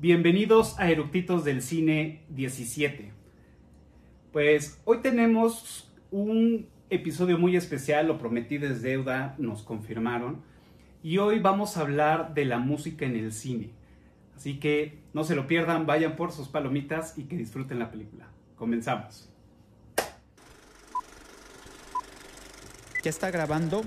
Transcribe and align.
Bienvenidos 0.00 0.78
a 0.78 0.88
Eructitos 0.88 1.44
del 1.44 1.60
Cine 1.60 2.22
17. 2.28 3.10
Pues 4.30 4.80
hoy 4.84 4.98
tenemos 4.98 5.92
un 6.12 6.68
episodio 6.88 7.36
muy 7.36 7.56
especial, 7.56 8.06
lo 8.06 8.16
prometí 8.16 8.58
desde 8.58 8.90
deuda, 8.90 9.34
nos 9.38 9.64
confirmaron, 9.64 10.40
y 11.02 11.18
hoy 11.18 11.40
vamos 11.40 11.76
a 11.76 11.80
hablar 11.80 12.32
de 12.32 12.44
la 12.44 12.60
música 12.60 13.06
en 13.06 13.16
el 13.16 13.32
cine. 13.32 13.70
Así 14.36 14.60
que 14.60 15.00
no 15.14 15.24
se 15.24 15.34
lo 15.34 15.48
pierdan, 15.48 15.84
vayan 15.84 16.14
por 16.14 16.30
sus 16.30 16.46
palomitas 16.46 17.18
y 17.18 17.24
que 17.24 17.36
disfruten 17.36 17.80
la 17.80 17.90
película. 17.90 18.28
Comenzamos. 18.54 19.28
¿Ya 23.02 23.10
está 23.10 23.32
grabando? 23.32 23.82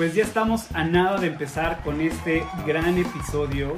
Pues 0.00 0.14
ya 0.14 0.22
estamos 0.22 0.74
a 0.74 0.82
nada 0.82 1.20
de 1.20 1.26
empezar 1.26 1.82
con 1.84 2.00
este 2.00 2.42
gran 2.66 2.96
episodio 2.96 3.76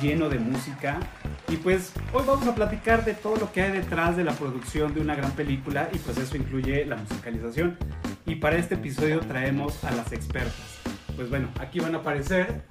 lleno 0.00 0.28
de 0.28 0.40
música. 0.40 0.98
Y 1.46 1.54
pues 1.54 1.92
hoy 2.12 2.24
vamos 2.26 2.48
a 2.48 2.54
platicar 2.56 3.04
de 3.04 3.14
todo 3.14 3.36
lo 3.36 3.52
que 3.52 3.62
hay 3.62 3.70
detrás 3.70 4.16
de 4.16 4.24
la 4.24 4.32
producción 4.32 4.92
de 4.92 5.00
una 5.00 5.14
gran 5.14 5.30
película 5.30 5.88
y 5.92 5.98
pues 5.98 6.18
eso 6.18 6.36
incluye 6.36 6.84
la 6.84 6.96
musicalización. 6.96 7.78
Y 8.26 8.34
para 8.34 8.56
este 8.56 8.74
episodio 8.74 9.20
traemos 9.20 9.84
a 9.84 9.92
las 9.92 10.10
expertas. 10.10 10.80
Pues 11.14 11.30
bueno, 11.30 11.46
aquí 11.60 11.78
van 11.78 11.94
a 11.94 11.98
aparecer. 11.98 12.62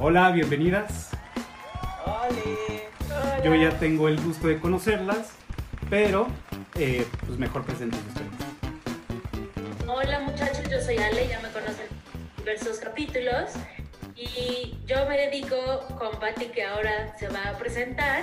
Hola, 0.00 0.30
bienvenidas. 0.30 1.10
Hola. 2.06 3.44
Yo 3.44 3.54
ya 3.54 3.78
tengo 3.78 4.08
el 4.08 4.18
gusto 4.18 4.48
de 4.48 4.58
conocerlas, 4.58 5.32
pero 5.90 6.26
eh, 6.74 7.06
pues 7.26 7.38
mejor 7.38 7.64
presenten 7.64 8.00
ustedes. 8.08 8.54
Hola 9.86 10.20
muchachos, 10.20 10.53
soy 10.84 10.98
Ale, 10.98 11.28
ya 11.28 11.40
me 11.40 11.48
conocen 11.48 11.86
diversos 12.36 12.78
capítulos 12.78 13.52
y 14.14 14.76
yo 14.84 15.06
me 15.06 15.16
dedico 15.16 15.56
con 15.98 16.20
Patti 16.20 16.48
que 16.48 16.62
ahora 16.62 17.16
se 17.18 17.28
va 17.28 17.48
a 17.48 17.56
presentar 17.56 18.22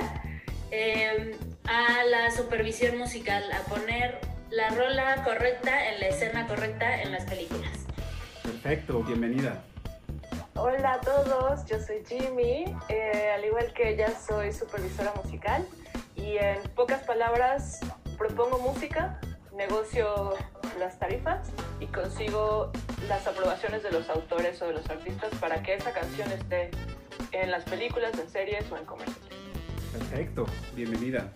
eh, 0.70 1.36
a 1.66 2.04
la 2.04 2.30
supervisión 2.30 3.00
musical, 3.00 3.44
a 3.52 3.68
poner 3.68 4.20
la 4.52 4.70
rola 4.70 5.24
correcta 5.24 5.90
en 5.90 6.02
la 6.02 6.08
escena 6.10 6.46
correcta 6.46 7.02
en 7.02 7.12
las 7.12 7.24
películas. 7.26 7.80
Perfecto, 8.44 9.02
bienvenida. 9.02 9.64
Hola 10.54 10.94
a 10.94 11.02
todos, 11.02 11.66
yo 11.66 11.80
soy 11.80 12.04
Jimmy, 12.08 12.66
eh, 12.90 13.32
al 13.34 13.44
igual 13.44 13.74
que 13.74 13.90
ella 13.90 14.10
soy 14.16 14.54
supervisora 14.54 15.12
musical 15.24 15.66
y 16.16 16.38
en 16.38 16.62
pocas 16.76 17.02
palabras 17.02 17.80
propongo 18.20 18.60
música, 18.60 19.20
negocio 19.68 20.34
las 20.80 20.98
tarifas 20.98 21.50
y 21.80 21.86
consigo 21.86 22.72
las 23.08 23.28
aprobaciones 23.28 23.84
de 23.84 23.92
los 23.92 24.10
autores 24.10 24.60
o 24.64 24.68
de 24.68 24.74
los 24.74 24.90
artistas 24.90 25.30
para 25.40 25.62
que 25.62 25.76
esa 25.76 25.92
canción 25.92 26.32
esté 26.32 26.72
en 27.32 27.52
las 27.52 27.64
películas, 27.66 28.18
en 28.18 28.28
series 28.28 28.72
o 28.72 28.78
en 28.78 28.86
comerciales. 28.86 29.38
Perfecto, 29.92 30.48
bienvenida. 30.74 31.32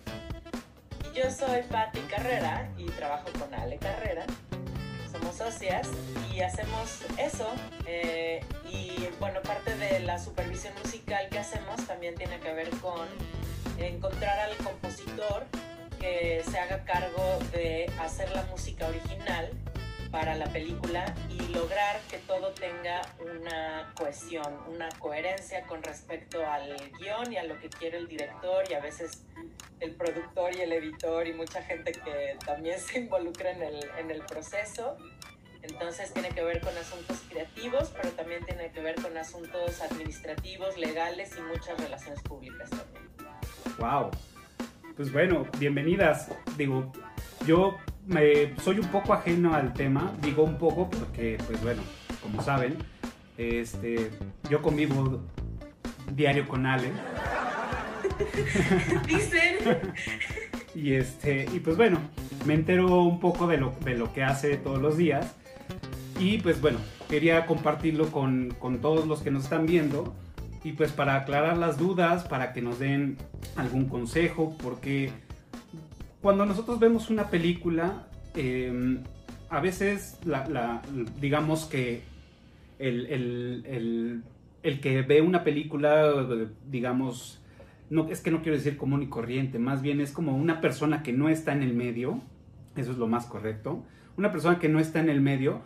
Yo 1.14 1.30
soy 1.30 1.62
Patti 1.70 2.00
Carrera 2.00 2.68
y 2.76 2.86
trabajo 2.86 3.28
con 3.38 3.54
Ale 3.54 3.76
Carrera. 3.78 4.26
Somos 5.12 5.36
socias 5.36 5.88
y 6.34 6.40
hacemos 6.40 7.04
eso. 7.18 7.48
eh, 7.86 8.40
y 8.68 9.08
bueno, 9.20 9.40
parte 9.42 9.76
de 9.76 10.00
la 10.00 10.18
supervisión 10.18 10.74
musical 10.82 11.28
que 11.30 11.38
hacemos 11.38 11.76
también 11.86 12.16
tiene 12.16 12.40
que 12.40 12.52
ver 12.52 12.70
con 12.80 13.06
encontrar 13.78 14.36
al 14.40 14.56
compositor 14.56 15.46
que 15.98 16.42
se 16.48 16.58
haga 16.58 16.84
cargo 16.84 17.38
de 17.52 17.90
hacer 18.00 18.30
la 18.34 18.42
música 18.44 18.86
original 18.88 19.50
para 20.10 20.34
la 20.34 20.46
película 20.46 21.14
y 21.28 21.52
lograr 21.52 22.00
que 22.08 22.18
todo 22.18 22.52
tenga 22.52 23.02
una 23.20 23.92
cohesión, 23.96 24.58
una 24.68 24.88
coherencia 24.98 25.66
con 25.66 25.82
respecto 25.82 26.46
al 26.46 26.76
guion 26.98 27.32
y 27.32 27.36
a 27.36 27.44
lo 27.44 27.58
que 27.60 27.68
quiere 27.68 27.98
el 27.98 28.08
director 28.08 28.64
y 28.70 28.74
a 28.74 28.80
veces 28.80 29.24
el 29.80 29.94
productor 29.94 30.54
y 30.54 30.62
el 30.62 30.72
editor 30.72 31.26
y 31.26 31.32
mucha 31.32 31.62
gente 31.62 31.92
que 31.92 32.36
también 32.44 32.78
se 32.80 33.00
involucra 33.00 33.50
en 33.50 33.62
el, 33.62 33.90
en 33.98 34.10
el 34.10 34.22
proceso. 34.22 34.96
Entonces 35.62 36.12
tiene 36.12 36.28
que 36.30 36.42
ver 36.42 36.60
con 36.60 36.76
asuntos 36.78 37.18
creativos, 37.28 37.92
pero 37.94 38.10
también 38.10 38.44
tiene 38.46 38.70
que 38.70 38.80
ver 38.80 38.94
con 38.94 39.16
asuntos 39.16 39.80
administrativos, 39.82 40.78
legales 40.78 41.36
y 41.36 41.40
muchas 41.40 41.78
relaciones 41.78 42.22
públicas 42.22 42.70
también. 42.70 43.06
Wow. 43.78 44.10
Pues 44.96 45.12
bueno, 45.12 45.46
bienvenidas. 45.58 46.30
Digo, 46.56 46.90
yo 47.46 47.76
me, 48.06 48.56
soy 48.62 48.78
un 48.78 48.88
poco 48.88 49.12
ajeno 49.12 49.54
al 49.54 49.74
tema, 49.74 50.14
digo 50.22 50.42
un 50.42 50.56
poco 50.56 50.88
porque, 50.88 51.36
pues 51.46 51.62
bueno, 51.62 51.82
como 52.22 52.42
saben, 52.42 52.76
este, 53.36 54.10
yo 54.48 54.62
convivo 54.62 55.22
diario 56.14 56.48
con 56.48 56.64
Ale. 56.64 56.90
Dicen, 59.06 59.56
Y 60.74 60.94
este, 60.94 61.46
y 61.52 61.60
pues 61.60 61.76
bueno, 61.76 61.98
me 62.46 62.54
entero 62.54 63.02
un 63.02 63.20
poco 63.20 63.46
de 63.46 63.58
lo, 63.58 63.74
de 63.84 63.98
lo 63.98 64.14
que 64.14 64.22
hace 64.22 64.56
todos 64.56 64.80
los 64.80 64.96
días. 64.96 65.34
Y 66.18 66.38
pues 66.38 66.62
bueno, 66.62 66.78
quería 67.10 67.44
compartirlo 67.44 68.10
con, 68.10 68.54
con 68.58 68.80
todos 68.80 69.06
los 69.06 69.20
que 69.20 69.30
nos 69.30 69.44
están 69.44 69.66
viendo. 69.66 70.14
Y 70.66 70.72
pues 70.72 70.90
para 70.90 71.14
aclarar 71.14 71.56
las 71.58 71.78
dudas, 71.78 72.24
para 72.24 72.52
que 72.52 72.60
nos 72.60 72.80
den 72.80 73.18
algún 73.54 73.84
consejo, 73.88 74.56
porque 74.60 75.12
cuando 76.20 76.44
nosotros 76.44 76.80
vemos 76.80 77.08
una 77.08 77.30
película, 77.30 78.08
eh, 78.34 78.98
a 79.48 79.60
veces 79.60 80.18
digamos 81.20 81.66
que 81.66 82.02
el, 82.80 83.06
el- 83.06 83.64
el- 83.68 84.22
el 84.64 84.80
que 84.80 85.02
ve 85.02 85.20
una 85.20 85.44
película, 85.44 86.26
digamos, 86.68 87.40
no, 87.88 88.08
es 88.08 88.20
que 88.20 88.32
no 88.32 88.42
quiero 88.42 88.58
decir 88.58 88.76
común 88.76 89.04
y 89.04 89.06
corriente, 89.06 89.60
más 89.60 89.82
bien 89.82 90.00
es 90.00 90.10
como 90.10 90.36
una 90.36 90.60
persona 90.60 91.04
que 91.04 91.12
no 91.12 91.28
está 91.28 91.52
en 91.52 91.62
el 91.62 91.74
medio, 91.74 92.20
eso 92.74 92.90
es 92.90 92.98
lo 92.98 93.06
más 93.06 93.26
correcto, 93.26 93.84
una 94.16 94.32
persona 94.32 94.58
que 94.58 94.68
no 94.68 94.80
está 94.80 94.98
en 94.98 95.10
el 95.10 95.20
medio, 95.20 95.60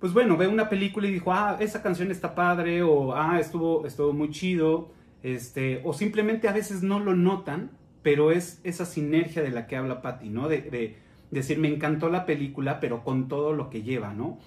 pues 0.00 0.12
bueno, 0.12 0.36
ve 0.36 0.46
una 0.46 0.68
película 0.68 1.08
y 1.08 1.12
dijo, 1.12 1.32
ah, 1.32 1.56
esa 1.60 1.82
canción 1.82 2.10
está 2.10 2.34
padre, 2.34 2.82
o 2.82 3.14
ah, 3.14 3.40
estuvo, 3.40 3.86
estuvo 3.86 4.12
muy 4.12 4.30
chido, 4.30 4.90
este, 5.22 5.80
o 5.84 5.92
simplemente 5.92 6.48
a 6.48 6.52
veces 6.52 6.82
no 6.82 7.00
lo 7.00 7.16
notan, 7.16 7.70
pero 8.02 8.30
es 8.30 8.60
esa 8.64 8.86
sinergia 8.86 9.42
de 9.42 9.50
la 9.50 9.66
que 9.66 9.76
habla 9.76 10.02
Patty, 10.02 10.28
¿no? 10.28 10.48
De, 10.48 10.62
de 10.62 10.96
decir, 11.30 11.58
me 11.58 11.68
encantó 11.68 12.08
la 12.08 12.26
película, 12.26 12.80
pero 12.80 13.02
con 13.02 13.28
todo 13.28 13.52
lo 13.52 13.70
que 13.70 13.82
lleva, 13.82 14.14
¿no? 14.14 14.38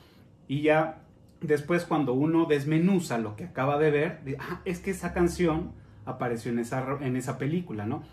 Y 0.47 0.61
ya 0.61 1.01
después 1.41 1.85
cuando 1.85 2.13
uno 2.13 2.45
desmenuza 2.45 3.17
lo 3.17 3.35
que 3.35 3.45
acaba 3.45 3.77
de 3.77 3.91
ver, 3.91 4.23
de, 4.23 4.37
ah, 4.39 4.61
es 4.63 4.79
que 4.79 4.91
esa 4.91 5.13
canción 5.13 5.73
apareció 6.05 6.51
en 6.51 6.59
esa, 6.59 6.97
en 7.01 7.15
esa 7.17 7.37
película, 7.37 7.85
¿no? 7.85 8.03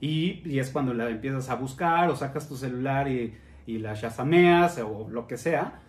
Y, 0.00 0.42
y 0.44 0.58
es 0.58 0.70
cuando 0.70 0.94
la 0.94 1.08
empiezas 1.08 1.50
a 1.50 1.56
buscar 1.56 2.10
o 2.10 2.16
sacas 2.16 2.48
tu 2.48 2.56
celular 2.56 3.08
y, 3.08 3.34
y 3.66 3.78
la 3.78 3.94
shazameas 3.94 4.78
o 4.78 5.08
lo 5.10 5.26
que 5.26 5.36
sea. 5.36 5.80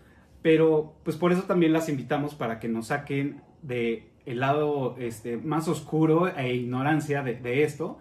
Pero 0.45 0.93
pues 1.03 1.17
por 1.17 1.31
eso 1.31 1.41
también 1.45 1.73
las 1.73 1.89
invitamos 1.89 2.35
para 2.35 2.59
que 2.59 2.67
nos 2.67 2.89
saquen 2.89 3.41
de 3.63 4.11
el 4.27 4.41
lado 4.41 4.95
este, 4.99 5.37
más 5.37 5.67
oscuro 5.67 6.27
e 6.27 6.53
ignorancia 6.53 7.23
de, 7.23 7.63
esto, 7.63 7.97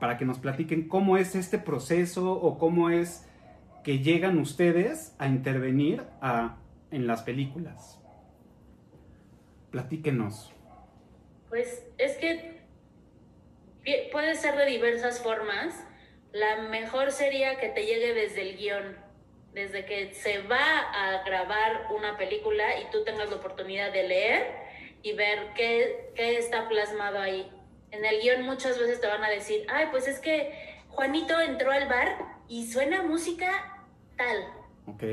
para 0.00 0.18
que 0.18 0.24
nos 0.24 0.40
platiquen 0.40 0.88
cómo 0.88 1.16
es 1.18 1.36
este 1.36 1.56
proceso 1.56 2.32
o 2.32 2.58
cómo 2.58 2.90
es 2.90 3.28
que 3.84 4.00
llegan 4.00 4.38
ustedes 4.38 5.14
a 5.20 5.28
intervenir 5.28 6.02
en 6.90 7.06
las 7.06 7.22
películas. 7.22 8.00
Platíquenos. 9.70 10.52
pues 11.48 11.86
es 11.98 12.16
que 12.16 12.64
puede 14.10 14.34
ser 14.34 14.56
de 14.56 14.66
diversas 14.66 15.20
formas. 15.20 15.80
La 16.32 16.62
mejor 16.70 17.12
sería 17.12 17.60
que 17.60 17.68
te 17.68 17.86
llegue 17.86 18.14
desde 18.14 18.50
el 18.50 18.56
guion, 18.56 19.03
desde 19.54 19.84
que 19.86 20.12
se 20.14 20.42
va 20.42 20.78
a 20.78 21.24
grabar 21.24 21.86
una 21.90 22.18
película 22.18 22.80
y 22.80 22.90
tú 22.90 23.04
tengas 23.04 23.30
la 23.30 23.36
oportunidad 23.36 23.92
de 23.92 24.02
leer 24.02 24.46
y 25.02 25.12
ver 25.12 25.52
qué, 25.54 26.10
qué 26.14 26.36
está 26.38 26.68
plasmado 26.68 27.20
ahí. 27.20 27.50
En 27.92 28.04
el 28.04 28.20
guion 28.20 28.42
muchas 28.42 28.78
veces 28.78 29.00
te 29.00 29.06
van 29.06 29.22
a 29.22 29.30
decir, 29.30 29.64
ay, 29.70 29.86
pues 29.92 30.08
es 30.08 30.18
que 30.18 30.52
Juanito 30.88 31.40
entró 31.40 31.70
al 31.70 31.88
bar 31.88 32.18
y 32.48 32.66
suena 32.66 33.02
música 33.02 33.86
tal. 34.16 34.44
Ok. 34.86 35.04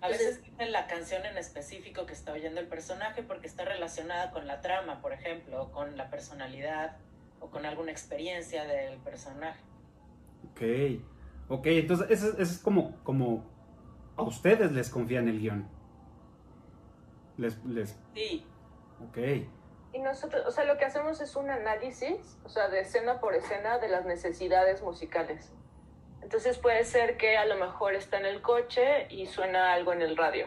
A 0.00 0.08
veces 0.08 0.42
dicen 0.42 0.72
la 0.72 0.86
canción 0.86 1.24
en 1.24 1.38
específico 1.38 2.04
que 2.04 2.12
está 2.12 2.32
oyendo 2.32 2.60
el 2.60 2.66
personaje 2.66 3.22
porque 3.22 3.46
está 3.46 3.64
relacionada 3.64 4.32
con 4.32 4.46
la 4.46 4.60
trama, 4.60 5.00
por 5.00 5.12
ejemplo, 5.12 5.62
o 5.62 5.72
con 5.72 5.96
la 5.96 6.10
personalidad 6.10 6.96
o 7.40 7.48
con 7.50 7.64
alguna 7.64 7.92
experiencia 7.92 8.64
del 8.64 8.98
personaje. 8.98 9.60
Ok. 10.50 11.00
Ok, 11.48 11.66
entonces 11.66 12.10
esa 12.10 12.40
es 12.42 12.58
como, 12.58 12.96
como 13.04 13.44
a 14.16 14.22
ustedes 14.22 14.72
les 14.72 14.90
confían 14.90 15.28
el 15.28 15.40
guion. 15.40 15.68
Les, 17.36 17.62
les... 17.64 17.98
Sí. 18.14 18.46
Ok. 19.08 19.18
Y 19.92 19.98
nosotros, 20.00 20.44
o 20.46 20.50
sea, 20.50 20.64
lo 20.64 20.76
que 20.76 20.84
hacemos 20.84 21.20
es 21.20 21.36
un 21.36 21.50
análisis, 21.50 22.38
o 22.44 22.48
sea, 22.48 22.68
de 22.68 22.80
escena 22.80 23.20
por 23.20 23.34
escena 23.34 23.78
de 23.78 23.88
las 23.88 24.04
necesidades 24.04 24.82
musicales. 24.82 25.52
Entonces 26.20 26.58
puede 26.58 26.84
ser 26.84 27.16
que 27.16 27.36
a 27.36 27.44
lo 27.44 27.56
mejor 27.56 27.94
está 27.94 28.18
en 28.18 28.24
el 28.24 28.40
coche 28.40 29.06
y 29.10 29.26
suena 29.26 29.72
algo 29.72 29.92
en 29.92 30.02
el 30.02 30.16
radio. 30.16 30.46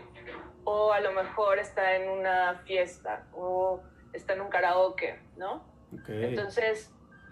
O 0.63 0.91
a 0.91 0.99
lo 0.99 1.11
mejor 1.11 1.59
está 1.59 1.95
en 1.95 2.09
una 2.09 2.61
fiesta. 2.65 3.27
O 3.33 3.81
está 4.11 4.33
en 4.33 4.41
un 4.41 4.49
karaoke, 4.49 5.19
¿no? 5.37 5.63
Ok. 5.93 6.09
Entonces, 6.09 6.91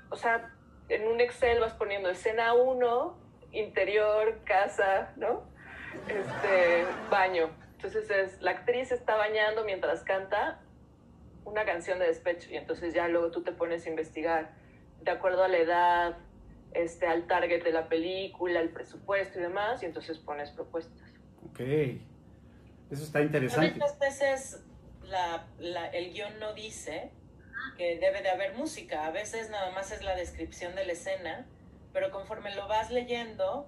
o 0.10 0.16
sea, 0.16 0.54
en 0.90 1.08
un 1.08 1.20
Excel 1.20 1.60
vas 1.60 1.74
poniendo 1.74 2.10
escena 2.10 2.54
1, 2.54 3.25
interior, 3.58 4.40
casa, 4.46 5.14
¿no? 5.18 5.44
Este, 6.08 6.86
baño. 7.10 7.50
Entonces 7.76 8.10
es, 8.10 8.42
la 8.42 8.52
actriz 8.52 8.92
está 8.92 9.16
bañando 9.16 9.64
mientras 9.64 10.04
canta 10.04 10.60
una 11.46 11.66
canción 11.66 12.00
de 12.00 12.08
despecho 12.08 12.50
y 12.52 12.58
entonces 12.58 12.94
ya 12.94 13.08
luego 13.08 13.32
tú 13.32 13.44
te 13.44 13.52
pones 13.52 13.86
a 13.86 13.90
investigar 13.90 14.52
de 15.02 15.12
acuerdo 15.12 15.44
a 15.44 15.48
la 15.48 15.58
edad, 15.58 16.18
este, 16.74 17.06
al 17.08 17.28
target 17.28 17.64
de 17.64 17.72
la 17.72 17.88
película, 17.88 18.60
al 18.60 18.70
presupuesto 18.70 19.40
y 19.40 19.42
demás, 19.44 19.84
y 19.84 19.86
entonces 19.86 20.18
pones 20.18 20.50
propuestas. 20.52 20.98
Ok. 21.52 21.60
Eso 21.60 23.04
está 23.04 23.22
interesante. 23.22 23.72
Muchas 23.80 24.00
veces 24.00 24.64
la, 25.04 25.46
la- 25.60 25.88
el 25.90 26.12
guion 26.14 26.40
no 26.40 26.54
dice 26.54 27.12
que 27.78 27.98
debe 28.00 28.22
de 28.22 28.30
haber 28.30 28.54
música. 28.56 29.06
A 29.06 29.12
veces 29.12 29.50
nada 29.50 29.72
más 29.72 29.92
es 29.92 30.04
la 30.04 30.16
descripción 30.16 30.76
de 30.76 30.86
la 30.86 30.94
escena, 30.94 31.46
pero 31.96 32.12
conforme 32.12 32.54
lo 32.54 32.68
vas 32.68 32.92
leyendo, 32.92 33.66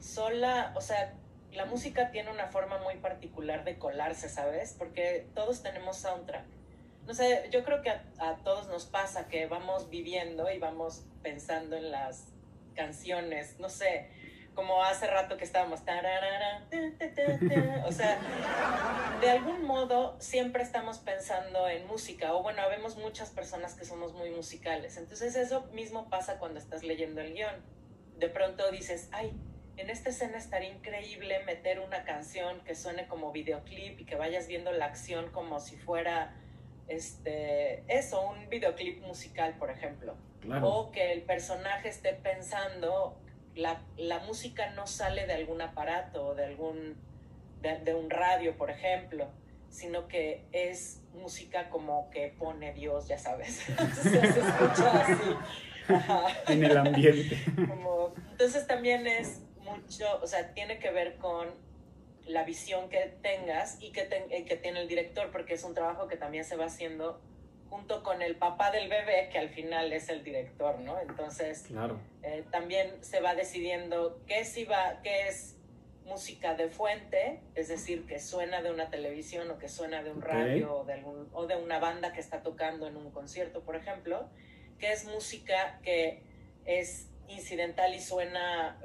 sola, 0.00 0.72
o 0.76 0.80
sea, 0.80 1.12
la 1.52 1.66
música 1.66 2.10
tiene 2.10 2.30
una 2.30 2.46
forma 2.46 2.78
muy 2.78 2.96
particular 2.96 3.64
de 3.64 3.78
colarse, 3.78 4.30
¿sabes? 4.30 4.74
Porque 4.78 5.26
todos 5.34 5.62
tenemos 5.62 5.98
soundtrack. 5.98 6.46
No 7.06 7.12
sé, 7.12 7.50
yo 7.52 7.64
creo 7.64 7.82
que 7.82 7.90
a, 7.90 8.02
a 8.18 8.36
todos 8.36 8.68
nos 8.68 8.86
pasa 8.86 9.28
que 9.28 9.46
vamos 9.46 9.90
viviendo 9.90 10.50
y 10.50 10.58
vamos 10.58 11.04
pensando 11.22 11.76
en 11.76 11.90
las 11.90 12.28
canciones, 12.74 13.60
no 13.60 13.68
sé, 13.68 14.08
como 14.56 14.82
hace 14.82 15.06
rato 15.06 15.36
que 15.36 15.44
estábamos, 15.44 15.84
tararara, 15.84 16.66
ta, 16.70 16.78
ta, 16.98 17.14
ta, 17.14 17.38
ta. 17.38 17.86
o 17.86 17.92
sea, 17.92 18.18
de 19.20 19.30
algún 19.30 19.64
modo 19.64 20.16
siempre 20.18 20.62
estamos 20.62 20.98
pensando 20.98 21.68
en 21.68 21.86
música, 21.86 22.34
o 22.34 22.42
bueno, 22.42 22.62
habemos 22.62 22.96
muchas 22.96 23.30
personas 23.30 23.74
que 23.74 23.84
somos 23.84 24.14
muy 24.14 24.30
musicales, 24.30 24.96
entonces 24.96 25.36
eso 25.36 25.66
mismo 25.72 26.08
pasa 26.08 26.38
cuando 26.38 26.58
estás 26.58 26.82
leyendo 26.82 27.20
el 27.20 27.34
guion. 27.34 27.54
De 28.16 28.30
pronto 28.30 28.70
dices, 28.72 29.10
ay, 29.12 29.38
en 29.76 29.90
esta 29.90 30.08
escena 30.08 30.38
estaría 30.38 30.70
increíble 30.70 31.44
meter 31.44 31.78
una 31.80 32.02
canción 32.04 32.64
que 32.64 32.74
suene 32.74 33.06
como 33.06 33.30
videoclip 33.30 34.00
y 34.00 34.04
que 34.06 34.16
vayas 34.16 34.48
viendo 34.48 34.72
la 34.72 34.86
acción 34.86 35.30
como 35.32 35.60
si 35.60 35.76
fuera, 35.76 36.34
este, 36.88 37.84
eso, 37.88 38.22
un 38.26 38.48
videoclip 38.48 39.02
musical, 39.02 39.54
por 39.58 39.70
ejemplo 39.70 40.16
Claro. 40.40 40.68
o 40.68 40.92
que 40.92 41.12
el 41.12 41.22
personaje 41.22 41.88
esté 41.88 42.12
pensando, 42.12 43.18
la, 43.56 43.80
la 43.96 44.20
música 44.20 44.70
no 44.70 44.86
sale 44.86 45.26
de 45.26 45.32
algún 45.34 45.60
aparato 45.60 46.28
o 46.28 46.34
de 46.34 46.44
algún, 46.44 46.96
de, 47.62 47.78
de 47.78 47.94
un 47.94 48.08
radio, 48.10 48.56
por 48.56 48.70
ejemplo, 48.70 49.26
sino 49.70 50.06
que 50.08 50.44
es 50.52 51.00
música 51.14 51.68
como 51.70 52.08
que 52.10 52.28
pone 52.38 52.72
Dios, 52.74 53.08
ya 53.08 53.18
sabes. 53.18 53.68
Entonces 53.68 54.34
se 54.34 54.40
escucha 54.40 54.90
así. 55.02 55.92
Ajá. 55.92 56.26
En 56.48 56.64
el 56.64 56.76
ambiente. 56.76 57.38
Como- 57.68 58.12
entonces 58.32 58.66
también 58.66 59.06
es 59.06 59.40
mucho, 59.62 60.04
o 60.22 60.26
sea, 60.26 60.52
tiene 60.52 60.78
que 60.78 60.90
ver 60.90 61.16
con 61.16 61.48
la 62.26 62.44
visión 62.44 62.88
que 62.88 63.14
tengas 63.22 63.78
y 63.80 63.92
que, 63.92 64.02
ten- 64.02 64.30
y 64.32 64.44
que 64.44 64.56
tiene 64.56 64.80
el 64.80 64.88
director, 64.88 65.30
porque 65.30 65.54
es 65.54 65.64
un 65.64 65.74
trabajo 65.74 66.06
que 66.08 66.16
también 66.16 66.44
se 66.44 66.56
va 66.56 66.66
haciendo 66.66 67.20
junto 67.76 68.02
con 68.02 68.22
el 68.22 68.36
papá 68.36 68.70
del 68.70 68.88
bebé, 68.88 69.28
que 69.30 69.38
al 69.38 69.50
final 69.50 69.92
es 69.92 70.08
el 70.08 70.24
director, 70.24 70.78
¿no? 70.80 70.98
Entonces, 70.98 71.64
Claro. 71.68 72.00
eh, 72.22 72.42
también 72.50 73.04
se 73.04 73.20
va 73.20 73.34
decidiendo 73.34 74.20
qué, 74.26 74.42
va, 74.64 75.00
qué 75.02 75.28
es 75.28 75.56
música 76.06 76.54
de 76.54 76.68
fuente, 76.70 77.40
es 77.54 77.68
decir, 77.68 78.06
que 78.06 78.18
suena 78.18 78.62
de 78.62 78.70
una 78.70 78.88
televisión 78.88 79.50
o 79.50 79.58
que 79.58 79.68
suena 79.68 80.02
de 80.02 80.10
un 80.10 80.18
Ok. 80.18 80.24
radio 80.28 80.74
o, 80.78 80.84
de 80.84 80.94
algún, 80.94 81.28
o 81.32 81.46
de 81.46 81.56
una 81.56 81.78
banda 81.78 82.12
que 82.12 82.20
está 82.20 82.42
tocando 82.42 82.86
en 82.86 82.96
un 82.96 83.10
concierto, 83.10 83.62
por 83.62 83.76
ejemplo, 83.76 84.30
que 84.78 84.92
es 84.92 85.04
música 85.04 85.78
que 85.82 86.22
es 86.64 87.08
incidental 87.28 87.94
y 87.94 88.00
suena 88.00 88.80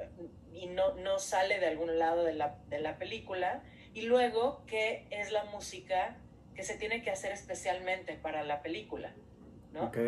y 0.52 0.66
no, 0.66 0.94
no 0.96 1.18
sale 1.18 1.58
de 1.60 1.66
algún 1.66 1.98
lado 1.98 2.24
de 2.24 2.34
la, 2.34 2.58
de 2.68 2.80
la 2.80 2.98
película, 2.98 3.62
y 3.94 4.02
luego 4.02 4.64
que 4.66 5.06
es 5.10 5.30
la 5.32 5.44
música 5.44 6.16
que 6.54 6.62
se 6.62 6.76
tiene 6.76 7.02
que 7.02 7.10
hacer 7.10 7.32
especialmente 7.32 8.14
para 8.14 8.42
la 8.44 8.62
película, 8.62 9.12
¿no? 9.72 9.84
Ok. 9.84 9.96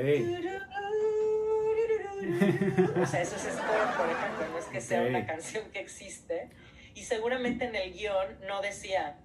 O 2.25 3.07
sea, 3.07 3.21
eso 3.21 3.37
es 3.37 3.43
score, 3.43 3.97
por 3.99 4.09
ejemplo, 4.09 4.49
no 4.51 4.59
es 4.59 4.65
que 4.67 4.81
sea 4.81 5.03
una 5.03 5.27
canción 5.27 5.71
que 5.73 5.81
existe. 5.81 6.49
Y 6.95 7.03
seguramente 7.03 7.67
en 7.67 7.75
el 7.75 7.93
guion 7.93 8.39
no 8.47 8.63
decía, 8.63 9.19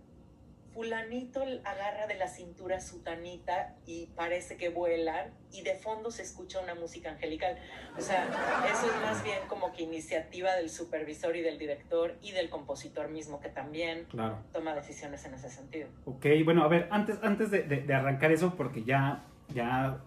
fulanito 0.80 1.42
agarra 1.66 2.08
de 2.08 2.16
la 2.16 2.30
cintura 2.30 2.78
a 2.78 2.80
sutanita 2.80 3.76
y 3.86 4.06
parece 4.16 4.56
que 4.56 4.70
vuelan 4.70 5.30
y 5.52 5.62
de 5.62 5.76
fondo 5.76 6.10
se 6.10 6.22
escucha 6.22 6.62
una 6.62 6.74
música 6.74 7.10
angelical. 7.12 7.58
O 7.98 8.02
sea, 8.02 8.26
eso 8.74 8.86
es 8.86 9.02
más 9.02 9.22
bien 9.22 9.40
como 9.50 9.74
que 9.74 9.84
iniciativa 9.84 10.56
del 10.56 10.70
supervisor 10.70 11.36
y 11.36 11.42
del 11.42 11.60
director 11.60 12.16
y 12.22 12.31
del 12.31 12.50
compositor 12.50 13.10
mismo 13.10 13.42
que 13.42 13.50
también 13.50 14.06
Claro. 14.06 14.38
toma 14.54 14.74
decisiones 14.74 15.26
en 15.26 15.34
ese 15.34 15.50
sentido. 15.50 15.90
Ok, 16.06 16.26
bueno, 16.46 16.64
a 16.64 16.70
ver, 16.70 16.88
antes, 16.92 17.18
antes 17.24 17.52
de, 17.52 17.64
de- 17.64 17.82
de 17.82 17.94
arrancar 17.94 18.32
eso, 18.32 18.56
porque 18.56 18.86
ya, 18.86 19.25
ya 19.54 19.98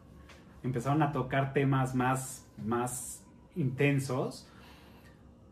empezaron 0.62 1.02
a 1.02 1.12
tocar 1.12 1.52
temas 1.52 1.94
más, 1.94 2.46
más 2.56 3.22
intensos, 3.56 4.48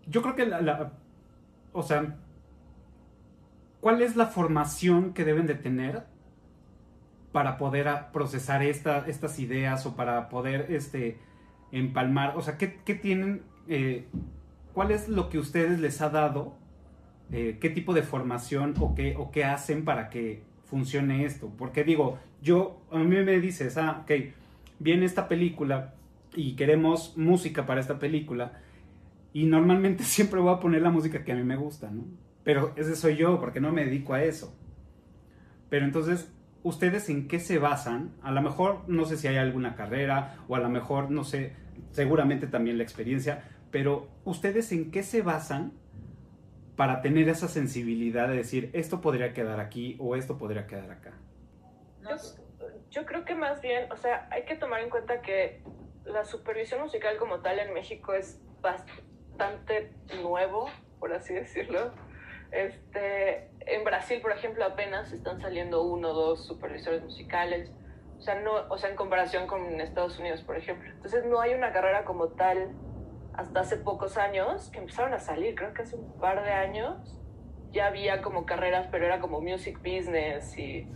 yo 0.07 0.23
creo 0.23 0.35
que 0.35 0.47
la, 0.47 0.63
la- 0.63 0.93
o 1.75 1.83
sea, 1.83 2.17
¿cuál 3.81 4.03
es 4.03 4.17
la 4.17 4.27
formación 4.27 5.13
que 5.15 5.25
deben 5.25 5.47
de 5.47 5.55
tener 5.55 6.05
para 7.33 7.59
poder 7.59 7.89
procesar 8.13 8.63
esta- 8.63 9.07
estas 9.07 9.39
ideas 9.39 9.87
o 9.87 9.97
para 9.97 10.29
poder 10.29 10.67
este, 10.71 11.19
empalmar? 11.73 12.37
O 12.37 12.43
sea, 12.43 12.59
¿qué, 12.59 12.81
qué 12.85 12.95
tienen, 12.95 13.43
eh, 13.69 14.07
cuál 14.75 14.91
es 14.91 15.09
lo 15.09 15.29
que 15.29 15.39
ustedes 15.39 15.81
les 15.81 16.01
ha 16.01 16.11
dado 16.11 16.57
eh, 17.33 17.59
qué 17.61 17.71
tipo 17.71 17.95
de 17.95 18.03
formación 18.03 18.75
o 18.81 18.95
qué, 18.95 19.17
o 19.17 19.31
qué 19.31 19.45
hacen 19.45 19.85
para 19.85 20.11
que 20.11 20.43
funcione 20.67 21.25
esto. 21.25 21.53
Porque 21.59 21.85
digo, 21.85 22.19
yo, 22.43 22.83
a 22.93 22.99
mí 22.99 23.05
me 23.07 23.41
dices, 23.41 23.77
ah, 23.79 24.01
ok, 24.03 24.13
viene 24.79 25.07
esta 25.07 25.29
película 25.29 25.95
y 26.35 26.57
queremos 26.57 27.17
música 27.17 27.67
para 27.67 27.81
esta 27.81 27.99
película 27.99 28.61
y 29.33 29.47
normalmente 29.47 30.05
siempre 30.07 30.41
voy 30.41 30.55
a 30.55 30.61
poner 30.61 30.83
la 30.83 30.91
música 30.91 31.25
que 31.25 31.33
a 31.33 31.37
mí 31.37 31.45
me 31.45 31.57
gusta, 31.57 31.91
¿no? 31.91 32.05
Pero 32.45 32.73
ese 32.77 32.97
soy 32.97 33.17
yo, 33.17 33.39
porque 33.39 33.61
no 33.61 33.73
me 33.73 33.85
dedico 33.85 34.15
a 34.15 34.23
eso. 34.23 34.57
Pero 35.69 35.85
entonces, 35.85 36.33
¿ustedes 36.63 37.09
en 37.09 37.29
qué 37.29 37.39
se 37.39 37.59
basan? 37.59 38.15
A 38.23 38.31
lo 38.31 38.43
mejor, 38.43 38.83
no 38.89 39.05
sé 39.05 39.17
si 39.17 39.29
hay 39.29 39.37
alguna 39.37 39.77
carrera 39.77 40.37
o 40.49 40.57
a 40.57 40.61
lo 40.61 40.69
mejor, 40.69 41.11
no 41.11 41.25
sé, 41.25 41.55
seguramente 41.91 42.47
también 42.47 42.79
la 42.79 42.83
experiencia, 42.83 43.45
pero 43.71 44.09
¿ustedes 44.25 44.73
en 44.73 44.91
qué 44.91 45.03
se 45.03 45.23
basan 45.23 45.73
para 46.81 47.03
tener 47.03 47.29
esa 47.29 47.47
sensibilidad 47.47 48.27
de 48.27 48.37
decir 48.37 48.71
esto 48.73 49.03
podría 49.03 49.35
quedar 49.35 49.61
aquí 49.61 49.99
o 49.99 50.17
esto 50.17 50.39
podría 50.39 50.67
quedar 50.67 50.91
acá. 50.91 51.13
Yo 52.91 53.05
creo 53.05 53.27
que 53.27 53.35
más 53.35 53.61
bien, 53.61 53.93
o 53.93 53.99
sea, 53.99 54.27
hay 54.31 54.47
que 54.47 54.57
tomar 54.57 54.81
en 54.81 54.89
cuenta 54.89 55.21
que 55.21 55.63
la 56.07 56.25
supervisión 56.25 56.81
musical 56.81 57.19
como 57.19 57.41
tal 57.41 57.59
en 57.59 57.75
México 57.75 58.15
es 58.15 58.41
bastante 58.63 59.93
nuevo, 60.23 60.71
por 60.99 61.13
así 61.13 61.35
decirlo. 61.35 61.93
Este, 62.53 63.51
en 63.67 63.85
Brasil, 63.85 64.21
por 64.21 64.33
ejemplo, 64.33 64.65
apenas 64.65 65.13
están 65.13 65.41
saliendo 65.41 65.83
uno 65.83 66.11
o 66.11 66.15
dos 66.15 66.47
supervisores 66.47 67.03
musicales. 67.03 67.71
O 68.19 68.23
sea, 68.23 68.41
no, 68.41 68.53
o 68.69 68.77
sea, 68.77 68.91
en 68.91 68.97
comparación 68.97 69.47
con 69.47 69.81
Estados 69.81 70.19
Unidos, 70.19 70.43
por 70.43 70.57
ejemplo. 70.57 70.91
Entonces 70.91 71.25
no 71.25 71.41
hay 71.41 71.55
una 71.55 71.73
carrera 71.73 72.05
como 72.05 72.29
tal 72.29 72.71
hasta 73.35 73.61
hace 73.61 73.77
pocos 73.77 74.19
años 74.19 74.71
que 74.71 74.79
empezaron 74.79 75.15
a 75.15 75.19
salir, 75.19 75.55
creo 75.55 75.73
que 75.73 75.83
hace 75.83 75.97
un 75.97 76.13
par 76.19 76.43
de 76.45 76.53
años 76.53 77.17
ya 77.71 77.87
había 77.87 78.21
como 78.21 78.45
carreras, 78.45 78.89
pero 78.91 79.07
era 79.07 79.21
como 79.21 79.41
music 79.41 79.79
business 79.79 80.59
y 80.59 80.89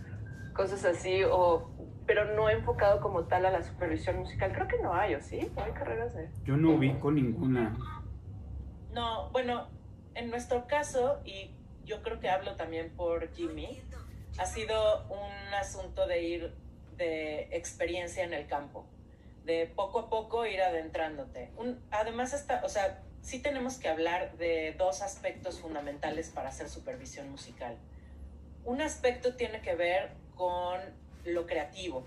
cosas 0.53 0.85
así, 0.85 1.23
o, 1.23 1.71
pero 2.05 2.35
no 2.35 2.49
enfocado 2.49 3.01
como 3.01 3.25
tal 3.25 3.45
a 3.45 3.51
la 3.51 3.63
supervisión 3.63 4.19
musical. 4.19 4.51
Creo 4.53 4.67
que 4.67 4.79
no 4.79 4.93
hay, 4.93 5.15
¿o 5.15 5.21
sí? 5.21 5.51
No 5.55 5.63
hay 5.63 5.71
carreras 5.71 6.13
de... 6.13 6.29
Yo 6.43 6.57
no 6.57 6.75
ubico 6.75 7.11
ninguna. 7.11 7.75
No, 8.91 9.29
bueno, 9.31 9.67
en 10.15 10.29
nuestro 10.29 10.67
caso, 10.67 11.21
y 11.25 11.51
yo 11.85 12.01
creo 12.01 12.19
que 12.19 12.29
hablo 12.29 12.55
también 12.55 12.89
por 12.95 13.33
Jimmy, 13.33 13.81
ha 14.37 14.45
sido 14.45 15.05
un 15.09 15.53
asunto 15.53 16.07
de 16.07 16.23
ir 16.23 16.53
de 16.97 17.49
experiencia 17.51 18.23
en 18.23 18.33
el 18.33 18.47
campo, 18.47 18.85
de 19.43 19.67
poco 19.67 19.99
a 19.99 20.09
poco 20.09 20.45
ir 20.45 20.61
adentrándote. 20.61 21.51
Un, 21.57 21.81
además, 21.91 22.33
está, 22.33 22.61
o 22.63 22.69
sea, 22.69 23.01
sí 23.21 23.39
tenemos 23.39 23.77
que 23.77 23.89
hablar 23.89 24.37
de 24.37 24.73
dos 24.77 25.01
aspectos 25.01 25.59
fundamentales 25.59 26.29
para 26.29 26.49
hacer 26.49 26.69
supervisión 26.69 27.29
musical. 27.29 27.77
Un 28.63 28.81
aspecto 28.81 29.35
tiene 29.35 29.61
que 29.61 29.75
ver 29.75 30.11
con 30.35 30.79
lo 31.23 31.45
creativo, 31.45 32.05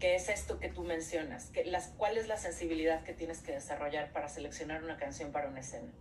que 0.00 0.16
es 0.16 0.28
esto 0.28 0.58
que 0.58 0.68
tú 0.68 0.82
mencionas, 0.82 1.46
que 1.50 1.64
las, 1.64 1.88
cuál 1.96 2.16
es 2.16 2.26
la 2.26 2.36
sensibilidad 2.36 3.04
que 3.04 3.14
tienes 3.14 3.40
que 3.40 3.52
desarrollar 3.52 4.12
para 4.12 4.28
seleccionar 4.28 4.82
una 4.82 4.96
canción 4.96 5.32
para 5.32 5.48
una 5.48 5.60
escena. 5.60 5.92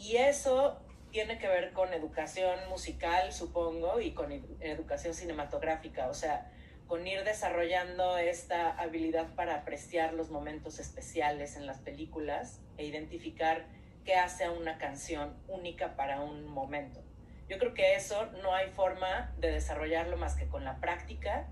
Y 0.00 0.16
eso 0.16 0.80
tiene 1.10 1.36
que 1.36 1.46
ver 1.46 1.72
con 1.72 1.92
educación 1.92 2.58
musical, 2.70 3.32
supongo, 3.34 4.00
y 4.00 4.12
con 4.12 4.32
educación 4.60 5.12
cinematográfica, 5.12 6.08
o 6.08 6.14
sea, 6.14 6.50
con 6.86 7.06
ir 7.06 7.22
desarrollando 7.22 8.16
esta 8.16 8.70
habilidad 8.70 9.34
para 9.34 9.56
apreciar 9.56 10.14
los 10.14 10.30
momentos 10.30 10.78
especiales 10.78 11.54
en 11.56 11.66
las 11.66 11.78
películas 11.80 12.60
e 12.78 12.86
identificar 12.86 13.66
qué 14.06 14.14
hace 14.14 14.44
a 14.44 14.52
una 14.52 14.78
canción 14.78 15.36
única 15.48 15.96
para 15.96 16.22
un 16.22 16.46
momento. 16.46 17.02
Yo 17.50 17.58
creo 17.58 17.74
que 17.74 17.94
eso 17.94 18.24
no 18.42 18.54
hay 18.54 18.70
forma 18.70 19.34
de 19.38 19.52
desarrollarlo 19.52 20.16
más 20.16 20.34
que 20.34 20.48
con 20.48 20.64
la 20.64 20.80
práctica 20.80 21.46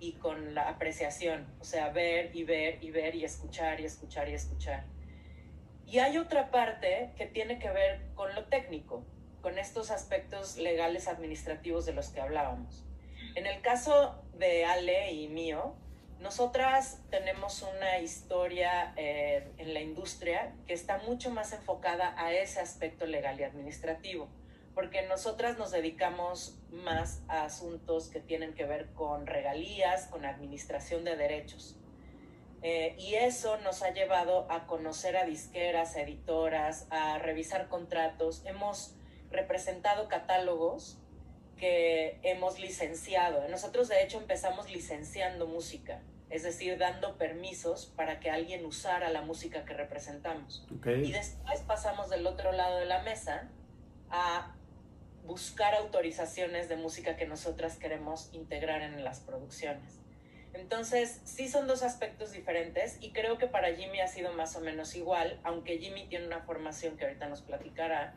y 0.00 0.14
con 0.14 0.54
la 0.54 0.68
apreciación, 0.70 1.46
o 1.60 1.64
sea, 1.64 1.90
ver 1.90 2.34
y 2.34 2.42
ver 2.42 2.82
y 2.82 2.90
ver 2.90 3.14
y 3.14 3.24
escuchar 3.24 3.78
y 3.78 3.84
escuchar 3.84 4.28
y 4.28 4.34
escuchar. 4.34 4.95
Y 5.86 6.00
hay 6.00 6.18
otra 6.18 6.50
parte 6.50 7.12
que 7.16 7.26
tiene 7.26 7.58
que 7.58 7.70
ver 7.70 8.00
con 8.14 8.34
lo 8.34 8.46
técnico, 8.46 9.04
con 9.40 9.58
estos 9.58 9.92
aspectos 9.92 10.56
legales 10.56 11.06
administrativos 11.06 11.86
de 11.86 11.92
los 11.92 12.08
que 12.08 12.20
hablábamos. 12.20 12.84
En 13.36 13.46
el 13.46 13.60
caso 13.60 14.20
de 14.34 14.64
Ale 14.64 15.12
y 15.12 15.28
mío, 15.28 15.76
nosotras 16.20 17.00
tenemos 17.10 17.62
una 17.62 17.98
historia 17.98 18.94
eh, 18.96 19.48
en 19.58 19.74
la 19.74 19.80
industria 19.80 20.52
que 20.66 20.72
está 20.72 20.98
mucho 20.98 21.30
más 21.30 21.52
enfocada 21.52 22.14
a 22.16 22.32
ese 22.32 22.60
aspecto 22.60 23.06
legal 23.06 23.38
y 23.38 23.44
administrativo, 23.44 24.28
porque 24.74 25.06
nosotras 25.06 25.56
nos 25.56 25.70
dedicamos 25.70 26.58
más 26.70 27.22
a 27.28 27.44
asuntos 27.44 28.08
que 28.08 28.20
tienen 28.20 28.54
que 28.54 28.64
ver 28.64 28.88
con 28.94 29.26
regalías, 29.26 30.06
con 30.06 30.24
administración 30.24 31.04
de 31.04 31.16
derechos. 31.16 31.78
Eh, 32.68 32.96
y 32.98 33.14
eso 33.14 33.58
nos 33.58 33.84
ha 33.84 33.90
llevado 33.90 34.50
a 34.50 34.66
conocer 34.66 35.16
a 35.16 35.24
disqueras, 35.24 35.94
a 35.94 36.00
editoras, 36.00 36.88
a 36.90 37.16
revisar 37.16 37.68
contratos. 37.68 38.42
Hemos 38.44 38.96
representado 39.30 40.08
catálogos 40.08 40.98
que 41.56 42.18
hemos 42.24 42.58
licenciado. 42.58 43.46
Nosotros 43.46 43.86
de 43.86 44.02
hecho 44.02 44.18
empezamos 44.18 44.68
licenciando 44.68 45.46
música, 45.46 46.02
es 46.28 46.42
decir, 46.42 46.76
dando 46.76 47.16
permisos 47.18 47.86
para 47.86 48.18
que 48.18 48.30
alguien 48.30 48.66
usara 48.66 49.10
la 49.10 49.22
música 49.22 49.64
que 49.64 49.72
representamos. 49.72 50.66
Y 50.84 51.12
después 51.12 51.60
pasamos 51.68 52.10
del 52.10 52.26
otro 52.26 52.50
lado 52.50 52.78
de 52.78 52.86
la 52.86 53.00
mesa 53.02 53.48
a 54.10 54.56
buscar 55.24 55.76
autorizaciones 55.76 56.68
de 56.68 56.74
música 56.74 57.14
que 57.16 57.26
nosotras 57.26 57.76
queremos 57.76 58.28
integrar 58.32 58.82
en 58.82 59.04
las 59.04 59.20
producciones. 59.20 60.00
Entonces, 60.58 61.20
sí 61.24 61.48
son 61.48 61.66
dos 61.66 61.82
aspectos 61.82 62.32
diferentes 62.32 62.98
y 63.00 63.12
creo 63.12 63.38
que 63.38 63.46
para 63.46 63.74
Jimmy 63.74 64.00
ha 64.00 64.08
sido 64.08 64.32
más 64.32 64.56
o 64.56 64.60
menos 64.60 64.94
igual, 64.94 65.38
aunque 65.44 65.78
Jimmy 65.78 66.06
tiene 66.06 66.26
una 66.26 66.40
formación 66.40 66.96
que 66.96 67.04
ahorita 67.04 67.28
nos 67.28 67.42
platicará, 67.42 68.14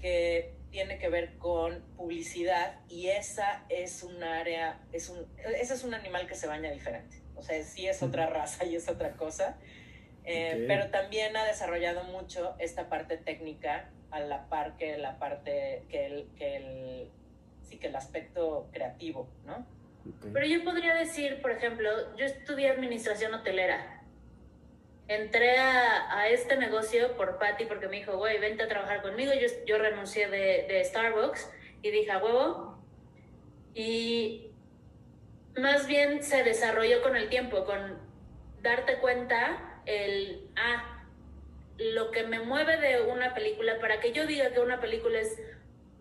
que 0.00 0.54
tiene 0.70 0.98
que 0.98 1.08
ver 1.08 1.36
con 1.38 1.82
publicidad 1.96 2.78
y 2.88 3.08
esa 3.08 3.64
es 3.68 4.02
un 4.02 4.22
área, 4.22 4.80
es 4.92 5.08
un, 5.08 5.26
ese 5.38 5.74
es 5.74 5.84
un 5.84 5.94
animal 5.94 6.26
que 6.26 6.34
se 6.34 6.46
baña 6.46 6.70
diferente. 6.70 7.22
O 7.36 7.42
sea, 7.42 7.62
sí 7.62 7.86
es 7.86 8.02
otra 8.02 8.26
raza 8.26 8.64
y 8.64 8.76
es 8.76 8.88
otra 8.88 9.12
cosa, 9.12 9.56
eh, 10.24 10.64
pero 10.68 10.90
también 10.90 11.36
ha 11.36 11.44
desarrollado 11.44 12.04
mucho 12.04 12.54
esta 12.58 12.88
parte 12.88 13.16
técnica 13.16 13.90
a 14.10 14.20
la 14.20 14.48
par 14.48 14.76
que 14.76 14.96
la 14.96 15.18
parte, 15.18 15.84
que 15.88 16.06
el, 16.06 16.28
que 16.36 16.56
el, 16.56 17.10
sí, 17.62 17.78
que 17.78 17.88
el 17.88 17.96
aspecto 17.96 18.68
creativo, 18.72 19.28
¿no? 19.44 19.66
Pero 20.32 20.46
yo 20.46 20.64
podría 20.64 20.94
decir, 20.94 21.40
por 21.40 21.50
ejemplo, 21.50 21.90
yo 22.16 22.24
estudié 22.24 22.70
administración 22.70 23.32
hotelera. 23.34 24.02
Entré 25.08 25.58
a, 25.58 26.18
a 26.18 26.28
este 26.28 26.56
negocio 26.56 27.16
por 27.16 27.38
Patty 27.38 27.66
porque 27.66 27.88
me 27.88 27.96
dijo, 27.96 28.16
güey, 28.16 28.38
vente 28.38 28.62
a 28.62 28.68
trabajar 28.68 29.02
conmigo. 29.02 29.32
Yo, 29.32 29.48
yo 29.66 29.78
renuncié 29.78 30.28
de, 30.28 30.66
de 30.68 30.84
Starbucks 30.84 31.50
y 31.82 31.90
dije, 31.90 32.16
huevo. 32.16 32.82
Y 33.74 34.50
más 35.56 35.86
bien 35.86 36.22
se 36.22 36.42
desarrolló 36.42 37.02
con 37.02 37.16
el 37.16 37.28
tiempo, 37.28 37.64
con 37.64 37.98
darte 38.62 38.98
cuenta 38.98 39.80
el, 39.86 40.48
ah, 40.56 41.06
lo 41.78 42.10
que 42.10 42.24
me 42.24 42.40
mueve 42.40 42.76
de 42.78 43.02
una 43.02 43.34
película, 43.34 43.78
para 43.80 44.00
que 44.00 44.12
yo 44.12 44.26
diga 44.26 44.52
que 44.52 44.60
una 44.60 44.80
película 44.80 45.18
es 45.18 45.40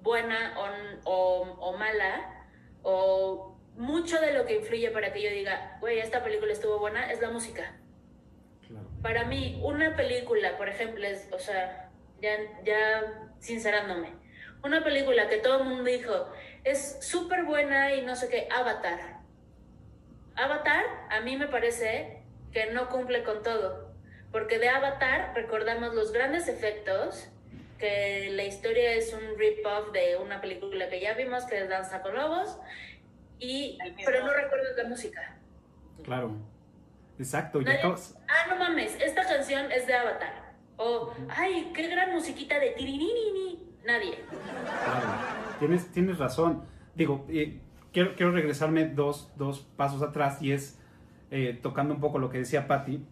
buena 0.01 0.55
o, 0.57 1.09
o, 1.09 1.41
o 1.59 1.77
mala, 1.77 2.45
o 2.83 3.52
mucho 3.75 4.19
de 4.19 4.33
lo 4.33 4.45
que 4.45 4.55
influye 4.55 4.89
para 4.91 5.11
que 5.11 5.21
yo 5.21 5.29
diga, 5.29 5.77
güey, 5.79 5.99
esta 5.99 6.23
película 6.23 6.51
estuvo 6.51 6.79
buena, 6.79 7.11
es 7.11 7.21
la 7.21 7.29
música. 7.29 7.75
Para 9.01 9.25
mí, 9.25 9.59
una 9.63 9.95
película, 9.95 10.57
por 10.57 10.69
ejemplo, 10.69 11.05
es, 11.05 11.27
o 11.31 11.39
sea, 11.39 11.89
ya, 12.21 12.37
ya 12.63 13.31
sincerándome, 13.39 14.13
una 14.63 14.83
película 14.83 15.27
que 15.27 15.37
todo 15.37 15.59
el 15.59 15.65
mundo 15.65 15.83
dijo, 15.83 16.29
es 16.63 16.97
súper 17.01 17.43
buena 17.43 17.93
y 17.93 18.01
no 18.01 18.15
sé 18.15 18.29
qué, 18.29 18.47
Avatar. 18.49 19.19
Avatar, 20.35 20.85
a 21.09 21.19
mí 21.21 21.35
me 21.35 21.47
parece 21.47 22.23
que 22.53 22.67
no 22.67 22.89
cumple 22.89 23.23
con 23.23 23.43
todo, 23.43 23.91
porque 24.31 24.59
de 24.59 24.69
Avatar 24.69 25.33
recordamos 25.35 25.93
los 25.93 26.13
grandes 26.13 26.47
efectos, 26.47 27.29
que 27.77 28.29
la 28.31 28.43
historia 28.43 28.93
es 28.93 29.13
un 29.13 29.37
rip-off 29.37 29.91
de 29.91 30.15
una 30.15 30.39
película 30.39 30.87
que 30.87 31.01
ya 31.01 31.13
vimos, 31.13 31.43
que 31.43 31.57
es 31.57 31.67
Danza 31.67 32.01
con 32.01 32.15
Lobos, 32.15 32.57
y, 33.39 33.77
pero 34.05 34.25
no 34.25 34.33
recuerdo 34.33 34.65
la 34.77 34.89
música. 34.89 35.37
Claro. 36.03 36.35
Exacto. 37.19 37.59
ah, 37.65 38.45
no 38.49 38.55
mames, 38.57 38.97
esta 38.99 39.23
canción 39.23 39.71
es 39.71 39.87
de 39.87 39.93
Avatar. 39.93 40.53
O, 40.77 41.13
ay, 41.29 41.71
qué 41.73 41.87
gran 41.87 42.11
musiquita 42.11 42.59
de 42.59 42.71
tiririnini. 42.71 43.59
Nadie. 43.85 44.17
Claro. 44.83 45.07
Tienes, 45.59 45.91
tienes 45.91 46.17
razón. 46.17 46.63
Digo, 46.95 47.25
eh, 47.29 47.59
quiero, 47.91 48.15
quiero 48.15 48.31
regresarme 48.31 48.87
dos, 48.87 49.31
dos, 49.35 49.59
pasos 49.75 50.01
atrás 50.01 50.41
y 50.41 50.51
es 50.51 50.79
eh, 51.31 51.59
tocando 51.61 51.93
un 51.93 51.99
poco 51.99 52.17
lo 52.17 52.29
que 52.29 52.39
decía 52.39 52.67
Patti. 52.67 53.05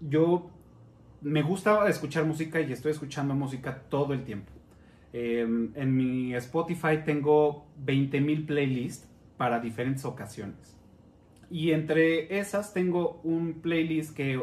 Yo 0.00 0.50
me 1.20 1.42
gusta 1.42 1.88
escuchar 1.88 2.24
música 2.24 2.60
y 2.60 2.72
estoy 2.72 2.92
escuchando 2.92 3.34
música 3.34 3.82
todo 3.88 4.12
el 4.12 4.24
tiempo. 4.24 4.52
Em, 5.12 5.72
en 5.76 5.96
mi 5.96 6.34
Spotify 6.34 7.02
tengo 7.04 7.66
20.000 7.84 8.46
playlists 8.46 9.08
para 9.36 9.60
diferentes 9.60 10.04
ocasiones. 10.04 10.76
Y 11.50 11.72
entre 11.72 12.38
esas 12.38 12.72
tengo 12.72 13.20
un 13.22 13.60
playlist 13.60 14.14
que 14.14 14.40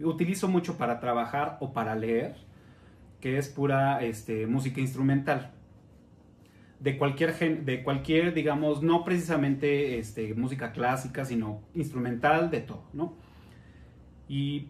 utilizo 0.00 0.48
mucho 0.48 0.78
para 0.78 1.00
trabajar 1.00 1.58
o 1.60 1.72
para 1.72 1.94
leer, 1.94 2.36
que 3.20 3.38
es 3.38 3.48
pura 3.48 4.02
este, 4.02 4.46
música 4.46 4.80
instrumental. 4.80 5.52
De 6.80 6.98
cualquier, 6.98 7.64
de 7.64 7.84
cualquier, 7.84 8.34
digamos, 8.34 8.82
no 8.82 9.04
precisamente 9.04 9.98
este, 9.98 10.34
música 10.34 10.72
clásica, 10.72 11.24
sino 11.24 11.62
instrumental, 11.74 12.50
de 12.50 12.60
todo, 12.60 12.84
y 14.28 14.68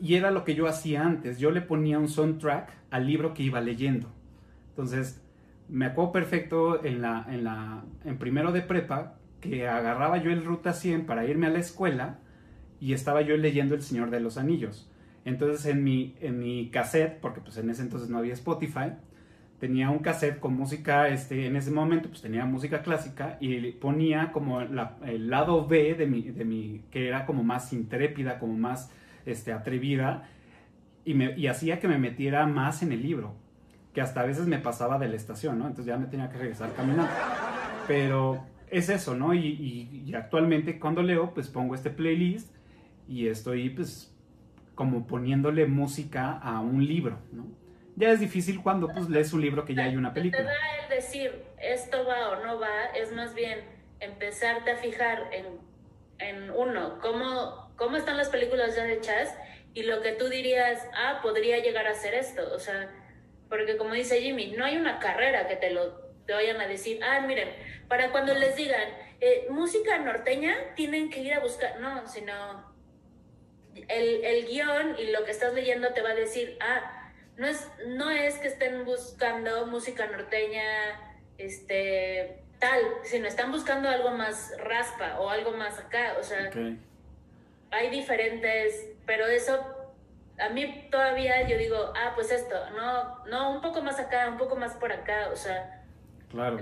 era 0.00 0.30
lo 0.30 0.44
que 0.44 0.54
yo 0.54 0.66
hacía 0.66 1.04
antes. 1.04 1.38
Yo 1.38 1.50
le 1.50 1.62
ponía 1.62 1.98
un 1.98 2.08
soundtrack 2.08 2.70
al 2.90 3.06
libro 3.06 3.32
que 3.32 3.44
iba 3.44 3.60
leyendo. 3.60 4.08
Entonces, 4.70 5.23
me 5.68 5.86
acuerdo 5.86 6.12
perfecto 6.12 6.84
en, 6.84 7.00
la, 7.00 7.26
en, 7.28 7.44
la, 7.44 7.84
en 8.04 8.18
primero 8.18 8.52
de 8.52 8.60
prepa 8.60 9.14
que 9.40 9.68
agarraba 9.68 10.18
yo 10.18 10.30
el 10.30 10.44
Ruta 10.44 10.72
100 10.72 11.06
para 11.06 11.26
irme 11.26 11.46
a 11.46 11.50
la 11.50 11.58
escuela 11.58 12.18
y 12.80 12.92
estaba 12.92 13.22
yo 13.22 13.36
leyendo 13.36 13.74
El 13.74 13.82
Señor 13.82 14.10
de 14.10 14.20
los 14.20 14.38
Anillos. 14.38 14.90
Entonces 15.24 15.64
en 15.66 15.82
mi, 15.82 16.14
en 16.20 16.38
mi 16.38 16.70
cassette, 16.70 17.18
porque 17.20 17.40
pues 17.40 17.56
en 17.56 17.70
ese 17.70 17.82
entonces 17.82 18.10
no 18.10 18.18
había 18.18 18.34
Spotify, 18.34 18.92
tenía 19.58 19.88
un 19.90 20.00
cassette 20.00 20.38
con 20.38 20.54
música, 20.54 21.08
este, 21.08 21.46
en 21.46 21.56
ese 21.56 21.70
momento 21.70 22.08
pues 22.08 22.20
tenía 22.20 22.44
música 22.44 22.82
clásica 22.82 23.38
y 23.40 23.72
ponía 23.72 24.32
como 24.32 24.60
el 24.60 25.30
lado 25.30 25.66
B 25.66 25.94
de 25.94 26.06
mi, 26.06 26.22
de 26.22 26.44
mi, 26.44 26.82
que 26.90 27.08
era 27.08 27.24
como 27.24 27.42
más 27.42 27.72
intrépida, 27.72 28.38
como 28.38 28.54
más 28.54 28.90
este, 29.24 29.52
atrevida 29.52 30.28
y, 31.04 31.14
me, 31.14 31.38
y 31.38 31.46
hacía 31.46 31.80
que 31.80 31.88
me 31.88 31.98
metiera 31.98 32.46
más 32.46 32.82
en 32.82 32.92
el 32.92 33.02
libro 33.02 33.43
que 33.94 34.00
hasta 34.00 34.20
a 34.20 34.24
veces 34.26 34.46
me 34.46 34.58
pasaba 34.58 34.98
de 34.98 35.08
la 35.08 35.14
estación, 35.14 35.58
¿no? 35.58 35.68
Entonces 35.68 35.86
ya 35.86 35.96
me 35.96 36.06
tenía 36.06 36.28
que 36.28 36.36
regresar 36.36 36.74
caminando. 36.74 37.10
Pero 37.86 38.44
es 38.68 38.88
eso, 38.88 39.14
¿no? 39.14 39.32
Y, 39.32 40.12
actualmente 40.14 40.80
cuando 40.80 41.02
leo, 41.02 41.32
pues 41.32 41.48
pongo 41.48 41.74
este 41.74 41.90
playlist 41.90 42.54
y 43.08 43.28
estoy 43.28 43.70
pues 43.70 44.12
como 44.74 45.06
poniéndole 45.06 45.66
música 45.66 46.32
a 46.32 46.60
un 46.60 46.84
libro, 46.84 47.18
¿no? 47.32 47.46
Ya 47.96 48.10
es 48.10 48.18
difícil 48.18 48.60
cuando 48.60 48.88
pues 48.88 49.08
lees 49.08 49.32
un 49.32 49.40
libro 49.40 49.64
que 49.64 49.74
ya 49.74 49.84
hay 49.84 49.96
una 49.96 50.12
película. 50.12 50.42
Te 50.42 50.48
da 50.48 50.82
el 50.82 50.90
decir 50.90 51.44
esto 51.62 52.04
va 52.04 52.30
o 52.30 52.44
no 52.44 52.58
va, 52.58 52.86
es 52.96 53.12
más 53.12 53.34
bien 53.34 53.60
empezarte 54.00 54.72
a 54.72 54.76
fijar 54.76 55.30
en, 55.32 55.46
en 56.18 56.50
uno, 56.50 56.98
cómo, 57.00 57.72
cómo 57.76 57.96
están 57.96 58.16
las 58.16 58.28
películas 58.28 58.74
ya 58.74 58.90
hechas 58.90 59.32
y 59.74 59.84
lo 59.84 60.02
que 60.02 60.12
tú 60.12 60.28
dirías, 60.28 60.84
ah, 60.96 61.20
podría 61.22 61.58
llegar 61.58 61.86
a 61.86 61.94
ser 61.94 62.14
esto, 62.14 62.42
o 62.52 62.58
sea, 62.58 62.90
porque 63.48 63.76
como 63.76 63.94
dice 63.94 64.20
Jimmy, 64.20 64.52
no 64.56 64.64
hay 64.64 64.76
una 64.76 64.98
carrera 64.98 65.46
que 65.46 65.56
te 65.56 65.70
lo 65.70 66.04
te 66.26 66.32
vayan 66.32 66.60
a 66.60 66.66
decir, 66.66 67.00
ah, 67.02 67.20
miren, 67.20 67.50
para 67.88 68.10
cuando 68.10 68.34
les 68.34 68.56
digan 68.56 68.88
eh, 69.20 69.46
música 69.50 69.98
norteña, 69.98 70.56
tienen 70.74 71.10
que 71.10 71.20
ir 71.20 71.34
a 71.34 71.40
buscar, 71.40 71.80
no, 71.80 72.06
sino 72.08 72.72
el, 73.88 74.24
el 74.24 74.46
guion 74.46 74.96
y 74.98 75.10
lo 75.10 75.24
que 75.24 75.30
estás 75.30 75.52
leyendo 75.54 75.92
te 75.92 76.02
va 76.02 76.10
a 76.10 76.14
decir, 76.14 76.56
ah, 76.60 77.10
no 77.36 77.46
es, 77.46 77.68
no 77.86 78.10
es 78.10 78.38
que 78.38 78.48
estén 78.48 78.84
buscando 78.84 79.66
música 79.66 80.06
norteña, 80.06 80.64
este, 81.36 82.38
tal, 82.58 82.80
sino 83.02 83.26
están 83.26 83.50
buscando 83.50 83.88
algo 83.88 84.10
más 84.10 84.52
raspa 84.58 85.18
o 85.20 85.28
algo 85.28 85.52
más 85.52 85.78
acá, 85.78 86.16
o 86.18 86.22
sea, 86.22 86.50
hay 87.70 87.90
diferentes, 87.90 88.88
pero 89.04 89.26
eso 89.26 89.73
a 90.38 90.48
mí 90.50 90.88
todavía 90.90 91.48
yo 91.48 91.56
digo, 91.56 91.76
ah, 91.94 92.12
pues 92.14 92.30
esto, 92.32 92.54
no, 92.76 93.24
no, 93.26 93.52
un 93.54 93.60
poco 93.60 93.82
más 93.82 93.98
acá, 93.98 94.28
un 94.28 94.38
poco 94.38 94.56
más 94.56 94.74
por 94.74 94.92
acá, 94.92 95.28
o 95.32 95.36
sea, 95.36 95.84
claro. 96.30 96.58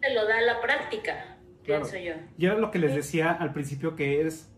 te 0.00 0.14
lo 0.14 0.26
da 0.26 0.40
la 0.42 0.60
práctica, 0.60 1.36
pienso 1.64 1.96
yo. 1.96 2.14
Y 2.36 2.46
era 2.46 2.56
lo 2.56 2.70
que 2.70 2.78
les 2.78 2.94
decía 2.94 3.32
al 3.32 3.52
principio 3.52 3.96
que 3.96 4.22
es, 4.26 4.50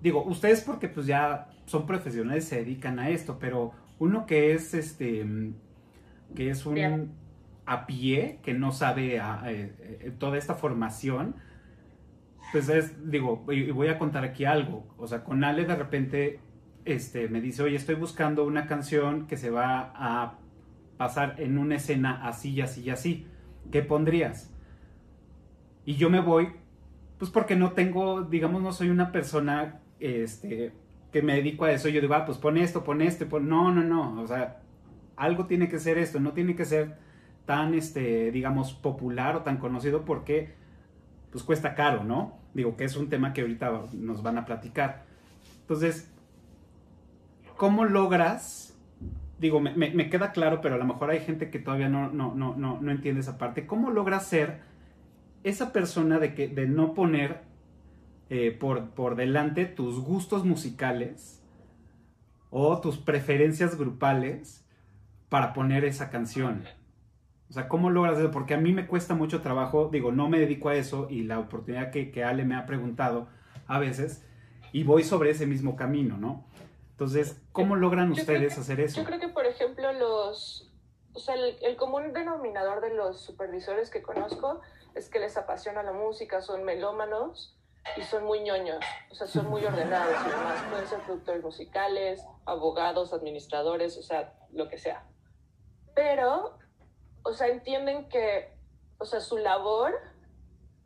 digo, 0.00 0.22
ustedes 0.22 0.60
porque 0.60 0.88
pues 0.88 1.06
ya 1.06 1.48
son 1.66 1.86
profesionales, 1.86 2.44
se 2.46 2.56
dedican 2.56 2.98
a 2.98 3.10
esto, 3.10 3.38
pero 3.38 3.72
uno 3.98 4.26
que 4.26 4.52
es 4.52 4.74
este, 4.74 5.26
que 6.34 6.50
es 6.50 6.64
un 6.66 7.16
a 7.66 7.84
pie, 7.86 8.38
que 8.42 8.54
no 8.54 8.72
sabe 8.72 9.16
eh, 9.16 9.20
eh, 9.46 10.12
toda 10.18 10.38
esta 10.38 10.54
formación, 10.54 11.36
pues 12.50 12.70
es, 12.70 13.10
digo, 13.10 13.44
y 13.50 13.70
voy 13.72 13.88
a 13.88 13.98
contar 13.98 14.24
aquí 14.24 14.46
algo, 14.46 14.86
o 14.96 15.06
sea, 15.06 15.22
con 15.22 15.44
Ale 15.44 15.66
de 15.66 15.76
repente 15.76 16.40
este, 16.88 17.28
me 17.28 17.40
dice, 17.40 17.62
oye, 17.62 17.76
estoy 17.76 17.96
buscando 17.96 18.44
una 18.44 18.66
canción 18.66 19.26
que 19.26 19.36
se 19.36 19.50
va 19.50 19.92
a 19.94 20.38
pasar 20.96 21.36
en 21.38 21.58
una 21.58 21.76
escena 21.76 22.26
así 22.26 22.50
y 22.50 22.60
así 22.62 22.82
y 22.82 22.90
así, 22.90 23.26
¿qué 23.70 23.82
pondrías? 23.82 24.50
Y 25.84 25.96
yo 25.96 26.08
me 26.08 26.20
voy, 26.20 26.48
pues 27.18 27.30
porque 27.30 27.56
no 27.56 27.72
tengo, 27.72 28.22
digamos, 28.22 28.62
no 28.62 28.72
soy 28.72 28.88
una 28.88 29.12
persona, 29.12 29.80
este, 30.00 30.72
que 31.12 31.22
me 31.22 31.36
dedico 31.36 31.66
a 31.66 31.72
eso, 31.72 31.88
yo 31.88 32.00
digo, 32.00 32.14
ah, 32.14 32.24
pues 32.24 32.38
pon 32.38 32.56
esto, 32.56 32.84
pon 32.84 33.02
esto, 33.02 33.28
pon... 33.28 33.48
no, 33.48 33.70
no, 33.70 33.84
no, 33.84 34.22
o 34.22 34.26
sea, 34.26 34.62
algo 35.16 35.46
tiene 35.46 35.68
que 35.68 35.78
ser 35.78 35.98
esto, 35.98 36.20
no 36.20 36.32
tiene 36.32 36.56
que 36.56 36.64
ser 36.64 36.96
tan, 37.44 37.74
este, 37.74 38.30
digamos, 38.30 38.72
popular 38.72 39.36
o 39.36 39.42
tan 39.42 39.58
conocido 39.58 40.04
porque, 40.04 40.54
pues 41.30 41.44
cuesta 41.44 41.74
caro, 41.74 42.02
¿no? 42.02 42.38
Digo, 42.54 42.76
que 42.76 42.84
es 42.84 42.96
un 42.96 43.10
tema 43.10 43.32
que 43.34 43.42
ahorita 43.42 43.84
nos 43.92 44.22
van 44.22 44.38
a 44.38 44.44
platicar. 44.46 45.04
Entonces, 45.60 46.10
¿cómo 47.58 47.84
logras? 47.84 48.74
Digo, 49.38 49.60
me, 49.60 50.08
queda 50.08 50.32
claro, 50.32 50.60
pero 50.62 50.76
a 50.76 50.78
lo 50.78 50.84
mejor 50.84 51.10
hay 51.10 51.20
gente 51.20 51.50
que 51.50 51.58
todavía 51.58 51.88
no, 51.88 52.10
no, 52.10 52.34
no, 52.34 52.56
no, 52.56 52.80
no 52.80 52.90
entiende 52.90 53.20
esa 53.20 53.36
parte. 53.36 53.66
¿Cómo 53.66 53.90
logras 53.90 54.26
ser 54.26 54.60
esa 55.44 55.72
persona 55.72 56.18
de, 56.18 56.34
que, 56.34 56.48
de 56.48 56.66
no 56.66 56.94
poner 56.94 57.42
eh, 58.30 58.56
por, 58.58 58.90
por 58.90 59.16
delante 59.16 59.66
tus 59.66 60.00
gustos 60.00 60.44
musicales 60.44 61.44
o 62.50 62.80
tus 62.80 62.96
preferencias 62.96 63.76
grupales 63.76 64.66
para 65.28 65.52
poner 65.52 65.84
esa 65.84 66.10
canción? 66.10 66.64
O 67.50 67.52
sea, 67.52 67.68
¿cómo 67.68 67.90
logras 67.90 68.18
eso? 68.18 68.30
Porque 68.30 68.54
a 68.54 68.58
mí 68.58 68.72
me 68.72 68.86
cuesta 68.86 69.14
mucho 69.14 69.40
trabajo, 69.40 69.88
digo, 69.92 70.10
no 70.10 70.28
me 70.28 70.40
dedico 70.40 70.68
a 70.68 70.74
eso 70.74 71.06
y 71.10 71.22
la 71.22 71.38
oportunidad 71.38 71.90
que, 71.90 72.10
que 72.10 72.24
Ale 72.24 72.44
me 72.44 72.56
ha 72.56 72.66
preguntado 72.66 73.28
a 73.66 73.78
veces 73.78 74.24
y 74.72 74.82
voy 74.82 75.02
sobre 75.02 75.30
ese 75.30 75.46
mismo 75.46 75.76
camino, 75.76 76.18
¿no? 76.18 76.44
Entonces, 76.98 77.40
¿cómo 77.52 77.76
logran 77.76 78.10
ustedes 78.10 78.58
hacer 78.58 78.80
eso? 78.80 79.00
Yo 79.00 79.06
creo 79.06 79.20
que, 79.20 79.28
por 79.28 79.46
ejemplo, 79.46 79.92
los, 79.92 80.68
o 81.12 81.20
sea, 81.20 81.36
el, 81.36 81.56
el, 81.62 81.76
común 81.76 82.12
denominador 82.12 82.80
de 82.80 82.92
los 82.92 83.20
supervisores 83.20 83.88
que 83.88 84.02
conozco 84.02 84.60
es 84.96 85.08
que 85.08 85.20
les 85.20 85.36
apasiona 85.36 85.84
la 85.84 85.92
música, 85.92 86.42
son 86.42 86.64
melómanos 86.64 87.56
y 87.96 88.02
son 88.02 88.24
muy 88.24 88.40
ñoños, 88.40 88.84
o 89.12 89.14
sea, 89.14 89.28
son 89.28 89.48
muy 89.48 89.64
ordenados 89.64 90.16
y 90.26 90.28
demás. 90.28 90.64
Pueden 90.70 90.86
ser 90.88 91.00
productores 91.02 91.44
musicales, 91.44 92.24
abogados, 92.46 93.12
administradores, 93.12 93.96
o 93.96 94.02
sea, 94.02 94.34
lo 94.50 94.68
que 94.68 94.78
sea. 94.78 95.06
Pero 95.94 96.58
o 97.22 97.32
sea, 97.32 97.48
entienden 97.48 98.08
que, 98.08 98.56
o 98.98 99.04
sea, 99.04 99.20
su 99.20 99.36
labor, 99.36 99.94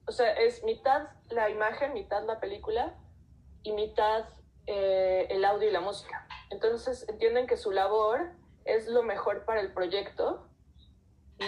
o 0.07 0.12
sea, 0.12 0.33
es 0.33 0.64
mitad 0.64 1.09
la 1.31 1.51
imagen, 1.51 1.94
mitad 1.94 2.25
la 2.25 2.40
película 2.40 2.94
y 3.62 3.72
mitad 3.72 4.25
eh, 4.66 5.27
el 5.31 5.44
audio 5.44 5.68
y 5.68 5.72
la 5.72 5.81
música. 5.81 6.27
Entonces 6.51 7.09
entienden 7.09 7.46
que 7.46 7.57
su 7.57 7.70
labor 7.70 8.33
es 8.64 8.87
lo 8.87 9.03
mejor 9.03 9.44
para 9.44 9.61
el 9.61 9.72
proyecto, 9.72 10.48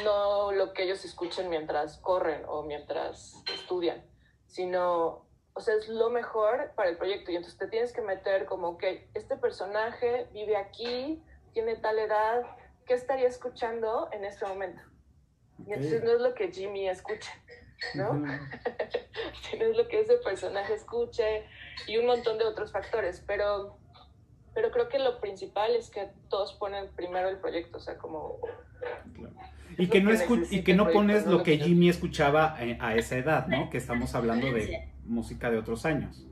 no 0.02 0.52
lo 0.52 0.72
que 0.72 0.84
ellos 0.84 1.04
escuchen 1.04 1.48
mientras 1.48 1.98
corren 1.98 2.42
o 2.48 2.62
mientras 2.62 3.42
estudian, 3.52 4.04
sino, 4.46 5.26
o 5.52 5.60
sea, 5.60 5.74
es 5.74 5.88
lo 5.88 6.10
mejor 6.10 6.72
para 6.74 6.90
el 6.90 6.96
proyecto. 6.96 7.30
Y 7.30 7.36
entonces 7.36 7.58
te 7.58 7.68
tienes 7.68 7.92
que 7.92 8.00
meter 8.00 8.46
como, 8.46 8.78
que 8.78 9.08
este 9.14 9.36
personaje 9.36 10.28
vive 10.32 10.56
aquí, 10.56 11.22
tiene 11.52 11.76
tal 11.76 11.98
edad, 11.98 12.42
¿qué 12.86 12.94
estaría 12.94 13.28
escuchando 13.28 14.08
en 14.12 14.24
este 14.24 14.44
momento? 14.46 14.82
Y 15.66 15.72
entonces 15.72 16.02
no 16.02 16.12
es 16.12 16.20
lo 16.20 16.34
que 16.34 16.50
Jimmy 16.50 16.88
escucha, 16.88 17.30
¿no? 17.94 18.12
Sino 19.50 19.64
es 19.70 19.76
lo 19.76 19.88
que 19.88 20.00
ese 20.00 20.16
personaje 20.18 20.74
escuche 20.74 21.44
y 21.86 21.98
un 21.98 22.06
montón 22.06 22.38
de 22.38 22.44
otros 22.44 22.72
factores, 22.72 23.22
pero, 23.26 23.78
pero 24.54 24.70
creo 24.70 24.88
que 24.88 24.98
lo 24.98 25.20
principal 25.20 25.74
es 25.74 25.90
que 25.90 26.10
todos 26.28 26.54
ponen 26.54 26.88
primero 26.96 27.28
el 27.28 27.38
proyecto, 27.38 27.78
o 27.78 27.80
sea, 27.80 27.96
como... 27.98 28.40
Y 29.76 29.88
que, 29.88 30.00
no 30.00 30.12
y 30.50 30.62
que 30.62 30.74
no 30.74 30.90
pones 30.90 31.26
lo 31.26 31.42
que 31.42 31.58
Jimmy 31.58 31.88
escuchaba 31.88 32.56
eh, 32.60 32.78
a 32.80 32.94
esa 32.94 33.16
edad, 33.16 33.48
¿no? 33.48 33.70
Que 33.70 33.78
estamos 33.78 34.14
hablando 34.14 34.52
de 34.52 34.88
música 35.04 35.50
de 35.50 35.58
otros 35.58 35.84
años. 35.84 36.24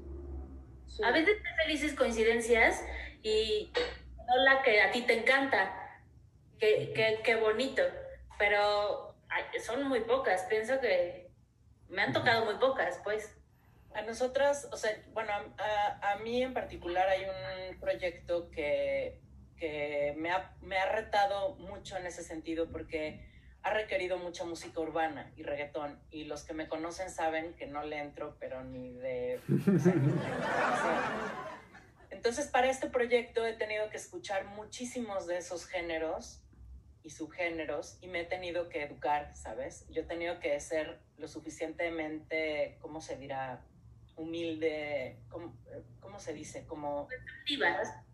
A 1.05 1.11
veces 1.11 1.42
te 1.42 1.64
felices 1.64 1.94
coincidencias 1.94 2.85
y 3.22 3.72
no 4.28 4.44
la 4.44 4.62
que 4.62 4.81
a 4.81 4.92
ti 4.92 5.02
te 5.02 5.18
encanta 5.18 5.83
qué, 6.59 7.38
bonito, 7.40 7.83
pero 8.38 9.14
son 9.64 9.88
muy 9.88 10.00
pocas, 10.00 10.42
pienso 10.48 10.81
que 10.81 11.21
me 11.92 12.02
han 12.02 12.12
tocado 12.12 12.44
muy 12.44 12.57
pocas, 12.57 13.00
pues. 13.05 13.37
A 13.94 14.00
nosotras, 14.02 14.66
o 14.72 14.76
sea, 14.78 14.90
bueno, 15.12 15.31
a, 15.33 16.16
mí 16.24 16.42
en 16.42 16.55
particular 16.55 17.07
hay 17.09 17.24
un 17.24 17.78
proyecto 17.78 18.50
que, 18.50 19.20
que 19.59 20.14
me, 20.16 20.31
ha, 20.31 20.57
me 20.62 20.78
ha 20.78 20.90
retado 20.90 21.57
mucho 21.57 21.98
en 21.98 22.07
ese 22.07 22.22
sentido 22.22 22.70
porque 22.70 23.28
ha 23.62 23.74
requerido 23.74 24.16
mucha 24.16 24.44
música 24.44 24.81
urbana 24.81 25.31
y 25.37 25.42
reggaetón. 25.42 26.00
Y 26.11 26.24
los 26.24 26.42
que 26.44 26.55
me 26.55 26.68
conocen 26.68 27.11
saben 27.11 27.52
que 27.55 27.66
no 27.66 27.85
le 27.85 27.98
entro, 27.98 28.35
pero 28.40 28.64
ni 28.64 28.94
de... 28.94 29.38
Entonces, 32.11 32.46
para 32.46 32.70
este 32.70 32.88
proyecto 32.88 33.44
he 33.44 33.52
tenido 33.52 33.90
que 33.90 33.98
escuchar 33.98 34.46
muchísimos 34.46 35.26
de 35.26 35.37
esos 35.37 35.66
géneros 35.66 36.41
y 37.05 37.11
subgéneros 37.11 37.99
y 38.01 38.09
me 38.09 38.21
he 38.21 38.25
tenido 38.25 38.69
que 38.69 38.83
educar, 38.83 39.35
¿sabes? 39.35 39.87
Yo 39.91 40.03
he 40.03 40.05
tenido 40.05 40.38
que 40.38 40.59
ser 40.61 41.01
lo 41.17 41.29
suficientemente, 41.29 42.79
¿cómo 42.81 43.01
se 43.01 43.17
dirá? 43.17 43.65
Humilde, 44.17 45.19
¿cómo, 45.29 45.57
cómo 46.01 46.21
se 46.21 46.33
dice? 46.33 46.67
Como... 46.67 47.09
Receptiva. 47.09 48.05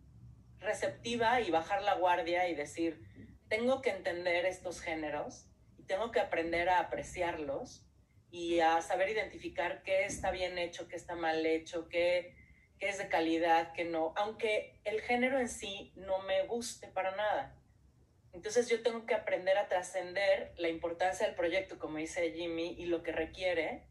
Receptiva 0.60 1.40
y 1.40 1.50
bajar 1.50 1.82
la 1.82 1.94
guardia 1.94 2.48
y 2.48 2.54
decir, 2.54 3.00
tengo 3.48 3.82
que 3.82 3.90
entender 3.90 4.46
estos 4.46 4.80
géneros 4.80 5.46
y 5.76 5.84
tengo 5.84 6.10
que 6.10 6.20
aprender 6.20 6.68
a 6.68 6.80
apreciarlos 6.80 7.84
y 8.30 8.60
a 8.60 8.80
saber 8.82 9.10
identificar 9.10 9.82
qué 9.82 10.04
está 10.04 10.30
bien 10.30 10.58
hecho, 10.58 10.88
qué 10.88 10.96
está 10.96 11.14
mal 11.14 11.44
hecho, 11.46 11.88
qué, 11.88 12.34
qué 12.78 12.88
es 12.88 12.98
de 12.98 13.08
calidad, 13.08 13.72
qué 13.72 13.84
no, 13.84 14.12
aunque 14.16 14.80
el 14.84 15.00
género 15.00 15.38
en 15.38 15.48
sí 15.48 15.92
no 15.96 16.20
me 16.22 16.46
guste 16.46 16.88
para 16.88 17.14
nada 17.14 17.58
entonces 18.38 18.68
yo 18.68 18.84
tengo 18.84 19.04
que 19.04 19.16
aprender 19.16 19.58
a 19.58 19.66
trascender 19.66 20.52
la 20.58 20.68
importancia 20.68 21.26
del 21.26 21.34
proyecto, 21.34 21.76
como 21.76 21.98
dice 21.98 22.30
Jimmy, 22.30 22.76
y 22.78 22.86
lo 22.86 23.02
que 23.02 23.10
requiere 23.10 23.82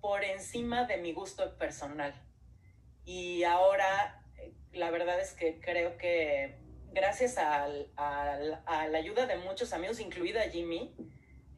por 0.00 0.24
encima 0.24 0.84
de 0.84 0.96
mi 0.96 1.12
gusto 1.12 1.56
personal. 1.58 2.12
Y 3.04 3.44
ahora, 3.44 4.20
eh, 4.36 4.52
la 4.72 4.90
verdad 4.90 5.20
es 5.20 5.32
que 5.32 5.60
creo 5.60 5.96
que 5.96 6.58
gracias 6.90 7.38
a, 7.38 7.68
la 7.68 8.98
ayuda 8.98 9.26
de 9.26 9.36
muchos 9.36 9.72
amigos, 9.72 10.00
incluida 10.00 10.42
Jimmy, 10.50 10.96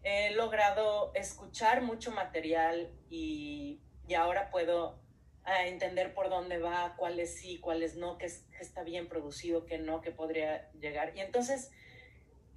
he 0.03 0.33
logrado 0.33 1.13
escuchar 1.15 1.81
mucho 1.81 2.11
material 2.11 2.93
y, 3.09 3.81
ahora 4.15 4.51
puedo 4.51 5.01
ah, 5.45 5.67
entender 5.69 6.13
por 6.13 6.29
dónde 6.29 6.59
va, 6.59 6.97
cuáles 6.99 7.39
sí, 7.39 7.61
cuáles 7.61 7.97
no, 7.97 8.19
qué 8.19 8.27
está 8.61 8.83
bien 8.83 9.09
producido, 9.09 9.65
qué 9.65 9.79
no, 9.79 10.03
qué 10.03 10.11
podría 10.11 10.71
llegar. 10.73 11.17
Y 11.17 11.21
entonces 11.21 11.71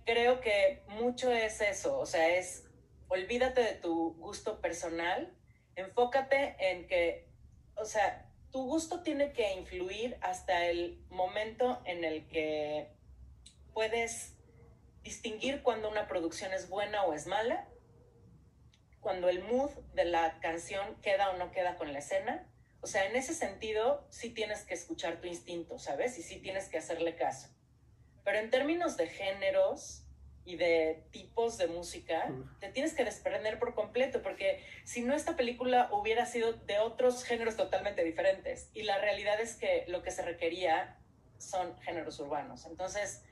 creo 0.10 0.42
que 0.42 0.82
mucho 0.88 1.32
es 1.32 1.62
eso, 1.62 2.00
o 2.00 2.06
sea, 2.08 2.36
es 2.36 2.66
olvídate 3.10 3.62
de 3.62 3.74
tu 3.76 4.16
gusto 4.16 4.60
personal, 4.60 5.32
enfócate 5.76 6.56
en 6.58 6.88
que, 6.88 7.30
o 7.76 7.86
sea, 7.86 8.28
tu 8.52 8.66
gusto 8.66 9.04
tiene 9.04 9.34
que 9.34 9.54
influir 9.54 10.18
hasta 10.22 10.66
el 10.66 11.00
momento 11.12 11.80
en 11.86 12.04
el 12.04 12.28
que 12.28 12.90
puedes 13.72 14.34
distinguir 15.04 15.62
cuando 15.62 15.92
una 15.92 16.08
producción 16.08 16.54
es 16.54 16.70
buena 16.70 17.04
o 17.04 17.14
es 17.14 17.28
mala, 17.28 17.68
cuando 19.02 19.30
el 19.30 19.44
mood 19.44 19.70
de 19.94 20.06
la 20.06 20.40
canción 20.40 21.00
queda 21.04 21.30
o 21.30 21.38
no 21.38 21.52
queda 21.52 21.76
con 21.76 21.94
la 21.94 22.00
escena. 22.00 22.52
O 22.82 22.88
sea, 22.88 23.06
en 23.06 23.16
ese 23.16 23.36
sentido, 23.36 24.08
sí 24.10 24.32
tienes 24.32 24.64
que 24.64 24.74
escuchar 24.74 25.22
tu 25.22 25.28
instinto, 25.28 25.78
¿sabes? 25.78 26.18
Y 26.18 26.24
sí 26.24 26.40
tienes 26.40 26.68
que 26.68 26.80
hacerle 26.80 27.16
caso. 27.16 27.50
Pero 28.30 28.42
en 28.42 28.52
términos 28.52 28.96
de 28.96 29.08
géneros 29.08 30.04
y 30.46 30.56
de 30.56 31.04
tipos 31.10 31.58
de 31.58 31.66
música, 31.66 32.32
te 32.60 32.70
tienes 32.70 32.94
que 32.94 33.04
desprender 33.04 33.58
por 33.58 33.74
completo, 33.74 34.22
porque 34.22 34.64
si 34.84 35.02
no, 35.02 35.16
esta 35.16 35.36
película 35.36 35.90
hubiera 35.92 36.28
sido 36.28 36.54
de 36.54 36.78
otros 36.78 37.24
géneros 37.24 37.58
totalmente 37.58 38.04
diferentes. 38.04 38.70
Y 38.76 38.84
la 38.84 39.00
realidad 39.00 39.42
es 39.42 39.56
que 39.56 39.84
lo 39.88 40.04
que 40.04 40.12
se 40.12 40.22
requería 40.22 40.96
son 41.40 41.76
géneros 41.80 42.20
urbanos. 42.20 42.68
Entonces, 42.68 43.24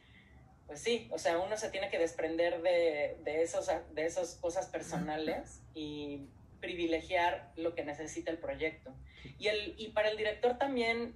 pues 0.66 0.82
sí, 0.82 1.08
o 1.12 1.20
sea, 1.20 1.38
uno 1.38 1.58
se 1.58 1.70
tiene 1.70 1.92
que 1.92 2.00
desprender 2.00 2.64
de, 2.64 3.18
de, 3.24 3.44
esos, 3.44 3.70
de 3.94 4.04
esas 4.04 4.34
cosas 4.42 4.66
personales 4.66 5.62
y 5.76 6.26
privilegiar 6.60 7.52
lo 7.56 7.76
que 7.76 7.84
necesita 7.84 8.32
el 8.32 8.40
proyecto. 8.40 8.96
Y, 9.38 9.50
el, 9.50 9.76
y 9.78 9.90
para 9.90 10.10
el 10.10 10.18
director 10.18 10.58
también, 10.58 11.14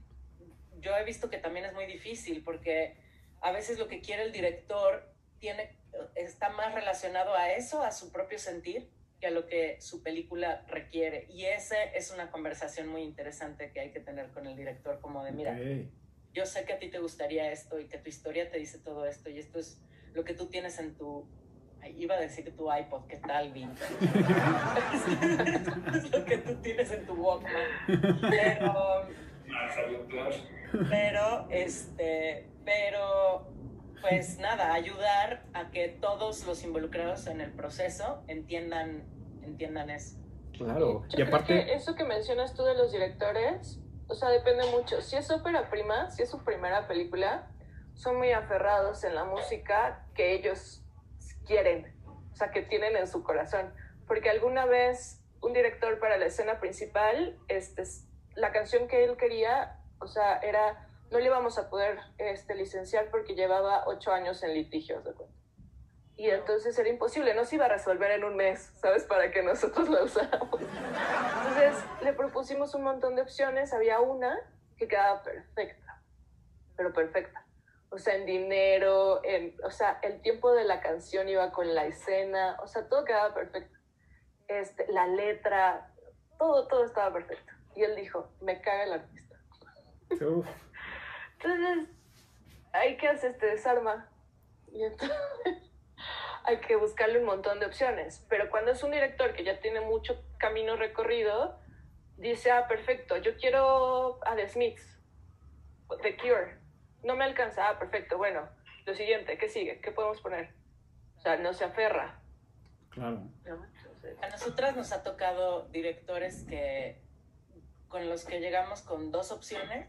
yo 0.81 0.95
he 0.95 1.03
visto 1.03 1.31
que 1.31 1.39
también 1.39 1.65
es 1.65 1.73
muy 1.73 1.87
difícil 1.87 2.43
porque 2.43 3.01
a 3.41 3.51
veces 3.51 3.77
lo 3.79 3.87
que 3.87 4.01
quiere 4.01 4.23
el 4.23 4.31
director 4.31 5.11
tiene, 5.39 5.77
está 6.15 6.49
más 6.49 6.73
relacionado 6.73 7.33
a 7.35 7.51
eso, 7.51 7.81
a 7.81 7.91
su 7.91 8.11
propio 8.11 8.39
sentir, 8.39 8.89
que 9.19 9.27
a 9.27 9.31
lo 9.31 9.47
que 9.47 9.79
su 9.81 10.01
película 10.03 10.63
requiere. 10.67 11.27
Y 11.29 11.45
esa 11.45 11.83
es 11.83 12.11
una 12.11 12.31
conversación 12.31 12.87
muy 12.87 13.01
interesante 13.01 13.71
que 13.71 13.79
hay 13.79 13.91
que 13.91 13.99
tener 13.99 14.29
con 14.31 14.47
el 14.47 14.55
director, 14.55 14.99
como 15.01 15.23
de, 15.23 15.31
mira, 15.31 15.59
yo 16.33 16.45
sé 16.45 16.65
que 16.65 16.73
a 16.73 16.79
ti 16.79 16.89
te 16.89 16.99
gustaría 16.99 17.51
esto 17.51 17.79
y 17.79 17.87
que 17.87 17.97
tu 17.97 18.09
historia 18.09 18.49
te 18.49 18.57
dice 18.57 18.79
todo 18.79 19.05
esto 19.05 19.29
y 19.29 19.39
esto 19.39 19.59
es 19.59 19.81
lo 20.13 20.23
que 20.23 20.33
tú 20.33 20.47
tienes 20.47 20.79
en 20.79 20.95
tu... 20.95 21.27
Iba 21.97 22.13
a 22.13 22.19
decir 22.19 22.55
tu 22.55 22.71
iPod, 22.71 23.07
¿qué 23.07 23.17
tal, 23.17 23.51
Vinto? 23.51 23.81
es 25.95 26.11
lo 26.11 26.23
que 26.25 26.37
tú 26.37 26.55
tienes 26.61 26.91
en 26.91 27.07
tu 27.07 27.13
Walkman. 27.13 27.63
Pero... 28.29 29.07
Pero, 30.89 31.47
este, 31.49 32.50
pero, 32.65 33.47
pues 34.01 34.37
nada, 34.39 34.73
ayudar 34.73 35.43
a 35.53 35.71
que 35.71 35.89
todos 35.89 36.45
los 36.45 36.63
involucrados 36.63 37.27
en 37.27 37.41
el 37.41 37.51
proceso 37.51 38.23
entiendan, 38.27 39.03
entiendan 39.43 39.89
eso. 39.89 40.17
Claro, 40.57 41.03
y 41.09 41.21
aparte... 41.21 41.73
eso 41.73 41.95
que 41.95 42.03
mencionas 42.03 42.53
tú 42.53 42.63
de 42.63 42.75
los 42.75 42.91
directores, 42.91 43.79
o 44.07 44.13
sea, 44.13 44.29
depende 44.29 44.65
mucho. 44.71 45.01
Si 45.01 45.15
es 45.15 45.31
ópera 45.31 45.69
prima, 45.69 46.11
si 46.11 46.23
es 46.23 46.29
su 46.29 46.43
primera 46.43 46.87
película, 46.87 47.47
son 47.93 48.17
muy 48.17 48.31
aferrados 48.31 49.03
en 49.03 49.15
la 49.15 49.23
música 49.23 50.05
que 50.13 50.33
ellos 50.33 50.83
quieren, 51.45 51.95
o 52.31 52.35
sea, 52.35 52.51
que 52.51 52.61
tienen 52.61 52.95
en 52.95 53.07
su 53.07 53.23
corazón. 53.23 53.73
Porque 54.07 54.29
alguna 54.29 54.65
vez 54.65 55.21
un 55.41 55.53
director 55.53 55.99
para 55.99 56.17
la 56.17 56.25
escena 56.25 56.59
principal, 56.59 57.37
este, 57.47 57.83
la 58.35 58.51
canción 58.51 58.87
que 58.87 59.03
él 59.03 59.17
quería, 59.17 59.79
o 59.99 60.07
sea, 60.07 60.37
era, 60.37 60.87
no 61.11 61.19
le 61.19 61.25
íbamos 61.25 61.57
a 61.57 61.69
poder 61.69 61.99
este, 62.17 62.55
licenciar 62.55 63.09
porque 63.11 63.35
llevaba 63.35 63.83
ocho 63.85 64.11
años 64.13 64.41
en 64.43 64.53
litigios, 64.53 65.03
¿de 65.03 65.11
acuerdo? 65.11 65.33
Y 66.15 66.29
entonces 66.29 66.77
era 66.77 66.87
imposible, 66.87 67.33
no 67.33 67.45
se 67.45 67.55
iba 67.55 67.65
a 67.65 67.69
resolver 67.69 68.11
en 68.11 68.23
un 68.23 68.35
mes, 68.35 68.71
¿sabes? 68.75 69.03
Para 69.03 69.31
que 69.31 69.43
nosotros 69.43 69.89
la 69.89 70.03
usáramos. 70.03 70.61
Entonces 70.61 71.83
le 72.01 72.13
propusimos 72.13 72.73
un 72.75 72.83
montón 72.83 73.15
de 73.15 73.23
opciones, 73.23 73.73
había 73.73 73.99
una 73.99 74.39
que 74.77 74.87
quedaba 74.87 75.21
perfecta, 75.21 76.01
pero 76.77 76.93
perfecta. 76.93 77.45
O 77.89 77.97
sea, 77.97 78.15
en 78.15 78.25
dinero, 78.25 79.19
en, 79.25 79.57
o 79.65 79.71
sea, 79.71 79.99
el 80.03 80.21
tiempo 80.21 80.53
de 80.53 80.63
la 80.63 80.79
canción 80.79 81.27
iba 81.27 81.51
con 81.51 81.75
la 81.75 81.85
escena, 81.87 82.57
o 82.63 82.67
sea, 82.67 82.87
todo 82.87 83.03
quedaba 83.03 83.33
perfecto. 83.33 83.77
Este, 84.47 84.89
la 84.91 85.07
letra, 85.07 85.91
todo, 86.37 86.67
todo 86.67 86.85
estaba 86.85 87.11
perfecto. 87.11 87.51
Y 87.75 87.83
él 87.83 87.95
dijo, 87.95 88.31
me 88.41 88.61
caga 88.61 88.83
el 88.83 88.93
artista. 88.93 89.35
Entonces, 91.43 91.89
¿ahí 92.71 92.97
qué 92.97 93.07
haces? 93.07 93.37
Te 93.37 93.47
desarma. 93.47 94.09
Y 94.71 94.83
entonces 94.83 95.17
hay 96.43 96.57
que 96.57 96.75
buscarle 96.75 97.19
un 97.19 97.25
montón 97.25 97.59
de 97.59 97.65
opciones. 97.65 98.25
Pero 98.29 98.49
cuando 98.49 98.71
es 98.71 98.83
un 98.83 98.91
director 98.91 99.33
que 99.33 99.43
ya 99.43 99.59
tiene 99.59 99.81
mucho 99.81 100.23
camino 100.37 100.75
recorrido, 100.75 101.59
dice, 102.17 102.51
ah, 102.51 102.67
perfecto, 102.67 103.17
yo 103.17 103.35
quiero 103.37 104.19
a 104.25 104.35
The 104.35 104.47
Smiths, 104.47 104.99
The 106.01 106.15
Cure. 106.17 106.57
No 107.03 107.15
me 107.15 107.25
alcanza, 107.25 107.69
ah, 107.69 107.79
perfecto, 107.79 108.17
bueno, 108.17 108.47
lo 108.85 108.93
siguiente, 108.93 109.37
¿qué 109.37 109.49
sigue? 109.49 109.81
¿Qué 109.81 109.91
podemos 109.91 110.21
poner? 110.21 110.53
O 111.17 111.21
sea, 111.21 111.37
no 111.37 111.53
se 111.53 111.65
aferra. 111.65 112.19
Claro. 112.89 113.23
A 114.21 114.29
nosotras 114.29 114.75
nos 114.75 114.91
ha 114.91 115.03
tocado 115.03 115.67
directores 115.69 116.43
que 116.43 117.01
con 117.87 118.09
los 118.09 118.25
que 118.25 118.39
llegamos 118.39 118.81
con 118.81 119.11
dos 119.11 119.31
opciones 119.31 119.87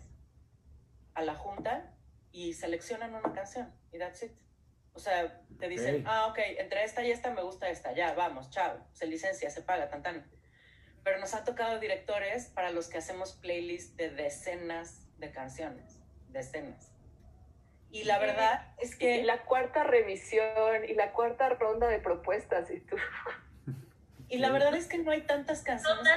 a 1.15 1.23
la 1.23 1.35
junta 1.35 1.93
y 2.31 2.55
seleccionan 2.55 3.15
una 3.15 3.33
canción 3.33 3.73
y 3.93 3.99
that's 3.99 4.23
it. 4.23 4.33
O 4.95 4.99
sea, 4.99 5.41
te 5.59 5.69
dicen, 5.69 6.05
ah, 6.07 6.27
ok, 6.27 6.39
entre 6.59 6.85
esta 6.85 7.03
y 7.03 7.11
esta 7.11 7.31
me 7.31 7.43
gusta 7.43 7.71
esta, 7.71 7.93
ya, 7.93 8.13
vamos, 8.13 8.51
chao, 8.51 8.87
se 8.93 9.07
licencia, 9.07 9.51
se 9.51 9.63
paga, 9.63 9.89
tan, 9.89 10.03
tan. 10.03 10.31
Pero 11.03 11.19
nos 11.19 11.35
ha 11.35 11.45
tocado 11.45 11.79
directores 11.81 12.47
para 12.47 12.71
los 12.71 12.89
que 12.89 12.99
hacemos 12.99 13.33
playlists 13.33 13.97
de 13.97 14.11
decenas 14.11 15.09
de 15.19 15.31
canciones, 15.31 15.99
decenas. 16.29 16.93
Y 17.91 18.05
la 18.05 18.19
verdad 18.19 18.75
es 18.79 18.97
que... 18.97 19.19
Y 19.19 19.23
la 19.23 19.43
cuarta 19.45 19.85
revisión 19.85 20.85
y 20.89 20.95
la 20.95 21.13
cuarta 21.13 21.51
ronda 21.51 21.89
de 21.89 21.99
propuestas 21.99 22.71
y 22.71 22.81
tú... 22.81 22.97
Y 24.29 24.39
la 24.39 24.51
verdad 24.51 24.75
es 24.75 24.87
que 24.87 24.97
no 24.97 25.11
hay 25.11 25.23
tantas 25.23 25.61
canciones 25.61 26.11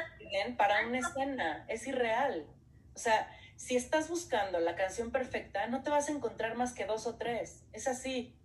para 0.58 0.88
una 0.88 1.00
escena, 1.00 1.66
es 1.68 1.86
irreal. 1.86 2.48
O 2.94 2.98
sea, 2.98 3.30
si 3.56 3.76
estás 3.76 4.10
buscando 4.10 4.60
la 4.60 4.76
canción 4.76 5.12
perfecta, 5.12 5.68
no 5.68 5.82
te 5.82 5.90
vas 5.90 6.10
a 6.10 6.12
encontrar 6.12 6.56
más 6.56 6.74
que 6.74 6.86
dos 6.86 7.08
o 7.08 7.16
tres. 7.16 7.64
Es 7.74 7.88
así. 7.88 8.36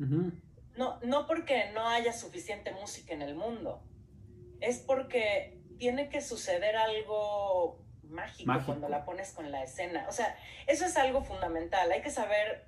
no, 0.76 0.98
no 1.02 1.26
porque 1.26 1.70
no 1.72 1.88
haya 1.88 2.12
suficiente 2.12 2.72
música 2.72 3.14
en 3.14 3.22
el 3.22 3.34
mundo. 3.34 3.82
Es 4.60 4.78
porque 4.78 5.58
tiene 5.78 6.08
que 6.08 6.20
suceder 6.20 6.76
algo 6.76 7.82
mágico, 8.02 8.52
cuando 8.66 8.88
la 8.88 9.04
pones 9.04 9.32
con 9.32 9.50
la 9.50 9.62
escena. 9.62 10.06
O 10.08 10.12
sea, 10.12 10.36
eso 10.66 10.84
es 10.84 10.96
algo 10.96 11.22
fundamental. 11.22 11.90
Hay 11.90 12.02
que 12.02 12.10
saber 12.10 12.66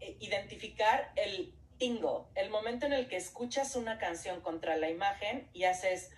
eh, 0.00 0.16
identificar 0.20 1.12
el 1.16 1.54
tingo, 1.78 2.30
el 2.34 2.50
momento 2.50 2.86
en 2.86 2.92
el 2.92 3.08
que 3.08 3.16
escuchas 3.16 3.76
una 3.76 3.98
canción 3.98 4.40
contra 4.40 4.76
la 4.76 4.88
imagen 4.88 5.48
y 5.52 5.64
haces, 5.64 6.10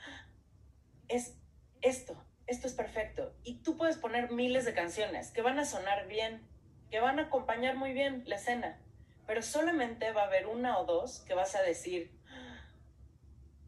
es 1.09 1.35
esto, 1.81 2.17
esto 2.49 2.67
es 2.67 2.75
perfecto. 2.75 3.33
Y 3.45 3.59
tú 3.59 3.77
puedes 3.77 3.99
poner 3.99 4.33
miles 4.33 4.65
de 4.65 4.75
canciones 4.75 5.31
que 5.31 5.43
van 5.43 5.59
a 5.59 5.65
sonar 5.65 6.09
bien, 6.09 6.43
que 6.91 6.99
van 6.99 7.19
a 7.19 7.25
acompañar 7.25 7.77
muy 7.77 7.93
bien 7.93 8.25
la 8.27 8.37
escena, 8.37 8.79
pero 9.27 9.43
solamente 9.43 10.11
va 10.13 10.23
a 10.23 10.27
haber 10.27 10.47
una 10.47 10.79
o 10.79 10.87
dos 10.87 11.21
que 11.21 11.35
vas 11.35 11.55
a 11.55 11.63
decir, 11.63 12.11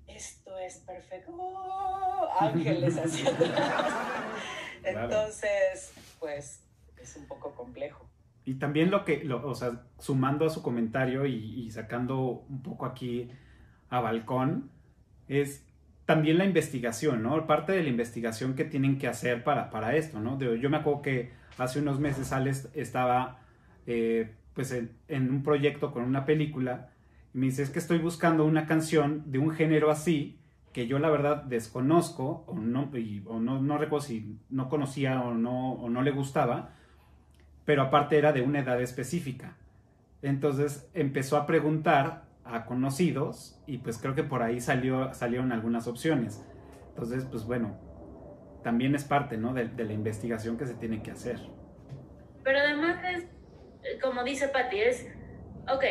esto 0.07 0.59
es 0.59 0.79
perfecto, 0.79 1.33
¡Oh! 1.37 2.29
ángeles 2.41 2.97
haciendo. 3.05 3.45
Entonces, 4.83 5.93
pues 6.19 6.65
es 6.99 7.17
un 7.17 7.27
poco 7.27 7.55
complejo. 7.55 8.09
Y 8.47 8.55
también 8.55 8.91
lo 8.91 9.05
que, 9.05 9.31
o 9.31 9.55
sea, 9.55 9.83
sumando 9.99 10.47
a 10.47 10.51
su 10.51 10.63
comentario 10.63 11.27
y, 11.27 11.67
y 11.67 11.71
sacando 11.71 12.47
un 12.49 12.63
poco 12.63 12.87
aquí 12.87 13.31
a 13.91 14.01
balcón, 14.01 14.71
es 15.29 15.70
también 16.11 16.39
la 16.39 16.45
investigación, 16.45 17.23
¿no? 17.23 17.47
Parte 17.47 17.71
de 17.71 17.85
la 17.85 17.89
investigación 17.89 18.57
que 18.57 18.65
tienen 18.65 18.99
que 18.99 19.07
hacer 19.07 19.45
para, 19.45 19.71
para 19.71 19.95
esto, 19.95 20.19
¿no? 20.19 20.37
Yo 20.41 20.69
me 20.69 20.79
acuerdo 20.79 21.03
que 21.03 21.31
hace 21.57 21.79
unos 21.79 22.01
meses 22.01 22.33
Alex 22.33 22.69
estaba 22.75 23.39
eh, 23.87 24.35
pues 24.53 24.73
en, 24.73 25.31
un 25.31 25.45
proyecto 25.45 25.93
con 25.93 26.03
una 26.03 26.25
película 26.25 26.89
y 27.33 27.39
me 27.39 27.47
dice, 27.47 27.63
es 27.63 27.71
que 27.71 27.79
estoy 27.79 27.99
buscando 27.99 28.45
una 28.45 28.67
canción 28.67 29.31
de 29.31 29.39
un 29.39 29.53
género 29.53 29.89
así 29.89 30.41
que 30.73 30.89
yo 30.89 30.99
la 30.99 31.11
verdad 31.11 31.45
desconozco 31.45 32.43
o 32.49 32.57
no, 32.57 32.91
o 33.27 33.39
no, 33.39 33.63
no 33.63 33.79
recuerdo 33.79 34.05
si 34.05 34.37
no 34.51 34.69
conocía 34.69 35.21
o 35.21 35.35
no, 35.35 35.75
o 35.75 35.89
no 35.91 36.03
le 36.03 36.11
gustaba, 36.11 36.71
pero 37.65 37.83
aparte 37.83 38.19
era 38.19 38.33
de 38.33 38.43
una 38.43 38.59
edad 38.59 38.83
específica. 38.83 39.55
Entonces 40.23 40.91
empezó 40.93 41.37
a 41.37 41.47
preguntar 41.47 42.25
a 42.53 42.67
conocidos 42.67 43.61
y 43.67 43.79
pues 43.79 43.99
creo 43.99 44.15
que 44.15 44.25
por 44.25 44.43
ahí 44.43 44.61
salió, 44.61 45.13
salieron 45.15 45.53
algunas 45.53 45.87
opciones. 45.87 46.45
Entonces, 46.89 47.25
pues 47.31 47.45
bueno, 47.45 47.79
también 48.63 48.95
es 48.95 49.05
parte, 49.05 49.37
¿no? 49.37 49.55
De, 49.55 49.65
la 49.65 49.93
investigación 49.93 50.59
que 50.59 50.67
se 50.67 50.75
tiene 50.75 51.03
que 51.03 51.11
hacer. 51.11 51.39
Pero 52.43 52.59
además 52.59 53.03
es, 53.05 54.01
como 54.01 54.25
dice 54.25 54.49
Patti, 54.49 54.81
es, 54.81 55.07
ok, 55.69 55.85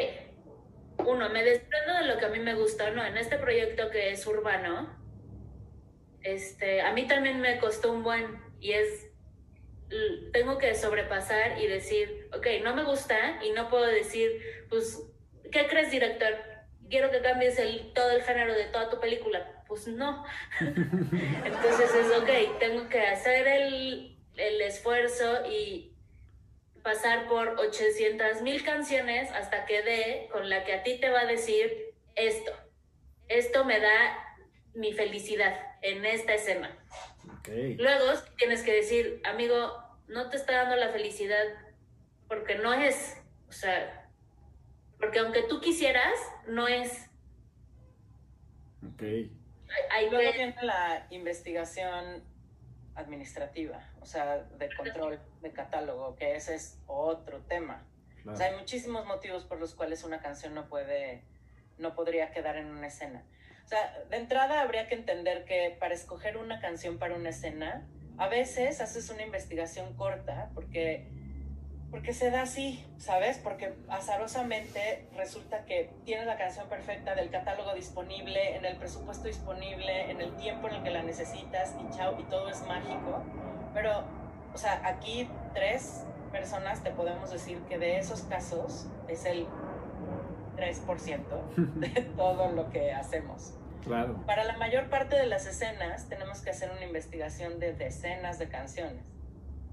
uno, 1.08 1.30
me 1.30 1.44
desprendo 1.44 1.94
de 1.94 2.06
lo 2.06 2.18
que 2.20 2.26
a 2.26 2.30
mí 2.30 2.40
me 2.40 2.56
gusta, 2.56 2.92
¿no? 2.92 3.04
En 3.04 3.18
este 3.18 3.38
proyecto 3.38 3.90
que 3.92 4.12
es 4.12 4.26
urbano, 4.28 4.98
este, 6.22 6.82
a 6.82 6.94
mí 6.94 7.08
también 7.08 7.40
me 7.40 7.60
costó 7.60 7.94
un 7.94 8.04
buen, 8.04 8.26
y 8.60 8.72
es 8.74 9.10
tengo 10.32 10.58
que 10.58 10.76
sobrepasar 10.76 11.60
y 11.60 11.68
decir, 11.68 12.30
ok, 12.34 12.48
no 12.64 12.76
me 12.76 12.84
gusta 12.84 13.44
y 13.44 13.52
no 13.52 13.70
puedo 13.70 13.86
decir, 13.86 14.32
pues, 14.70 15.04
¿qué 15.52 15.68
crees, 15.68 15.92
director? 15.92 16.49
Quiero 16.90 17.12
que 17.12 17.22
cambies 17.22 17.60
el, 17.60 17.94
todo 17.94 18.12
el 18.12 18.24
género 18.24 18.54
de 18.54 18.66
toda 18.66 18.90
tu 18.90 19.00
película. 19.00 19.64
Pues 19.68 19.88
no. 19.88 20.26
Entonces 20.60 21.94
es, 21.96 22.18
ok, 22.18 22.60
tengo 22.60 22.90
que 22.90 23.02
hacer 23.02 23.48
el, 23.48 24.18
el 24.36 24.62
esfuerzo 24.62 25.46
y 25.46 25.94
pasar 26.84 27.28
por 27.28 27.60
800 27.60 28.42
mil 28.42 28.64
canciones 28.64 29.32
hasta 29.32 29.66
que 29.66 29.84
dé 29.84 30.30
con 30.32 30.50
la 30.50 30.64
que 30.64 30.74
a 30.74 30.84
ti 30.84 31.00
te 31.00 31.10
va 31.10 31.22
a 31.22 31.26
decir 31.26 31.94
esto. 32.16 32.52
Esto 33.28 33.66
me 33.66 33.80
da 33.80 34.38
mi 34.74 34.94
felicidad 34.94 35.56
en 35.82 36.06
esta 36.06 36.34
escena. 36.34 36.76
Luego 37.78 38.06
tienes 38.38 38.64
que 38.64 38.74
decir, 38.74 39.22
amigo, 39.24 39.84
no 40.08 40.30
te 40.30 40.38
está 40.38 40.58
dando 40.58 40.76
la 40.76 40.90
felicidad 40.90 41.46
porque 42.28 42.56
no 42.56 42.74
es, 42.74 43.18
o 43.48 43.52
sea, 43.52 43.99
porque 45.00 45.20
aunque 45.20 45.44
tú 45.44 45.60
quisieras, 45.62 46.14
no 46.48 46.68
es. 46.68 47.10
Ok. 48.86 49.02
Hay 49.92 50.10
Luego 50.10 50.32
que- 50.32 50.38
viene 50.38 50.56
la 50.62 51.08
investigación 51.10 52.24
administrativa, 52.96 53.88
o 54.02 54.06
sea, 54.06 54.38
de 54.38 54.70
control 54.76 55.20
de 55.42 55.52
catálogo, 55.54 56.16
que 56.16 56.36
ese 56.36 56.56
es 56.56 56.80
otro 56.88 57.40
tema. 57.44 57.86
O 58.26 58.36
sea, 58.36 58.48
hay 58.48 58.52
Claro. 58.52 58.58
muchísimos 58.60 59.06
motivos 59.06 59.46
por 59.46 59.60
los 59.60 59.74
cuales 59.76 60.04
una 60.04 60.20
canción 60.20 60.54
no 60.54 60.68
puede, 60.68 61.24
no 61.78 61.96
podría 61.96 62.32
quedar 62.32 62.58
en 62.58 62.68
una 62.68 62.88
escena. 62.88 63.24
O 63.64 63.68
sea, 63.70 64.04
de 64.10 64.18
entrada 64.18 64.62
habría 64.62 64.88
que 64.88 64.96
entender 64.96 65.46
que 65.46 65.78
para 65.80 65.94
escoger 65.94 66.36
una 66.38 66.60
canción 66.60 66.98
para 66.98 67.16
una 67.16 67.30
escena, 67.30 67.88
a 68.18 68.28
veces 68.28 68.82
haces 68.82 69.10
una 69.10 69.22
investigación 69.24 69.96
corta 69.96 70.50
porque, 70.54 71.08
porque 71.92 72.14
se 72.14 72.30
da 72.30 72.44
así, 72.44 72.86
¿sabes? 72.98 73.40
Porque 73.40 73.74
azarosamente 73.88 75.08
resulta 75.16 75.66
que 75.66 75.92
tienes 76.06 76.28
la 76.28 76.38
canción 76.38 76.68
perfecta 76.70 77.16
del 77.16 77.30
catálogo 77.30 77.74
disponible, 77.74 78.56
en 78.56 78.66
el 78.66 78.78
presupuesto 78.78 79.28
disponible, 79.28 80.12
en 80.12 80.22
el 80.22 80.36
tiempo 80.36 80.68
en 80.68 80.76
el 80.76 80.84
que 80.84 80.92
la 80.92 81.02
necesitas 81.02 81.76
y 81.80 81.96
chao, 81.96 82.20
y 82.20 82.24
todo 82.26 82.50
es 82.50 82.62
mágico. 82.68 83.24
Pero, 83.74 84.04
o 84.54 84.58
sea, 84.58 84.82
aquí 84.86 85.30
tres 85.54 86.06
personas 86.32 86.84
te 86.84 86.92
podemos 86.92 87.32
decir 87.32 87.58
que 87.68 87.80
de 87.80 87.98
esos 87.98 88.22
casos 88.24 88.88
es 89.08 89.26
el 89.26 89.48
3% 90.58 91.56
de 91.56 92.02
todo 92.18 92.52
lo 92.52 92.70
que 92.70 92.92
hacemos. 92.92 93.56
Claro. 93.84 94.24
Para 94.28 94.44
la 94.44 94.58
mayor 94.58 94.90
parte 94.90 95.16
de 95.16 95.26
las 95.26 95.48
escenas 95.48 96.08
tenemos 96.08 96.42
que 96.42 96.52
hacer 96.52 96.70
una 96.70 96.84
investigación 96.84 97.60
de 97.60 97.74
decenas 97.74 98.38
de 98.38 98.50
canciones. 98.50 99.04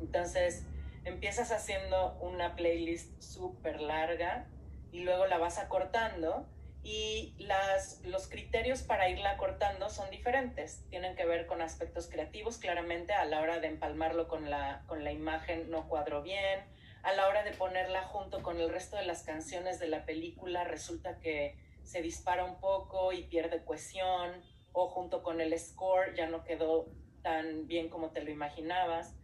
Entonces, 0.01 0.65
empiezas 1.07 1.53
haciendo 1.53 2.19
una 2.21 2.57
playlist 2.57 3.23
súper 3.23 3.81
larga 3.81 4.47
y 4.93 5.01
luego 5.01 5.27
la 5.27 5.39
vas 5.39 5.59
acortando 5.59 6.47
y 6.83 7.35
las, 7.39 8.01
los 8.05 8.29
criterios 8.29 8.83
para 8.83 9.09
irla 9.09 9.31
acortando 9.31 9.89
son 9.89 10.11
diferentes. 10.11 10.85
Tienen 10.91 11.17
que 11.17 11.25
ver 11.25 11.47
con 11.47 11.63
aspectos 11.63 12.09
creativos, 12.09 12.59
claramente 12.59 13.13
a 13.13 13.25
la 13.25 13.41
hora 13.41 13.61
de 13.61 13.69
empalmarlo 13.69 14.29
con 14.29 14.51
la, 14.51 14.85
con 14.87 15.05
la 15.05 15.13
imagen 15.13 15.71
no 15.71 15.89
cuadro 15.89 16.23
bien, 16.23 16.61
a 17.03 17.13
la 17.13 17.29
hora 17.29 17.45
de 17.45 17.53
ponerla 17.53 18.03
junto 18.03 18.43
con 18.43 18.61
el 18.61 18.69
resto 18.69 18.97
de 18.97 19.05
las 19.05 19.23
canciones 19.23 19.79
de 19.79 19.89
la 19.89 20.05
película 20.05 20.65
resulta 20.65 21.19
que 21.21 21.57
se 21.83 22.03
dispara 22.03 22.45
un 22.45 22.59
poco 22.59 23.13
y 23.13 23.25
pierde 23.25 23.65
cohesión, 23.65 24.43
o 24.73 24.89
junto 24.89 25.23
con 25.23 25.41
el 25.41 25.59
score 25.59 26.15
ya 26.15 26.27
no 26.27 26.45
quedó 26.45 26.89
tan 27.23 27.67
bien 27.67 27.89
como 27.89 28.11
te 28.11 28.23
lo 28.23 28.31
imaginabas. 28.31 29.15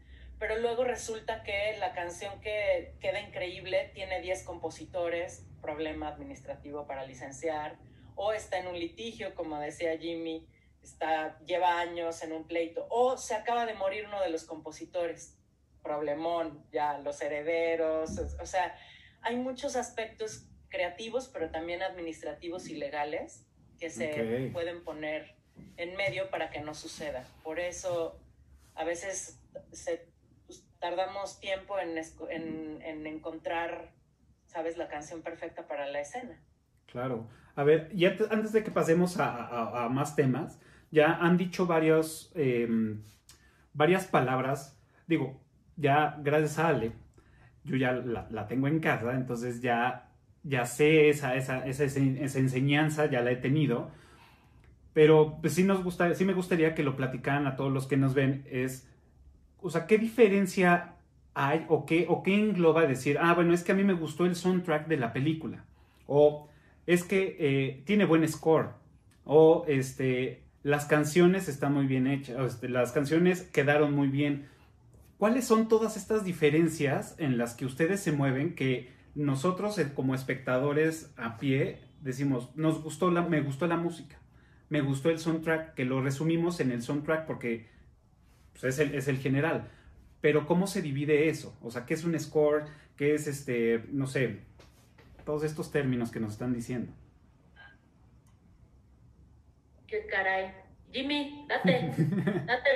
Pero 0.43 0.59
luego 0.59 0.83
resulta 0.83 1.45
que 1.45 1.77
la 1.79 1.93
canción 1.93 2.41
que 2.41 2.97
queda 2.99 3.21
increíble 3.21 3.93
tiene 3.95 4.21
10 4.21 4.43
compositores, 4.43 5.47
problema 5.61 6.09
administrativo 6.09 6.85
para 6.85 7.07
licenciar, 7.07 7.79
o 8.17 8.33
está 8.33 8.59
en 8.59 8.67
un 8.67 8.77
litigio, 8.77 9.37
como 9.37 9.61
decía 9.61 9.97
Jimmy, 9.97 10.45
está, 10.83 11.39
lleva 11.47 11.79
años 11.79 12.25
en 12.25 12.33
un 12.33 12.49
pleito, 12.49 12.89
o 12.91 13.17
se 13.17 13.37
acaba 13.37 13.67
de 13.67 13.75
morir 13.75 14.07
uno 14.09 14.21
de 14.21 14.31
los 14.31 14.43
compositores, 14.43 15.39
problemón, 15.81 16.67
ya 16.73 16.99
los 16.99 17.23
herederos, 17.23 18.19
o 18.19 18.45
sea, 18.45 18.77
hay 19.21 19.37
muchos 19.37 19.77
aspectos 19.77 20.49
creativos, 20.71 21.29
pero 21.29 21.53
también 21.53 21.85
administrativos 21.85 22.67
y 22.67 22.75
legales 22.75 23.47
que 23.79 23.91
se 23.91 24.47
Ok. 24.47 24.53
pueden 24.53 24.83
poner 24.83 25.37
en 25.77 25.95
medio 25.95 26.31
para 26.31 26.51
que 26.51 26.59
no 26.59 26.75
suceda. 26.75 27.25
Por 27.45 27.61
eso 27.61 28.19
a 28.75 28.83
veces 28.83 29.39
se, 29.71 30.12
tardamos 30.83 31.41
tiempo 31.41 31.79
en, 31.79 31.97
en- 32.31 32.83
en 32.83 33.07
encontrar, 33.07 33.93
sabes, 34.47 34.77
la 34.77 34.89
canción 34.89 35.23
perfecta 35.23 35.67
para 35.67 35.87
la 35.89 36.01
escena. 36.01 36.39
Claro. 36.87 37.27
A 37.55 37.63
ver, 37.65 37.89
y 37.95 38.05
ante- 38.05 38.27
antes 38.31 38.53
de 38.53 38.63
que 38.65 38.71
pasemos 38.71 39.19
a, 39.19 39.31
a- 39.47 39.85
a 39.85 39.89
más 39.89 40.15
temas, 40.17 40.61
ya 40.91 41.15
han 41.15 41.39
dicho 41.39 41.67
varios, 41.67 42.31
eh, 42.35 42.69
varias 43.73 44.07
palabras. 44.07 44.79
Digo, 45.07 45.41
ya 45.77 46.17
gracias 46.21 46.59
a 46.59 46.69
Ale, 46.69 46.93
yo 47.65 47.77
ya 47.77 47.93
la, 47.93 48.27
la 48.31 48.47
tengo 48.49 48.67
en 48.69 48.81
casa, 48.81 49.13
entonces 49.15 49.63
ya, 49.63 50.11
ya 50.43 50.67
sé 50.67 51.09
esa, 51.09 51.35
esa, 51.37 51.65
esa, 51.67 51.85
esa 51.85 52.39
enseñanza, 52.39 53.07
ya 53.07 53.23
la 53.23 53.31
he 53.31 53.37
tenido. 53.37 53.91
Pero 54.93 55.39
pues 55.41 55.55
sí, 55.55 55.65
nos 55.65 55.83
gusta, 55.83 56.13
sí 56.15 56.25
me 56.27 56.35
gustaría 56.35 56.75
que 56.75 56.83
lo 56.83 56.97
platicaran 56.97 57.47
a 57.47 57.57
todos 57.57 57.73
los 57.73 57.87
que 57.87 57.97
nos 57.97 58.13
ven. 58.15 58.45
Es, 58.51 58.89
o 59.63 59.71
sea, 59.71 59.87
¿qué 59.87 59.99
diferencia 59.99 60.97
hay 61.35 61.65
o 61.69 61.87
qué, 61.87 62.07
o 62.09 62.23
qué 62.23 62.35
engloba 62.35 62.87
decir, 62.87 63.19
ah, 63.21 63.35
bueno, 63.35 63.55
es 63.55 63.63
que 63.63 63.73
a 63.73 63.75
mí 63.75 63.85
me 63.85 63.93
gustó 63.95 64.27
el 64.27 64.37
soundtrack 64.37 64.87
de 64.87 64.97
la 64.97 65.13
película? 65.13 65.65
O 66.07 66.49
es 66.87 67.05
que 67.05 67.37
eh, 67.39 67.83
tiene 67.85 68.05
buen 68.05 68.27
score. 68.29 68.71
O 69.25 69.65
este, 69.69 70.43
las 70.63 70.87
canciones 70.87 71.49
están 71.49 71.75
muy 71.75 71.87
bien 71.87 72.07
hechas. 72.07 72.37
o, 72.39 72.47
este, 72.47 72.69
las 72.69 72.93
canciones 72.93 73.43
quedaron 73.43 73.95
muy 73.95 74.09
bien. 74.09 74.49
¿Cuáles 75.19 75.45
son 75.45 75.69
todas 75.69 75.97
estas 75.97 76.25
diferencias 76.25 77.15
en 77.19 77.39
las 77.39 77.55
que 77.55 77.65
ustedes 77.65 78.01
se 78.01 78.13
mueven 78.13 78.55
que 78.55 78.91
nosotros 79.15 79.79
eh, 79.79 79.93
como 79.95 80.15
espectadores 80.15 81.13
a 81.17 81.39
pie 81.39 81.79
decimos, 82.03 82.51
nos 82.57 82.83
gustó 82.83 83.11
la, 83.11 83.23
me 83.23 83.41
gustó 83.41 83.67
la 83.67 83.77
música, 83.77 84.19
me 84.69 84.81
gustó 84.81 85.11
el 85.11 85.19
soundtrack, 85.19 85.75
que 85.75 85.85
lo 85.85 86.03
resumimos 86.03 86.61
en 86.61 86.73
el 86.73 86.83
soundtrack 86.83 87.27
porque 87.27 87.69
pues, 88.53 88.65
es, 88.65 88.79
el, 88.79 88.95
es 88.95 89.09
el 89.09 89.19
general. 89.19 89.71
Pero 90.21 90.47
¿cómo 90.47 90.67
se 90.67 90.83
divide 90.83 91.29
eso? 91.29 91.57
O 91.63 91.71
sea, 91.71 91.85
¿qué 91.85 91.95
es 91.95 92.05
un 92.05 92.19
score? 92.19 92.67
¿Qué 92.97 93.15
es 93.15 93.27
este, 93.27 93.85
no 93.89 94.07
sé, 94.07 94.41
todos 95.25 95.43
estos 95.45 95.73
términos 95.73 96.11
que 96.11 96.21
nos 96.21 96.33
están 96.33 96.53
diciendo? 96.53 96.93
Qué 99.87 100.07
caray. 100.07 100.53
Jimmy, 100.93 101.47
date, 101.49 101.91
date. 102.47 102.71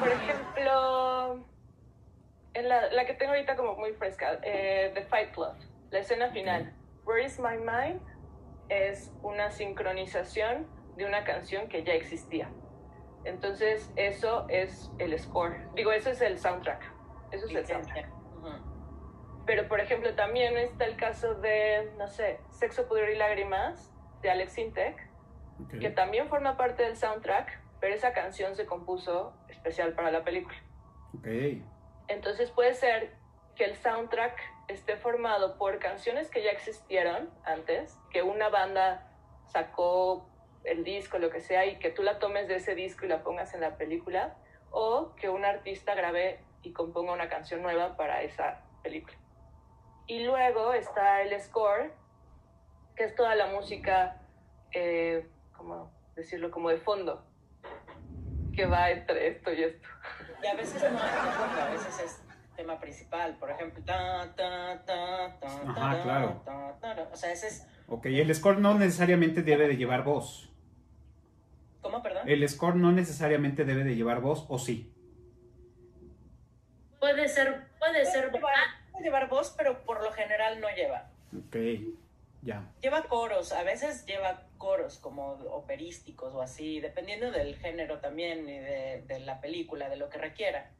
Por 0.00 0.08
ejemplo, 0.08 1.44
en 2.54 2.68
la, 2.68 2.90
la 2.92 3.04
que 3.04 3.14
tengo 3.14 3.32
ahorita 3.32 3.56
como 3.56 3.76
muy 3.76 3.92
fresca, 3.92 4.38
eh, 4.42 4.92
The 4.94 5.02
Fight 5.02 5.32
Club, 5.32 5.54
la 5.90 5.98
escena 5.98 6.30
final, 6.30 6.72
Where 7.04 7.24
is 7.24 7.38
My 7.38 7.56
Mind, 7.58 8.00
es 8.68 9.12
una 9.22 9.50
sincronización 9.50 10.66
de 10.96 11.04
una 11.04 11.24
canción 11.24 11.68
que 11.68 11.82
ya 11.82 11.94
existía. 11.94 12.48
Entonces, 13.24 13.90
eso 13.96 14.46
es 14.48 14.90
el 14.98 15.18
score. 15.18 15.56
Digo, 15.74 15.92
eso 15.92 16.10
es 16.10 16.20
el 16.20 16.38
soundtrack. 16.38 16.82
Eso 17.30 17.46
es 17.46 17.54
el 17.54 17.66
soundtrack. 17.66 18.08
Pero, 19.46 19.68
por 19.68 19.80
ejemplo, 19.80 20.14
también 20.14 20.56
está 20.56 20.84
el 20.86 20.96
caso 20.96 21.34
de, 21.34 21.92
no 21.98 22.06
sé, 22.08 22.40
Sexo, 22.50 22.88
Poder 22.88 23.10
y 23.10 23.16
Lágrimas, 23.16 23.92
de 24.22 24.30
Alex 24.30 24.56
Intec, 24.58 24.96
Ok. 25.62 25.78
que 25.80 25.90
también 25.90 26.28
forma 26.28 26.56
parte 26.56 26.82
del 26.82 26.96
soundtrack, 26.96 27.60
pero 27.78 27.94
esa 27.94 28.12
canción 28.12 28.56
se 28.56 28.64
compuso 28.66 29.34
especial 29.48 29.92
para 29.92 30.10
la 30.10 30.24
película. 30.24 30.56
Ok. 31.18 31.26
Entonces 32.08 32.50
puede 32.50 32.72
ser 32.74 33.14
que 33.54 33.64
el 33.64 33.76
soundtrack 33.76 34.36
esté 34.68 34.96
formado 34.96 35.58
por 35.58 35.78
canciones 35.78 36.30
que 36.30 36.42
ya 36.42 36.50
existieron 36.50 37.30
antes, 37.44 37.98
que 38.10 38.22
una 38.22 38.48
banda 38.48 39.06
sacó 39.46 40.26
el 40.64 40.84
disco, 40.84 41.18
lo 41.18 41.30
que 41.30 41.40
sea, 41.40 41.66
y 41.66 41.78
que 41.78 41.90
tú 41.90 42.02
la 42.02 42.18
tomes 42.18 42.48
de 42.48 42.56
ese 42.56 42.74
disco 42.74 43.04
y 43.04 43.08
la 43.08 43.22
pongas 43.22 43.54
en 43.54 43.60
la 43.60 43.76
película, 43.76 44.36
o 44.70 45.14
que 45.16 45.28
un 45.28 45.44
artista 45.44 45.94
grabe 45.94 46.40
y 46.62 46.72
componga 46.72 47.12
una 47.12 47.28
canción 47.28 47.62
nueva 47.62 47.96
para 47.96 48.22
esa 48.22 48.62
película. 48.82 49.16
Y 50.06 50.24
luego 50.24 50.72
está 50.72 51.22
el 51.22 51.38
score, 51.40 51.92
que 52.96 53.04
es 53.04 53.14
toda 53.14 53.34
la 53.34 53.46
música, 53.46 54.20
eh, 54.72 55.26
¿cómo 55.56 55.90
decirlo? 56.16 56.50
Como 56.50 56.70
de 56.70 56.78
fondo, 56.78 57.24
que 58.54 58.66
va 58.66 58.90
entre 58.90 59.28
esto 59.28 59.52
y 59.52 59.62
esto. 59.62 59.88
Y 60.42 60.46
a 60.46 60.54
veces 60.54 60.82
no 60.82 60.98
hay 60.98 61.32
fondo, 61.32 61.60
a 61.60 61.70
veces 61.70 62.00
es 62.00 62.22
tema 62.56 62.78
principal, 62.78 63.36
por 63.38 63.50
ejemplo, 63.50 63.82
ta, 63.84 64.32
ta, 64.36 64.84
ta, 64.84 65.38
ta, 65.40 65.46
Ajá, 65.46 65.96
ta, 65.96 66.02
claro. 66.02 66.42
ta, 66.44 66.76
ta, 66.80 66.94
ta. 66.94 67.08
o 67.12 67.16
sea, 67.16 67.32
ese 67.32 67.48
es, 67.48 67.66
Ok, 67.88 68.06
el 68.06 68.34
score 68.34 68.58
no 68.58 68.74
necesariamente 68.74 69.42
debe 69.42 69.68
de 69.68 69.76
llevar 69.76 70.04
voz. 70.04 70.50
¿Cómo, 71.84 72.02
perdón? 72.02 72.28
El 72.28 72.48
score 72.48 72.74
no 72.76 72.90
necesariamente 72.90 73.64
debe 73.64 73.84
de 73.84 73.94
llevar 73.94 74.20
voz, 74.20 74.46
o 74.48 74.58
sí. 74.58 74.90
Puede 76.98 77.28
ser, 77.28 77.68
puede 77.78 78.06
ser 78.06 78.32
llevar, 78.32 78.54
puede 78.90 79.04
llevar 79.04 79.28
voz, 79.28 79.54
pero 79.56 79.84
por 79.84 80.02
lo 80.02 80.10
general 80.12 80.60
no 80.60 80.68
lleva. 80.74 81.10
Ok, 81.38 81.56
ya. 82.42 82.72
Lleva 82.80 83.02
coros, 83.02 83.52
a 83.52 83.62
veces 83.62 84.06
lleva 84.06 84.46
coros 84.56 84.98
como 84.98 85.32
operísticos 85.50 86.34
o 86.34 86.40
así, 86.40 86.80
dependiendo 86.80 87.30
del 87.30 87.56
género 87.56 88.00
también 88.00 88.48
y 88.48 88.58
de, 88.58 89.04
de 89.06 89.20
la 89.20 89.40
película, 89.40 89.90
de 89.90 89.96
lo 89.96 90.08
que 90.08 90.18
requiera. 90.18 90.70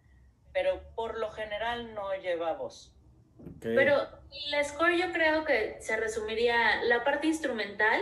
Pero 0.54 0.80
por 0.94 1.18
lo 1.18 1.30
general 1.30 1.94
no 1.94 2.14
lleva 2.14 2.54
voz. 2.54 2.94
ok. 3.38 3.60
Pero 3.74 3.96
el 4.30 4.64
score 4.64 4.96
yo 4.96 5.12
creo 5.12 5.44
que 5.44 5.76
se 5.80 5.96
resumiría 5.96 6.82
la 6.84 7.04
parte 7.04 7.26
instrumental 7.26 8.00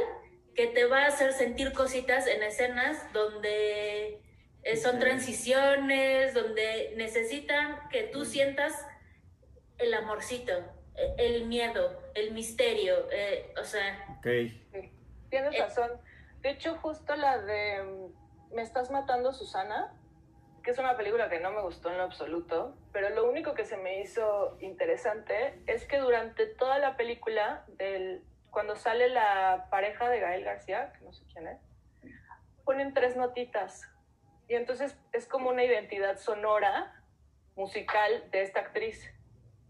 que 0.54 0.66
te 0.66 0.84
va 0.84 1.04
a 1.04 1.06
hacer 1.06 1.32
sentir 1.32 1.72
cositas 1.72 2.26
en 2.26 2.42
escenas 2.42 3.12
donde 3.12 4.20
eh, 4.62 4.76
son 4.76 4.98
transiciones, 4.98 6.34
donde 6.34 6.92
necesitan 6.96 7.88
que 7.88 8.04
tú 8.04 8.24
sientas 8.24 8.86
el 9.78 9.94
amorcito, 9.94 10.52
eh, 10.96 11.14
el 11.18 11.46
miedo, 11.46 12.00
el 12.14 12.32
misterio, 12.32 13.08
eh, 13.10 13.52
o 13.60 13.64
sea, 13.64 14.06
Ok, 14.18 14.26
Tienes 15.30 15.54
Eh. 15.54 15.58
razón. 15.58 15.90
De 16.42 16.50
hecho, 16.50 16.76
justo 16.76 17.16
la 17.16 17.38
de 17.38 17.82
mm, 17.82 18.54
Me 18.54 18.60
estás 18.62 18.90
matando, 18.90 19.32
Susana, 19.32 19.94
que 20.62 20.72
es 20.72 20.78
una 20.78 20.94
película 20.96 21.30
que 21.30 21.40
no 21.40 21.50
me 21.50 21.62
gustó 21.62 21.90
en 21.90 21.96
lo 21.96 22.02
absoluto, 22.04 22.76
pero 22.92 23.08
lo 23.08 23.28
único 23.28 23.54
que 23.54 23.64
se 23.64 23.78
me 23.78 24.02
hizo 24.02 24.58
interesante 24.60 25.58
es 25.66 25.86
que 25.86 25.96
durante 25.98 26.46
toda 26.46 26.78
la 26.78 26.96
película, 26.98 27.64
del, 27.78 28.22
cuando 28.52 28.76
sale 28.76 29.08
la 29.08 29.66
pareja 29.70 30.08
de 30.08 30.20
Gael 30.20 30.44
García, 30.44 30.92
que 30.92 31.04
no 31.04 31.12
sé 31.12 31.24
quién 31.32 31.48
es, 31.48 31.58
ponen 32.64 32.94
tres 32.94 33.16
notitas. 33.16 33.82
Y 34.46 34.54
entonces 34.54 34.96
es 35.12 35.26
como 35.26 35.50
una 35.50 35.64
identidad 35.64 36.16
sonora, 36.18 36.94
musical 37.56 38.30
de 38.30 38.42
esta 38.42 38.60
actriz. 38.60 39.12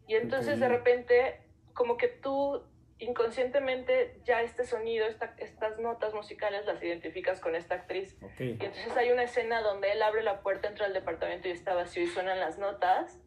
Y 0.07 0.17
entonces 0.17 0.61
de 0.61 0.69
repente, 0.69 1.41
como 1.75 1.97
que 1.97 2.09
tú 2.09 2.65
inconscientemente 2.99 4.21
ya 4.25 4.43
este 4.43 4.65
sonido, 4.65 5.07
esta- 5.07 5.35
estas 5.39 5.79
notas 5.79 6.15
musicales 6.15 6.65
las 6.67 6.83
identificas 6.83 7.41
con 7.41 7.55
esta 7.57 7.75
actriz. 7.77 8.17
ok. 8.23 8.41
Y 8.41 8.51
entonces 8.65 8.97
hay 8.97 9.11
una 9.11 9.23
escena 9.25 9.61
donde 9.63 9.91
él 9.93 10.03
abre 10.03 10.23
la 10.23 10.41
puerta, 10.43 10.69
entra 10.69 10.87
al 10.87 10.93
departamento 10.93 11.49
y 11.49 11.53
está 11.53 11.75
vacío 11.75 12.03
y 12.03 12.07
suenan 12.09 12.39
las 12.41 12.59
notas 12.59 13.21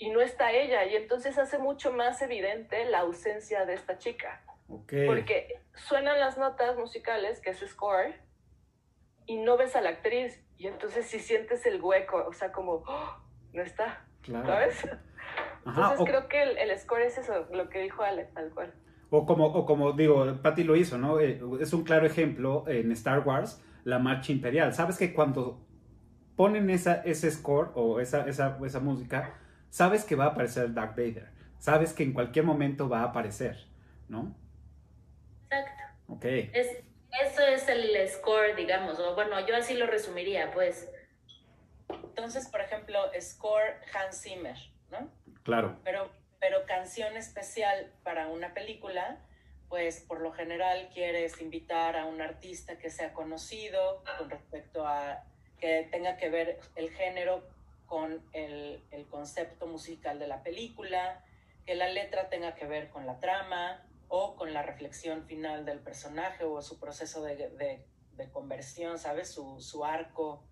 y 0.00 0.08
no 0.10 0.20
está 0.22 0.50
ella. 0.50 0.84
Y 0.86 0.96
entonces 0.96 1.38
hace 1.38 1.58
mucho 1.58 1.92
más 1.92 2.20
evidente 2.22 2.84
la 2.86 3.00
ausencia 3.00 3.66
de 3.66 3.74
esta 3.74 3.98
chica. 3.98 4.42
Porque 4.66 5.60
suenan 5.74 6.18
las 6.18 6.38
notas 6.38 6.76
musicales, 6.76 7.40
que 7.40 7.50
es 7.50 7.58
score, 7.60 8.14
y 9.26 9.36
no 9.36 9.56
ves 9.56 9.76
a 9.76 9.80
la 9.82 9.90
actriz. 9.90 10.42
Y 10.56 10.66
entonces 10.66 11.06
si 11.06 11.18
sientes 11.20 11.66
el 11.66 11.80
hueco, 11.82 12.24
o 12.26 12.32
sea, 12.32 12.50
como, 12.50 12.82
¡oh! 12.86 13.16
no 13.52 13.62
está, 13.62 14.04
Claro. 14.22 14.46
¿sabes? 14.46 14.84
Ajá, 15.64 15.80
Entonces 15.82 16.00
o, 16.00 16.04
creo 16.04 16.28
que 16.28 16.42
el, 16.42 16.56
el 16.58 16.78
score 16.78 17.02
es 17.02 17.18
eso, 17.18 17.46
lo 17.52 17.68
que 17.68 17.80
dijo 17.80 18.02
Ale, 18.02 18.24
tal 18.34 18.50
cual. 18.54 18.72
o 19.10 19.26
como, 19.26 19.46
o 19.46 19.66
como 19.66 19.92
digo, 19.92 20.24
Patty 20.42 20.64
lo 20.64 20.76
hizo, 20.76 20.96
¿no? 20.98 21.20
Eh, 21.20 21.40
Es 21.60 21.72
un 21.74 21.84
claro 21.84 22.06
ejemplo 22.06 22.64
en 22.68 22.90
Star 22.92 23.20
Wars, 23.20 23.62
la 23.84 23.98
marcha 23.98 24.32
imperial. 24.32 24.72
¿Sabes 24.72 24.96
que 24.98 25.12
cuando 25.12 25.60
ponen 26.36 26.70
esa, 26.70 27.02
ese 27.02 27.30
score 27.30 27.70
o 27.74 28.00
esa, 28.00 28.26
esa, 28.28 28.58
esa 28.64 28.80
música, 28.80 29.34
sabes 29.70 30.04
que 30.04 30.16
va 30.16 30.24
a 30.24 30.28
aparecer 30.28 30.74
Darth 30.74 30.96
Vader? 30.96 31.28
Sabes 31.58 31.92
que 31.92 32.02
en 32.02 32.12
cualquier 32.12 32.44
momento 32.44 32.88
va 32.88 33.00
a 33.00 33.04
aparecer, 33.04 33.66
¿no? 34.08 34.34
exacto. 35.44 35.82
Ok. 36.08 36.24
Es, 36.24 36.78
eso 37.22 37.42
es 37.42 37.68
el 37.68 38.08
score, 38.08 38.54
digamos, 38.56 38.98
o 38.98 39.14
bueno, 39.14 39.44
yo 39.46 39.56
así 39.56 39.74
lo 39.74 39.86
resumiría, 39.86 40.50
pues. 40.52 40.90
Entonces, 41.88 42.48
por 42.48 42.60
ejemplo, 42.60 42.98
score 43.20 43.76
Hans 43.94 44.22
Zimmer, 44.22 44.56
¿no? 44.90 45.10
Claro. 45.42 45.80
Pero, 45.84 46.10
pero 46.38 46.64
canción 46.66 47.16
especial 47.16 47.92
para 48.04 48.28
una 48.28 48.54
película, 48.54 49.18
pues 49.68 50.00
por 50.00 50.20
lo 50.20 50.32
general 50.32 50.88
quieres 50.92 51.40
invitar 51.40 51.96
a 51.96 52.06
un 52.06 52.20
artista 52.20 52.78
que 52.78 52.90
sea 52.90 53.12
conocido 53.12 54.02
con 54.18 54.30
respecto 54.30 54.86
a 54.86 55.24
que 55.58 55.88
tenga 55.90 56.16
que 56.16 56.28
ver 56.28 56.60
el 56.74 56.90
género 56.90 57.44
con 57.90 58.24
el, 58.32 58.84
el 58.92 59.08
concepto 59.08 59.66
musical 59.66 60.20
de 60.20 60.28
la 60.28 60.44
película, 60.44 61.24
que 61.66 61.74
la 61.74 61.88
letra 61.88 62.28
tenga 62.28 62.54
que 62.54 62.64
ver 62.64 62.88
con 62.88 63.04
la 63.04 63.18
trama 63.18 63.84
o 64.06 64.36
con 64.36 64.52
la 64.54 64.62
reflexión 64.62 65.24
final 65.26 65.64
del 65.64 65.80
personaje 65.80 66.44
o 66.44 66.62
su 66.62 66.78
proceso 66.78 67.20
de, 67.24 67.34
de- 67.36 67.84
conversión, 68.32 68.98
¿sabes? 68.98 69.32
Su, 69.32 69.60
su 69.60 69.84
arco 69.84 70.44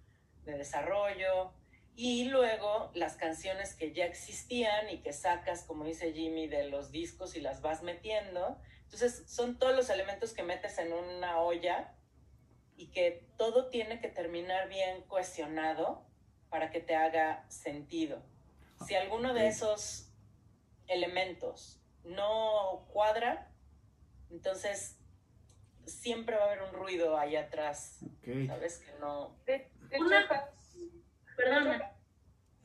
de 0.47 0.59
desarrollo. 0.59 1.53
Y 1.95 2.25
luego 2.25 2.91
las 2.95 3.15
canciones 3.17 3.75
que 3.75 3.93
ya 3.93 4.07
existían 4.07 4.89
y 4.91 4.99
que 5.03 5.13
sacas, 5.13 5.63
como 5.65 5.85
dice 5.85 6.13
Jimmy, 6.13 6.49
de 6.49 6.65
los 6.65 6.91
discos 6.91 7.37
y 7.37 7.41
las 7.41 7.61
vas 7.61 7.83
metiendo. 7.85 8.59
Entonces 8.85 9.31
son 9.31 9.59
todos 9.59 9.77
los 9.77 9.91
elementos 9.91 10.33
que 10.33 10.43
metes 10.43 10.79
en 10.79 10.93
una 10.93 11.39
olla 11.41 11.95
y 12.77 12.87
que 12.91 13.29
todo 13.37 13.69
tiene 13.69 14.01
que 14.01 14.09
terminar 14.09 14.69
bien 14.69 15.03
cohesionado 15.03 16.08
para 16.51 16.71
que 16.71 16.81
te 16.81 16.95
haga 16.95 17.45
sentido. 17.49 18.23
Si 18.87 18.95
alguno 18.95 19.35
de 19.35 19.49
esos 19.49 20.11
elementos 20.87 21.81
no 22.05 22.87
cuadra, 22.93 23.51
entonces 24.31 24.99
siempre 25.85 26.37
va 26.37 26.45
a 26.45 26.47
haber 26.47 26.63
un 26.63 26.73
ruido 26.73 27.17
ahí 27.19 27.37
atrás, 27.37 28.01
Ok. 28.05 28.47
¿sabes? 28.47 28.79
Que 28.79 28.93
no... 29.01 29.37
De, 29.47 29.71
de 29.91 29.99
Una- 30.01 30.21
hecho, 30.23 30.35
Perdón, 31.37 31.83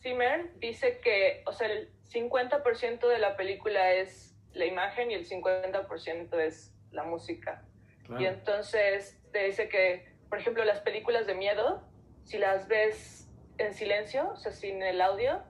Zimmer 0.01 0.51
dice 0.59 0.99
que, 0.99 1.43
o 1.45 1.53
sea, 1.53 1.67
el 1.67 1.91
50% 2.11 3.07
de 3.07 3.19
la 3.19 3.37
película 3.37 3.91
es 3.93 4.35
la 4.53 4.65
imagen 4.65 5.11
y 5.11 5.13
el 5.13 5.27
50% 5.27 6.39
es 6.39 6.73
la 6.91 7.03
música. 7.03 7.63
Y 8.03 8.07
Claro. 8.07 8.25
entonces 8.27 9.17
te 9.31 9.45
dice 9.45 9.69
que, 9.69 10.11
por 10.29 10.39
ejemplo, 10.39 10.65
las 10.65 10.81
películas 10.81 11.25
de 11.27 11.35
miedo, 11.35 11.81
si 12.25 12.37
las 12.37 12.67
ves 12.67 13.22
en 13.57 13.73
silencio, 13.73 14.31
o 14.31 14.35
sea, 14.37 14.51
sin 14.51 14.81
el 14.81 15.01
audio, 15.01 15.41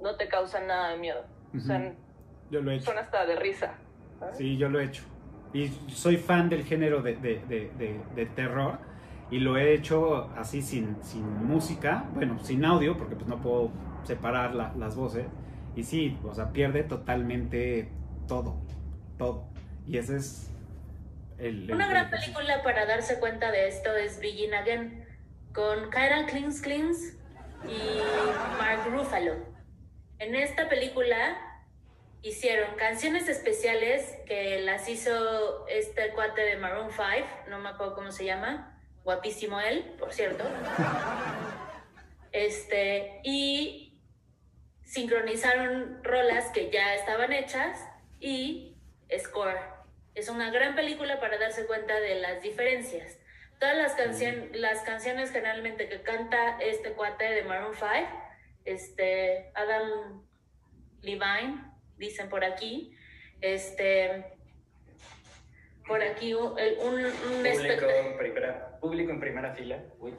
no 0.00 0.16
te 0.16 0.28
causan 0.28 0.66
nada 0.66 0.90
de 0.90 0.98
miedo. 0.98 1.24
O 1.56 1.60
sea. 1.60 1.94
Yo 2.50 2.62
lo 2.62 2.70
he 2.70 2.76
hecho. 2.76 2.86
son 2.86 2.98
hasta 2.98 3.26
de 3.26 3.36
risa. 3.36 3.74
¿sabes? 4.18 4.36
Sí, 4.36 4.56
yo 4.56 4.68
lo 4.68 4.80
he 4.80 4.84
hecho. 4.84 5.02
Y 5.52 5.68
soy 5.88 6.16
fan 6.16 6.48
del 6.48 6.64
género 6.64 7.02
de, 7.02 7.16
de- 7.16 7.40
de- 7.48 7.70
de- 7.78 8.00
de 8.14 8.26
terror. 8.26 8.78
Y 9.30 9.40
lo 9.40 9.56
he 9.58 9.74
hecho 9.74 10.30
así 10.36 10.62
sin, 10.62 11.02
sin 11.02 11.22
música, 11.44 12.04
bueno, 12.14 12.38
sin 12.42 12.64
audio, 12.64 12.96
porque 12.96 13.14
pues 13.14 13.26
no 13.28 13.40
puedo 13.42 13.70
separar 14.04 14.54
la- 14.54 14.72
las 14.78 14.96
voces. 14.96 15.26
Y 15.76 15.84
sí, 15.84 16.18
o 16.24 16.34
sea, 16.34 16.52
pierde 16.52 16.82
totalmente 16.82 17.90
todo, 18.26 18.56
todo. 19.18 19.44
Y 19.86 19.98
ese 19.98 20.16
es 20.16 20.50
el... 21.38 21.64
el- 21.68 21.74
Una 21.74 21.88
gran 21.88 22.06
el- 22.06 22.10
película 22.10 22.62
para 22.62 22.86
darse 22.86 23.18
cuenta 23.20 23.50
de 23.52 23.68
esto 23.68 23.94
es 23.94 24.18
Begin 24.20 24.54
Again, 24.54 25.04
con 25.52 25.90
Kyra 25.90 26.26
Klins 26.26 26.60
Klins 26.60 27.16
y 27.64 28.00
Mark 28.58 28.84
Ruffalo. 28.90 29.34
En 30.18 30.34
esta 30.34 30.68
película 30.68 31.38
hicieron 32.22 32.74
canciones 32.76 33.28
especiales 33.28 34.16
que 34.26 34.60
las 34.60 34.88
hizo 34.88 35.66
este 35.68 36.10
cuate 36.10 36.42
de 36.42 36.56
Maroon 36.56 36.90
5, 36.90 37.06
no 37.48 37.58
me 37.58 37.70
acuerdo 37.70 37.94
cómo 37.94 38.10
se 38.10 38.24
llama, 38.24 38.78
guapísimo 39.04 39.60
él, 39.60 39.94
por 39.98 40.12
cierto. 40.12 40.44
Este, 42.32 43.20
y 43.24 44.00
sincronizaron 44.84 46.02
rolas 46.02 46.46
que 46.52 46.70
ya 46.70 46.94
estaban 46.94 47.32
hechas 47.32 47.78
y 48.20 48.76
score. 49.18 49.58
Es 50.14 50.28
una 50.28 50.50
gran 50.50 50.74
película 50.74 51.20
para 51.20 51.38
darse 51.38 51.66
cuenta 51.66 51.98
de 52.00 52.16
las 52.16 52.42
diferencias. 52.42 53.18
Todas 53.58 53.76
las, 53.76 53.96
cancion- 53.96 54.50
las 54.54 54.82
canciones 54.82 55.30
generalmente 55.32 55.88
que 55.88 56.00
canta 56.02 56.58
este 56.60 56.92
cuate 56.92 57.24
de 57.24 57.42
Maroon 57.44 57.74
5, 57.74 57.88
este, 58.64 59.50
Adam 59.54 60.22
Levine, 61.02 61.64
dicen 61.96 62.28
por 62.28 62.44
aquí, 62.44 62.94
este, 63.40 64.24
por 65.88 66.02
aquí 66.02 66.34
un, 66.34 66.56
el- 66.58 66.78
un, 66.78 67.04
un 67.04 67.12
Público 67.42 67.86
en 67.86 68.16
primera, 68.18 68.78
público 68.80 69.10
en 69.10 69.20
primera 69.20 69.54
fila. 69.54 69.82
Uy. 69.98 70.14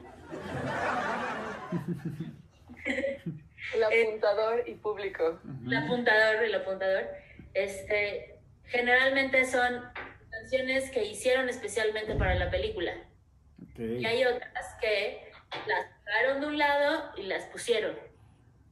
El 3.74 3.82
Eh, 3.92 4.04
apuntador 4.06 4.68
y 4.68 4.74
público. 4.74 5.38
El 5.66 5.74
apuntador, 5.76 6.42
el 6.44 6.54
apuntador, 6.54 7.08
este, 7.54 8.36
generalmente 8.66 9.44
son 9.44 9.82
canciones 10.30 10.90
que 10.90 11.04
hicieron 11.04 11.48
especialmente 11.48 12.14
para 12.16 12.34
la 12.34 12.50
película. 12.50 12.92
Y 13.78 14.04
hay 14.04 14.24
otras 14.24 14.76
que 14.80 15.30
las 15.66 15.86
sacaron 16.04 16.40
de 16.40 16.46
un 16.48 16.58
lado 16.58 17.10
y 17.16 17.22
las 17.22 17.44
pusieron 17.44 17.94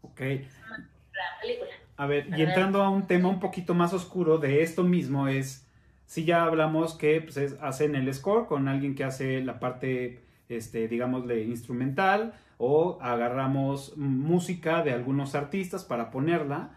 ok. 0.03 0.21
la 0.21 1.41
película. 1.41 1.71
A 1.97 2.07
ver, 2.07 2.29
y 2.37 2.43
entrando 2.43 2.83
a 2.83 2.91
un 2.91 3.07
tema 3.07 3.29
un 3.29 3.41
poquito 3.41 3.75
más 3.75 3.93
oscuro 3.93 4.39
de 4.39 4.63
esto 4.63 4.85
mismo 4.85 5.29
es, 5.29 5.67
si 6.07 6.25
ya 6.25 6.45
hablamos 6.45 6.95
que 6.95 7.21
pues, 7.21 7.37
es- 7.37 7.57
hacen 7.61 7.95
el 7.97 8.13
score 8.15 8.47
con 8.47 8.69
alguien 8.69 8.95
que 8.95 9.05
hace 9.05 9.41
la 9.41 9.59
parte 9.59 10.21
este, 10.49 10.89
digámosle, 10.89 11.43
instrumental 11.43 12.35
o 12.57 12.99
agarramos 13.03 13.97
música 13.97 14.83
de 14.83 14.93
algunos 14.93 15.35
artistas 15.35 15.85
para 15.85 16.11
ponerla. 16.11 16.71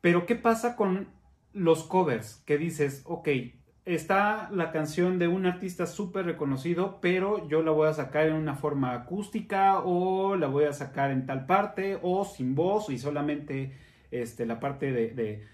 Pero 0.00 0.26
¿qué 0.26 0.34
pasa 0.36 0.76
con 0.76 1.08
los 1.52 1.84
covers? 1.84 2.42
Que 2.46 2.58
dices, 2.58 3.02
ok, 3.04 3.28
está 3.84 4.48
la 4.50 4.72
canción 4.72 5.18
de 5.18 5.28
un 5.28 5.46
artista 5.46 5.86
súper 5.86 6.24
reconocido, 6.24 7.00
pero 7.00 7.46
yo 7.48 7.62
la 7.62 7.70
voy 7.70 7.88
a 7.88 7.94
sacar 7.94 8.26
en 8.26 8.34
una 8.34 8.56
forma 8.56 8.94
acústica 8.94 9.80
o 9.80 10.36
la 10.36 10.46
voy 10.46 10.64
a 10.64 10.72
sacar 10.72 11.10
en 11.10 11.26
tal 11.26 11.46
parte 11.46 11.98
o 12.02 12.24
sin 12.24 12.54
voz 12.54 12.88
y 12.88 12.98
solamente 12.98 13.76
este, 14.10 14.46
la 14.46 14.58
parte 14.60 14.92
de, 14.92 15.46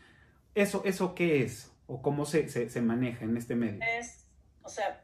¿Eso, 0.55 0.83
¿Eso 0.85 1.15
qué 1.15 1.43
es? 1.43 1.73
¿O 1.87 2.03
cómo 2.03 2.25
se, 2.25 2.49
se, 2.49 2.81
maneja 2.81 3.25
en 3.25 3.37
este 3.37 3.57
medio? 3.57 3.81
Es, 3.99 4.27
o 4.63 4.69
sea, 4.69 5.03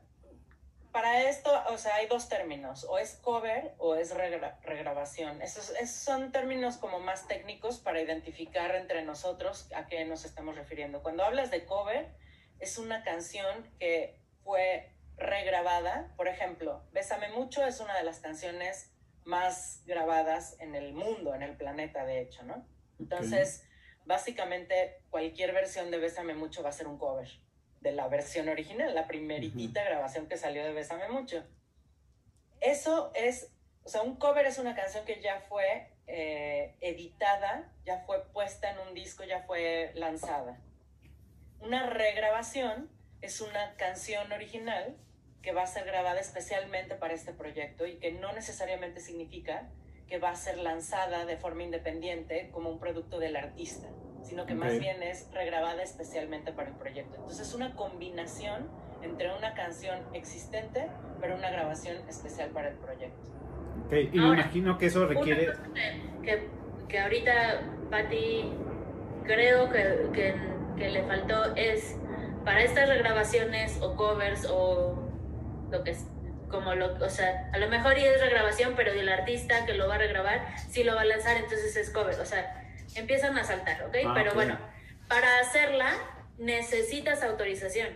para 0.92 1.28
esto, 1.28 1.50
o 1.70 1.78
sea, 1.78 1.96
hay 1.96 2.06
dos 2.06 2.28
términos, 2.28 2.86
o 2.88 2.98
es 2.98 3.16
cover 3.22 3.74
o 3.78 3.96
es 3.96 4.14
regrabación. 4.14 5.42
Esos, 5.42 5.70
esos, 5.70 5.96
son 5.96 6.30
términos 6.30 6.76
como 6.76 7.00
más 7.00 7.26
técnicos 7.26 7.78
para 7.78 8.00
identificar 8.00 8.74
entre 8.76 9.04
nosotros 9.04 9.68
a 9.74 9.86
qué 9.86 10.04
nos 10.04 10.24
estamos 10.24 10.54
refiriendo. 10.54 11.02
Cuando 11.02 11.24
hablas 11.24 11.50
de 11.50 11.64
cover, 11.64 12.08
es 12.60 12.78
una 12.78 13.02
canción 13.02 13.70
que 13.78 14.20
fue 14.42 14.92
regrabada. 15.16 16.12
Por 16.16 16.28
ejemplo, 16.28 16.82
Bésame 16.92 17.30
mucho 17.30 17.64
es 17.64 17.80
una 17.80 17.96
de 17.96 18.04
las 18.04 18.20
canciones 18.20 18.92
más 19.24 19.82
grabadas 19.86 20.56
en 20.60 20.74
el 20.74 20.92
mundo, 20.92 21.34
en 21.34 21.42
el 21.42 21.56
planeta, 21.56 22.04
de 22.04 22.20
hecho, 22.20 22.44
¿no? 22.44 22.66
Entonces, 22.98 23.64
básicamente 24.04 25.02
cualquier 25.10 25.52
versión 25.52 25.90
de 25.90 25.98
Bésame 25.98 26.34
mucho 26.34 26.62
va 26.62 26.70
a 26.70 26.72
ser 26.72 26.86
un 26.86 26.98
cover 26.98 27.28
de 27.80 27.92
la 27.92 28.08
versión 28.08 28.48
original, 28.48 28.94
la 28.94 29.06
primeritita 29.06 29.84
grabación 29.84 30.28
que 30.28 30.36
salió 30.36 30.64
de 30.64 30.72
Bésame 30.72 31.08
mucho. 31.08 31.44
Eso 32.60 33.12
es, 33.14 33.52
o 33.84 33.88
sea, 33.88 34.02
un 34.02 34.16
cover 34.16 34.46
es 34.46 34.58
una 34.58 34.74
canción 34.74 35.04
que 35.04 35.20
ya 35.20 35.40
fue 35.40 35.92
eh, 36.06 36.76
editada, 36.80 37.72
ya 37.84 38.04
fue 38.06 38.24
puesta 38.32 38.70
en 38.70 38.78
un 38.78 38.94
disco, 38.94 39.24
ya 39.24 39.42
fue 39.42 39.92
lanzada. 39.94 40.60
Una 41.60 41.88
regrabación 41.90 42.88
es 43.22 43.40
una 43.40 43.74
canción 43.76 44.30
original 44.32 44.96
que 45.42 45.52
va 45.52 45.62
a 45.62 45.66
ser 45.66 45.84
grabada 45.84 46.20
especialmente 46.20 46.96
para 46.96 47.14
este 47.14 47.32
proyecto 47.32 47.86
y 47.86 47.96
que 47.96 48.12
no 48.12 48.32
necesariamente 48.32 49.00
significa 49.00 49.68
que 50.08 50.18
va 50.18 50.30
a 50.30 50.36
ser 50.36 50.58
lanzada 50.58 51.24
de 51.24 51.36
forma 51.36 51.62
independiente 51.62 52.50
como 52.52 52.70
un 52.70 52.78
producto 52.78 53.18
del 53.18 53.36
artista, 53.36 53.88
sino 54.22 54.46
que 54.46 54.54
más 54.54 54.78
bien 54.78 55.02
es 55.02 55.28
regrabada 55.32 55.82
especialmente 55.82 56.52
para 56.52 56.70
el 56.70 56.76
proyecto. 56.76 57.16
Entonces 57.16 57.48
es 57.48 57.54
una 57.54 57.74
combinación 57.74 58.68
entre 59.02 59.32
una 59.36 59.54
canción 59.54 59.98
existente, 60.14 60.88
pero 61.20 61.36
una 61.36 61.50
grabación 61.50 61.96
especial 62.08 62.50
para 62.50 62.68
el 62.68 62.76
proyecto. 62.76 63.30
Ok, 63.86 63.92
y 64.12 64.18
me 64.18 64.28
imagino 64.28 64.78
que 64.78 64.86
eso 64.86 65.06
requiere... 65.06 65.52
Que, 66.22 66.48
que 66.88 66.98
ahorita, 66.98 67.62
Patti, 67.90 68.52
creo 69.24 69.70
que, 69.70 70.10
que 70.12 70.55
que 70.76 70.88
le 70.90 71.02
faltó 71.04 71.54
es 71.56 71.96
para 72.44 72.62
estas 72.62 72.88
regrabaciones 72.88 73.80
o 73.82 73.96
covers 73.96 74.46
o 74.48 75.10
lo 75.70 75.82
que 75.84 75.90
es 75.90 76.06
como 76.48 76.74
lo, 76.74 76.94
o 77.04 77.10
sea, 77.10 77.50
a 77.52 77.58
lo 77.58 77.68
mejor 77.68 77.98
y 77.98 78.04
es 78.04 78.20
regrabación, 78.20 78.74
pero 78.76 78.92
el 78.92 79.08
artista 79.08 79.66
que 79.66 79.74
lo 79.74 79.88
va 79.88 79.96
a 79.96 79.98
regrabar 79.98 80.46
sí 80.68 80.84
lo 80.84 80.94
va 80.94 81.00
a 81.00 81.04
lanzar, 81.04 81.36
entonces 81.36 81.76
es 81.76 81.90
cover, 81.90 82.18
o 82.20 82.24
sea, 82.24 82.62
empiezan 82.94 83.36
a 83.36 83.44
saltar, 83.44 83.82
¿ok? 83.84 83.96
Ah, 84.06 84.12
pero 84.14 84.34
bueno, 84.34 84.58
para 85.08 85.40
hacerla 85.40 85.92
necesitas 86.38 87.22
autorización. 87.22 87.88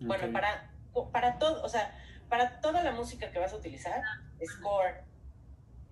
Bueno, 0.00 0.32
para, 0.32 0.70
para 1.12 1.38
todo, 1.38 1.62
o 1.62 1.68
sea, 1.68 1.94
para 2.28 2.60
toda 2.60 2.82
la 2.82 2.92
música 2.92 3.30
que 3.30 3.38
vas 3.38 3.52
a 3.52 3.56
utilizar, 3.56 4.02
score, 4.44 5.02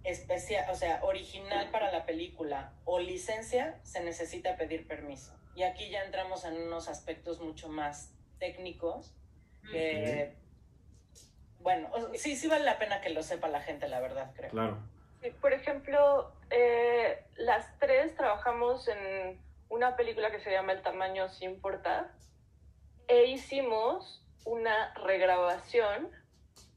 especial, 0.05 0.71
o 0.71 0.75
sea, 0.75 1.01
original 1.03 1.71
para 1.71 1.93
la 1.93 2.07
película 2.07 2.73
o 2.85 2.99
licencia, 2.99 3.79
se 3.83 4.03
necesita 4.03 4.57
pedir 4.57 4.87
permiso. 4.87 5.35
Y 5.55 5.63
aquí 5.63 5.91
ya 5.91 6.05
entramos 6.05 6.45
en 6.45 6.57
unos 6.57 6.89
aspectos 6.89 7.41
mucho 7.41 7.69
más 7.69 8.15
técnicos 8.39 9.15
que, 9.71 10.35
bueno, 11.61 11.91
sí, 12.15 12.37
sí 12.37 12.49
vale 12.49 12.65
la 12.65 12.79
pena 12.79 13.01
que 13.01 13.11
lo 13.11 13.23
sepa 13.23 13.49
la 13.49 13.61
gente, 13.61 13.89
la 13.89 14.01
verdad, 14.01 14.33
creo. 14.35 14.51
Claro. 14.51 14.79
por 15.41 15.53
ejemplo, 15.53 16.33
eh, 16.51 17.25
las 17.37 17.79
tres 17.79 18.15
trabajamos 18.15 18.89
en 18.89 19.41
una 19.69 19.97
película 19.97 20.31
que 20.31 20.41
se 20.41 20.51
llama 20.51 20.73
El 20.73 20.83
tamaño 20.83 21.29
sin 21.29 21.51
importar 21.51 22.13
e 23.09 23.27
hicimos 23.27 24.25
una 24.45 24.95
regrabación 24.95 26.11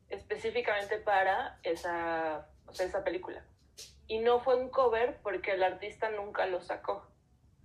específicamente 0.09 0.97
para 0.97 1.59
esa 1.63 2.47
esa 2.79 3.03
película. 3.03 3.43
Y 4.07 4.19
no 4.19 4.39
fue 4.41 4.55
un 4.55 4.69
cover 4.69 5.19
porque 5.23 5.51
el 5.51 5.63
artista 5.63 6.09
nunca 6.09 6.45
lo 6.45 6.61
sacó. 6.61 7.07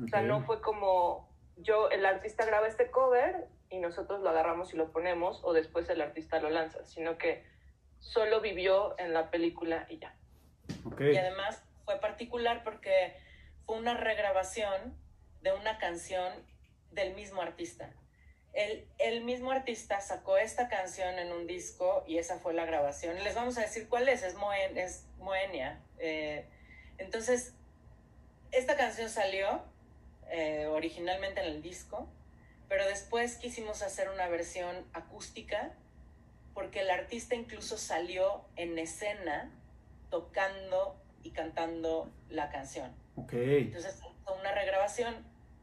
O 0.02 0.08
sea, 0.08 0.20
no 0.20 0.42
fue 0.44 0.60
como 0.60 1.28
yo, 1.56 1.88
el 1.90 2.04
artista 2.04 2.44
graba 2.44 2.68
este 2.68 2.90
cover 2.90 3.48
y 3.70 3.78
nosotros 3.78 4.20
lo 4.20 4.28
agarramos 4.30 4.74
y 4.74 4.76
lo 4.76 4.92
ponemos 4.92 5.40
o 5.42 5.52
después 5.52 5.88
el 5.88 6.02
artista 6.02 6.38
lo 6.40 6.50
lanza, 6.50 6.84
sino 6.84 7.16
que 7.16 7.44
solo 7.98 8.40
vivió 8.40 8.94
en 8.98 9.14
la 9.14 9.30
película 9.30 9.86
y 9.88 9.98
ya. 9.98 10.14
Y 11.00 11.16
además 11.16 11.64
fue 11.84 11.98
particular 11.98 12.62
porque 12.62 13.16
fue 13.64 13.76
una 13.78 13.94
regrabación 13.94 14.96
de 15.40 15.52
una 15.52 15.78
canción 15.78 16.32
del 16.92 17.14
mismo 17.14 17.40
artista 17.40 17.92
el, 18.56 19.24
mismo 19.24 19.50
artista 19.50 20.00
sacó 20.00 20.38
esta 20.38 20.68
canción 20.68 21.18
en 21.18 21.30
un 21.30 21.46
disco 21.46 22.04
y 22.06 22.18
esa 22.18 22.38
fue 22.38 22.54
la 22.54 22.64
grabación. 22.64 23.22
Les 23.22 23.34
vamos 23.34 23.58
a 23.58 23.60
decir 23.60 23.88
cuál 23.88 24.08
es, 24.08 24.22
es, 24.22 24.34
Moenia. 25.18 25.80
Eh, 25.98 26.46
entonces, 26.96 27.52
esta 28.52 28.76
canción 28.76 29.10
salió 29.10 29.62
eh, 30.30 30.66
originalmente 30.66 31.40
en 31.40 31.48
el 31.48 31.62
disco, 31.62 32.08
pero 32.68 32.86
después 32.86 33.36
quisimos 33.36 33.82
hacer 33.82 34.08
una 34.08 34.26
versión 34.28 34.86
acústica 34.94 35.74
porque 36.54 36.80
el 36.80 36.90
artista 36.90 37.34
incluso 37.34 37.76
salió 37.76 38.46
en 38.56 38.78
escena 38.78 39.50
tocando 40.08 40.96
y 41.22 41.32
cantando 41.32 42.10
la 42.30 42.48
canción. 42.48 42.94
Okay. 43.16 43.64
Entonces, 43.64 44.00
una 44.40 44.52
regrabación 44.52 45.14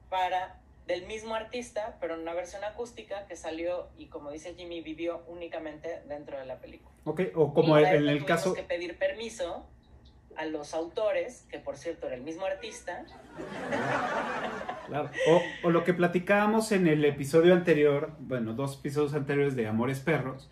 para 0.10 0.63
del 0.88 1.06
mismo 1.06 1.36
artista, 1.36 1.98
pero 2.00 2.16
en 2.16 2.22
una 2.22 2.34
versión 2.34 2.64
acústica 2.64 3.26
que 3.28 3.36
salió 3.36 3.88
y 3.98 4.08
como 4.08 4.32
dice 4.32 4.54
Jimmy, 4.56 4.82
vivió 4.82 5.24
únicamente 5.28 6.02
dentro 6.08 6.38
de 6.38 6.46
la 6.46 6.60
película. 6.60 6.94
Ok, 7.06 7.22
o 7.36 7.54
como 7.54 7.78
en 7.78 8.08
el 8.08 8.26
caso... 8.26 8.54
que 8.54 8.64
pedir 8.64 8.98
permiso 8.98 9.66
a 10.36 10.46
los 10.46 10.74
autores, 10.74 11.46
que 11.50 11.60
por 11.60 11.78
cierto 11.78 12.08
era 12.08 12.16
el 12.16 12.24
mismo 12.24 12.46
artista. 12.46 13.06
Claro. 14.88 15.10
O, 15.30 15.68
o, 15.68 15.72
lo 15.72 15.84
que 15.84 15.94
platicábamos 15.94 16.72
en 16.72 16.88
el 16.88 17.06
episodio 17.06 17.54
anterior, 17.54 18.12
bueno, 18.20 18.54
dos 18.54 18.80
episodios 18.80 19.14
anteriores 19.14 19.56
de 19.56 19.68
Amores 19.68 20.00
Perros, 20.00 20.50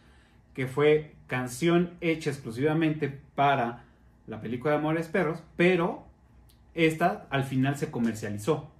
que 0.53 0.67
fue 0.67 1.15
canción 1.27 1.97
hecha 2.01 2.29
exclusivamente 2.29 3.09
para 3.35 3.85
la 4.27 4.39
película 4.39 4.73
de 4.73 4.79
Amores 4.79 5.07
Perros, 5.07 5.43
pero 5.57 6.05
esta 6.73 7.27
al 7.29 7.43
final 7.43 7.77
se 7.77 7.91
comercializó 7.91 8.71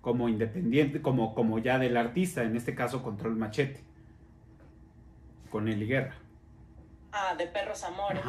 como 0.00 0.28
independiente, 0.28 1.02
como, 1.02 1.34
como 1.34 1.58
ya 1.58 1.78
del 1.78 1.96
artista, 1.96 2.42
en 2.42 2.56
este 2.56 2.74
caso 2.74 3.02
Control 3.02 3.36
Machete, 3.36 3.82
con 5.50 5.68
Eli 5.68 5.86
Guerra. 5.86 6.16
Ah, 7.12 7.34
de 7.36 7.46
Perros 7.46 7.84
Amores. 7.84 8.22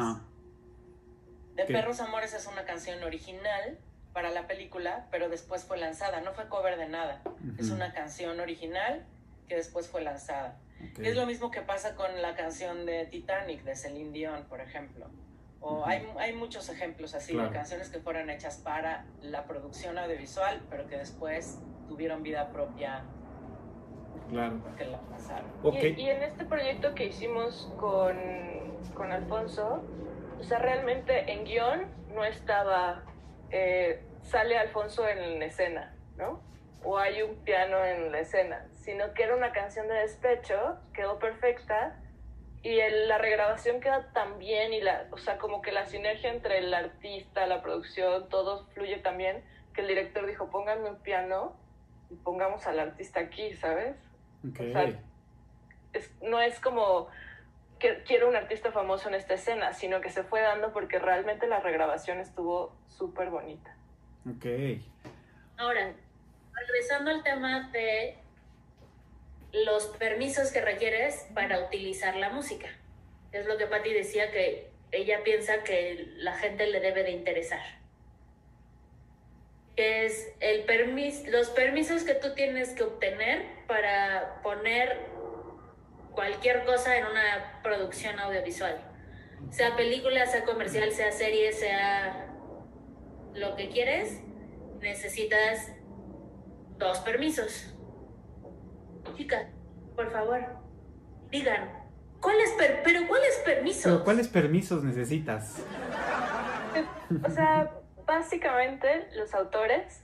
De 1.54 1.64
Perros 1.64 2.00
Amores 2.00 2.34
es 2.34 2.46
una 2.46 2.64
canción 2.64 3.02
original 3.02 3.78
para 4.12 4.30
la 4.30 4.46
película, 4.46 5.06
pero 5.10 5.28
después 5.28 5.64
fue 5.64 5.78
lanzada, 5.78 6.20
no 6.20 6.32
fue 6.32 6.48
cover 6.48 6.76
de 6.76 6.88
nada, 6.88 7.22
es 7.58 7.70
una 7.70 7.92
canción 7.92 8.40
original 8.40 9.06
que 9.48 9.56
después 9.56 9.88
fue 9.88 10.02
lanzada. 10.02 10.58
Es 10.98 11.16
lo 11.16 11.26
mismo 11.26 11.50
que 11.50 11.62
pasa 11.62 11.94
con 11.94 12.20
la 12.20 12.34
canción 12.34 12.84
de 12.84 13.06
Titanic 13.06 13.62
de 13.62 13.76
Celine 13.76 14.12
Dion, 14.12 14.44
por 14.44 14.60
ejemplo. 14.60 15.08
O 15.64 15.86
hay, 15.86 16.04
hay, 16.18 16.34
muchos 16.34 16.68
ejemplos 16.68 17.14
así 17.14 17.36
de 17.36 17.48
canciones 17.50 17.88
que 17.88 18.00
fueron 18.00 18.28
hechas 18.30 18.58
para 18.58 19.06
la 19.20 19.44
producción 19.44 19.96
audiovisual, 19.96 20.60
pero 20.68 20.88
que 20.88 20.96
después 20.96 21.60
tuvieron 21.88 22.24
vida 22.24 22.50
propia. 22.50 23.04
Claro. 24.28 24.60
Que 24.76 24.86
la 24.86 24.98
pasaron. 25.02 25.48
Y, 25.72 26.10
en 26.10 26.22
este 26.24 26.44
proyecto 26.44 26.94
que 26.96 27.06
hicimos 27.06 27.72
con, 27.78 28.16
con 28.94 29.12
Alfonso, 29.12 29.84
o 30.40 30.42
sea, 30.42 30.58
realmente 30.58 31.32
en 31.32 31.44
guion 31.44 31.86
no 32.12 32.24
estaba, 32.24 33.04
eh, 33.50 34.02
sale 34.22 34.58
Alfonso 34.58 35.06
en 35.06 35.38
la 35.38 35.44
escena, 35.44 35.94
¿no? 36.16 36.42
O 36.82 36.98
hay 36.98 37.22
un 37.22 37.36
piano 37.44 37.84
en 37.84 38.10
la 38.10 38.18
escena, 38.18 38.66
sino 38.72 39.14
que 39.14 39.22
era 39.22 39.36
una 39.36 39.52
canción 39.52 39.86
de 39.86 39.94
despecho, 39.94 40.78
quedó 40.92 41.20
perfecta 41.20 41.96
y 42.62 42.78
la 43.08 43.18
regrabación 43.18 43.80
queda 43.80 44.12
tan 44.12 44.38
bien 44.38 44.72
y 44.72 44.80
la, 44.80 45.08
o 45.10 45.18
sea, 45.18 45.38
como 45.38 45.62
que 45.62 45.72
la 45.72 45.86
sinergia 45.86 46.30
entre 46.30 46.58
el 46.58 46.72
artista, 46.72 47.46
la 47.46 47.60
producción, 47.60 48.28
todo 48.28 48.66
fluye 48.68 48.98
tan 48.98 49.18
bien 49.18 49.42
que 49.74 49.80
el 49.80 49.88
director 49.88 50.26
dijo, 50.26 50.48
pónganme 50.48 50.90
un 50.90 51.00
piano 51.00 51.56
y 52.10 52.14
pongamos 52.14 52.66
al 52.66 52.78
artista 52.78 53.20
aquí, 53.20 53.54
¿sabes? 53.54 53.96
Okay. 54.48 54.70
O 54.70 54.72
sea, 54.72 55.00
no 56.22 56.40
es 56.40 56.60
como 56.60 57.08
que 57.80 58.04
quiero 58.04 58.28
un 58.28 58.36
artista 58.36 58.70
famoso 58.70 59.08
en 59.08 59.16
esta 59.16 59.34
escena, 59.34 59.72
sino 59.72 60.00
que 60.00 60.10
se 60.10 60.22
fue 60.22 60.40
dando 60.40 60.72
porque 60.72 61.00
realmente 61.00 61.48
la 61.48 61.58
regrabación 61.58 62.20
estuvo 62.20 62.76
súper 62.86 63.30
bonita. 63.30 63.74
Ok. 64.24 64.46
Ahora, 65.56 65.92
regresando 66.54 67.10
al 67.10 67.24
tema 67.24 67.70
de 67.72 68.21
los 69.52 69.86
permisos 69.98 70.50
que 70.50 70.60
requieres 70.60 71.26
para 71.34 71.60
utilizar 71.60 72.16
la 72.16 72.30
música. 72.30 72.68
Es 73.32 73.46
lo 73.46 73.58
que 73.58 73.66
Patti 73.66 73.92
decía 73.92 74.30
que 74.30 74.70
ella 74.90 75.22
piensa 75.24 75.62
que 75.62 76.12
la 76.16 76.34
gente 76.34 76.66
le 76.66 76.80
debe 76.80 77.02
de 77.02 77.10
interesar. 77.10 77.62
Es 79.76 80.32
el 80.40 80.64
permis, 80.64 81.26
los 81.28 81.48
permisos 81.50 82.04
que 82.04 82.14
tú 82.14 82.34
tienes 82.34 82.70
que 82.70 82.82
obtener 82.82 83.46
para 83.66 84.42
poner 84.42 84.98
cualquier 86.14 86.64
cosa 86.64 86.96
en 86.98 87.06
una 87.06 87.60
producción 87.62 88.18
audiovisual. 88.18 88.78
Sea 89.50 89.76
película, 89.76 90.26
sea 90.26 90.44
comercial, 90.44 90.92
sea 90.92 91.10
serie, 91.10 91.52
sea 91.52 92.28
lo 93.34 93.56
que 93.56 93.70
quieres, 93.70 94.20
necesitas 94.80 95.72
dos 96.76 96.98
permisos. 97.00 97.74
Chicas, 99.16 99.46
por 99.94 100.10
favor, 100.10 100.40
digan, 101.30 101.70
¿cuáles 102.20 102.50
per 102.52 102.82
pero 102.82 103.06
cuáles 103.08 103.36
permisos? 103.44 103.84
Pero 103.84 104.04
¿cuáles 104.04 104.28
permisos 104.28 104.84
necesitas? 104.84 105.62
O 107.24 107.30
sea, 107.30 107.70
básicamente 108.06 109.08
los 109.14 109.34
autores, 109.34 110.02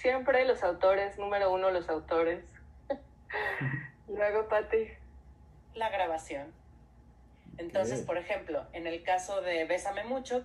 siempre 0.00 0.44
los 0.44 0.62
autores, 0.62 1.18
número 1.18 1.52
uno 1.52 1.70
los 1.70 1.88
autores. 1.88 2.44
Luego, 4.08 4.48
Pati. 4.48 4.88
La 5.74 5.88
grabación. 5.88 6.52
Entonces, 7.56 8.02
por 8.02 8.16
ejemplo, 8.16 8.66
en 8.72 8.86
el 8.86 9.02
caso 9.02 9.40
de 9.40 9.64
Bésame 9.66 10.04
mucho, 10.04 10.44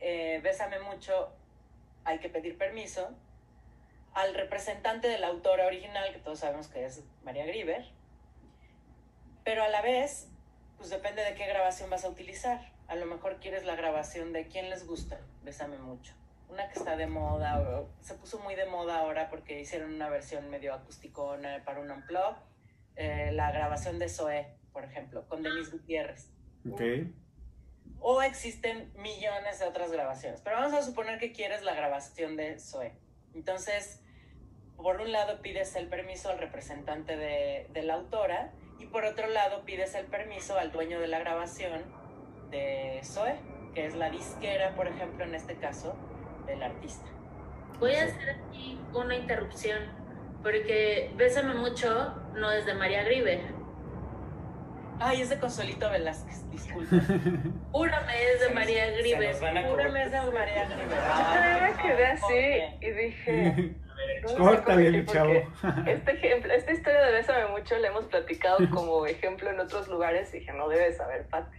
eh, 0.00 0.40
Bésame 0.42 0.80
mucho, 0.80 1.32
hay 2.04 2.18
que 2.18 2.28
pedir 2.28 2.58
permiso 2.58 3.10
al 4.14 4.34
representante 4.34 5.08
de 5.08 5.18
la 5.18 5.28
autora 5.28 5.66
original, 5.66 6.12
que 6.12 6.18
todos 6.18 6.40
sabemos 6.40 6.68
que 6.68 6.84
es 6.84 7.02
María 7.22 7.46
Grieber, 7.46 7.84
pero 9.44 9.62
a 9.62 9.68
la 9.68 9.82
vez, 9.82 10.28
pues 10.76 10.90
depende 10.90 11.22
de 11.22 11.34
qué 11.34 11.46
grabación 11.46 11.90
vas 11.90 12.04
a 12.04 12.08
utilizar. 12.08 12.72
A 12.88 12.94
lo 12.96 13.06
mejor 13.06 13.40
quieres 13.40 13.64
la 13.64 13.76
grabación 13.76 14.32
de 14.32 14.48
quién 14.48 14.70
les 14.70 14.86
gusta, 14.86 15.20
Bésame 15.42 15.78
mucho. 15.78 16.14
Una 16.48 16.68
que 16.68 16.78
está 16.78 16.96
de 16.96 17.06
moda, 17.06 17.60
o 17.60 17.88
se 18.00 18.14
puso 18.14 18.40
muy 18.40 18.56
de 18.56 18.66
moda 18.66 18.98
ahora 18.98 19.30
porque 19.30 19.60
hicieron 19.60 19.94
una 19.94 20.08
versión 20.08 20.50
medio 20.50 20.74
acusticona 20.74 21.62
para 21.64 21.80
un 21.80 21.90
unplug. 21.90 22.34
Eh, 22.96 23.30
la 23.32 23.52
grabación 23.52 23.98
de 24.00 24.08
Zoé, 24.08 24.56
por 24.72 24.84
ejemplo, 24.84 25.26
con 25.28 25.42
Denise 25.42 25.70
Gutiérrez. 25.70 26.28
Ok. 26.68 26.82
O 28.00 28.20
existen 28.22 28.92
millones 28.96 29.60
de 29.60 29.66
otras 29.66 29.92
grabaciones. 29.92 30.40
Pero 30.40 30.56
vamos 30.56 30.74
a 30.74 30.82
suponer 30.82 31.18
que 31.20 31.32
quieres 31.32 31.62
la 31.62 31.74
grabación 31.74 32.36
de 32.36 32.58
Zoe. 32.58 32.92
Entonces, 33.34 34.02
por 34.76 35.00
un 35.00 35.12
lado 35.12 35.42
pides 35.42 35.74
el 35.76 35.88
permiso 35.88 36.30
al 36.30 36.38
representante 36.38 37.16
de, 37.16 37.66
de 37.70 37.82
la 37.82 37.94
autora 37.94 38.52
y 38.78 38.86
por 38.86 39.04
otro 39.04 39.28
lado 39.28 39.64
pides 39.64 39.94
el 39.94 40.06
permiso 40.06 40.58
al 40.58 40.72
dueño 40.72 41.00
de 41.00 41.08
la 41.08 41.18
grabación 41.18 41.84
de 42.50 43.00
Zoe, 43.04 43.36
que 43.74 43.86
es 43.86 43.94
la 43.94 44.10
disquera, 44.10 44.74
por 44.74 44.88
ejemplo, 44.88 45.24
en 45.24 45.34
este 45.34 45.56
caso, 45.56 45.94
del 46.46 46.62
artista. 46.62 47.06
Voy 47.78 47.94
a 47.94 48.04
hacer 48.04 48.36
aquí 48.48 48.78
una 48.92 49.16
interrupción, 49.16 49.78
porque 50.42 51.12
Bésame 51.16 51.54
mucho 51.54 52.14
no 52.34 52.50
es 52.50 52.66
de 52.66 52.74
María 52.74 53.02
Griver. 53.04 53.59
Ay, 55.02 55.22
es 55.22 55.30
de 55.30 55.38
Consolito 55.38 55.90
Velázquez, 55.90 56.50
disculpa. 56.50 56.90
Júrame 57.72 58.32
es 58.32 58.40
de 58.40 58.50
María 58.50 58.84
a 58.84 59.68
Júrame 59.68 60.04
es 60.04 60.12
de 60.12 60.20
María 60.30 60.68
Grieber. 60.68 60.98
Yo 60.98 61.24
también 61.24 61.62
me 61.64 61.82
quedé 61.82 62.06
así 62.06 62.76
y 62.80 62.90
dije. 62.90 63.74
no 64.22 64.28
sé 64.28 64.36
Córtale, 64.36 64.90
mi 64.90 65.06
chavo. 65.06 65.32
porque 65.62 65.90
Este 65.92 66.12
ejemplo, 66.12 66.52
esta 66.52 66.72
historia 66.72 67.00
de 67.06 67.12
Bésame 67.12 67.46
mucho 67.48 67.78
la 67.78 67.88
hemos 67.88 68.04
platicado 68.04 68.58
como 68.70 69.06
ejemplo 69.06 69.50
en 69.50 69.60
otros 69.60 69.88
lugares 69.88 70.34
y 70.34 70.40
dije, 70.40 70.52
no 70.52 70.68
debes 70.68 70.98
saber, 70.98 71.26
Pati. 71.28 71.58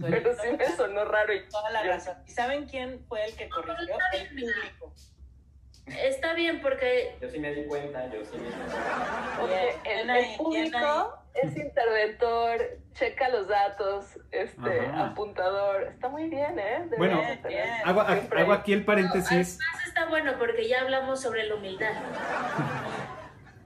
Pero 0.00 0.34
sí 0.36 0.48
me 0.56 0.66
sonó 0.74 1.04
raro 1.04 1.34
y 1.34 1.46
Toda 1.50 1.70
la 1.70 1.82
razón. 1.82 2.16
¿Y 2.26 2.30
saben 2.30 2.66
quién 2.66 3.04
fue 3.06 3.26
el 3.26 3.36
que 3.36 3.50
corrigió? 3.50 3.94
El 4.14 4.28
público. 4.28 4.94
Está 5.86 6.34
bien 6.34 6.60
porque 6.62 7.16
Yo 7.20 7.28
sí 7.28 7.38
me 7.38 7.54
di 7.54 7.64
cuenta, 7.66 8.06
yo 8.10 8.24
sí 8.24 8.36
me 8.38 8.44
di 8.44 8.52
cuenta. 8.52 10.18
El, 10.18 10.36
público 10.36 11.18
es 11.34 11.56
interventor, 11.56 12.78
checa 12.94 13.28
los 13.28 13.48
datos, 13.48 14.18
este, 14.30 14.80
Ajá. 14.80 15.08
apuntador. 15.08 15.82
Está 15.82 16.08
muy 16.08 16.28
bien, 16.28 16.58
¿eh? 16.58 16.88
Bueno, 16.96 17.18
de 17.20 17.36
tener 17.36 17.48
bien. 17.48 17.68
Hago, 17.84 18.04
siempre- 18.06 18.40
hago 18.40 18.52
aquí 18.52 18.72
el 18.72 18.84
paréntesis. 18.84 19.58
además 19.60 19.86
está 19.86 20.06
bueno 20.06 20.32
porque 20.38 20.68
ya 20.68 20.80
hablamos 20.80 21.20
sobre 21.20 21.44
la 21.46 21.56
humildad. 21.56 21.92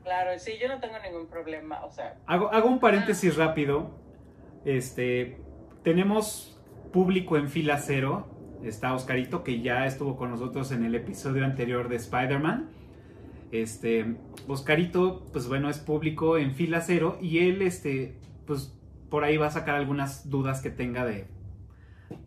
Claro, 0.03 0.39
sí, 0.39 0.59
yo 0.59 0.69
no 0.69 0.81
tengo 0.81 0.99
ningún 1.01 1.29
problema, 1.29 1.85
o 1.85 1.91
sea, 1.91 2.17
Hago, 2.27 2.51
hago 2.51 2.69
un 2.69 2.81
paréntesis 2.81 3.37
rápido. 3.37 3.91
Este, 4.65 5.39
tenemos 5.85 6.59
público 6.93 7.37
en 7.37 7.49
fila 7.49 7.79
cero. 7.79 8.27
Está 8.63 8.95
Oscarito, 8.95 9.45
que 9.45 9.61
ya 9.61 9.87
estuvo 9.87 10.17
con 10.17 10.31
nosotros 10.31 10.73
en 10.73 10.85
el 10.85 10.95
episodio 10.95 11.45
anterior 11.45 11.89
de 11.89 11.97
Spider-Man. 11.97 12.69
Este, 13.53 14.17
Oscarito, 14.47 15.27
pues 15.33 15.49
bueno, 15.49 15.71
es 15.71 15.79
público 15.79 16.37
en 16.39 16.55
fila 16.55 16.81
cero 16.81 17.19
y 17.21 17.39
él, 17.39 17.63
este, 17.63 18.17
pues 18.47 18.75
por 19.11 19.25
ahí 19.25 19.37
va 19.37 19.47
a 19.47 19.51
sacar 19.51 19.77
algunas 19.77 20.29
dudas 20.29 20.61
que 20.61 20.71
tenga 20.71 21.05
de, 21.07 21.27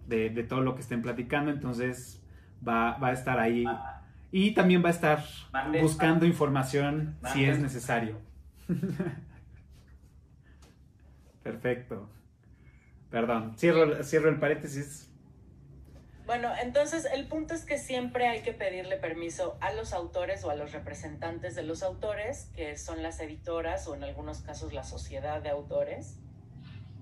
de, 0.08 0.30
de 0.30 0.44
todo 0.44 0.62
lo 0.62 0.76
que 0.76 0.82
estén 0.82 1.02
platicando. 1.02 1.52
Entonces 1.52 2.24
va, 2.68 2.98
va 2.98 3.10
a 3.10 3.14
estar 3.14 3.40
ahí 3.40 3.66
y 4.32 4.54
también 4.54 4.84
va 4.84 4.88
a 4.88 4.92
estar 4.92 5.24
Mande- 5.54 5.82
buscando 5.82 6.26
información 6.26 7.18
si 7.34 7.46
es 7.46 7.60
necesario. 7.60 8.18
Perfecto. 11.44 12.10
Perdón, 13.10 13.54
cierro, 13.58 14.04
cierro 14.04 14.30
el 14.30 14.40
paréntesis. 14.40 15.11
Bueno, 16.32 16.54
entonces 16.62 17.06
el 17.12 17.28
punto 17.28 17.54
es 17.54 17.66
que 17.66 17.78
siempre 17.78 18.26
hay 18.26 18.42
que 18.42 18.54
pedirle 18.54 18.96
permiso 18.96 19.58
a 19.60 19.74
los 19.74 19.92
autores 19.92 20.46
o 20.46 20.50
a 20.50 20.56
los 20.56 20.72
representantes 20.72 21.56
de 21.56 21.64
los 21.64 21.84
autores, 21.84 22.48
que 22.56 22.78
son 22.78 23.04
las 23.04 23.20
editoras 23.20 23.86
o 23.90 23.96
en 23.96 24.06
algunos 24.06 24.40
casos 24.40 24.72
la 24.72 24.86
sociedad 24.86 25.42
de 25.42 25.50
autores, 25.50 26.16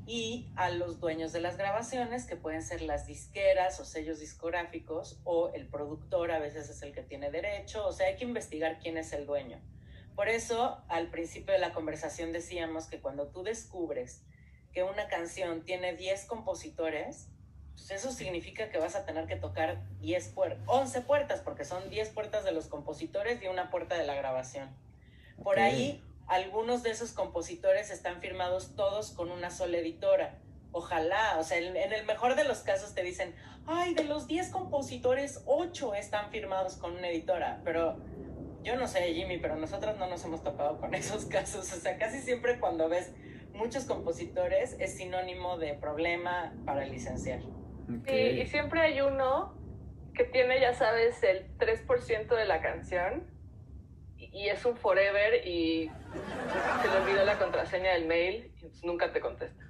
y 0.08 0.50
a 0.56 0.72
los 0.72 1.00
dueños 1.00 1.32
de 1.32 1.42
las 1.42 1.58
grabaciones, 1.58 2.26
que 2.26 2.38
pueden 2.38 2.64
ser 2.64 2.82
las 2.82 3.06
disqueras 3.06 3.80
o 3.80 3.86
sellos 3.86 4.20
discográficos, 4.20 5.20
o 5.26 5.50
el 5.54 5.68
productor 5.68 6.32
a 6.32 6.40
veces 6.40 6.68
es 6.68 6.82
el 6.82 6.92
que 6.92 7.04
tiene 7.04 7.30
derecho, 7.30 7.86
o 7.86 7.92
sea, 7.92 8.08
hay 8.08 8.16
que 8.16 8.26
investigar 8.26 8.80
quién 8.80 8.98
es 8.98 9.14
el 9.14 9.28
dueño. 9.28 9.62
Por 10.16 10.28
eso, 10.28 10.84
al 10.88 11.12
principio 11.12 11.54
de 11.54 11.60
la 11.60 11.72
conversación 11.72 12.32
decíamos 12.32 12.88
que 12.88 13.00
cuando 13.00 13.28
tú 13.28 13.44
descubres 13.44 14.24
que 14.74 14.82
una 14.82 15.08
canción 15.08 15.66
tiene 15.66 15.96
10 15.96 16.26
compositores, 16.26 17.28
pues 17.80 17.92
eso 17.92 18.12
significa 18.12 18.70
que 18.70 18.78
vas 18.78 18.96
a 18.96 19.06
tener 19.06 19.26
que 19.26 19.36
tocar 19.36 19.82
10 20.02 20.28
puertas, 20.30 20.64
11 20.68 21.02
puertas, 21.02 21.40
porque 21.42 21.64
son 21.66 21.90
10 21.90 22.10
puertas 22.10 22.44
de 22.44 22.52
los 22.52 22.68
compositores 22.68 23.42
y 23.42 23.48
una 23.48 23.70
puerta 23.72 23.98
de 23.98 24.06
la 24.06 24.16
grabación. 24.16 24.70
Por 25.44 25.56
Ok. 25.56 25.62
ahí, 25.64 26.04
algunos 26.28 26.84
de 26.84 26.92
esos 26.92 27.14
compositores 27.14 27.90
están 27.90 28.20
firmados 28.20 28.76
todos 28.76 29.12
con 29.12 29.32
una 29.32 29.50
sola 29.50 29.78
editora. 29.78 30.38
Ojalá, 30.72 31.38
o 31.40 31.44
sea, 31.44 31.58
en, 31.58 31.76
en 31.76 31.94
el 31.94 32.06
mejor 32.06 32.36
de 32.36 32.44
los 32.44 32.60
casos 32.60 32.94
te 32.94 33.02
dicen, 33.02 33.34
ay, 33.66 33.94
de 33.96 34.04
los 34.04 34.28
10 34.28 34.50
compositores, 34.50 35.42
8 35.46 35.96
están 35.96 36.30
firmados 36.30 36.76
con 36.76 36.96
una 36.98 37.08
editora, 37.10 37.62
pero 37.64 37.98
yo 38.62 38.76
no 38.76 38.88
sé, 38.88 39.14
Jimmy, 39.14 39.38
pero 39.40 39.56
nosotros 39.56 39.98
no 39.98 40.08
nos 40.08 40.24
hemos 40.26 40.44
topado 40.44 40.80
con 40.80 40.94
esos 40.96 41.26
casos. 41.26 41.72
O 41.74 41.76
sea, 41.78 41.98
casi 41.98 42.20
siempre 42.20 42.60
cuando 42.60 42.90
ves 42.90 43.12
muchos 43.54 43.86
compositores 43.86 44.76
es 44.80 44.96
sinónimo 44.98 45.58
de 45.58 45.74
problema 45.74 46.54
para 46.66 46.86
licenciar. 46.86 47.40
Ok. 47.90 48.08
Sí, 48.08 48.14
y 48.42 48.46
siempre 48.48 48.82
hay 48.82 49.02
uno 49.02 49.58
que 50.14 50.24
tiene, 50.26 50.60
ya 50.60 50.74
sabes, 50.74 51.22
el 51.24 51.58
3% 51.58 52.36
de 52.36 52.46
la 52.46 52.62
canción 52.62 53.28
y 54.18 54.30
y 54.32 54.50
es 54.50 54.66
un 54.66 54.76
forever 54.78 55.48
y 55.48 55.90
se 56.82 56.88
le 56.88 56.98
olvidó 56.98 57.26
la 57.26 57.40
contraseña 57.40 57.94
del 57.94 58.06
mail 58.06 58.52
y 58.58 58.66
pues 58.68 58.84
nunca 58.84 59.12
te 59.12 59.20
contesta. 59.20 59.64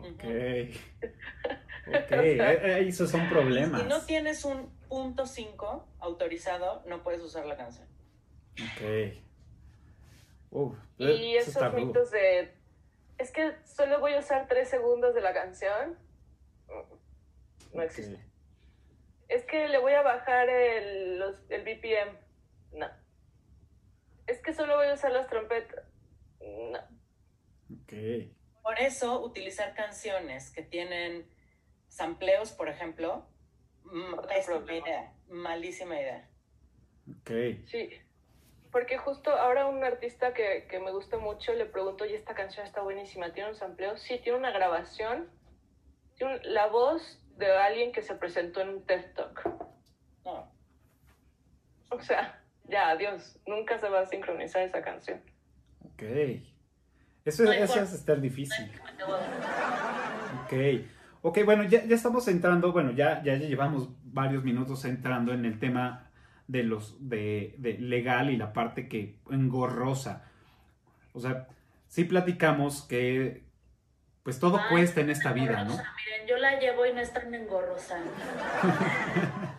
Ok. 0.00 0.24
Ok, 1.84 2.12
eh, 2.12 2.38
eh, 2.38 2.84
esos 2.86 3.10
son 3.10 3.28
problemas. 3.28 3.82
Si 3.82 3.88
no 3.88 4.00
tienes 4.02 4.44
un 4.44 4.70
punto 4.88 5.26
5 5.26 5.88
autorizado, 5.98 6.84
no 6.86 7.02
puedes 7.02 7.20
usar 7.22 7.44
la 7.44 7.56
canción. 7.56 7.88
Ok. 8.52 9.14
Uf, 10.50 10.76
Y 10.98 11.06
eh, 11.06 11.38
esos 11.38 11.74
mitos 11.74 12.12
de, 12.12 12.54
es 13.18 13.32
que 13.32 13.54
solo 13.64 13.98
voy 13.98 14.12
a 14.12 14.20
usar 14.20 14.46
3 14.46 14.68
segundos 14.68 15.12
de 15.14 15.22
la 15.22 15.32
canción, 15.34 15.98
no 17.72 17.82
existe. 17.82 18.18
Es 19.28 19.44
que 19.44 19.68
le 19.68 19.78
voy 19.78 19.92
a 19.92 20.02
bajar 20.02 20.48
el, 20.48 21.18
los, 21.18 21.36
el 21.50 21.62
BPM. 21.62 22.18
No. 22.72 22.90
Es 24.26 24.40
que 24.40 24.52
solo 24.52 24.76
voy 24.76 24.88
a 24.88 24.94
usar 24.94 25.12
las 25.12 25.26
trompetas. 25.28 25.84
No. 26.40 26.78
Ok. 27.74 27.92
Por 28.62 28.78
eso, 28.78 29.22
utilizar 29.22 29.74
canciones 29.74 30.50
que 30.52 30.62
tienen 30.62 31.26
sampleos, 31.88 32.52
por 32.52 32.68
ejemplo, 32.68 33.26
pésima 34.28 34.72
idea, 34.72 35.12
malísima 35.28 35.98
idea. 36.00 36.28
Ok. 37.10 37.30
Sí, 37.66 37.90
porque 38.70 38.96
justo 38.98 39.30
ahora 39.30 39.66
un 39.66 39.82
artista 39.82 40.32
que, 40.32 40.66
que 40.70 40.78
me 40.78 40.92
gusta 40.92 41.18
mucho 41.18 41.52
le 41.54 41.66
pregunto, 41.66 42.04
y 42.06 42.14
esta 42.14 42.34
canción 42.34 42.64
está 42.64 42.82
buenísima, 42.82 43.32
¿tiene 43.32 43.50
un 43.50 43.56
sampleo? 43.56 43.96
Sí, 43.98 44.18
tiene 44.22 44.38
una 44.38 44.50
grabación, 44.52 45.28
tiene 46.16 46.36
un- 46.36 46.54
la 46.54 46.68
voz 46.68 47.21
de 47.36 47.50
alguien 47.50 47.92
que 47.92 48.02
se 48.02 48.14
presentó 48.14 48.60
en 48.60 48.68
un 48.70 48.82
TED 48.86 49.12
Talk. 49.14 49.48
No, 50.24 50.52
O 51.90 52.00
sea, 52.00 52.40
ya, 52.64 52.90
adiós, 52.90 53.38
nunca 53.46 53.78
se 53.78 53.88
va 53.88 54.00
a 54.00 54.06
sincronizar 54.06 54.62
esa 54.62 54.82
canción. 54.82 55.20
Ok. 55.84 56.02
Eso, 57.24 57.44
No 57.44 57.52
eso 57.52 57.80
es 57.80 57.92
estar 57.92 58.20
difícil. 58.20 58.70
Ok. 60.44 60.52
Ok, 61.24 61.44
bueno, 61.44 61.62
ya, 61.64 61.84
ya 61.84 61.94
estamos 61.94 62.26
entrando, 62.26 62.72
bueno, 62.72 62.90
ya, 62.90 63.22
ya 63.22 63.36
llevamos 63.36 63.88
varios 64.02 64.42
minutos 64.42 64.84
entrando 64.84 65.32
en 65.32 65.44
el 65.44 65.60
tema 65.60 66.10
de 66.48 66.64
los 66.64 67.08
de, 67.08 67.54
de 67.58 67.78
legal 67.78 68.30
y 68.30 68.36
la 68.36 68.52
parte 68.52 68.88
que 68.88 69.20
engorrosa. 69.30 70.28
O 71.12 71.20
sea, 71.20 71.46
sí 71.86 72.04
platicamos 72.04 72.82
que 72.82 73.41
pues 74.22 74.38
todo 74.38 74.58
Ay, 74.58 74.64
cuesta 74.70 75.00
en 75.00 75.10
esta 75.10 75.32
vida, 75.32 75.64
¿no? 75.64 75.72
Miren, 75.72 76.26
yo 76.28 76.36
la 76.36 76.58
llevo 76.58 76.86
y 76.86 76.92
no 76.92 77.00
es 77.00 77.12
tan 77.12 77.34
engorrosa. 77.34 77.98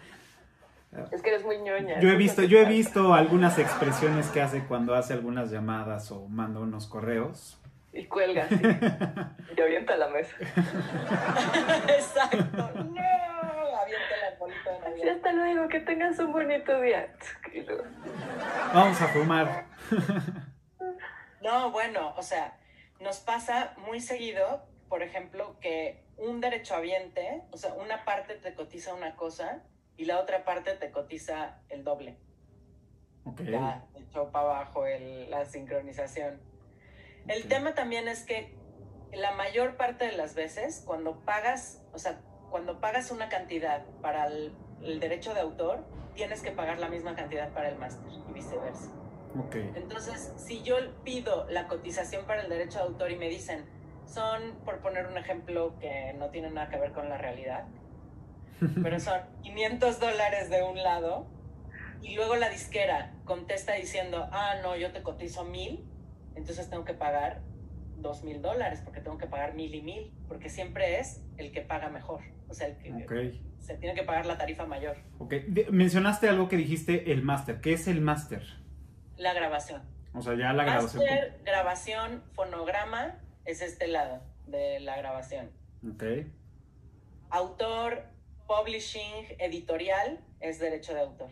Es 1.11 1.21
que 1.21 1.29
eres 1.29 1.43
muy 1.43 1.57
ñoña. 1.59 1.99
Yo 1.99 2.09
he 2.09 2.15
visto, 2.15 2.43
yo 2.43 2.59
he 2.59 2.65
visto 2.65 3.13
algunas 3.13 3.57
expresiones 3.57 4.27
que 4.27 4.41
hace 4.41 4.63
cuando 4.65 4.93
hace 4.93 5.13
algunas 5.13 5.49
llamadas 5.49 6.11
o 6.11 6.27
manda 6.27 6.59
unos 6.59 6.87
correos. 6.87 7.59
Y 7.91 8.05
cuelga, 8.05 8.47
sí. 8.47 8.55
y 9.57 9.61
avienta 9.61 9.95
la 9.97 10.09
mesa. 10.09 10.35
Exacto. 11.87 12.37
No, 12.57 13.01
avienta 13.81 14.17
la 14.21 14.37
bolita 14.39 14.71
de 14.89 15.01
Sí, 15.01 15.09
hasta 15.09 15.31
luego, 15.31 15.67
que 15.67 15.79
tengas 15.79 16.17
un 16.19 16.31
bonito 16.31 16.79
día. 16.81 17.07
Vamos 18.73 19.01
a 19.01 19.07
fumar. 19.07 19.65
No, 21.41 21.71
bueno, 21.71 22.13
o 22.15 22.21
sea, 22.21 22.55
nos 23.03 23.19
pasa 23.19 23.75
muy 23.77 24.01
seguido, 24.01 24.65
por 24.89 25.03
ejemplo, 25.03 25.59
que 25.59 26.03
un 26.17 26.41
derechohabiente, 26.41 27.43
o 27.51 27.57
sea, 27.57 27.73
una 27.73 28.05
parte 28.05 28.35
te 28.35 28.53
cotiza 28.55 28.93
una 28.93 29.15
cosa 29.15 29.63
y 29.97 30.05
la 30.05 30.19
otra 30.19 30.43
parte 30.45 30.73
te 30.73 30.91
cotiza 30.91 31.61
el 31.69 31.83
doble. 31.83 32.17
Ok. 33.25 33.41
Ya, 33.43 33.85
echó 33.95 34.31
para 34.31 34.45
abajo 34.45 34.85
el- 34.85 35.29
la 35.29 35.45
sincronización. 35.45 36.41
El 37.27 37.47
tema 37.47 37.73
también 37.73 38.07
es 38.07 38.25
que 38.25 38.55
la 39.13 39.31
mayor 39.31 39.77
parte 39.77 40.05
de 40.05 40.13
las 40.13 40.35
veces, 40.35 40.83
cuando 40.85 41.21
pagas, 41.21 41.81
o 41.93 41.97
sea, 41.99 42.19
cuando 42.49 42.79
pagas 42.81 43.11
una 43.11 43.29
cantidad 43.29 43.85
para 44.01 44.27
el, 44.27 44.55
el 44.81 44.99
derecho 44.99 45.33
de 45.33 45.39
autor, 45.41 45.85
tienes 46.15 46.41
que 46.41 46.51
pagar 46.51 46.79
la 46.79 46.89
misma 46.89 47.15
cantidad 47.15 47.51
para 47.53 47.69
el 47.69 47.77
máster 47.77 48.11
y 48.29 48.33
viceversa. 48.33 48.91
Ok. 49.37 49.55
Entonces, 49.75 50.33
si 50.37 50.61
yo 50.63 50.75
pido 51.03 51.47
la 51.49 51.67
cotización 51.67 52.25
para 52.25 52.43
el 52.43 52.49
derecho 52.49 52.79
de 52.79 52.85
autor 52.85 53.11
y 53.11 53.17
me 53.17 53.29
dicen, 53.29 53.65
son, 54.05 54.59
por 54.65 54.79
poner 54.79 55.07
un 55.07 55.17
ejemplo 55.17 55.77
que 55.79 56.13
no 56.17 56.29
tiene 56.29 56.49
nada 56.51 56.69
que 56.69 56.77
ver 56.77 56.91
con 56.91 57.09
la 57.09 57.17
realidad, 57.17 57.65
pero 58.83 58.99
son 58.99 59.21
500 59.41 59.99
dólares 59.99 60.49
de 60.49 60.63
un 60.63 60.77
lado, 60.81 61.27
y 62.01 62.15
luego 62.15 62.35
la 62.35 62.49
disquera 62.49 63.13
contesta 63.25 63.73
diciendo, 63.73 64.27
ah, 64.31 64.55
no, 64.61 64.75
yo 64.75 64.91
te 64.91 65.01
cotizo 65.01 65.45
mil, 65.45 65.85
entonces 66.35 66.69
tengo 66.69 66.83
que 66.83 66.93
pagar 66.93 67.41
dos 67.97 68.23
mil 68.23 68.41
dólares, 68.41 68.81
porque 68.83 68.99
tengo 68.99 69.17
que 69.17 69.27
pagar 69.27 69.55
mil 69.55 69.73
y 69.73 69.81
mil, 69.81 70.13
porque 70.27 70.49
siempre 70.49 70.99
es 70.99 71.23
el 71.37 71.51
que 71.51 71.61
paga 71.61 71.89
mejor, 71.89 72.21
o 72.49 72.53
sea, 72.53 72.67
el 72.67 72.77
que 72.77 72.91
Ok. 73.05 73.13
se 73.59 73.75
tiene 73.77 73.95
que 73.95 74.03
pagar 74.03 74.25
la 74.25 74.37
tarifa 74.37 74.65
mayor, 74.65 74.97
Ok. 75.19 75.33
Mencionaste 75.71 76.27
algo 76.27 76.49
que 76.49 76.57
dijiste, 76.57 77.13
el 77.13 77.23
máster. 77.23 77.61
¿Qué 77.61 77.71
es 77.73 77.87
el 77.87 78.01
máster? 78.01 78.43
La 79.23 79.33
grabación. 79.33 79.81
O 80.13 80.21
sea, 80.21 80.35
ya 80.35 80.53
la 80.53 80.63
grabación. 80.63 81.03
Máster, 81.03 81.39
grabación, 81.43 82.23
fonograma 82.33 83.15
es 83.45 83.61
este 83.61 83.87
lado 83.87 84.21
de 84.45 84.79
la 84.79 84.95
grabación. 84.97 85.49
Ok. 85.91 86.03
Autor, 87.29 88.03
publishing, 88.47 89.25
editorial 89.39 90.19
es 90.39 90.59
derecho 90.59 90.93
de 90.93 90.99
autor. 91.01 91.29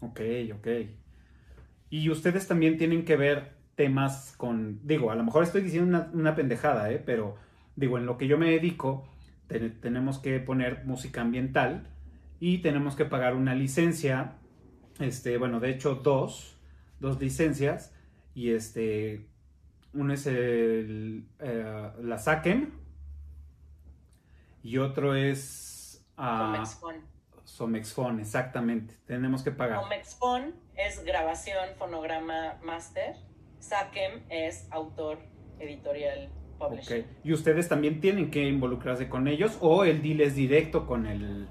Ok, 0.00 0.20
ok. 0.54 0.66
Y 1.90 2.10
ustedes 2.10 2.48
también 2.48 2.78
tienen 2.78 3.04
que 3.04 3.16
ver 3.16 3.52
temas 3.76 4.34
con, 4.36 4.80
digo, 4.86 5.10
a 5.10 5.14
lo 5.14 5.22
mejor 5.22 5.44
estoy 5.44 5.60
diciendo 5.62 5.88
una, 5.88 6.10
una 6.12 6.34
pendejada, 6.34 6.90
¿eh? 6.90 7.00
Pero 7.04 7.36
digo, 7.76 7.98
en 7.98 8.06
lo 8.06 8.18
que 8.18 8.26
yo 8.26 8.38
me 8.38 8.50
dedico, 8.50 9.06
te- 9.46 9.70
tenemos 9.70 10.18
que 10.18 10.40
poner 10.40 10.84
música 10.84 11.20
ambiental 11.20 11.86
y 12.40 12.58
tenemos 12.58 12.96
que 12.96 13.04
pagar 13.04 13.34
una 13.34 13.54
licencia, 13.54 14.32
este, 14.98 15.38
bueno, 15.38 15.60
de 15.60 15.70
hecho 15.70 15.94
dos, 15.96 16.55
dos 17.00 17.20
licencias 17.20 17.92
y 18.34 18.52
este, 18.52 19.26
uno 19.92 20.12
es 20.14 20.26
el, 20.26 21.26
eh, 21.40 21.90
la 22.00 22.18
SACEM 22.18 22.70
y 24.62 24.78
otro 24.78 25.14
es 25.14 26.04
ah, 26.16 26.52
Comexfon. 26.52 26.94
Somexfon, 27.44 28.20
exactamente, 28.20 28.94
tenemos 29.06 29.42
que 29.42 29.52
pagar. 29.52 29.80
Comexfon 29.80 30.54
es 30.74 31.04
grabación, 31.04 31.70
fonograma, 31.78 32.58
máster. 32.64 33.16
SACEM 33.60 34.22
es 34.28 34.66
autor, 34.70 35.18
editorial, 35.58 36.28
Ok. 36.58 36.70
publishing. 36.70 37.06
Y 37.24 37.32
ustedes 37.32 37.68
también 37.68 38.00
tienen 38.00 38.30
que 38.30 38.46
involucrarse 38.48 39.08
con 39.08 39.28
ellos 39.28 39.56
o 39.60 39.84
el 39.84 40.02
deal 40.02 40.20
es 40.22 40.34
directo 40.34 40.86
con 40.86 41.06
el, 41.06 41.48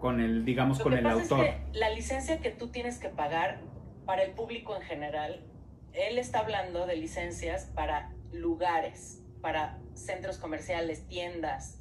con 0.00 0.20
el, 0.20 0.44
digamos, 0.44 0.78
Lo 0.78 0.84
con 0.84 0.92
que 0.92 0.98
el 0.98 1.04
pasa 1.04 1.20
autor. 1.22 1.44
es 1.46 1.54
que 1.72 1.78
la 1.78 1.90
licencia 1.90 2.40
que 2.40 2.50
tú 2.50 2.68
tienes 2.68 2.98
que 2.98 3.08
pagar 3.08 3.60
para 4.06 4.22
el 4.22 4.32
público 4.32 4.76
en 4.76 4.82
general, 4.82 5.44
él 5.92 6.18
está 6.18 6.38
hablando 6.38 6.86
de 6.86 6.96
licencias 6.96 7.66
para 7.74 8.14
lugares, 8.32 9.20
para 9.42 9.78
centros 9.94 10.38
comerciales, 10.38 11.08
tiendas. 11.08 11.80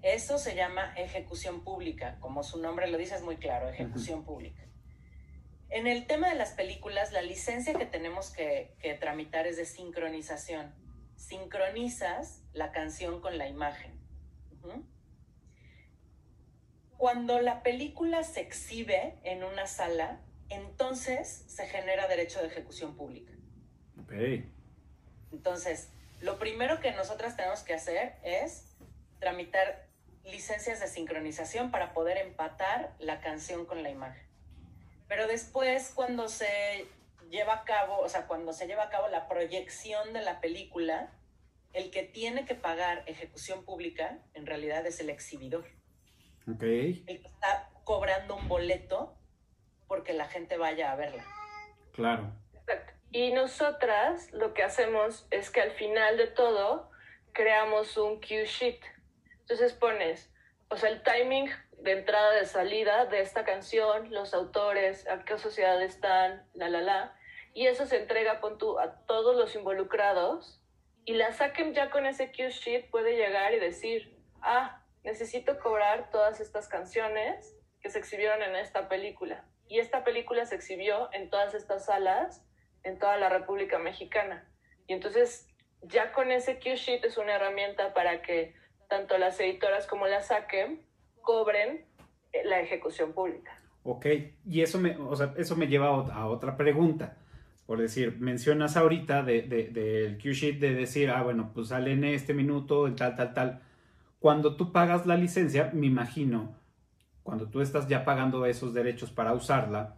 Eso 0.00 0.38
se 0.38 0.56
llama 0.56 0.94
ejecución 0.96 1.62
pública, 1.62 2.18
como 2.20 2.42
su 2.42 2.58
nombre 2.58 2.88
lo 2.88 2.98
dice 2.98 3.14
es 3.14 3.22
muy 3.22 3.36
claro, 3.36 3.68
ejecución 3.68 4.24
pública. 4.24 4.62
En 5.68 5.86
el 5.86 6.06
tema 6.06 6.28
de 6.28 6.34
las 6.34 6.52
películas, 6.52 7.12
la 7.12 7.22
licencia 7.22 7.74
que 7.74 7.86
tenemos 7.86 8.30
que, 8.30 8.74
que 8.80 8.94
tramitar 8.94 9.46
es 9.46 9.56
de 9.56 9.64
sincronización. 9.64 10.74
Sincronizas 11.16 12.42
la 12.52 12.72
canción 12.72 13.20
con 13.20 13.38
la 13.38 13.48
imagen. 13.48 14.00
Cuando 16.96 17.40
la 17.40 17.62
película 17.62 18.22
se 18.22 18.40
exhibe 18.40 19.18
en 19.24 19.44
una 19.44 19.66
sala, 19.66 20.20
entonces 20.52 21.44
se 21.48 21.66
genera 21.66 22.08
derecho 22.08 22.40
de 22.40 22.48
ejecución 22.48 22.96
pública. 22.96 23.32
Ok. 24.00 24.12
Entonces, 25.32 25.90
lo 26.20 26.38
primero 26.38 26.80
que 26.80 26.92
nosotras 26.92 27.36
tenemos 27.36 27.60
que 27.60 27.74
hacer 27.74 28.14
es 28.22 28.76
tramitar 29.18 29.88
licencias 30.24 30.80
de 30.80 30.86
sincronización 30.86 31.70
para 31.70 31.92
poder 31.92 32.18
empatar 32.18 32.94
la 32.98 33.20
canción 33.20 33.66
con 33.66 33.82
la 33.82 33.90
imagen. 33.90 34.26
Pero 35.08 35.26
después, 35.26 35.92
cuando 35.94 36.28
se 36.28 36.86
lleva 37.30 37.54
a 37.54 37.64
cabo, 37.64 37.98
o 37.98 38.08
sea, 38.08 38.26
cuando 38.26 38.52
se 38.52 38.66
lleva 38.66 38.84
a 38.84 38.88
cabo 38.90 39.08
la 39.08 39.28
proyección 39.28 40.12
de 40.12 40.22
la 40.22 40.40
película, 40.40 41.12
el 41.72 41.90
que 41.90 42.02
tiene 42.02 42.44
que 42.44 42.54
pagar 42.54 43.02
ejecución 43.06 43.64
pública 43.64 44.18
en 44.34 44.46
realidad 44.46 44.86
es 44.86 45.00
el 45.00 45.10
exhibidor. 45.10 45.64
Ok. 46.48 46.62
el 46.62 47.04
que 47.04 47.28
está 47.28 47.70
cobrando 47.84 48.34
un 48.34 48.48
boleto 48.48 49.16
porque 49.92 50.14
la 50.14 50.26
gente 50.26 50.56
vaya 50.56 50.90
a 50.90 50.96
verla. 50.96 51.22
Claro. 51.92 52.32
Exacto. 52.54 52.94
Y 53.10 53.30
nosotras 53.32 54.32
lo 54.32 54.54
que 54.54 54.62
hacemos 54.62 55.26
es 55.30 55.50
que 55.50 55.60
al 55.60 55.72
final 55.72 56.16
de 56.16 56.28
todo 56.28 56.90
creamos 57.34 57.98
un 57.98 58.18
cue 58.18 58.46
sheet. 58.46 58.80
Entonces 59.40 59.74
pones, 59.74 60.32
o 60.70 60.78
sea, 60.78 60.88
el 60.88 61.02
timing 61.02 61.50
de 61.82 61.92
entrada 61.92 62.32
de 62.32 62.46
salida 62.46 63.04
de 63.04 63.20
esta 63.20 63.44
canción, 63.44 64.10
los 64.10 64.32
autores, 64.32 65.06
a 65.08 65.22
qué 65.26 65.36
sociedad 65.36 65.82
están, 65.82 66.42
la 66.54 66.70
la 66.70 66.80
la, 66.80 67.14
y 67.52 67.66
eso 67.66 67.84
se 67.84 67.98
entrega 67.98 68.40
pon 68.40 68.56
tú, 68.56 68.78
a 68.78 69.04
todos 69.04 69.36
los 69.36 69.54
involucrados 69.54 70.64
y 71.04 71.12
la 71.12 71.32
saquen 71.32 71.74
ya 71.74 71.90
con 71.90 72.06
ese 72.06 72.32
cue 72.32 72.48
sheet 72.48 72.88
puede 72.88 73.14
llegar 73.18 73.52
y 73.52 73.60
decir, 73.60 74.16
ah, 74.40 74.82
necesito 75.04 75.58
cobrar 75.58 76.08
todas 76.10 76.40
estas 76.40 76.66
canciones 76.66 77.54
que 77.82 77.90
se 77.90 77.98
exhibieron 77.98 78.40
en 78.40 78.56
esta 78.56 78.88
película. 78.88 79.44
Y 79.72 79.78
esta 79.78 80.04
película 80.04 80.44
se 80.44 80.54
exhibió 80.54 81.08
en 81.14 81.30
todas 81.30 81.54
estas 81.54 81.86
salas 81.86 82.44
en 82.84 82.98
toda 82.98 83.16
la 83.16 83.28
República 83.30 83.78
Mexicana. 83.78 84.36
Y 84.86 84.92
entonces 84.92 85.46
ya 85.82 86.12
con 86.12 86.30
ese 86.30 86.58
cue 86.62 86.76
sheet 86.76 87.04
es 87.04 87.16
una 87.16 87.32
herramienta 87.36 87.94
para 87.94 88.20
que 88.20 88.54
tanto 88.90 89.16
las 89.16 89.40
editoras 89.40 89.86
como 89.86 90.06
la 90.06 90.20
saquen 90.20 90.84
cobren 91.22 91.86
eh, 92.32 92.42
la 92.44 92.60
ejecución 92.60 93.12
pública. 93.14 93.52
Ok. 93.84 94.06
Y 94.46 94.60
eso 94.60 94.78
me, 94.78 94.90
o 94.96 95.16
sea, 95.16 95.32
eso 95.38 95.56
me 95.56 95.66
lleva 95.68 95.86
a 95.88 95.92
ot- 95.92 96.12
a 96.12 96.26
otra 96.26 96.56
pregunta. 96.56 97.16
por 97.66 97.78
decir, 97.80 98.16
mencionas 98.18 98.76
ahorita 98.76 99.22
del 99.22 99.48
de, 99.48 99.68
del 99.68 100.18
Q-Sheet 100.20 100.58
de 100.58 100.74
decir, 100.74 101.08
ah, 101.10 101.22
bueno, 101.22 101.52
pues 101.54 101.68
sale 101.68 101.92
en 101.92 102.04
este 102.04 102.34
minuto, 102.34 102.86
en 102.86 102.96
tal, 102.96 103.14
tal, 103.16 103.32
tal. 103.32 103.60
Cuando 104.18 104.56
tú 104.56 104.72
pagas 104.72 105.06
la 105.06 105.16
licencia, 105.16 105.70
me 105.72 105.86
imagino, 105.86 106.54
cuando 107.22 107.48
tú 107.48 107.60
estás 107.60 107.88
ya 107.88 108.04
pagando 108.04 108.46
esos 108.46 108.74
derechos 108.74 109.10
para 109.10 109.32
usarla, 109.32 109.96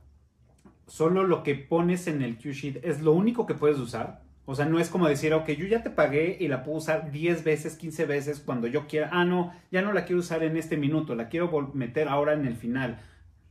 solo 0.86 1.24
lo 1.24 1.42
que 1.42 1.54
pones 1.54 2.06
en 2.06 2.22
el 2.22 2.36
Q-Sheet 2.36 2.84
es 2.84 3.00
lo 3.00 3.12
único 3.12 3.46
que 3.46 3.54
puedes 3.54 3.78
usar. 3.78 4.22
O 4.46 4.54
sea, 4.54 4.66
no 4.66 4.78
es 4.78 4.90
como 4.90 5.08
decir, 5.08 5.32
ok, 5.32 5.48
yo 5.50 5.66
ya 5.66 5.82
te 5.82 5.88
pagué 5.88 6.36
y 6.38 6.48
la 6.48 6.62
puedo 6.62 6.76
usar 6.76 7.10
10 7.10 7.44
veces, 7.44 7.76
15 7.76 8.04
veces 8.04 8.40
cuando 8.40 8.66
yo 8.66 8.86
quiera. 8.86 9.08
Ah, 9.10 9.24
no, 9.24 9.54
ya 9.70 9.80
no 9.80 9.92
la 9.92 10.04
quiero 10.04 10.20
usar 10.20 10.42
en 10.42 10.58
este 10.58 10.76
minuto, 10.76 11.14
la 11.14 11.28
quiero 11.28 11.70
meter 11.72 12.08
ahora 12.08 12.34
en 12.34 12.44
el 12.44 12.56
final. 12.56 13.00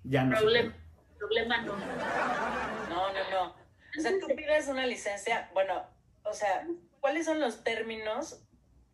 Ya 0.04 0.24
no. 0.24 0.38
Problema, 0.38 0.76
problema 1.18 1.62
no. 1.62 1.74
No, 1.74 3.12
no, 3.12 3.32
no. 3.32 3.56
O 3.98 4.02
sea, 4.02 4.12
tú 4.20 4.28
pides 4.36 4.68
una 4.68 4.86
licencia, 4.86 5.50
bueno, 5.54 5.82
o 6.24 6.34
sea, 6.34 6.68
¿cuáles 7.00 7.26
son 7.26 7.40
los 7.40 7.64
términos? 7.64 8.44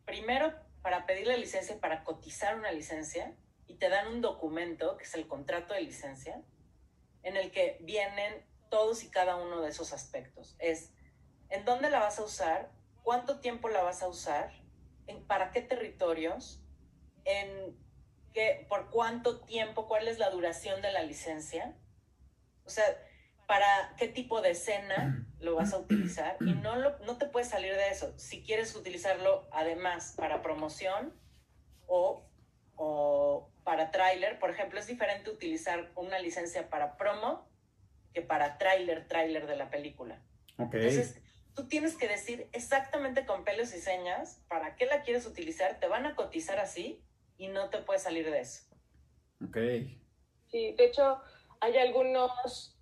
Primero, 0.06 0.52
para 0.82 1.04
pedir 1.06 1.26
la 1.26 1.36
licencia, 1.36 1.78
para 1.80 2.02
cotizar 2.04 2.58
una 2.58 2.72
licencia, 2.72 3.34
y 3.70 3.74
te 3.76 3.88
dan 3.88 4.08
un 4.08 4.20
documento, 4.20 4.96
que 4.96 5.04
es 5.04 5.14
el 5.14 5.28
contrato 5.28 5.74
de 5.74 5.82
licencia, 5.82 6.42
en 7.22 7.36
el 7.36 7.52
que 7.52 7.78
vienen 7.82 8.44
todos 8.68 9.04
y 9.04 9.10
cada 9.10 9.36
uno 9.36 9.60
de 9.60 9.70
esos 9.70 9.92
aspectos. 9.92 10.56
Es 10.58 10.92
en 11.50 11.64
dónde 11.64 11.88
la 11.88 12.00
vas 12.00 12.18
a 12.18 12.24
usar, 12.24 12.72
cuánto 13.04 13.38
tiempo 13.38 13.68
la 13.68 13.82
vas 13.82 14.02
a 14.02 14.08
usar, 14.08 14.52
en 15.06 15.24
para 15.24 15.52
qué 15.52 15.62
territorios, 15.62 16.60
en 17.24 17.78
qué, 18.32 18.66
por 18.68 18.90
cuánto 18.90 19.40
tiempo, 19.42 19.86
cuál 19.86 20.08
es 20.08 20.18
la 20.18 20.30
duración 20.30 20.82
de 20.82 20.90
la 20.90 21.04
licencia. 21.04 21.76
O 22.64 22.70
sea, 22.70 22.84
para 23.46 23.94
qué 23.98 24.08
tipo 24.08 24.40
de 24.40 24.50
escena 24.50 25.28
lo 25.38 25.54
vas 25.54 25.72
a 25.74 25.78
utilizar 25.78 26.36
y 26.40 26.54
no, 26.54 26.74
lo, 26.74 26.98
no 27.00 27.18
te 27.18 27.26
puedes 27.26 27.48
salir 27.48 27.74
de 27.74 27.90
eso. 27.90 28.18
Si 28.18 28.42
quieres 28.42 28.74
utilizarlo 28.74 29.48
además 29.52 30.14
para 30.16 30.42
promoción 30.42 31.14
o, 31.86 32.24
o 32.74 33.50
para 33.70 33.92
tráiler, 33.92 34.40
por 34.40 34.50
ejemplo, 34.50 34.80
es 34.80 34.88
diferente 34.88 35.30
utilizar 35.30 35.92
una 35.94 36.18
licencia 36.18 36.68
para 36.68 36.96
promo 36.96 37.48
que 38.12 38.20
para 38.20 38.58
tráiler, 38.58 39.06
tráiler 39.06 39.46
de 39.46 39.54
la 39.54 39.70
película. 39.70 40.20
Okay. 40.58 40.80
Entonces, 40.80 41.22
tú 41.54 41.68
tienes 41.68 41.96
que 41.96 42.08
decir 42.08 42.48
exactamente 42.50 43.24
con 43.24 43.44
pelos 43.44 43.72
y 43.72 43.78
señas 43.78 44.42
para 44.48 44.74
qué 44.74 44.86
la 44.86 45.02
quieres 45.02 45.24
utilizar, 45.24 45.78
te 45.78 45.86
van 45.86 46.04
a 46.04 46.16
cotizar 46.16 46.58
así 46.58 47.04
y 47.38 47.46
no 47.46 47.70
te 47.70 47.78
puedes 47.78 48.02
salir 48.02 48.28
de 48.28 48.40
eso. 48.40 48.64
Ok. 49.40 49.56
Sí, 50.50 50.74
de 50.76 50.86
hecho, 50.86 51.20
hay 51.60 51.76
algunos, 51.76 52.76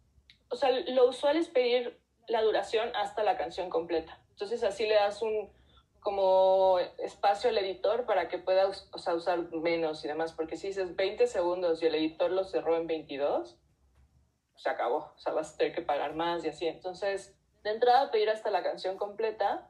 o 0.49 0.57
sea, 0.57 0.71
lo 0.71 1.07
usual 1.07 1.37
es 1.37 1.49
pedir 1.49 2.01
la 2.29 2.41
duración 2.41 2.97
hasta 2.97 3.23
la 3.23 3.37
canción 3.37 3.69
completa. 3.69 4.25
Entonces 4.31 4.63
así 4.65 4.87
le 4.87 4.95
das 4.95 5.21
un 5.21 5.53
como 6.01 6.79
espacio 6.99 7.51
al 7.51 7.59
editor 7.59 8.07
para 8.07 8.29
que 8.29 8.39
pueda 8.39 8.69
o 8.69 8.99
sea, 8.99 9.15
usar 9.15 9.39
menos 9.53 10.05
y 10.05 10.09
demás, 10.09 10.33
porque 10.33 10.57
si 10.57 10.69
dices 10.69 10.97
20 10.97 11.27
segundos 11.27 11.83
y 11.83 11.87
el 11.87 11.95
editor 11.95 12.31
lo 12.31 12.45
cerró 12.45 12.77
en 12.77 12.87
22, 12.87 13.59
se 14.57 14.69
acabó, 14.69 15.13
o 15.15 15.19
sea, 15.19 15.33
vas 15.33 15.55
a 15.55 15.57
tener 15.57 15.75
que 15.75 15.83
pagar 15.83 16.15
más 16.15 16.45
y 16.45 16.49
así. 16.49 16.67
Entonces, 16.67 17.37
de 17.63 17.71
entrada 17.71 18.11
pedir 18.11 18.31
hasta 18.31 18.51
la 18.51 18.63
canción 18.63 18.97
completa, 18.97 19.69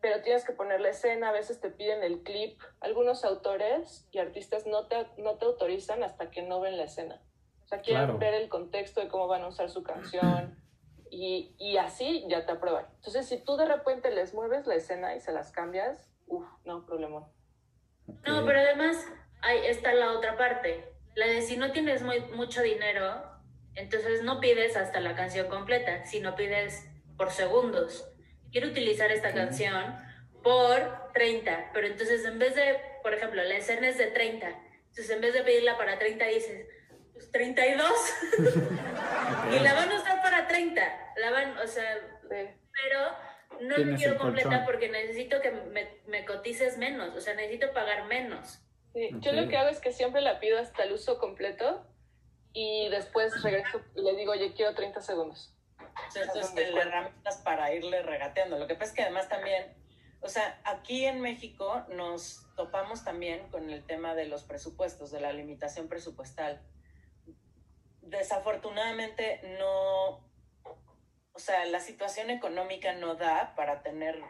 pero 0.00 0.22
tienes 0.22 0.44
que 0.44 0.52
poner 0.52 0.80
la 0.80 0.90
escena, 0.90 1.30
a 1.30 1.32
veces 1.32 1.60
te 1.60 1.70
piden 1.70 2.02
el 2.02 2.22
clip. 2.22 2.60
Algunos 2.80 3.24
autores 3.24 4.06
y 4.12 4.18
artistas 4.18 4.66
no 4.66 4.86
te, 4.86 5.06
no 5.18 5.36
te 5.36 5.44
autorizan 5.46 6.02
hasta 6.02 6.30
que 6.30 6.42
no 6.42 6.60
ven 6.60 6.76
la 6.76 6.84
escena. 6.84 7.20
O 7.64 7.68
sea, 7.68 7.80
quieren 7.80 8.04
Claro. 8.04 8.18
ver 8.18 8.34
el 8.34 8.48
contexto 8.48 9.00
de 9.00 9.08
cómo 9.08 9.26
van 9.26 9.42
a 9.42 9.48
usar 9.48 9.70
su 9.70 9.82
canción 9.82 10.56
y, 11.16 11.54
y 11.58 11.78
así 11.78 12.26
ya 12.28 12.44
te 12.44 12.52
aprueban. 12.52 12.86
Entonces, 12.96 13.26
si 13.26 13.38
tú 13.38 13.56
de 13.56 13.64
repente 13.64 14.10
les 14.10 14.34
mueves 14.34 14.66
la 14.66 14.74
escena 14.74 15.16
y 15.16 15.20
se 15.20 15.32
las 15.32 15.50
cambias, 15.50 16.10
uff, 16.26 16.46
no, 16.64 16.84
problema. 16.84 17.26
No, 18.26 18.44
pero 18.44 18.60
además 18.60 19.06
ahí 19.40 19.60
está 19.64 19.94
la 19.94 20.12
otra 20.12 20.36
parte. 20.36 20.92
La 21.14 21.26
de 21.26 21.40
si 21.40 21.56
no 21.56 21.72
tienes 21.72 22.02
muy, 22.02 22.20
mucho 22.34 22.60
dinero, 22.60 23.22
entonces 23.74 24.22
no 24.22 24.40
pides 24.40 24.76
hasta 24.76 25.00
la 25.00 25.16
canción 25.16 25.48
completa, 25.48 26.04
sino 26.04 26.36
pides 26.36 26.86
por 27.16 27.30
segundos. 27.30 28.12
Quiero 28.52 28.68
utilizar 28.68 29.10
esta 29.10 29.32
canción 29.32 29.96
por 30.42 31.12
30, 31.14 31.70
pero 31.72 31.86
entonces 31.86 32.26
en 32.26 32.38
vez 32.38 32.54
de, 32.54 32.78
por 33.02 33.14
ejemplo, 33.14 33.42
la 33.42 33.56
escena 33.56 33.88
es 33.88 33.96
de 33.96 34.08
30, 34.08 34.48
entonces 34.48 35.10
en 35.10 35.20
vez 35.22 35.32
de 35.32 35.42
pedirla 35.42 35.78
para 35.78 35.98
30 35.98 36.26
dices, 36.26 36.68
pues 37.16 37.32
32, 37.32 37.90
y 39.52 39.58
la 39.60 39.74
van 39.74 39.90
a 39.90 39.96
usar 39.96 40.22
para 40.22 40.46
30, 40.46 40.82
la 41.16 41.30
van, 41.30 41.58
o 41.58 41.66
sea, 41.66 41.96
Sí. 42.28 42.48
pero 42.84 43.00
no 43.60 43.76
la 43.76 43.96
quiero 43.96 44.18
completa 44.18 44.48
colchón. 44.50 44.64
porque 44.66 44.88
necesito 44.90 45.40
que 45.40 45.50
me, 45.50 46.00
me 46.06 46.24
cotices 46.24 46.76
menos, 46.78 47.14
o 47.16 47.20
sea, 47.20 47.34
necesito 47.34 47.72
pagar 47.72 48.04
menos. 48.04 48.60
Sí, 48.92 49.10
Yo 49.20 49.32
lo 49.32 49.48
que 49.48 49.56
hago 49.56 49.68
es 49.68 49.80
que 49.80 49.92
siempre 49.92 50.20
la 50.22 50.40
pido 50.40 50.58
hasta 50.58 50.84
el 50.84 50.92
uso 50.92 51.18
completo 51.18 51.86
y 52.52 52.88
después 52.88 53.42
regreso 53.42 53.80
y 53.94 54.02
le 54.02 54.16
digo, 54.16 54.32
oye, 54.32 54.54
quiero 54.54 54.74
30 54.74 55.00
segundos. 55.02 55.54
Entonces, 56.14 56.54
te 56.54 56.70
le 56.70 56.80
herramientas 56.80 57.38
para 57.38 57.72
irle 57.74 58.02
regateando. 58.02 58.58
Lo 58.58 58.66
que 58.66 58.74
pasa 58.74 58.90
es 58.90 58.96
que 58.96 59.02
además 59.02 59.28
también, 59.28 59.74
o 60.20 60.28
sea, 60.28 60.60
aquí 60.64 61.04
en 61.04 61.20
México 61.20 61.84
nos 61.88 62.46
topamos 62.56 63.04
también 63.04 63.48
con 63.50 63.70
el 63.70 63.84
tema 63.84 64.14
de 64.14 64.26
los 64.26 64.44
presupuestos, 64.44 65.10
de 65.10 65.20
la 65.20 65.32
limitación 65.32 65.88
presupuestal. 65.88 66.62
Desafortunadamente 68.06 69.40
no, 69.58 70.26
o 71.32 71.38
sea, 71.38 71.64
la 71.66 71.80
situación 71.80 72.30
económica 72.30 72.92
no 72.94 73.14
da 73.14 73.54
para 73.54 73.82
tener, 73.82 74.22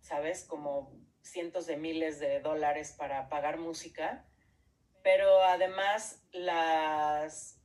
¿sabes? 0.00 0.44
Como 0.44 0.92
cientos 1.22 1.66
de 1.66 1.76
miles 1.76 2.18
de 2.18 2.40
dólares 2.40 2.94
para 2.96 3.28
pagar 3.28 3.58
música, 3.58 4.26
pero 5.02 5.42
además 5.42 6.22
las 6.32 7.62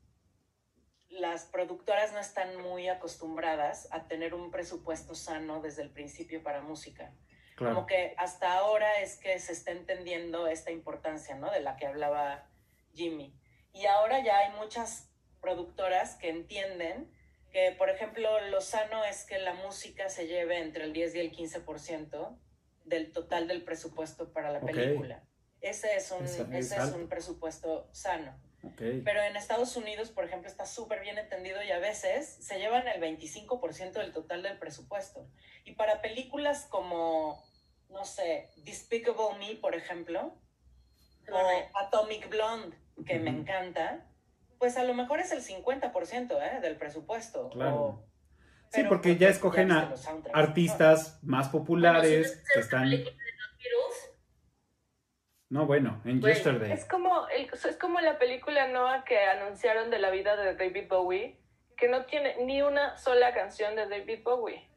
las 1.10 1.46
productoras 1.46 2.14
no 2.14 2.20
están 2.20 2.62
muy 2.62 2.90
acostumbradas 2.90 3.88
a 3.92 4.08
tener 4.08 4.34
un 4.34 4.52
presupuesto 4.52 5.16
sano 5.16 5.62
desde 5.62 5.82
el 5.82 5.90
principio 5.90 6.44
para 6.44 6.62
música. 6.62 7.14
Claro. 7.56 7.76
Como 7.76 7.88
que 7.88 8.14
hasta 8.18 8.54
ahora 8.58 9.00
es 9.00 9.18
que 9.18 9.40
se 9.40 9.54
está 9.54 9.72
entendiendo 9.72 10.48
esta 10.48 10.72
importancia, 10.72 11.36
¿no? 11.36 11.50
De 11.50 11.60
la 11.60 11.76
que 11.76 11.88
hablaba 11.88 12.50
Jimmy. 12.94 13.34
Y 13.74 13.86
ahora 13.86 14.24
ya 14.24 14.38
hay 14.40 14.52
muchas 14.54 15.07
productoras 15.42 16.16
que 16.16 16.30
entienden 16.30 17.12
que, 17.52 17.72
por 17.78 17.90
ejemplo, 17.90 18.40
lo 18.50 18.62
sano 18.62 19.04
es 19.06 19.24
que 19.26 19.40
la 19.40 19.54
música 19.54 20.10
se 20.10 20.28
lleve 20.28 20.60
entre 20.60 20.84
el 20.84 20.94
10 20.94 21.16
y 21.16 21.20
el 21.20 21.32
15% 21.32 22.38
del 22.86 23.12
total 23.12 23.48
del 23.48 23.64
presupuesto 23.64 24.32
para 24.34 24.52
la 24.52 24.60
Ok. 24.60 24.66
película. 24.68 25.24
Ese 25.62 25.96
es 25.96 26.12
un, 26.12 26.24
Es- 26.26 26.40
es 26.40 26.50
ese 26.72 26.78
es 26.78 26.92
un 26.94 27.08
presupuesto 27.10 27.88
sano. 27.92 28.40
Ok. 28.64 28.82
Pero 29.06 29.22
en 29.22 29.36
Estados 29.36 29.76
Unidos, 29.76 30.10
por 30.12 30.26
ejemplo, 30.26 30.50
está 30.50 30.66
súper 30.66 31.02
bien 31.02 31.18
entendido 31.18 31.62
y 31.64 31.72
a 31.72 31.80
veces 31.80 32.28
se 32.42 32.60
llevan 32.60 32.88
el 32.88 33.00
25% 33.02 34.00
del 34.00 34.12
total 34.14 34.44
del 34.44 34.58
presupuesto. 34.60 35.28
Y 35.64 35.74
para 35.74 36.02
películas 36.02 36.66
como, 36.66 37.44
no 37.90 38.04
sé, 38.06 38.50
Despicable 38.58 39.38
Me, 39.40 39.56
por 39.56 39.76
ejemplo, 39.76 40.38
o 41.32 41.78
Atomic 41.78 42.30
Blonde, 42.30 42.78
que 43.06 43.20
me 43.20 43.32
Ujú. 43.32 43.42
encanta, 43.42 44.06
pues 44.60 44.78
a 44.78 44.84
lo 44.84 44.94
mejor 44.94 45.20
es 45.20 45.32
el 45.32 45.42
50% 45.42 46.32
¿eh? 46.42 46.60
del 46.62 46.76
presupuesto. 46.78 47.50
Claro. 47.50 47.76
O- 47.76 48.08
Sí, 48.70 48.84
porque 48.84 49.16
ya 49.16 49.30
escogen 49.30 49.72
a 49.72 49.94
Artistas 50.34 51.20
más 51.24 51.48
populares 51.48 52.28
Bueno, 52.34 52.44
que 52.54 52.60
están... 52.60 52.90
de 52.90 52.98
los 53.06 54.12
No, 55.50 55.66
bueno, 55.66 56.02
en 56.04 56.22
Yesterday. 56.22 56.74
Es 56.74 56.84
como, 56.84 57.30
el, 57.30 57.46
es 57.46 57.78
como 57.78 58.02
la 58.02 58.20
película 58.20 58.68
Noah 58.68 59.06
que 59.06 59.18
anunciaron 59.24 59.90
de 59.90 60.00
la 60.00 60.10
vida 60.10 60.36
de 60.36 60.54
David 60.56 60.90
Bowie, 60.90 61.40
que 61.78 61.88
no 61.88 62.06
tiene 62.08 62.36
ni 62.44 62.62
una 62.62 62.98
sola 62.98 63.34
canción 63.34 63.74
de 63.78 63.88
David 63.88 64.20
Bowie. 64.26 64.68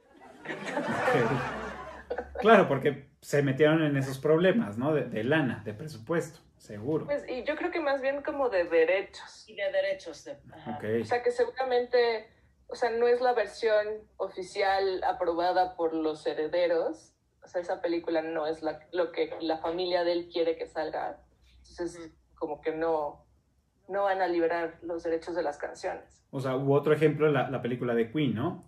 Claro, 2.41 2.69
porque 2.69 3.09
se 3.21 3.43
metieron 3.43 3.83
en 3.83 3.97
esos 3.97 4.19
problemas, 4.19 4.79
¿no? 4.79 4.95
De, 4.95 5.05
de 5.05 5.25
lana, 5.25 5.63
de 5.65 5.75
presupuesto, 5.75 6.41
seguro. 6.61 7.07
Pues, 7.07 7.25
y 7.29 7.43
yo 7.45 7.57
creo 7.57 7.71
que 7.71 7.81
más 7.81 8.01
bien 8.03 8.23
como 8.23 8.49
de 8.51 8.65
derechos. 8.65 9.49
Y 9.49 9.55
de 9.57 9.73
derechos. 9.73 10.25
De. 10.25 10.37
O 11.01 11.05
sea, 11.05 11.23
que 11.23 11.31
seguramente, 11.33 12.29
o 12.69 12.75
sea, 12.75 12.91
no 12.91 13.09
es 13.09 13.21
la 13.21 13.33
versión 13.33 13.87
oficial 14.19 15.03
aprobada 15.05 15.75
por 15.75 15.95
los 15.95 16.27
herederos. 16.27 17.15
O 17.43 17.49
sea, 17.49 17.63
esa 17.63 17.81
película 17.81 18.21
no 18.23 18.47
es 18.47 18.63
la- 18.63 18.87
lo 18.93 19.11
que 19.11 19.33
la 19.41 19.59
familia 19.59 20.05
de 20.05 20.13
él 20.13 20.29
quiere 20.31 20.57
que 20.57 20.67
salga. 20.67 21.19
Entonces, 21.71 22.13
como 22.35 22.61
que 22.61 22.73
no, 22.73 23.25
no 23.89 24.05
van 24.05 24.21
a 24.21 24.29
liberar 24.29 24.79
los 24.83 25.03
derechos 25.03 25.35
de 25.35 25.43
las 25.43 25.57
canciones. 25.57 26.23
O 26.31 26.41
sea, 26.41 26.57
hubo 26.57 26.75
otro 26.75 26.93
ejemplo, 26.93 27.29
la, 27.29 27.51
la 27.51 27.63
película 27.63 27.95
de 27.95 28.11
Queen, 28.13 28.35
¿no? 28.35 28.63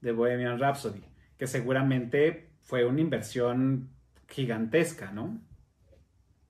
De 0.00 0.12
Bohemian 0.12 0.58
Rhapsody, 0.58 1.04
que 1.38 1.46
seguramente 1.46 2.50
fue 2.62 2.84
una 2.86 3.00
inversión 3.02 3.90
gigantesca, 4.28 5.12
¿no? 5.12 5.38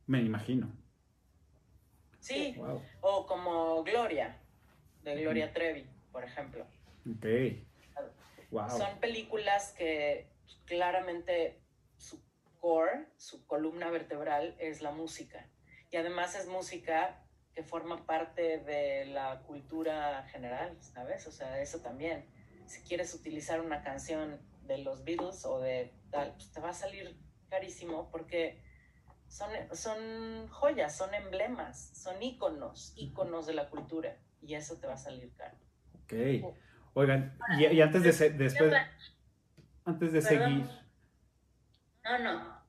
Me 0.07 0.21
imagino. 0.23 0.71
Sí, 2.25 2.55
Wow. 2.57 2.83
o 3.03 3.27
como 3.27 3.85
Gloria, 3.85 4.39
de 5.03 5.21
Gloria 5.21 5.53
Trevi, 5.53 5.87
por 6.11 6.25
ejemplo. 6.25 6.67
Ok. 7.07 7.27
Wow. 8.51 8.71
Son 8.71 8.99
películas 8.99 9.75
que 9.77 10.27
claramente 10.65 11.61
su 11.99 12.23
core, 12.61 13.07
su 13.19 13.47
columna 13.47 13.91
vertebral 13.91 14.55
es 14.59 14.81
la 14.81 14.91
música. 14.91 15.47
Y 15.91 15.97
además 15.97 16.35
es 16.35 16.47
música 16.47 17.23
que 17.55 17.63
forma 17.63 18.07
parte 18.07 18.59
de 18.59 19.05
la 19.05 19.43
cultura 19.43 20.27
general, 20.33 20.79
¿sabes? 20.81 21.27
O 21.27 21.31
sea, 21.33 21.61
eso 21.61 21.81
también. 21.81 22.25
Si 22.67 22.81
quieres 22.83 23.13
utilizar 23.13 23.61
una 23.61 23.83
canción 23.83 24.41
de 24.63 24.79
los 24.79 25.05
Beatles 25.05 25.45
o 25.45 25.61
de 25.61 25.93
tal, 26.11 26.33
pues 26.33 26.51
te 26.53 26.61
va 26.61 26.71
a 26.71 26.75
salir 26.75 27.15
carísimo 27.51 28.11
porque 28.11 28.63
son, 29.35 29.51
son 29.73 30.49
joyas, 30.49 30.97
son 30.97 31.13
emblemas, 31.15 31.91
son 32.01 32.23
íconos, 32.23 32.93
íconos 32.97 33.47
de 33.47 33.55
la 33.55 33.69
cultura. 33.69 34.17
Y 34.43 34.55
eso 34.55 34.77
te 34.79 34.87
va 34.87 34.95
a 34.95 34.97
salir 34.99 35.33
caro. 35.37 35.57
Ok. 36.05 36.55
Oigan, 36.95 37.37
y, 37.59 37.67
y 37.67 37.81
antes 37.81 38.03
de 38.05 38.13
se- 38.13 38.31
después, 38.31 38.73
antes 39.85 40.13
de 40.13 40.23
Perdón. 40.23 40.49
seguir, 40.69 40.81
No, 42.05 42.19
no. 42.19 42.63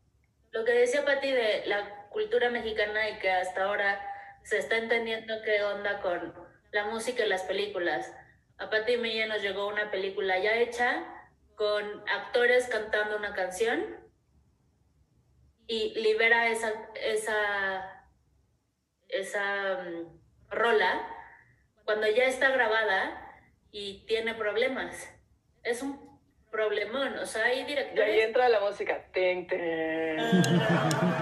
Lo 0.52 0.64
que 0.66 0.72
decía 0.72 1.04
Pati 1.06 1.32
de 1.32 1.64
la 1.68 2.08
cultura 2.10 2.50
mexicana 2.50 3.10
y 3.10 3.20
que 3.20 3.30
hasta 3.30 3.66
ahora 3.66 4.00
se 4.44 4.58
está 4.58 4.78
entendiendo 4.78 5.34
qué 5.44 5.62
onda 5.64 6.02
con 6.02 6.34
la 6.72 6.86
música 6.88 7.26
y 7.26 7.30
las 7.30 7.44
películas. 7.44 8.12
A 8.58 8.70
Pati 8.70 8.94
y 8.94 8.98
Milla 8.98 9.28
nos 9.28 9.42
llegó 9.42 9.68
una 9.68 9.92
película 9.92 10.40
ya 10.40 10.56
hecha 10.56 11.06
con 11.56 11.84
actores 12.10 12.68
cantando 12.70 13.18
una 13.18 13.34
canción 13.34 13.84
y 15.68 16.00
libera 16.00 16.50
esa, 16.50 16.72
esa, 16.96 18.08
esa 19.08 19.84
mm, 19.84 20.20
rola 20.50 21.08
cuando 21.84 22.08
ya 22.10 22.26
está 22.26 22.50
grabada 22.50 23.22
y 23.72 24.06
tiene 24.06 24.34
problemas. 24.34 25.12
Es 25.64 25.82
un 25.82 26.20
problemón, 26.52 27.18
o 27.18 27.26
sea, 27.26 27.46
hay 27.46 27.58
Y 27.58 27.60
ahí 27.62 27.66
directores... 27.66 28.26
entra 28.26 28.50
la 28.50 28.60
música. 28.60 29.06
Ten, 29.12 29.48
ten. 29.48 30.18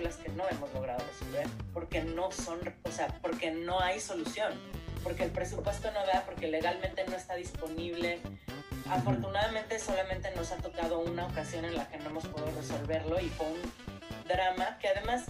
películas 0.00 0.16
que 0.16 0.30
no 0.32 0.48
hemos 0.48 0.72
logrado 0.72 1.04
resolver 1.06 1.46
porque 1.72 2.02
no 2.02 2.30
son, 2.30 2.58
o 2.84 2.90
sea, 2.90 3.08
porque 3.20 3.50
no 3.50 3.80
hay 3.80 4.00
solución, 4.00 4.52
porque 5.02 5.24
el 5.24 5.30
presupuesto 5.30 5.90
no 5.92 6.06
da, 6.06 6.24
porque 6.24 6.48
legalmente 6.48 7.04
no 7.06 7.16
está 7.16 7.34
disponible. 7.34 8.20
Afortunadamente 8.88 9.78
solamente 9.78 10.30
nos 10.34 10.50
ha 10.52 10.56
tocado 10.56 11.00
una 11.00 11.26
ocasión 11.26 11.64
en 11.64 11.76
la 11.76 11.88
que 11.88 11.98
no 11.98 12.10
hemos 12.10 12.26
podido 12.26 12.50
resolverlo 12.56 13.20
y 13.20 13.28
fue 13.28 13.46
un 13.46 14.26
drama 14.26 14.78
que 14.78 14.88
además, 14.88 15.26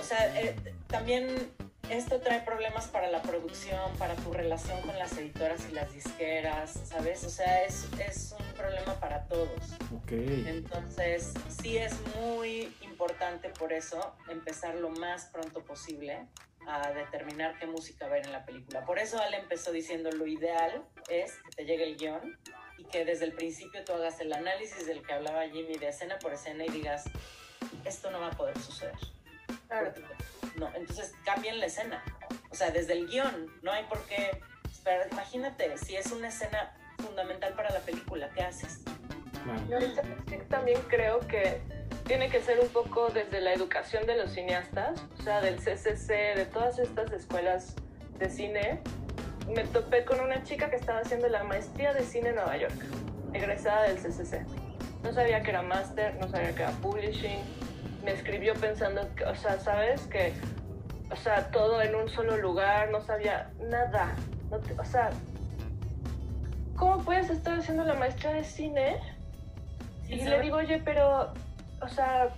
o 0.00 0.02
sea, 0.02 0.40
eh, 0.40 0.56
también 0.86 1.52
esto 1.90 2.20
trae 2.20 2.40
problemas 2.40 2.88
para 2.88 3.10
la 3.10 3.22
producción, 3.22 3.96
para 3.98 4.14
tu 4.16 4.32
relación 4.32 4.80
con 4.82 4.98
las 4.98 5.16
editoras 5.16 5.60
y 5.68 5.72
las 5.72 5.92
disqueras, 5.92 6.80
¿sabes? 6.84 7.24
O 7.24 7.30
sea, 7.30 7.64
es, 7.64 7.88
es 7.98 8.34
un 8.38 8.46
problema 8.54 8.94
para 9.00 9.24
todos. 9.24 9.72
ok. 9.94 10.12
Entonces, 10.46 11.32
sí 11.48 11.78
es 11.78 11.94
muy 12.16 12.74
importante 12.82 13.48
por 13.50 13.72
eso 13.72 14.16
empezar 14.28 14.74
lo 14.76 14.90
más 14.90 15.26
pronto 15.26 15.64
posible 15.64 16.26
a 16.66 16.92
determinar 16.92 17.58
qué 17.58 17.66
música 17.66 18.08
va 18.08 18.16
a 18.16 18.18
ir 18.18 18.26
en 18.26 18.32
la 18.32 18.44
película. 18.44 18.84
Por 18.84 18.98
eso 18.98 19.18
Ale 19.18 19.38
empezó 19.38 19.72
diciendo 19.72 20.10
lo 20.12 20.26
ideal 20.26 20.84
es 21.08 21.32
que 21.32 21.50
te 21.56 21.64
llegue 21.64 21.84
el 21.84 21.96
guion 21.96 22.38
y 22.76 22.84
que 22.84 23.04
desde 23.04 23.24
el 23.24 23.32
principio 23.32 23.84
tú 23.84 23.92
hagas 23.92 24.20
el 24.20 24.32
análisis 24.32 24.86
del 24.86 25.02
que 25.02 25.12
hablaba 25.14 25.48
Jimmy 25.48 25.78
de 25.78 25.88
escena 25.88 26.18
por 26.18 26.34
escena 26.34 26.64
y 26.66 26.68
digas, 26.68 27.04
esto 27.84 28.10
no 28.10 28.20
va 28.20 28.28
a 28.28 28.32
poder 28.32 28.58
suceder. 28.58 28.94
Claro. 29.66 29.92
No, 30.58 30.68
entonces 30.74 31.14
cambien 31.24 31.60
la 31.60 31.66
escena. 31.66 32.02
O 32.50 32.54
sea, 32.54 32.70
desde 32.70 32.94
el 32.94 33.06
guion, 33.08 33.46
no 33.62 33.72
hay 33.72 33.84
por 33.84 34.00
qué 34.06 34.40
esperar. 34.70 35.08
Imagínate, 35.12 35.76
si 35.78 35.96
es 35.96 36.10
una 36.10 36.28
escena 36.28 36.74
fundamental 36.98 37.54
para 37.54 37.70
la 37.70 37.80
película, 37.80 38.30
¿qué 38.34 38.42
haces? 38.42 38.80
Claro. 39.44 39.60
No, 39.68 39.78
y 39.78 39.94
sabes 39.94 40.24
que 40.26 40.36
también 40.38 40.80
creo 40.88 41.20
que 41.20 41.60
tiene 42.06 42.28
que 42.28 42.40
ser 42.40 42.58
un 42.58 42.68
poco 42.68 43.10
desde 43.10 43.40
la 43.40 43.52
educación 43.52 44.06
de 44.06 44.16
los 44.16 44.32
cineastas, 44.32 45.00
o 45.18 45.22
sea, 45.22 45.40
del 45.40 45.56
CCC, 45.56 46.36
de 46.36 46.46
todas 46.46 46.78
estas 46.78 47.12
escuelas 47.12 47.74
de 48.18 48.28
cine. 48.30 48.80
Me 49.46 49.64
topé 49.64 50.04
con 50.04 50.20
una 50.20 50.42
chica 50.42 50.70
que 50.70 50.76
estaba 50.76 51.00
haciendo 51.00 51.28
la 51.28 51.44
maestría 51.44 51.92
de 51.92 52.02
cine 52.02 52.30
en 52.30 52.36
Nueva 52.36 52.56
York, 52.56 52.74
egresada 53.32 53.82
del 53.84 53.98
CCC. 53.98 54.44
No 55.02 55.12
sabía 55.12 55.42
que 55.42 55.50
era 55.50 55.62
máster, 55.62 56.16
no 56.16 56.28
sabía 56.28 56.54
que 56.54 56.62
era 56.62 56.72
publishing. 56.72 57.38
Me 58.02 58.12
escribió 58.12 58.54
pensando, 58.54 59.14
que, 59.14 59.24
o 59.24 59.34
sea, 59.34 59.58
¿sabes? 59.58 60.06
Que, 60.06 60.32
o 61.10 61.16
sea, 61.16 61.50
todo 61.50 61.82
en 61.82 61.94
un 61.94 62.08
solo 62.08 62.36
lugar, 62.36 62.90
no 62.90 63.00
sabía 63.00 63.50
nada. 63.58 64.14
No 64.50 64.58
te- 64.60 64.74
o 64.78 64.84
sea, 64.84 65.10
¿cómo 66.76 67.04
puedes 67.04 67.28
estar 67.30 67.58
haciendo 67.58 67.84
la 67.84 67.94
maestría 67.94 68.32
de 68.32 68.44
cine 68.44 68.96
y 70.08 70.24
le 70.24 70.40
digo, 70.40 70.56
oye, 70.56 70.80
pero, 70.84 71.32
o 71.80 71.88
sea, 71.88 72.34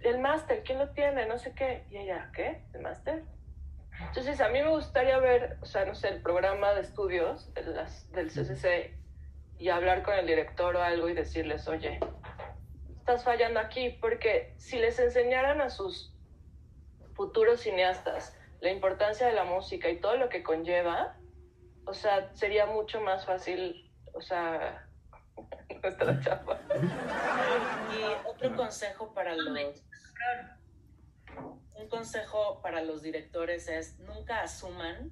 el 0.00 0.18
máster, 0.20 0.62
¿quién 0.64 0.78
lo 0.78 0.90
tiene? 0.90 1.26
No 1.26 1.38
sé 1.38 1.54
qué. 1.54 1.84
Y 1.90 1.98
ella, 1.98 2.30
¿qué? 2.34 2.64
¿El 2.72 2.82
máster? 2.82 3.24
Entonces, 4.00 4.40
a 4.40 4.48
mí 4.48 4.60
me 4.62 4.68
gustaría 4.68 5.18
ver, 5.18 5.58
o 5.60 5.66
sea, 5.66 5.84
no 5.84 5.94
sé, 5.94 6.08
el 6.08 6.22
programa 6.22 6.72
de 6.72 6.80
estudios 6.80 7.52
de 7.54 7.62
las- 7.64 8.10
del 8.12 8.30
CCC 8.30 8.96
y 9.58 9.68
hablar 9.68 10.02
con 10.02 10.14
el 10.14 10.26
director 10.26 10.74
o 10.76 10.82
algo 10.82 11.08
y 11.08 11.14
decirles, 11.14 11.68
oye, 11.68 12.00
estás 13.02 13.24
fallando 13.24 13.58
aquí, 13.58 13.90
porque 14.00 14.54
si 14.58 14.78
les 14.78 14.96
enseñaran 15.00 15.60
a 15.60 15.70
sus 15.70 16.14
futuros 17.14 17.60
cineastas 17.60 18.38
la 18.60 18.70
importancia 18.70 19.26
de 19.26 19.32
la 19.32 19.42
música 19.42 19.90
y 19.90 20.00
todo 20.00 20.16
lo 20.16 20.28
que 20.28 20.44
conlleva, 20.44 21.16
o 21.84 21.94
sea, 21.94 22.32
sería 22.36 22.66
mucho 22.66 23.00
más 23.00 23.26
fácil, 23.26 23.90
o 24.12 24.20
sea, 24.20 24.86
nuestra 25.82 26.20
chapa. 26.20 26.60
Y 27.90 28.28
otro 28.28 28.54
consejo 28.54 29.12
para 29.12 29.34
los 29.34 29.82
un 31.74 31.88
consejo 31.88 32.60
para 32.62 32.82
los 32.82 33.02
directores 33.02 33.66
es 33.66 33.98
nunca 33.98 34.42
asuman 34.42 35.10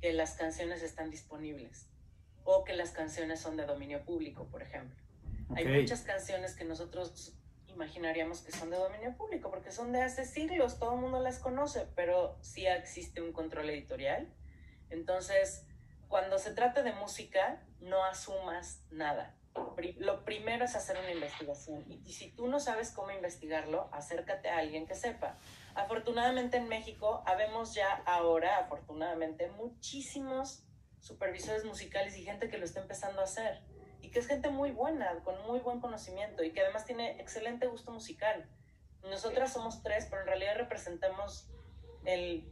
que 0.00 0.12
las 0.12 0.36
canciones 0.36 0.84
están 0.84 1.10
disponibles 1.10 1.88
o 2.44 2.62
que 2.62 2.74
las 2.74 2.92
canciones 2.92 3.40
son 3.40 3.56
de 3.56 3.66
dominio 3.66 4.04
público, 4.04 4.46
por 4.46 4.62
ejemplo. 4.62 5.01
Hay 5.54 5.66
muchas 5.66 6.02
canciones 6.02 6.54
que 6.54 6.64
nosotros 6.64 7.34
imaginaríamos 7.66 8.42
que 8.42 8.52
son 8.52 8.70
de 8.70 8.76
dominio 8.76 9.16
público 9.16 9.50
porque 9.50 9.70
son 9.70 9.92
de 9.92 10.02
hace 10.02 10.24
siglos, 10.24 10.78
todo 10.78 10.94
el 10.94 11.00
mundo 11.00 11.20
las 11.20 11.38
conoce, 11.38 11.86
pero 11.94 12.38
sí 12.40 12.66
existe 12.66 13.20
un 13.20 13.32
control 13.32 13.70
editorial. 13.70 14.32
Entonces, 14.90 15.66
cuando 16.08 16.38
se 16.38 16.52
trata 16.52 16.82
de 16.82 16.92
música, 16.92 17.62
no 17.80 18.04
asumas 18.04 18.82
nada. 18.90 19.34
Lo 19.98 20.24
primero 20.24 20.64
es 20.64 20.76
hacer 20.76 20.96
una 20.98 21.10
investigación 21.10 21.84
y, 21.86 22.02
y 22.06 22.12
si 22.12 22.30
tú 22.30 22.46
no 22.46 22.58
sabes 22.58 22.90
cómo 22.90 23.10
investigarlo, 23.10 23.90
acércate 23.92 24.48
a 24.48 24.58
alguien 24.58 24.86
que 24.86 24.94
sepa. 24.94 25.36
Afortunadamente 25.74 26.56
en 26.56 26.68
México 26.68 27.22
habemos 27.26 27.74
ya 27.74 28.02
ahora, 28.06 28.58
afortunadamente, 28.58 29.48
muchísimos 29.50 30.64
supervisores 31.00 31.64
musicales 31.64 32.16
y 32.16 32.24
gente 32.24 32.48
que 32.48 32.58
lo 32.58 32.64
está 32.64 32.80
empezando 32.80 33.20
a 33.20 33.24
hacer 33.24 33.60
y 34.02 34.10
que 34.10 34.18
es 34.18 34.26
gente 34.26 34.50
muy 34.50 34.70
buena, 34.72 35.20
con 35.24 35.40
muy 35.46 35.60
buen 35.60 35.80
conocimiento 35.80 36.42
y 36.44 36.52
que 36.52 36.60
además 36.60 36.84
tiene 36.84 37.20
excelente 37.20 37.66
gusto 37.66 37.90
musical. 37.92 38.46
Nosotras 39.02 39.52
somos 39.52 39.82
tres, 39.82 40.06
pero 40.10 40.20
en 40.22 40.26
realidad 40.28 40.56
representamos 40.56 41.48
el, 42.04 42.44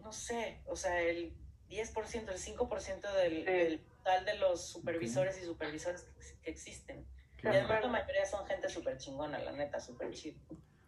no 0.00 0.12
sé, 0.12 0.60
o 0.66 0.76
sea, 0.76 1.00
el 1.02 1.34
10%, 1.68 2.28
el 2.30 2.38
5% 2.38 3.12
del, 3.12 3.32
Sí. 3.38 3.44
del 3.44 3.80
total 3.84 4.24
de 4.24 4.34
los 4.38 4.68
supervisores 4.68 5.38
y 5.40 5.44
supervisores 5.44 6.02
que, 6.02 6.40
que 6.42 6.50
existen. 6.50 7.06
Y 7.38 7.42
De 7.42 7.48
además 7.50 7.82
la 7.82 7.88
mayoría 7.88 8.24
son 8.24 8.46
gente 8.46 8.68
súper 8.68 8.96
chingona, 8.98 9.38
la 9.38 9.52
neta, 9.52 9.80
súper 9.80 10.10
chido. 10.12 10.38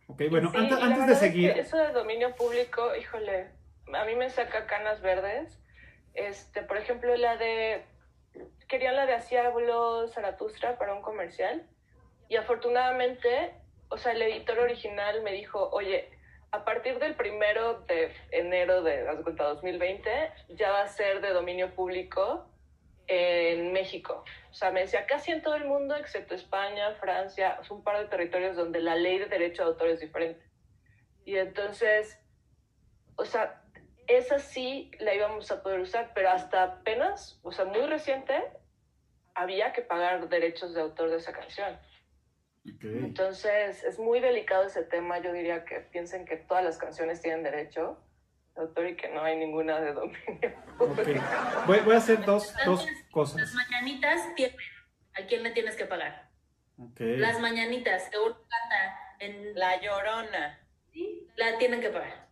Ok, 0.08 0.22
bueno, 0.30 0.50
Sí, 0.52 0.56
antes, 0.58 0.78
antes 0.78 0.88
de 0.90 1.00
verdad 1.00 1.10
es 1.12 1.18
que 1.18 1.26
seguir, 1.26 1.50
eso 1.50 1.76
de 1.76 1.92
dominio 1.92 2.34
público, 2.36 2.94
híjole, 2.96 3.50
a 3.92 4.04
mí 4.04 4.14
me 4.14 4.30
saca 4.30 4.66
canas 4.66 5.00
verdes. 5.00 5.58
Este, 6.14 6.62
por 6.62 6.76
ejemplo, 6.78 7.14
la 7.16 7.36
de. 7.36 7.84
Querían 8.68 8.96
la 8.96 9.06
de 9.06 9.14
Así 9.14 9.36
Zaratustra 10.08 10.76
para 10.78 10.94
un 10.94 11.02
comercial. 11.02 11.66
Y 12.28 12.36
afortunadamente, 12.36 13.54
o 13.88 13.98
sea, 13.98 14.12
el 14.12 14.22
editor 14.22 14.58
original 14.58 15.22
me 15.22 15.32
dijo: 15.32 15.68
Oye, 15.70 16.10
a 16.50 16.64
partir 16.64 16.98
del 16.98 17.14
primero 17.14 17.80
de 17.82 18.12
enero 18.30 18.82
de 18.82 19.08
haz 19.08 19.18
de 19.18 19.22
cuenta, 19.22 19.44
2020, 19.44 20.10
ya 20.50 20.70
va 20.70 20.82
a 20.82 20.88
ser 20.88 21.20
de 21.20 21.30
dominio 21.30 21.74
público 21.74 22.48
en 23.06 23.72
México. 23.72 24.24
O 24.50 24.54
sea, 24.54 24.70
me 24.70 24.80
decía 24.80 25.06
casi 25.06 25.32
en 25.32 25.42
todo 25.42 25.54
el 25.54 25.66
mundo, 25.66 25.94
excepto 25.94 26.34
España, 26.34 26.94
Francia, 26.94 27.58
es 27.60 27.70
un 27.70 27.84
par 27.84 27.98
de 27.98 28.06
territorios 28.06 28.56
donde 28.56 28.80
la 28.80 28.96
ley 28.96 29.18
de 29.18 29.26
derecho 29.26 29.62
de 29.62 29.68
autor 29.68 29.88
es 29.88 30.00
diferente. 30.00 30.44
Y 31.24 31.36
entonces, 31.36 32.18
o 33.16 33.24
sea, 33.24 33.62
esa 34.08 34.38
sí 34.38 34.90
la 34.98 35.14
íbamos 35.14 35.50
a 35.50 35.62
poder 35.62 35.80
usar, 35.80 36.12
pero 36.14 36.30
hasta 36.30 36.62
apenas, 36.62 37.38
o 37.42 37.52
sea, 37.52 37.64
muy 37.64 37.86
reciente, 37.86 38.34
había 39.34 39.72
que 39.72 39.82
pagar 39.82 40.28
derechos 40.28 40.74
de 40.74 40.80
autor 40.80 41.10
de 41.10 41.16
esa 41.16 41.32
canción. 41.32 41.78
Entonces, 42.82 43.84
es 43.84 43.98
muy 43.98 44.20
delicado 44.20 44.64
ese 44.64 44.82
tema. 44.82 45.18
Yo 45.18 45.32
diría 45.32 45.64
que 45.64 45.80
piensen 45.80 46.24
que 46.24 46.36
todas 46.36 46.64
las 46.64 46.78
canciones 46.78 47.22
tienen 47.22 47.42
derecho 47.44 48.02
de 48.56 48.62
autor 48.62 48.88
y 48.88 48.96
que 48.96 49.08
no 49.08 49.22
hay 49.22 49.36
ninguna 49.36 49.80
de 49.80 49.92
dominio 49.92 50.52
Ok. 50.78 50.96
público. 50.96 51.24
Voy, 51.66 51.78
voy 51.80 51.94
a 51.94 51.98
hacer 51.98 52.24
dos, 52.24 52.52
dos 52.64 52.84
Las 52.84 53.02
cosas. 53.12 53.52
mañanitas 53.54 54.34
tienen. 54.34 54.56
¿A 55.14 55.26
quién 55.26 55.42
le 55.42 55.50
tienes 55.52 55.76
que 55.76 55.86
pagar? 55.86 56.28
Las 56.98 57.40
mañanitas, 57.40 58.10
canta 58.10 58.98
en 59.20 59.54
La 59.54 59.80
llorona. 59.80 60.58
sí, 60.92 61.26
la 61.36 61.56
tienen 61.58 61.80
que 61.80 61.88
pagar. 61.90 62.25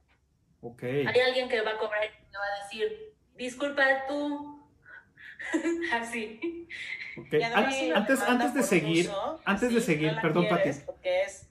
Ok. 0.67 0.83
Hay 0.83 1.21
alguien 1.21 1.49
que 1.49 1.61
va 1.61 1.73
a 1.73 1.79
cobrar 1.79 2.03
y 2.05 2.31
te 2.31 2.39
va 2.39 2.45
a 2.45 2.65
decir, 2.65 3.13
disculpa 3.37 3.83
tú. 4.09 4.67
Así. 5.93 6.67
ok. 7.19 7.33
Y 7.35 7.43
además, 7.43 7.67
An- 7.67 7.73
si 7.73 7.89
la 7.91 7.97
Antes, 7.99 8.23
antes 8.23 8.55
de 8.55 8.63
seguir, 8.63 9.07
uso, 9.11 9.41
antes 9.45 9.75
de 9.75 9.81
seguir, 9.83 10.13
no 10.15 10.23
perdón, 10.23 10.47
Pati. 10.49 10.71
es 10.71 11.49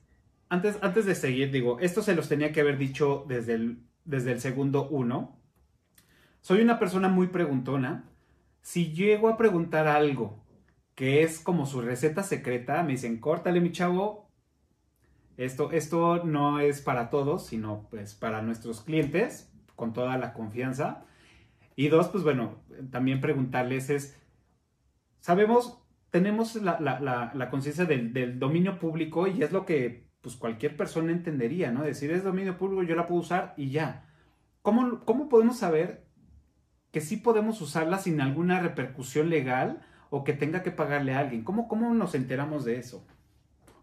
Antes, 0.49 0.79
antes 0.81 1.05
de 1.05 1.13
seguir, 1.13 1.51
digo, 1.51 1.79
esto 1.79 2.01
se 2.01 2.15
los 2.15 2.27
tenía 2.27 2.51
que 2.51 2.61
haber 2.61 2.77
dicho 2.79 3.23
desde 3.27 3.53
el, 3.53 3.77
desde 4.03 4.31
el 4.31 4.41
segundo 4.41 4.87
uno. 4.89 5.39
Soy 6.41 6.61
una 6.61 6.79
persona 6.79 7.07
muy 7.07 7.27
preguntona. 7.27 8.09
Si 8.63 8.93
llego 8.93 9.29
a 9.29 9.37
preguntar 9.37 9.87
algo 9.87 10.43
que 10.95 11.21
es 11.21 11.39
como 11.39 11.65
su 11.67 11.81
receta 11.81 12.23
secreta, 12.23 12.81
me 12.81 12.93
dicen, 12.93 13.19
córtale, 13.19 13.59
mi 13.61 13.71
chavo. 13.71 14.22
Esto, 15.37 15.71
esto 15.71 16.23
no 16.23 16.59
es 16.59 16.81
para 16.81 17.09
todos, 17.09 17.45
sino 17.47 17.87
pues 17.89 18.13
para 18.15 18.41
nuestros 18.41 18.81
clientes, 18.81 19.51
con 19.75 19.93
toda 19.93 20.17
la 20.17 20.33
confianza. 20.33 21.05
Y 21.75 21.87
dos, 21.89 22.09
pues 22.09 22.23
bueno, 22.23 22.57
también 22.91 23.21
preguntarles 23.21 23.89
es, 23.89 24.21
sabemos, 25.19 25.79
tenemos 26.11 26.55
la, 26.55 26.79
la- 26.79 27.49
conciencia 27.49 27.85
del, 27.85 28.13
del 28.13 28.39
dominio 28.39 28.79
público 28.79 29.27
y 29.27 29.41
es 29.43 29.51
lo 29.51 29.65
que 29.65 30.07
pues 30.21 30.35
cualquier 30.37 30.77
persona 30.77 31.11
entendería, 31.11 31.71
¿no? 31.71 31.83
Decir, 31.83 32.11
es 32.11 32.23
dominio 32.23 32.57
público, 32.57 32.83
yo 32.83 32.95
la 32.95 33.07
puedo 33.07 33.21
usar 33.21 33.53
y 33.57 33.71
ya. 33.71 34.05
¿Cómo, 34.61 35.03
cómo 35.05 35.27
podemos 35.29 35.57
saber 35.57 36.05
que 36.91 37.01
sí 37.01 37.17
podemos 37.17 37.59
usarla 37.61 37.97
sin 37.97 38.21
alguna 38.21 38.59
repercusión 38.61 39.29
legal 39.29 39.81
o 40.09 40.23
que 40.23 40.33
tenga 40.33 40.63
que 40.63 40.71
pagarle 40.71 41.13
a 41.13 41.19
alguien? 41.19 41.43
¿Cómo, 41.43 41.67
cómo 41.67 41.93
nos 41.93 42.15
enteramos 42.15 42.63
de 42.65 42.77
eso? 42.77 43.05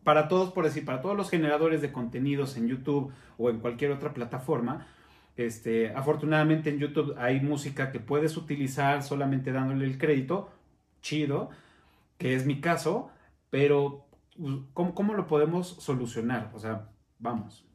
Para 0.05 0.29
todos, 0.29 0.53
por 0.53 0.65
decir, 0.65 0.85
para 0.85 1.01
todos 1.01 1.17
los 1.17 1.31
generadores 1.31 1.83
de 1.83 1.93
contenidos 1.93 2.57
en 2.57 2.69
YouTube 2.69 3.13
o 3.39 3.51
en 3.51 3.61
cualquier 3.61 3.93
otra 3.93 4.15
plataforma, 4.15 4.87
este, 5.37 5.91
afortunadamente 5.95 6.71
en 6.71 6.79
YouTube 6.79 7.15
hay 7.19 7.41
música 7.41 7.93
que 7.93 8.01
puedes 8.01 8.37
utilizar 8.37 9.03
solamente 9.03 9.53
dándole 9.53 9.85
el 9.85 9.99
crédito, 9.99 10.51
chido, 11.03 11.51
que 12.19 12.35
es 12.35 12.47
mi 12.47 12.61
caso, 12.61 13.11
pero 13.51 14.07
pues, 14.37 14.55
¿cómo, 14.75 14.95
cómo 14.95 15.15
lo 15.15 15.27
podemos 15.27 15.69
solucionar? 15.69 16.51
O 16.55 16.59
sea, 16.59 16.89
vamos. 17.19 17.67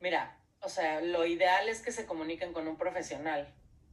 Mira, 0.00 0.36
o 0.60 0.68
sea, 0.68 1.00
lo 1.00 1.26
ideal 1.26 1.68
es 1.68 1.80
que 1.80 1.92
se 1.92 2.06
comuniquen 2.06 2.52
con 2.52 2.68
un 2.68 2.76
profesional. 2.76 3.52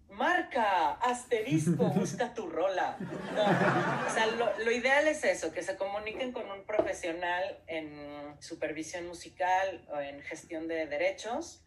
Marca, 0.09 0.93
asterisco, 0.93 1.85
busca 1.95 2.33
tu 2.33 2.49
rola. 2.49 2.97
No, 2.99 4.07
o 4.07 4.09
sea, 4.13 4.27
lo, 4.27 4.57
lo 4.59 4.71
ideal 4.71 5.07
es 5.07 5.23
eso, 5.23 5.51
que 5.51 5.63
se 5.63 5.77
comuniquen 5.77 6.31
con 6.31 6.49
un 6.51 6.65
profesional 6.65 7.63
en 7.67 8.35
supervisión 8.39 9.07
musical 9.07 9.85
o 9.89 9.99
en 9.99 10.21
gestión 10.21 10.67
de 10.67 10.85
derechos, 10.87 11.63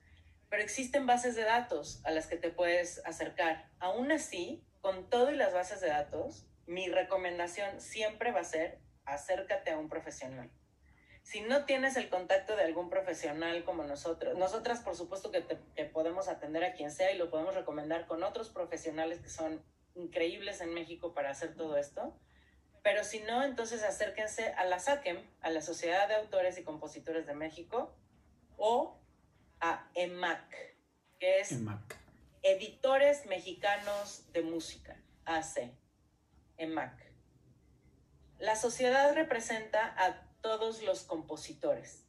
pero 0.48 0.62
existen 0.62 1.06
bases 1.06 1.34
de 1.34 1.44
datos 1.44 2.00
a 2.04 2.10
las 2.10 2.26
que 2.26 2.36
te 2.36 2.50
puedes 2.50 3.00
acercar. 3.06 3.70
Aún 3.78 4.12
así, 4.12 4.64
con 4.80 5.08
todo 5.08 5.30
y 5.30 5.36
las 5.36 5.54
bases 5.54 5.80
de 5.80 5.88
datos, 5.88 6.46
mi 6.66 6.88
recomendación 6.88 7.80
siempre 7.80 8.32
va 8.32 8.40
a 8.40 8.44
ser 8.44 8.78
acércate 9.04 9.70
a 9.70 9.78
un 9.78 9.88
profesional 9.88 10.50
si 11.22 11.40
no 11.40 11.64
tienes 11.64 11.96
el 11.96 12.08
contacto 12.08 12.56
de 12.56 12.64
algún 12.64 12.90
profesional 12.90 13.64
como 13.64 13.84
nosotros, 13.84 14.36
nosotras 14.36 14.80
por 14.80 14.96
supuesto 14.96 15.30
que, 15.30 15.40
te, 15.40 15.84
podemos 15.84 16.28
atender 16.28 16.64
a 16.64 16.74
quien 16.74 16.90
sea 16.90 17.12
y 17.12 17.18
lo 17.18 17.30
podemos 17.30 17.54
recomendar 17.54 18.06
con 18.06 18.22
otros 18.22 18.50
profesionales 18.50 19.20
que 19.20 19.28
son 19.28 19.62
increíbles 19.94 20.60
en 20.60 20.74
México 20.74 21.14
para 21.14 21.30
hacer 21.30 21.54
todo 21.54 21.76
esto, 21.76 22.16
pero 22.82 23.04
si 23.04 23.20
no, 23.20 23.44
entonces 23.44 23.84
acérquense 23.84 24.52
a 24.54 24.64
la 24.64 24.80
SACEM, 24.80 25.24
a 25.40 25.50
la 25.50 25.60
Sociedad 25.60 26.08
de 26.08 26.16
Autores 26.16 26.58
y 26.58 26.64
Compositores 26.64 27.26
de 27.26 27.34
México, 27.34 27.94
o 28.56 28.98
a 29.60 29.88
EMAC, 29.94 30.76
que 31.20 31.40
es 31.40 31.52
En 31.52 31.64
Mac. 31.64 31.96
Editores 32.42 33.26
Mexicanos 33.26 34.24
de 34.32 34.42
Música, 34.42 35.00
AC, 35.24 35.70
EMAC. 36.56 36.92
La 38.38 38.56
sociedad 38.56 39.14
representa 39.14 39.94
a 39.96 40.31
todos 40.42 40.82
los 40.82 41.04
compositores. 41.04 42.06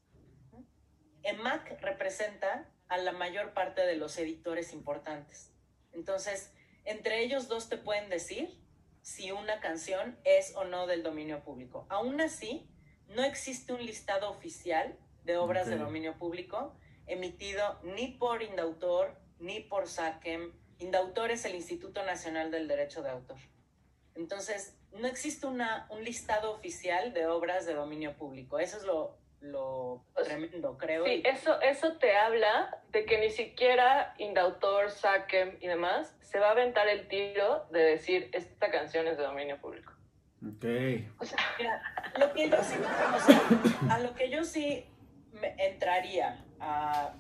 EMAC 1.24 1.80
representa 1.82 2.70
a 2.90 2.98
la 2.98 3.14
mayor 3.14 3.54
parte 3.54 3.86
de 3.86 3.96
los 3.96 4.18
editores 4.18 4.74
importantes. 4.74 5.54
Entonces, 5.94 6.52
entre 6.84 7.24
ellos 7.24 7.48
dos 7.48 7.70
te 7.70 7.78
pueden 7.78 8.10
decir 8.10 8.60
si 9.02 9.32
una 9.32 9.62
canción 9.62 10.20
es 10.26 10.54
o 10.56 10.66
no 10.66 10.88
del 10.88 11.04
dominio 11.04 11.44
público. 11.44 11.86
Aún 11.90 12.20
así, 12.20 12.70
no 13.08 13.24
existe 13.24 13.74
un 13.74 13.86
listado 13.86 14.30
oficial 14.30 14.98
de 15.24 15.38
obras 15.38 15.68
de 15.68 15.78
dominio 15.78 16.18
público 16.18 16.76
emitido 17.06 17.80
ni 17.84 18.10
por 18.10 18.44
Indautor 18.44 19.18
ni 19.40 19.60
por 19.60 19.88
SACEM. 19.88 20.54
Indautor 20.80 21.32
es 21.32 21.46
el 21.46 21.56
Instituto 21.56 22.04
Nacional 22.04 22.52
del 22.52 22.68
Derecho 22.68 23.04
de 23.04 23.10
Autor. 23.10 23.38
Entonces, 24.16 24.78
no 24.96 25.08
existe 25.08 25.48
una, 25.48 25.88
un 25.89 26.04
listado 26.04 26.52
oficial 26.54 27.14
de 27.14 27.26
obras 27.28 27.66
de 27.66 27.74
dominio 27.74 28.14
público. 28.14 28.60
Eso 28.60 28.78
es 28.78 28.84
lo, 28.84 29.18
lo 29.41 30.04
Pues, 30.14 30.28
tremendo, 30.28 30.78
creo. 30.78 31.06
Sí, 31.06 31.22
y- 31.24 31.28
eso, 31.28 31.60
eso 31.62 31.98
te 31.98 32.16
habla 32.16 32.82
de 32.91 33.06
que 33.06 33.18
ni 33.20 33.30
siquiera 33.30 34.14
Indautor, 34.18 34.91
Sakem 34.91 35.58
y 35.62 35.68
demás 35.68 36.16
se 36.22 36.39
va 36.39 36.48
a 36.50 36.52
aventar 36.52 36.88
el 36.88 37.08
tiro 37.08 37.66
de 37.72 37.80
decir 37.84 38.30
esta 38.34 38.72
canción 38.72 39.08
es 39.08 39.18
de 39.18 39.24
dominio 39.24 39.60
público. 39.60 39.91
Ok. 40.46 40.66
O 41.20 41.26
sea, 41.26 41.38
Mira, 41.58 41.82
lo 42.20 42.34
que 42.34 42.50
yo 42.50 42.58
sí, 42.64 42.76
o 43.16 43.20
sea, 43.20 43.96
a 43.96 44.00
lo 44.00 44.14
que 44.14 44.30
yo 44.30 44.44
sí 44.44 44.86
me 45.32 45.56
entraría 45.66 46.44
a 46.60 47.14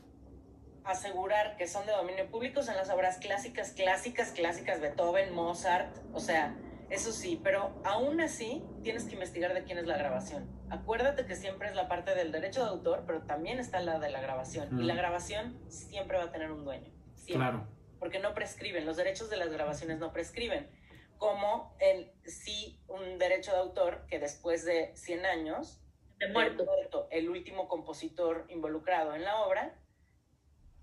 asegurar 0.83 1.55
que 1.55 1.67
son 1.67 1.85
de 1.85 1.93
dominio 1.93 2.27
público 2.29 2.61
son 2.61 2.75
las 2.75 2.89
obras 2.89 3.17
clásicas, 3.19 3.71
clásicas, 3.71 4.31
clásicas, 4.31 4.81
Beethoven, 4.81 5.33
Mozart, 5.33 5.95
o 6.13 6.19
sea, 6.19 6.53
eso 6.93 7.11
sí, 7.11 7.39
pero 7.43 7.73
aún 7.83 8.21
así 8.21 8.63
tienes 8.83 9.05
que 9.05 9.13
investigar 9.13 9.53
de 9.53 9.63
quién 9.63 9.77
es 9.77 9.85
la 9.87 9.97
grabación. 9.97 10.47
Acuérdate 10.69 11.25
que 11.25 11.35
siempre 11.35 11.67
es 11.69 11.75
la 11.75 11.87
parte 11.87 12.13
del 12.15 12.31
derecho 12.31 12.63
de 12.63 12.69
autor, 12.69 13.03
pero 13.07 13.23
también 13.23 13.59
está 13.59 13.79
la 13.79 13.99
de 13.99 14.09
la 14.11 14.21
grabación. 14.21 14.67
Y 14.79 14.83
Mm. 14.83 14.87
la 14.87 14.95
grabación 14.95 15.59
siempre 15.69 16.17
va 16.17 16.25
a 16.25 16.31
tener 16.31 16.51
un 16.51 16.63
dueño. 16.65 16.91
Siempre 17.15 17.47
Claro. 17.49 17.67
porque 17.99 18.19
no 18.19 18.33
prescriben, 18.33 18.85
los 18.85 18.97
derechos 18.97 19.29
de 19.29 19.37
las 19.37 19.49
grabaciones 19.49 19.97
no 19.99 20.11
prescriben, 20.11 20.69
como 21.17 21.75
el 21.79 22.11
sí 22.25 22.79
un 22.87 23.17
derecho 23.17 23.51
de 23.53 23.57
autor 23.59 24.05
que 24.07 24.19
después 24.19 24.65
de 24.65 24.91
100 24.95 25.25
años, 25.25 25.79
De 26.19 26.27
de 26.27 26.33
muerto. 26.33 26.65
muerto 26.65 27.07
el 27.11 27.29
último 27.29 27.67
compositor 27.67 28.45
involucrado 28.49 29.15
en 29.15 29.23
la 29.23 29.41
obra, 29.41 29.73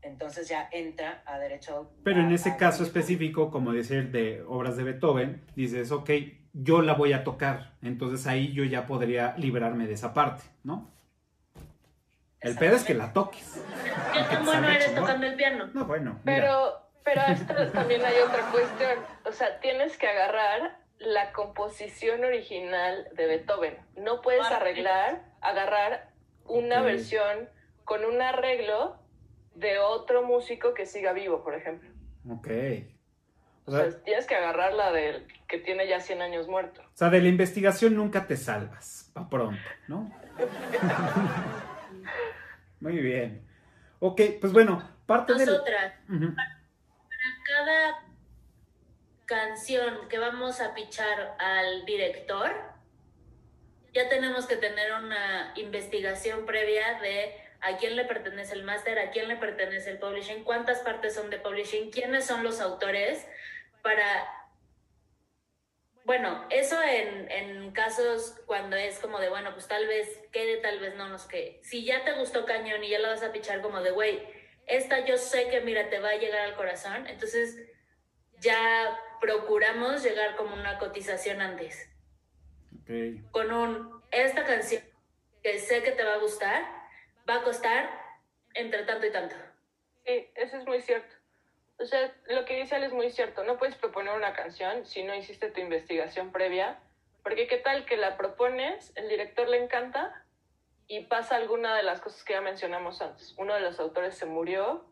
entonces 0.03 0.49
ya 0.49 0.69
entra 0.73 1.23
a 1.27 1.39
derecho 1.39 1.91
Pero 2.05 2.21
en 2.21 2.33
ese 2.33 2.57
caso 2.57 2.83
específico, 2.83 3.51
como 3.51 3.73
decir 3.73 4.11
de 4.11 4.43
obras 4.47 4.77
de 4.77 4.85
Beethoven, 4.85 5.43
dices, 5.55 5.93
ok, 5.93 6.11
yo 6.53 6.83
la 6.83 6.95
voy 6.95 7.13
a 7.13 7.25
tocar. 7.25 7.75
Entonces 7.83 8.27
ahí 8.27 8.53
yo 8.53 8.65
ya 8.65 8.87
podría 8.87 9.35
librarme 9.37 9.87
de 9.87 9.95
esa 9.95 10.15
parte, 10.15 10.45
¿no? 10.65 10.91
El 12.41 12.57
pedo 12.57 12.77
es 12.77 12.85
que 12.85 12.95
la 12.95 13.13
toques. 13.13 13.63
¿Qué 14.15 14.23
tan 14.35 14.45
bueno 14.47 14.69
eres 14.69 14.95
tocando 14.95 15.27
el 15.27 15.35
piano? 15.35 15.69
No, 15.75 15.85
bueno, 15.85 16.19
mira. 16.25 16.41
pero, 16.41 16.91
Pero 17.05 17.23
esto 17.33 17.73
también 17.73 18.03
hay 18.03 18.19
otra 18.27 18.51
cuestión. 18.51 18.99
O 19.27 19.33
sea, 19.33 19.61
tienes 19.61 19.99
que 19.99 20.09
agarrar 20.09 20.79
la 20.99 21.33
composición 21.33 22.25
original 22.25 23.09
de 23.15 23.27
Beethoven. 23.27 23.77
No 23.97 24.23
puedes 24.23 24.47
arreglar, 24.47 25.23
agarrar 25.43 26.11
una 26.47 26.81
versión 26.81 27.49
con 27.85 28.05
un 28.05 28.23
arreglo 28.23 28.97
de 29.55 29.79
otro 29.79 30.23
músico 30.23 30.75
que 30.75 30.87
siga 30.87 31.13
vivo, 31.13 31.43
por 31.43 31.55
ejemplo. 31.55 31.91
Ok. 32.29 32.49
O 33.67 33.73
O 33.73 33.77
sea, 33.77 34.03
tienes 34.03 34.27
que 34.27 34.35
agarrar 34.35 34.73
la 34.75 34.91
del 34.93 35.27
que 35.47 35.59
tiene 35.59 35.87
ya 35.87 36.01
100 36.01 36.23
años 36.23 36.49
muerto. 36.49 36.81
o 36.83 36.97
sea, 36.97 37.11
de 37.11 37.21
la 37.21 37.29
investigación 37.29 37.95
nunca 37.95 38.27
te 38.27 38.37
salvas, 38.37 39.11
pa' 39.15 39.29
pronto, 39.29 39.61
¿no? 39.89 40.11
Muy 42.81 42.97
bien. 42.99 43.47
Ok, 43.99 44.21
pues 44.41 44.53
bueno, 44.53 44.83
parte 45.07 45.35
del... 45.35 45.47
Nosotras, 45.47 45.95
Ujú. 46.09 46.35
cada 47.47 48.05
canción 49.27 50.09
que 50.09 50.19
vamos 50.19 50.61
a 50.61 50.75
pichar 50.75 51.37
al 51.39 51.85
director, 51.85 52.51
ya 53.93 54.09
tenemos 54.09 54.47
que 54.47 54.57
tener 54.57 54.93
una 54.95 55.53
investigación 55.57 56.47
previa 56.47 57.01
de 57.01 57.35
a 57.63 57.77
quién 57.77 57.97
le 57.97 58.05
pertenece 58.05 58.55
el 58.55 58.65
máster, 58.65 58.99
a 58.99 59.11
quién 59.11 59.29
le 59.29 59.37
pertenece 59.37 59.91
el 59.91 59.99
publishing, 59.99 60.45
cuántas 60.45 60.81
partes 60.81 61.15
son 61.15 61.31
de 61.31 61.39
publishing, 61.39 61.91
quiénes 61.91 62.25
son 62.27 62.43
los 62.43 62.61
autores, 62.61 63.27
para... 63.83 64.37
Bueno, 66.05 66.47
eso 66.51 66.83
en, 66.83 67.31
en 67.31 67.71
casos 67.73 68.41
cuando 68.47 68.75
es 68.77 68.99
como 68.99 69.21
de, 69.21 69.29
bueno, 69.29 69.53
pues 69.53 69.69
tal 69.69 69.87
vez 69.87 70.09
quede, 70.33 70.57
tal 70.57 70.81
vez 70.81 70.97
no 70.97 71.09
nos 71.09 71.27
quede. 71.27 71.61
Si 71.63 71.85
ya 71.85 72.05
te 72.05 72.13
gustó 72.15 72.47
Cañón 72.47 72.83
y 72.83 72.89
ya 72.89 72.99
la 72.99 73.11
vas 73.11 73.23
a 73.23 73.33
pichar 73.33 73.61
como 73.61 73.81
de, 73.81 73.91
güey, 73.91 74.27
esta 74.67 75.05
yo 75.05 75.19
sé 75.19 75.49
que, 75.49 75.61
mira, 75.61 75.89
te 75.89 76.01
va 76.01 76.11
a 76.11 76.17
llegar 76.17 76.41
al 76.41 76.57
corazón, 76.57 77.07
entonces 77.07 77.57
ya 78.39 78.99
procuramos 79.21 80.03
llegar 80.03 80.35
como 80.37 80.55
una 80.55 80.79
cotización 80.79 81.41
antes, 81.43 81.91
Ok. 82.83 83.31
con 83.31 83.53
un, 83.53 84.03
esta 84.11 84.45
canción 84.45 84.83
que 85.43 85.59
sé 85.59 85.83
que 85.83 85.93
te 85.93 86.03
va 86.03 86.15
a 86.15 86.19
gustar, 86.19 86.80
va 87.31 87.37
a 87.37 87.43
costar 87.45 87.89
entre 88.55 88.83
tanto 88.83 89.07
y 89.07 89.13
tanto. 89.13 89.37
Sí, 90.05 90.29
eso 90.35 90.57
es 90.57 90.67
muy 90.67 90.81
cierto. 90.81 91.15
O 91.79 91.85
sea, 91.87 92.13
lo 92.29 92.45
que 92.45 92.61
dice 92.61 92.77
él 92.77 92.85
es 92.85 92.93
muy 92.93 93.11
cierto. 93.11 93.45
No 93.45 93.57
puedes 93.57 93.77
proponer 93.77 94.15
una 94.15 94.35
canción 94.35 94.85
si 94.85 95.03
no 95.03 95.15
hiciste 95.15 95.51
tu 95.51 95.61
investigación 95.61 96.33
previa, 96.33 96.79
porque 97.23 97.47
qué 97.47 97.59
tal 97.59 97.87
que 97.87 97.97
la 97.97 98.17
propones, 98.17 98.93
el 98.97 99.09
director 99.09 99.49
le 99.49 99.63
encanta 99.63 100.27
y 100.89 101.05
pasa 101.05 101.37
alguna 101.37 101.77
de 101.77 101.85
las 101.85 102.01
cosas 102.01 102.25
que 102.25 102.33
ya 102.35 102.41
mencionamos 102.41 103.01
antes. 103.01 103.35
Uno 103.39 103.55
de 103.55 103.61
los 103.61 103.79
autores 103.79 104.17
se 104.17 104.27
murió 104.27 104.85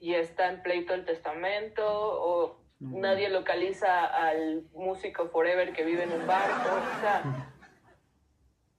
y 0.00 0.14
está 0.14 0.48
en 0.48 0.62
pleito 0.62 0.94
el 0.94 1.04
testamento 1.04 1.84
o 1.86 2.60
nadie 2.78 3.28
localiza 3.28 4.06
al 4.06 4.62
músico 4.72 5.28
forever 5.28 5.72
que 5.74 5.84
vive 5.84 6.04
en 6.04 6.12
un 6.12 6.26
barco, 6.26 6.70
o 6.70 7.00
sea, 7.00 7.22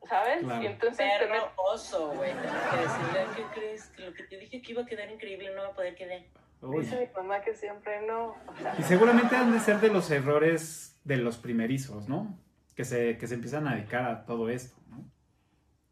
¿sabes? 0.07 0.43
Claro. 0.43 0.63
Y 0.63 0.65
entonces 0.67 1.05
met- 1.05 1.19
Perro 1.19 1.51
oso, 1.57 2.11
güey. 2.13 2.31
Tengo 2.33 2.53
que 2.71 2.77
decirle, 2.77 3.25
¿qué 3.35 3.59
crees? 3.59 3.85
Que 3.87 4.01
lo 4.03 4.13
que 4.13 4.23
te 4.23 4.37
dije 4.37 4.61
que 4.61 4.71
iba 4.71 4.81
a 4.83 4.85
quedar 4.85 5.09
increíble 5.09 5.53
no 5.55 5.61
va 5.63 5.67
a 5.69 5.73
poder 5.73 5.95
quedar. 5.95 6.21
Uy. 6.61 6.83
dice 6.83 6.99
mi 6.99 7.07
mamá 7.21 7.41
que 7.41 7.55
siempre 7.55 8.05
no, 8.05 8.27
o 8.47 8.55
sea, 8.61 8.75
Y 8.77 8.83
seguramente 8.83 9.35
han 9.35 9.51
de 9.51 9.59
ser 9.59 9.77
de 9.79 9.89
los 9.89 10.11
errores 10.11 10.99
de 11.03 11.17
los 11.17 11.37
primerizos, 11.37 12.07
¿no? 12.07 12.37
Que 12.75 12.85
se, 12.85 13.17
que 13.17 13.25
se 13.25 13.33
empiezan 13.33 13.67
a 13.67 13.73
dedicar 13.75 14.05
a 14.05 14.25
todo 14.25 14.47
esto, 14.49 14.75
¿no? 14.89 14.97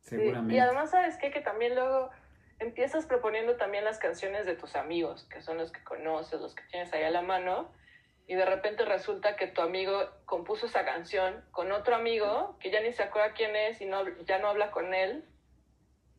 Sí, 0.02 0.10
Seguramente. 0.18 0.54
Y 0.56 0.60
además, 0.60 0.92
¿sabes 0.92 1.18
qué? 1.18 1.32
Que 1.32 1.42
también 1.42 1.74
luego 1.74 2.12
empiezas 2.60 3.06
proponiendo 3.08 3.56
también 3.56 3.84
las 3.84 3.98
canciones 3.98 4.46
de 4.46 4.56
tus 4.56 4.76
amigos, 4.76 5.24
que 5.24 5.42
son 5.42 5.58
los 5.58 5.72
que 5.72 5.84
conoces, 5.84 6.40
los 6.40 6.54
que 6.54 6.64
tienes 6.70 6.94
ahí 6.94 7.04
a 7.04 7.10
la 7.10 7.22
mano, 7.24 7.72
y 8.30 8.36
de 8.36 8.46
repente 8.46 8.86
resulta 8.86 9.36
que 9.36 9.48
tu 9.48 9.62
amigo 9.62 10.08
compuso 10.26 10.68
esa 10.68 10.86
canción 10.86 11.44
con 11.50 11.72
otro 11.72 11.96
amigo 11.96 12.56
que 12.60 12.70
ya 12.70 12.80
ni 12.80 12.94
se 12.94 13.02
acuerda 13.02 13.34
quién 13.34 13.56
es 13.56 13.82
y 13.82 13.88
no, 13.88 14.08
ya 14.26 14.38
no 14.38 14.50
habla 14.50 14.70
con 14.70 14.94
él. 14.94 15.26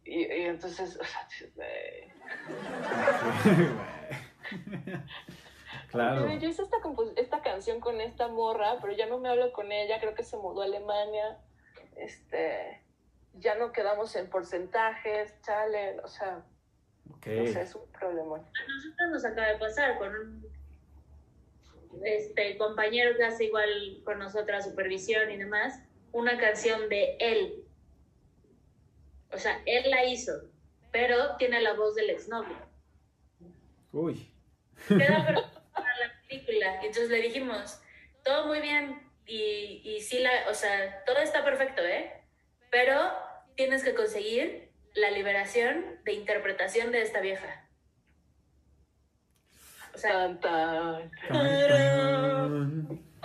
Y, 0.04 0.24
y 0.26 0.46
entonces, 0.46 0.98
o 1.00 1.04
sea, 1.04 1.28
claro. 5.90 6.26
yo 6.38 6.48
hice 6.48 6.62
esta, 6.62 6.78
compos- 6.78 7.12
esta 7.16 7.42
canción 7.42 7.78
con 7.80 8.00
esta 8.00 8.26
morra, 8.26 8.78
pero 8.80 8.92
ya 8.92 9.06
no 9.06 9.18
me 9.18 9.28
hablo 9.28 9.52
con 9.52 9.70
ella, 9.70 10.00
creo 10.00 10.14
que 10.14 10.24
se 10.24 10.36
mudó 10.36 10.62
a 10.62 10.64
Alemania, 10.64 11.38
este, 11.96 12.82
ya 13.34 13.54
no 13.54 13.70
quedamos 13.70 14.16
en 14.16 14.28
porcentajes, 14.28 15.40
chale, 15.42 16.00
o 16.00 16.08
sea, 16.08 16.42
Ok. 17.14 17.26
no 17.26 17.46
sé, 17.46 17.60
es 17.62 17.74
un 17.76 17.86
problemón. 17.92 18.40
A 18.40 18.72
nosotros 18.74 19.10
nos 19.12 19.24
acaba 19.24 19.46
de 19.46 19.58
pasar 19.58 19.96
con 19.98 20.08
un 20.08 20.59
este, 22.04 22.56
compañero 22.56 23.16
que 23.16 23.24
hace 23.24 23.44
igual 23.44 24.00
con 24.04 24.18
nosotras 24.18 24.64
supervisión 24.64 25.30
y 25.30 25.36
demás, 25.36 25.82
una 26.12 26.38
canción 26.38 26.88
de 26.88 27.16
él. 27.18 27.64
O 29.32 29.38
sea, 29.38 29.62
él 29.66 29.90
la 29.90 30.04
hizo, 30.04 30.32
pero 30.90 31.36
tiene 31.36 31.60
la 31.60 31.74
voz 31.74 31.94
del 31.94 32.10
exnovio. 32.10 32.56
Uy. 33.92 34.30
Queda 34.88 35.26
perfecto 35.26 35.62
para 35.72 35.98
la 35.98 36.22
película. 36.28 36.76
Entonces 36.76 37.10
le 37.10 37.22
dijimos, 37.22 37.80
todo 38.24 38.46
muy 38.46 38.60
bien, 38.60 39.10
y, 39.26 39.82
y 39.84 40.00
sí, 40.00 40.18
la, 40.18 40.30
o 40.48 40.54
sea, 40.54 41.04
todo 41.04 41.18
está 41.18 41.44
perfecto, 41.44 41.82
¿eh? 41.82 42.12
Pero 42.70 42.96
tienes 43.54 43.84
que 43.84 43.94
conseguir 43.94 44.70
la 44.94 45.10
liberación 45.10 46.00
de 46.04 46.14
interpretación 46.14 46.90
de 46.90 47.02
esta 47.02 47.20
vieja. 47.20 47.68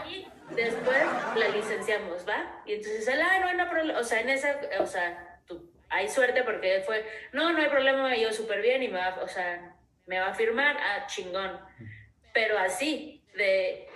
Y 0.08 0.28
después 0.54 0.98
la 1.36 1.48
licenciamos, 1.50 2.28
¿va? 2.28 2.62
Y 2.66 2.74
entonces 2.74 3.08
él, 3.08 3.22
ah, 3.22 3.40
no 3.40 3.48
hay 3.48 3.58
no 3.58 3.70
problema, 3.70 4.00
o 4.00 4.04
sea, 4.04 4.22
en 4.22 4.30
esa, 4.30 4.60
o 4.80 4.86
sea, 4.86 5.40
tú, 5.48 5.72
hay 5.90 6.08
suerte 6.10 6.44
porque 6.44 6.84
fue, 6.86 7.06
no, 7.34 7.52
no 7.54 7.60
hay 7.60 7.70
problema, 7.70 8.16
yo 8.16 8.32
súper 8.32 8.62
bien 8.62 8.84
y 8.84 8.88
me 8.90 9.00
va, 9.00 9.18
o 9.22 9.28
sea, 9.28 9.76
me 10.06 10.20
va 10.20 10.28
a 10.28 10.34
firmar, 10.34 10.78
ah, 10.78 11.08
chingón. 11.08 11.60
Pero 12.34 12.58
así, 12.60 13.24
de, 13.36 13.88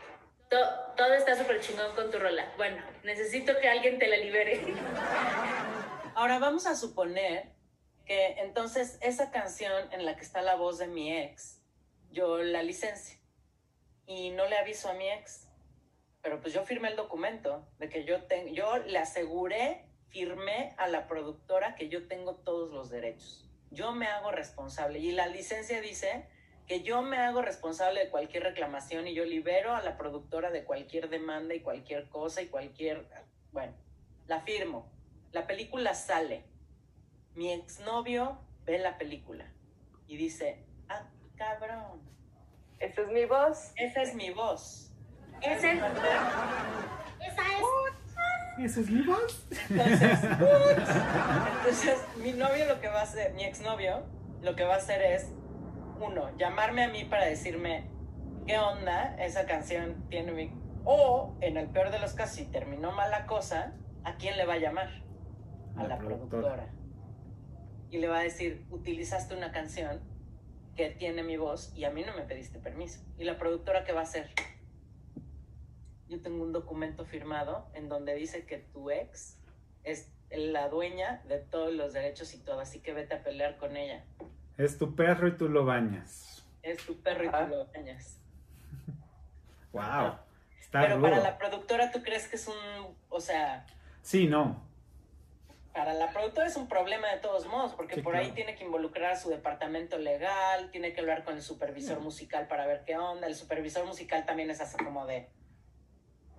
to- 0.49 0.93
todo 0.97 1.13
está 1.13 1.35
súper 1.35 1.59
chingón 1.59 1.93
con 1.95 2.09
tu 2.09 2.17
rola. 2.19 2.51
Bueno, 2.57 2.81
necesito 3.03 3.57
que 3.59 3.69
alguien 3.69 3.99
te 3.99 4.07
la 4.07 4.17
libere. 4.17 4.61
Ahora 6.15 6.39
vamos 6.39 6.65
a 6.67 6.75
suponer 6.75 7.45
que 8.05 8.35
entonces 8.39 8.97
esa 9.01 9.29
canción 9.31 9.93
en 9.93 10.05
la 10.05 10.15
que 10.15 10.21
está 10.23 10.41
la 10.41 10.55
voz 10.55 10.79
de 10.79 10.87
mi 10.87 11.15
ex, 11.15 11.58
yo 12.11 12.39
la 12.39 12.63
licencio 12.63 13.19
y 14.05 14.31
no 14.31 14.47
le 14.47 14.57
aviso 14.57 14.89
a 14.89 14.93
mi 14.93 15.07
ex. 15.09 15.47
Pero 16.21 16.41
pues 16.41 16.53
yo 16.53 16.65
firmé 16.65 16.89
el 16.89 16.95
documento 16.95 17.67
de 17.77 17.89
que 17.89 18.03
yo 18.03 18.23
tengo, 18.23 18.49
yo 18.49 18.77
le 18.77 18.97
aseguré, 18.97 19.85
firmé 20.09 20.73
a 20.77 20.87
la 20.87 21.07
productora 21.07 21.75
que 21.75 21.89
yo 21.89 22.07
tengo 22.07 22.35
todos 22.35 22.71
los 22.71 22.89
derechos. 22.89 23.47
Yo 23.71 23.93
me 23.93 24.07
hago 24.07 24.31
responsable 24.31 24.99
y 24.99 25.11
la 25.11 25.27
licencia 25.27 25.79
dice 25.79 26.27
que 26.65 26.81
yo 26.81 27.01
me 27.01 27.17
hago 27.17 27.41
responsable 27.41 27.99
de 27.99 28.09
cualquier 28.09 28.43
reclamación 28.43 29.07
y 29.07 29.13
yo 29.13 29.25
libero 29.25 29.73
a 29.73 29.81
la 29.81 29.97
productora 29.97 30.51
de 30.51 30.63
cualquier 30.63 31.09
demanda 31.09 31.53
y 31.53 31.61
cualquier 31.61 32.09
cosa 32.09 32.41
y 32.41 32.47
cualquier, 32.47 33.07
bueno, 33.51 33.73
la 34.27 34.41
firmo. 34.41 34.91
La 35.31 35.47
película 35.47 35.93
sale. 35.93 36.43
Mi 37.35 37.51
exnovio 37.51 38.39
ve 38.65 38.79
la 38.79 38.97
película 38.97 39.51
y 40.07 40.17
dice, 40.17 40.65
cabrón, 41.39 42.01
Esa 42.79 43.01
es 43.01 43.07
mi 43.07 43.25
voz. 43.25 43.71
esa 43.77 44.01
es 44.01 44.13
mi 44.13 44.29
voz. 44.31 44.91
Ese, 45.41 45.71
esa 45.71 47.27
es. 47.27 47.39
¿Esa 48.59 48.81
es 48.81 48.89
mi 48.89 49.01
voz? 49.03 49.47
Entonces, 49.69 50.19
entonces, 51.57 51.97
mi 52.17 52.33
novio 52.33 52.65
lo 52.65 52.81
que 52.81 52.89
va 52.89 52.99
a 52.99 53.03
hacer, 53.03 53.33
mi 53.33 53.45
exnovio, 53.45 54.03
lo 54.41 54.55
que 54.57 54.65
va 54.65 54.75
a 54.75 54.77
hacer 54.77 55.01
es, 55.01 55.31
uno, 56.01 56.35
llamarme 56.37 56.83
a 56.83 56.89
mí 56.89 57.05
para 57.05 57.25
decirme, 57.25 57.89
¿qué 58.45 58.57
onda? 58.57 59.15
Esa 59.17 59.45
canción 59.45 60.09
tiene 60.09 60.33
mi... 60.33 60.51
O, 60.83 61.37
en 61.39 61.55
el 61.55 61.67
peor 61.67 61.91
de 61.91 61.99
los 61.99 62.13
casos, 62.13 62.35
si 62.35 62.45
terminó 62.45 62.91
mal 62.91 63.11
la 63.11 63.27
cosa, 63.27 63.75
¿a 64.03 64.15
quién 64.15 64.35
le 64.35 64.45
va 64.45 64.55
a 64.55 64.57
llamar? 64.57 64.89
A 65.77 65.85
la, 65.85 65.97
productora. 65.97 66.67
Y 67.91 67.99
le 67.99 68.09
va 68.09 68.19
a 68.19 68.23
decir, 68.23 68.65
utilizaste 68.71 69.35
una 69.35 69.53
canción 69.53 70.01
que 70.79 70.91
tiene 70.91 71.23
mi 71.23 71.35
voz 71.35 71.73
y 71.75 71.83
a 71.83 71.89
mí 71.91 72.05
no 72.05 72.15
me 72.15 72.21
pediste 72.21 72.57
permiso. 72.57 73.01
¿Y 73.17 73.25
la 73.25 73.37
productora 73.37 73.83
qué 73.83 73.91
va 73.91 73.99
a 73.99 74.03
hacer? 74.03 74.29
Yo 76.07 76.21
tengo 76.21 76.41
un 76.41 76.53
documento 76.53 77.03
firmado 77.03 77.67
en 77.73 77.89
donde 77.89 78.15
dice 78.15 78.45
que 78.45 78.59
tu 78.59 78.89
ex 78.89 79.37
es 79.83 80.09
la 80.31 80.69
dueña 80.69 81.21
de 81.27 81.39
todos 81.39 81.73
los 81.73 81.91
derechos 81.91 82.33
y 82.33 82.37
todo, 82.37 82.61
así 82.61 82.79
que 82.79 82.93
vete 82.93 83.13
a 83.15 83.23
pelear 83.23 83.57
con 83.57 83.75
ella. 83.75 84.05
Es 84.57 84.77
tu 84.77 84.95
perro 84.95 85.27
y 85.27 85.35
tú 85.35 85.49
lo 85.49 85.65
bañas. 85.65 86.47
Es 86.63 86.77
tu 86.85 86.95
perro 87.01 87.25
y 87.25 87.29
tú 87.29 87.49
lo 87.49 87.65
bañas. 87.65 88.17
Wow. 89.73 90.15
Está 90.61 90.81
Pero 90.81 90.95
rudo. 90.95 91.09
para 91.09 91.19
la 91.19 91.37
productora, 91.37 91.91
¿tú 91.91 92.01
crees 92.01 92.27
que 92.29 92.37
es 92.37 92.47
un, 92.47 92.55
o 93.09 93.19
sea, 93.19 93.67
Sí, 94.01 94.27
no. 94.27 94.63
Para 95.73 95.93
la 95.93 96.11
productora 96.11 96.47
es 96.47 96.55
un 96.55 96.67
problema 96.67 97.07
de 97.09 97.17
todos 97.19 97.45
modos, 97.47 97.73
porque 97.73 97.95
Sí, 97.95 98.01
por 98.01 98.15
ahí 98.15 98.25
claro. 98.25 98.35
tiene 98.35 98.55
que 98.55 98.63
involucrar 98.63 99.11
a 99.11 99.15
su 99.15 99.29
departamento 99.29 99.97
legal, 99.97 100.71
tiene 100.71 100.93
que 100.93 100.99
hablar 101.01 101.23
con 101.23 101.35
el 101.35 101.41
supervisor 101.41 101.99
musical 101.99 102.47
para 102.47 102.65
ver 102.65 102.83
qué 102.85 102.97
onda. 102.97 103.27
El 103.27 103.35
supervisor 103.35 103.85
musical 103.85 104.25
también 104.25 104.49
es 104.49 104.61
así 104.61 104.77
como 104.83 105.05
de, 105.05 105.29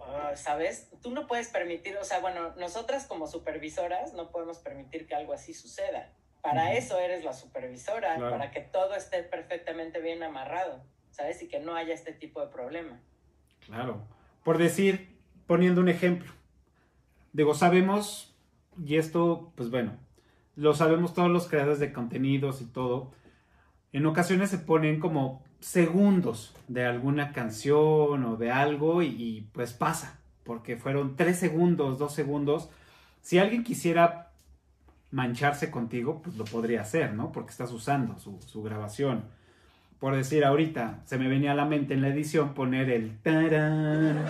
ah, 0.00 0.32
¿sabes? 0.34 0.90
Tú 1.02 1.10
no 1.12 1.26
puedes 1.26 1.48
permitir, 1.48 1.96
o 1.96 2.04
sea, 2.04 2.20
bueno, 2.20 2.54
nosotras 2.56 3.06
como 3.06 3.26
supervisoras 3.26 4.12
no 4.14 4.30
podemos 4.30 4.58
permitir 4.58 5.06
que 5.06 5.14
algo 5.14 5.32
así 5.32 5.54
suceda. 5.54 6.12
Para 6.42 6.64
Ujú. 6.64 6.72
eso 6.78 6.98
eres 6.98 7.22
la 7.24 7.32
supervisora, 7.34 8.16
Claro. 8.16 8.30
para 8.30 8.50
que 8.50 8.60
todo 8.60 8.94
esté 8.94 9.22
perfectamente 9.22 10.00
bien 10.00 10.22
amarrado, 10.22 10.82
¿sabes? 11.10 11.40
Y 11.42 11.48
que 11.48 11.60
no 11.60 11.76
haya 11.76 11.94
este 11.94 12.12
tipo 12.12 12.40
de 12.40 12.48
problema. 12.48 13.00
Claro. 13.64 14.06
Por 14.42 14.56
decir, 14.58 15.16
poniendo 15.46 15.80
un 15.82 15.88
ejemplo. 15.88 16.32
Digo, 17.32 17.54
sabemos, 17.54 18.29
y 18.82 18.96
esto, 18.96 19.52
pues 19.56 19.70
bueno, 19.70 19.92
lo 20.56 20.74
sabemos 20.74 21.14
todos 21.14 21.30
los 21.30 21.48
creadores 21.48 21.78
de 21.78 21.92
contenidos 21.92 22.60
y 22.62 22.66
todo. 22.66 23.12
En 23.92 24.06
ocasiones 24.06 24.50
se 24.50 24.58
ponen 24.58 25.00
como 25.00 25.42
segundos 25.60 26.54
de 26.68 26.84
alguna 26.84 27.32
canción 27.32 28.24
o 28.24 28.36
de 28.36 28.50
algo 28.50 29.02
y, 29.02 29.48
pues 29.52 29.72
pasa, 29.72 30.20
porque 30.44 30.76
fueron 30.76 31.16
tres 31.16 31.38
segundos, 31.38 31.98
dos 31.98 32.14
segundos. 32.14 32.70
Si 33.20 33.38
alguien 33.38 33.64
quisiera 33.64 34.32
mancharse 35.10 35.70
contigo, 35.70 36.22
pues 36.22 36.36
lo 36.36 36.44
podría 36.44 36.82
hacer, 36.82 37.14
¿no? 37.14 37.32
Porque 37.32 37.50
estás 37.50 37.72
usando 37.72 38.18
su, 38.18 38.40
su 38.46 38.62
grabación 38.62 39.24
por 40.00 40.16
decir 40.16 40.46
ahorita, 40.46 41.02
se 41.04 41.18
me 41.18 41.28
venía 41.28 41.52
a 41.52 41.54
la 41.54 41.66
mente 41.66 41.92
en 41.92 42.00
la 42.00 42.08
edición 42.08 42.54
poner 42.54 42.88
el 42.88 43.18
tarán. 43.18 44.24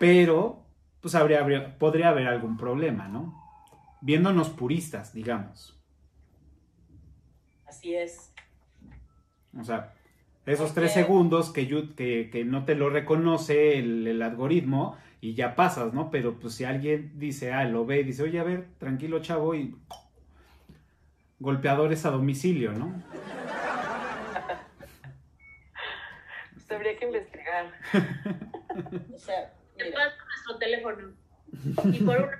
Pero, 0.00 0.64
pues 1.00 1.14
habría, 1.14 1.40
habría- 1.40 1.78
podría 1.78 2.08
haber 2.10 2.26
algún 2.26 2.56
problema, 2.56 3.08
¿no? 3.08 3.34
Viéndonos 4.00 4.50
puristas, 4.50 5.12
digamos. 5.12 5.76
Así 7.66 7.94
es. 7.94 8.32
O 9.58 9.64
sea, 9.64 9.92
esos 10.46 10.72
tres 10.74 10.92
segundos 10.92 11.50
que, 11.50 11.66
que, 11.96 12.30
que 12.30 12.44
no 12.44 12.64
te 12.64 12.74
lo 12.74 12.90
reconoce 12.90 13.78
el, 13.78 14.06
el 14.06 14.22
algoritmo 14.22 14.96
y 15.20 15.34
ya 15.34 15.54
pasas, 15.56 15.92
¿no? 15.92 16.10
Pero 16.10 16.38
pues 16.38 16.54
si 16.54 16.64
alguien 16.64 17.12
dice, 17.18 17.52
ah, 17.52 17.64
lo 17.64 17.84
ve 17.84 18.00
y 18.00 18.04
dice, 18.04 18.22
oye, 18.22 18.38
a 18.40 18.44
ver, 18.44 18.68
tranquilo 18.78 19.20
chavo 19.20 19.54
y 19.54 19.74
golpeadores 21.40 22.04
a 22.06 22.10
domicilio, 22.10 22.72
¿no? 22.72 23.02
Pues 26.54 26.70
habría 26.72 26.96
que 26.98 27.06
investigar. 27.06 27.72
O 29.14 29.18
sea, 29.18 29.52
Te 29.78 29.92
paso 29.92 30.16
nuestro 30.26 30.58
teléfono. 30.58 31.08
Y 31.92 32.02
por 32.02 32.16
una 32.18 32.30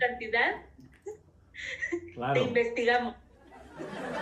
cantidad 0.00 0.52
te 2.34 2.40
investigamos. 2.42 3.14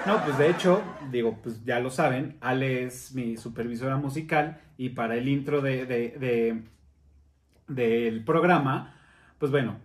No, 0.07 0.25
pues 0.25 0.39
de 0.39 0.49
hecho, 0.51 0.83
digo, 1.11 1.39
pues 1.43 1.65
ya 1.65 1.79
lo 1.79 1.91
saben, 1.91 2.37
Ale 2.41 2.85
es 2.85 3.15
mi 3.15 3.37
supervisora 3.37 3.97
musical 3.97 4.61
y 4.79 4.91
para 4.91 5.15
el 5.17 5.29
intro 5.29 5.61
de, 5.61 5.85
de- 5.87 6.09
de- 6.19 6.63
del 7.69 8.25
programa, 8.25 8.95
pues 9.39 9.51
bueno, 9.53 9.77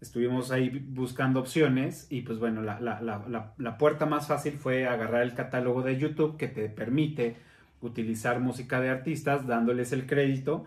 estuvimos 0.00 0.50
ahí 0.52 0.68
buscando 0.70 1.40
opciones 1.40 2.06
y 2.10 2.22
pues 2.22 2.38
bueno, 2.38 2.62
la, 2.62 2.80
la- 2.80 3.00
la- 3.00 3.24
la- 3.28 3.52
la 3.58 3.78
puerta 3.78 4.06
más 4.06 4.28
fácil 4.28 4.54
fue 4.58 4.86
agarrar 4.86 5.22
el 5.22 5.34
catálogo 5.34 5.82
de 5.82 5.96
YouTube 5.98 6.36
que 6.36 6.46
te 6.48 6.68
permite 6.68 7.36
utilizar 7.80 8.38
música 8.40 8.80
de 8.80 8.90
artistas 8.90 9.46
dándoles 9.46 9.92
el 9.92 10.06
crédito. 10.06 10.66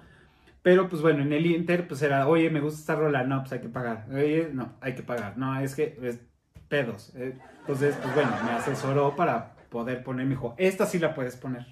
Pero 0.62 0.90
pues 0.90 1.02
bueno, 1.02 1.22
en 1.24 1.32
el 1.34 1.46
Inter 1.46 1.88
pues 1.88 2.02
era, 2.02 2.28
oye, 2.28 2.50
me 2.50 2.60
gusta 2.60 2.80
esta 2.80 2.96
rola, 2.96 3.24
no, 3.24 3.40
pues 3.42 3.54
hay 3.54 3.62
que 3.62 3.70
pagar. 3.70 4.06
Oye, 4.12 4.50
no, 4.54 4.74
hay 4.82 4.94
que 4.96 5.04
pagar. 5.04 5.38
No, 5.38 5.60
es 5.60 5.74
que 5.76 5.98
es 6.02 6.20
pedos. 6.68 7.14
eh, 7.16 7.38
entonces, 7.62 7.96
pues 8.02 8.14
bueno, 8.16 8.32
me 8.44 8.52
asesoró 8.52 9.16
para 9.16 9.56
poder 9.70 10.04
poner, 10.04 10.26
me 10.26 10.32
dijo, 10.32 10.56
esta 10.58 10.86
sí 10.86 11.00
la 11.00 11.14
puedes 11.14 11.36
poner. 11.38 11.66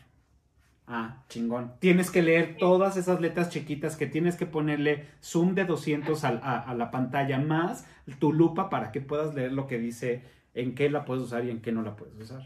Ah, 0.89 1.23
chingón. 1.27 1.73
Tienes 1.79 2.09
que 2.11 2.21
leer 2.21 2.55
todas 2.57 2.95
esas 2.95 3.19
letras 3.19 3.49
chiquitas 3.49 3.97
que 3.97 4.07
tienes 4.07 4.37
que 4.37 4.45
ponerle 4.45 5.05
zoom 5.21 5.53
de 5.53 5.65
200 5.65 6.23
al- 6.23 6.39
a, 6.43 6.59
a 6.59 6.73
la 6.75 6.91
pantalla 6.91 7.39
más 7.39 7.85
tu 8.19 8.31
lupa 8.31 8.69
para 8.69 8.93
que 8.93 9.01
puedas 9.01 9.35
leer 9.35 9.51
lo 9.51 9.67
que 9.67 9.79
dice 9.79 10.23
en 10.53 10.75
qué 10.75 10.89
la 10.89 11.03
puedes 11.03 11.23
usar 11.23 11.43
y 11.43 11.49
en 11.51 11.61
qué 11.61 11.73
no 11.73 11.81
la 11.81 11.97
puedes 11.97 12.15
usar. 12.15 12.41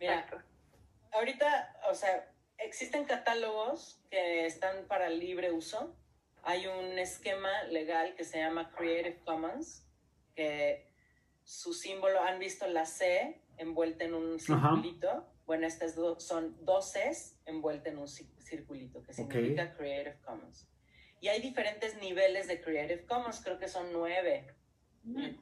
mira, 0.00 0.24
ahorita, 1.12 1.46
o 1.90 1.94
sea, 1.94 2.24
existen 2.64 3.04
catálogos 3.04 4.00
que 4.10 4.46
están 4.46 4.86
para 4.86 5.08
libre 5.08 5.52
uso. 5.52 5.96
Hay 6.42 6.66
un 6.66 6.98
esquema 6.98 7.62
legal 7.64 8.14
que 8.16 8.24
se 8.24 8.38
llama 8.38 8.70
Creative 8.76 9.20
Commons, 9.24 9.86
que 10.34 10.86
su 11.42 11.72
símbolo, 11.72 12.20
han 12.22 12.38
visto 12.38 12.66
la 12.66 12.86
C 12.86 13.40
envuelta 13.56 14.04
en 14.04 14.14
un 14.14 14.38
circulito. 14.40 15.26
Bueno, 15.46 15.66
estas 15.66 15.94
do- 15.94 16.18
son 16.20 16.56
dos 16.64 16.92
Cs 16.92 17.38
envueltas 17.46 17.92
en 17.92 17.98
un 17.98 18.06
ci- 18.06 18.28
circulito, 18.40 19.02
que 19.02 19.12
significa 19.12 19.74
Creative 19.76 20.18
Commons. 20.24 20.66
Y 21.20 21.28
hay 21.28 21.40
diferentes 21.40 21.96
niveles 22.00 22.48
de 22.48 22.60
Creative 22.60 23.04
Commons, 23.06 23.40
creo 23.42 23.58
que 23.58 23.68
son 23.68 23.92
nueve 23.92 24.46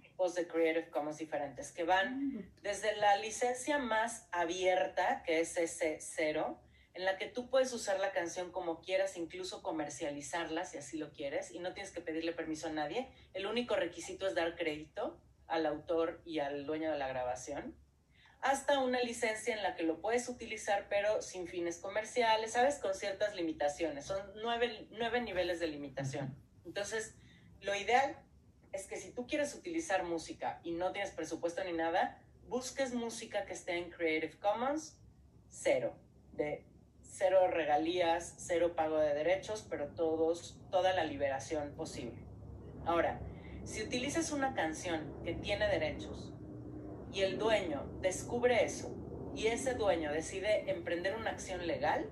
tipos 0.03 0.35
de 0.35 0.49
Creative 0.49 0.91
Commons 0.91 1.19
diferentes, 1.19 1.71
que 1.71 1.85
van 1.85 2.53
desde 2.63 2.97
la 2.97 3.17
licencia 3.19 3.79
más 3.79 4.27
abierta, 4.33 5.23
que 5.25 5.39
es 5.41 5.57
S0, 5.57 6.59
en 6.95 7.05
la 7.05 7.17
que 7.17 7.27
tú 7.27 7.49
puedes 7.49 7.73
usar 7.73 7.99
la 8.01 8.13
canción 8.13 8.53
como 8.53 8.81
quieras, 8.81 9.17
incluso 9.17 9.63
comercializarla 9.63 10.65
si 10.65 10.79
así 10.79 10.99
lo 10.99 11.13
quieres, 11.13 11.51
y 11.51 11.59
no 11.59 11.73
tienes 11.73 11.93
que 11.93 12.01
pedirle 12.01 12.33
permiso 12.33 12.69
a 12.69 12.73
nadie. 12.73 13.09
El 13.33 13.47
único 13.47 13.77
requisito 13.77 14.27
es 14.27 14.35
dar 14.35 14.57
crédito 14.57 15.19
al 15.47 15.67
autor 15.67 16.21
y 16.25 16.41
al 16.41 16.67
dueño 16.67 16.93
de 16.93 16.99
la 16.99 17.09
grabación. 17.09 17.77
Hasta 18.41 18.81
una 18.81 19.01
licencia 19.01 19.55
en 19.55 19.63
la 19.63 19.75
que 19.77 19.85
lo 19.85 20.01
puedes 20.01 20.29
utilizar, 20.29 20.87
pero 20.89 21.23
sin 21.23 21.47
fines 21.47 21.79
comerciales, 21.79 22.53
¿sabes? 22.53 22.79
Con 22.79 22.95
ciertas 22.95 23.35
limitaciones. 23.35 24.05
Son 24.05 24.21
nueve, 24.43 24.89
nueve 24.91 25.21
niveles 25.21 25.61
de 25.61 25.69
limitación. 25.69 26.37
Entonces, 26.65 27.15
lo 27.61 27.75
ideal 27.75 28.17
es 28.73 28.87
que 28.87 28.97
si 28.97 29.13
tú 29.13 29.27
quieres 29.27 29.55
utilizar 29.55 30.03
música 30.03 30.61
y 30.65 30.73
no 30.73 30.93
tienes 30.93 31.13
presupuesto 31.13 31.63
ni 31.63 31.73
nada, 31.73 32.21
busques 32.49 32.93
música 32.93 33.47
que 33.47 33.53
esté 33.53 33.77
en 33.77 33.91
Creative 33.91 34.39
Commons 34.39 34.99
cero, 35.49 35.95
de 36.33 36.65
cero 37.13 37.47
regalías, 37.49 38.35
cero 38.39 38.73
pago 38.75 38.97
de 38.97 39.13
derechos, 39.15 39.67
pero 39.69 39.89
todos, 39.89 40.59
toda 40.71 40.95
la 40.95 41.05
liberación 41.05 41.73
posible. 41.77 42.25
Ahora, 42.87 43.21
si 43.65 43.83
utilizas 43.83 44.33
una 44.33 44.55
canción 44.55 45.13
que 45.23 45.35
tiene 45.35 45.69
derechos 45.69 46.33
y 47.13 47.21
el 47.21 47.39
dueño 47.39 47.85
descubre 48.01 48.65
eso 48.65 48.97
y 49.37 49.47
ese 49.49 49.75
dueño 49.75 50.11
decide 50.11 50.71
emprender 50.71 51.15
una 51.15 51.31
acción 51.31 51.67
legal, 51.67 52.09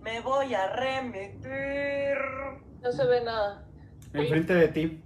me 0.00 0.20
voy 0.20 0.54
a 0.54 0.68
remitir 0.68 2.16
No 2.80 2.90
se 2.92 3.04
ve 3.04 3.20
nada. 3.22 3.66
Enfrente 4.14 4.54
de 4.54 4.68
ti. 4.68 5.02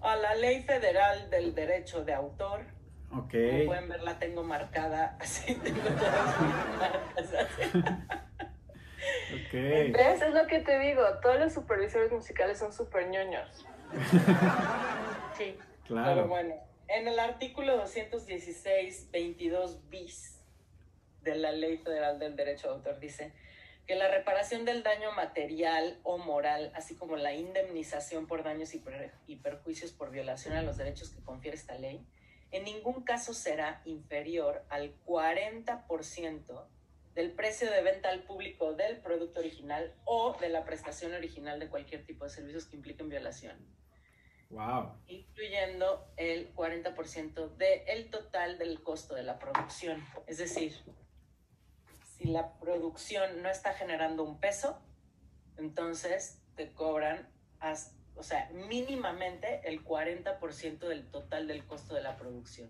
a 0.00 0.16
la 0.16 0.34
ley 0.34 0.62
federal 0.62 1.30
del 1.30 1.54
derecho 1.54 2.04
de 2.04 2.12
autor. 2.12 2.73
Ok. 3.18 3.30
Como 3.32 3.66
pueden 3.66 3.88
ver, 3.88 4.02
la 4.02 4.18
tengo 4.18 4.42
marcada 4.42 5.16
así, 5.20 5.54
tengo 5.56 5.80
todas 5.80 6.40
mis 6.40 6.78
marcas 6.78 7.34
así. 7.34 7.70
Ok. 9.34 9.52
¿Ves? 9.52 10.22
Es 10.22 10.32
lo 10.32 10.46
que 10.46 10.60
te 10.60 10.78
digo. 10.78 11.02
Todos 11.20 11.38
los 11.38 11.52
supervisores 11.52 12.10
musicales 12.10 12.58
son 12.58 12.72
súper 12.72 13.08
ñoños. 13.08 13.66
Sí. 15.36 15.56
Pero 15.58 15.94
Claro. 16.02 16.28
bueno, 16.28 16.54
en 16.88 17.08
el 17.08 17.18
artículo 17.18 17.76
216, 17.76 19.10
22 19.10 19.88
bis 19.90 20.40
de 21.22 21.34
la 21.34 21.50
Ley 21.52 21.78
Federal 21.78 22.18
del 22.20 22.36
Derecho 22.36 22.68
de 22.68 22.74
Autor 22.74 23.00
dice 23.00 23.32
que 23.86 23.96
la 23.96 24.08
reparación 24.08 24.64
del 24.64 24.82
daño 24.84 25.10
material 25.12 25.98
o 26.04 26.18
moral, 26.18 26.70
así 26.76 26.94
como 26.94 27.16
la 27.16 27.34
indemnización 27.34 28.26
por 28.28 28.44
daños 28.44 28.74
y, 28.74 28.78
per- 28.78 29.12
y 29.26 29.36
perjuicios 29.36 29.92
por 29.92 30.10
violación 30.10 30.54
a 30.54 30.62
los 30.62 30.76
derechos 30.76 31.10
que 31.10 31.20
confiere 31.22 31.56
esta 31.56 31.74
ley, 31.74 32.06
en 32.56 32.64
ningún 32.64 33.02
caso 33.02 33.34
será 33.34 33.82
inferior 33.84 34.64
al 34.68 34.94
40% 35.04 36.66
del 37.14 37.32
precio 37.32 37.70
de 37.70 37.82
venta 37.82 38.08
al 38.08 38.24
público 38.24 38.74
del 38.74 38.98
producto 38.98 39.40
original 39.40 39.94
o 40.04 40.36
de 40.40 40.48
la 40.48 40.64
prestación 40.64 41.14
original 41.14 41.58
de 41.60 41.68
cualquier 41.68 42.04
tipo 42.06 42.24
de 42.24 42.30
servicios 42.30 42.66
que 42.66 42.76
impliquen 42.76 43.08
violación 43.08 43.56
Wow. 44.50 44.92
incluyendo 45.08 46.06
el 46.16 46.54
40% 46.54 47.56
del 47.56 48.10
total 48.10 48.56
del 48.58 48.82
costo 48.84 49.14
de 49.16 49.24
la 49.24 49.38
producción. 49.40 50.04
Es 50.28 50.38
decir, 50.38 50.76
si 52.16 52.24
la 52.28 52.52
producción 52.60 53.42
no 53.42 53.48
está 53.50 53.72
generando 53.74 54.22
un 54.22 54.38
peso, 54.38 54.80
entonces 55.56 56.40
te 56.54 56.72
cobran, 56.72 57.28
as- 57.58 57.96
o 58.16 58.22
sea, 58.22 58.48
mínimamente 58.68 59.60
el 59.64 59.84
40% 59.84 60.78
del 60.88 61.04
total 61.06 61.46
del 61.46 61.64
costo 61.64 61.94
de 61.94 62.02
la 62.02 62.16
producción. 62.16 62.68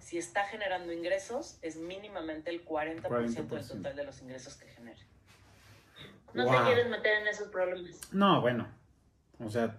Si 0.00 0.18
está 0.18 0.44
generando 0.44 0.92
ingresos, 0.92 1.58
es 1.62 1.76
mínimamente 1.76 2.50
el 2.50 2.64
40%, 2.64 3.00
del 3.02 3.48
40%. 3.48 3.68
total 3.68 3.96
de 3.96 4.04
los 4.04 4.20
ingresos 4.22 4.54
que 4.56 4.68
genere. 4.68 5.00
No 6.34 6.44
Wow. 6.44 6.56
te 6.58 6.64
quieres 6.66 6.88
meter 6.88 7.22
en 7.22 7.28
esos 7.28 7.48
problemas. 7.48 7.98
No, 8.12 8.40
bueno. 8.40 8.68
O 9.40 9.50
sea, 9.50 9.76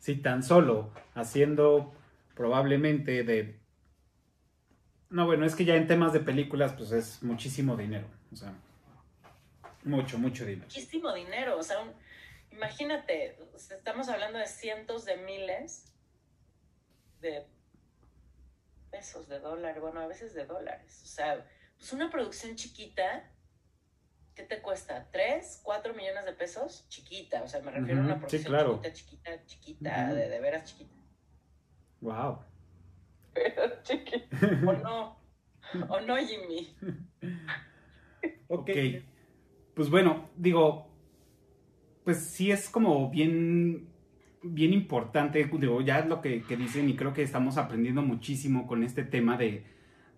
si 0.00 0.16
tan 0.16 0.42
solo 0.42 0.90
haciendo 1.14 1.92
probablemente 2.34 3.22
de... 3.22 3.58
No, 5.10 5.26
bueno, 5.26 5.46
es 5.46 5.54
que 5.54 5.64
ya 5.64 5.76
en 5.76 5.86
temas 5.86 6.12
de 6.12 6.20
películas 6.20 6.72
pues 6.72 6.90
es 6.92 7.22
muchísimo 7.22 7.76
dinero. 7.76 8.06
O 8.32 8.36
sea, 8.36 8.52
mucho, 9.84 10.18
mucho 10.18 10.44
dinero. 10.44 10.64
Muchísimo 10.66 11.12
dinero. 11.14 11.56
O 11.58 11.62
sea, 11.62 11.78
un- 11.80 11.92
imagínate, 12.56 13.36
estamos 13.54 14.08
hablando 14.08 14.38
de 14.38 14.46
cientos 14.46 15.04
de 15.04 15.18
miles 15.18 15.92
de 17.20 17.46
pesos, 18.90 19.28
de 19.28 19.38
dólares, 19.38 19.80
bueno, 19.80 20.00
a 20.00 20.06
veces 20.06 20.34
de 20.34 20.46
dólares. 20.46 21.02
O 21.04 21.06
sea, 21.06 21.46
pues 21.76 21.92
una 21.92 22.10
producción 22.10 22.56
chiquita, 22.56 23.30
¿qué 24.34 24.42
te 24.42 24.62
cuesta? 24.62 25.08
¿Tres, 25.12 25.60
cuatro 25.62 25.92
millones 25.94 26.24
de 26.24 26.32
pesos? 26.32 26.86
Chiquita, 26.88 27.42
o 27.42 27.48
sea, 27.48 27.60
me 27.60 27.70
refiero 27.70 28.00
a 28.00 28.04
una 28.04 28.14
sí, 28.14 28.20
producción 28.20 28.52
claro. 28.52 28.80
chiquita, 28.82 28.92
chiquita, 28.92 29.46
chiquita, 29.46 30.14
de, 30.14 30.28
de 30.28 30.40
veras 30.40 30.64
chiquita. 30.64 30.94
Wow. 32.00 32.38
Pero 33.34 33.82
chiquito. 33.82 34.36
¿O 34.66 34.72
no? 34.72 35.20
¿O 35.88 36.00
no, 36.00 36.16
Jimmy? 36.16 36.76
Ok. 38.48 38.70
Pues 39.74 39.90
bueno, 39.90 40.30
digo, 40.36 40.85
pues 42.06 42.18
sí 42.20 42.52
es 42.52 42.70
como 42.70 43.10
bien, 43.10 43.88
bien 44.44 44.72
importante, 44.72 45.44
digo, 45.44 45.82
ya 45.82 46.00
es 46.00 46.06
lo 46.08 46.22
que, 46.22 46.42
dicen 46.58 46.88
y 46.88 46.96
creo 46.96 47.12
que 47.14 47.22
estamos 47.24 47.58
aprendiendo 47.58 48.02
muchísimo 48.02 48.68
con 48.68 48.84
este 48.84 49.04
tema 49.04 49.36
de, 49.36 49.64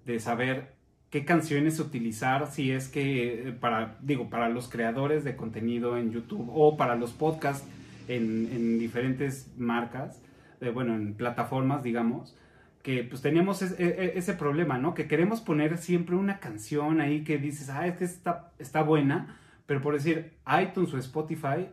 de 0.06 0.20
saber 0.20 0.74
qué 1.10 1.24
canciones 1.24 1.81
utilizar, 1.81 2.47
si 2.52 2.73
es 2.73 2.89
que 2.90 3.56
para, 3.60 3.98
digo, 4.02 4.31
para 4.31 4.51
los 4.51 4.69
creadores 4.69 5.24
de 5.24 5.36
contenido 5.36 5.97
en 5.98 6.12
YouTube 6.12 6.51
o 6.55 6.77
para 6.77 6.97
los 6.97 7.12
podcasts 7.12 7.66
en, 8.09 8.51
en 8.52 8.78
diferentes 8.78 9.52
marcas, 9.59 10.23
eh, 10.60 10.70
bueno, 10.70 10.94
en 10.94 11.15
plataformas, 11.15 11.82
digamos, 11.82 12.36
que 12.82 13.05
pues 13.05 13.23
teníamos 13.23 13.62
es- 13.62 13.81
e- 13.81 13.86
e- 14.15 14.19
ese 14.19 14.35
problema, 14.35 14.78
¿no? 14.78 14.94
Que 14.94 15.09
queremos 15.09 15.40
poner 15.40 15.78
siempre 15.78 16.16
una 16.16 16.40
canción 16.40 17.01
ahí 17.01 17.24
que 17.24 17.39
dices, 17.39 17.70
ah, 17.70 17.86
es 17.86 17.97
que 17.97 18.05
está, 18.05 18.52
está 18.59 18.82
buena, 18.82 19.39
pero 19.66 19.82
por 19.82 19.94
decir, 19.94 20.32
iTunes 20.62 20.94
o 20.94 20.98
Spotify 20.98 21.69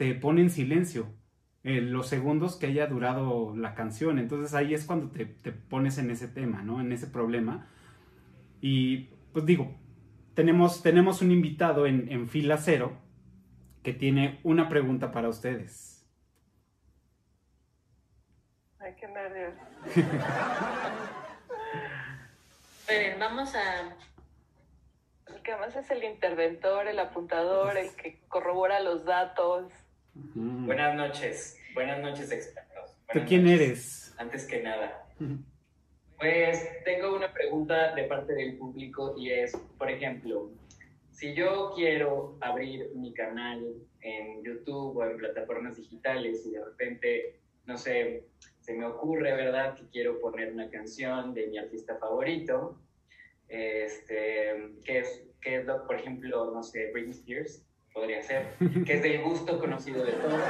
te 0.00 0.14
pone 0.14 0.40
en 0.40 0.48
silencio 0.48 1.12
eh, 1.62 1.82
los 1.82 2.08
segundos 2.08 2.56
que 2.56 2.68
haya 2.68 2.86
durado 2.86 3.54
la 3.54 3.74
canción. 3.74 4.18
Entonces 4.18 4.54
ahí 4.54 4.72
es 4.72 4.86
cuando 4.86 5.10
te, 5.10 5.26
te 5.26 5.52
pones 5.52 5.98
en 5.98 6.10
ese 6.10 6.26
tema, 6.26 6.62
¿no? 6.62 6.80
En 6.80 6.90
ese 6.90 7.06
problema. 7.06 7.68
Y 8.62 9.10
pues 9.34 9.44
digo, 9.44 9.76
tenemos, 10.32 10.82
tenemos 10.82 11.20
un 11.20 11.32
invitado 11.32 11.84
en, 11.84 12.10
en 12.10 12.30
fila 12.30 12.56
cero 12.56 12.96
que 13.82 13.92
tiene 13.92 14.40
una 14.42 14.70
pregunta 14.70 15.12
para 15.12 15.28
ustedes. 15.28 16.10
Ay, 18.78 18.94
qué 18.98 19.06
nervios. 19.06 19.52
Miren, 22.88 23.18
vamos 23.18 23.54
a... 23.54 23.96
El 25.26 25.42
que 25.42 25.52
además 25.52 25.76
es 25.76 25.90
el 25.90 26.04
interventor, 26.04 26.88
el 26.88 26.98
apuntador, 26.98 27.76
el 27.76 27.94
que 27.96 28.18
corrobora 28.28 28.80
los 28.80 29.04
datos. 29.04 29.70
Buenas 30.14 30.96
noches, 30.96 31.56
buenas 31.74 32.00
noches 32.00 32.30
expertos. 32.32 32.96
¿Tú 33.12 33.14
Buenas 33.14 33.28
quién 33.28 33.44
noches. 33.44 33.60
eres? 33.60 34.14
Antes 34.18 34.46
que 34.46 34.62
nada, 34.62 35.06
pues 36.18 36.68
tengo 36.84 37.16
una 37.16 37.32
pregunta 37.32 37.94
de 37.94 38.04
parte 38.04 38.34
del 38.34 38.56
público 38.58 39.14
y 39.16 39.30
es, 39.30 39.56
por 39.78 39.90
ejemplo, 39.90 40.50
si 41.10 41.34
yo 41.34 41.72
quiero 41.74 42.36
abrir 42.40 42.90
mi 42.94 43.12
canal 43.14 43.64
en 44.02 44.42
YouTube 44.42 44.96
o 44.96 45.04
en 45.04 45.16
plataformas 45.16 45.76
digitales 45.76 46.44
y 46.46 46.52
de 46.52 46.64
repente, 46.64 47.40
no 47.66 47.76
sé, 47.78 48.24
se 48.60 48.74
me 48.74 48.84
ocurre, 48.86 49.34
¿verdad?, 49.34 49.74
que 49.74 49.86
quiero 49.88 50.20
poner 50.20 50.52
una 50.52 50.68
canción 50.70 51.34
de 51.34 51.46
mi 51.46 51.58
artista 51.58 51.96
favorito, 51.98 52.78
este, 53.48 54.70
que 54.84 54.98
es, 54.98 55.24
que 55.40 55.56
es 55.56 55.64
lo, 55.64 55.86
por 55.86 55.96
ejemplo, 55.96 56.50
no 56.52 56.62
sé, 56.62 56.90
Britney 56.92 57.12
Spears, 57.12 57.64
podría 57.92 58.22
ser, 58.22 58.54
que 58.86 58.94
es 58.94 59.02
del 59.02 59.22
gusto 59.22 59.58
conocido 59.58 60.04
de 60.04 60.12
todos, 60.12 60.40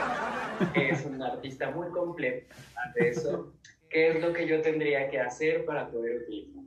que 0.74 0.90
es 0.90 1.04
un 1.04 1.22
artista 1.22 1.70
muy 1.70 1.90
completo 1.90 2.54
de 2.94 3.08
eso. 3.08 3.52
¿Qué 3.88 4.10
es 4.10 4.20
lo 4.20 4.32
que 4.32 4.46
yo 4.46 4.60
tendría 4.62 5.08
que 5.08 5.20
hacer 5.20 5.64
para 5.64 5.88
poder 5.88 6.22
utilizar? 6.22 6.62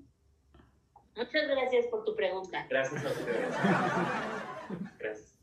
Muchas 1.15 1.47
gracias 1.47 1.85
por 1.87 2.03
tu 2.03 2.15
pregunta. 2.15 2.65
Gracias 2.69 3.05
a 3.05 3.07
ustedes. 3.09 3.55
Gracias. 4.99 5.39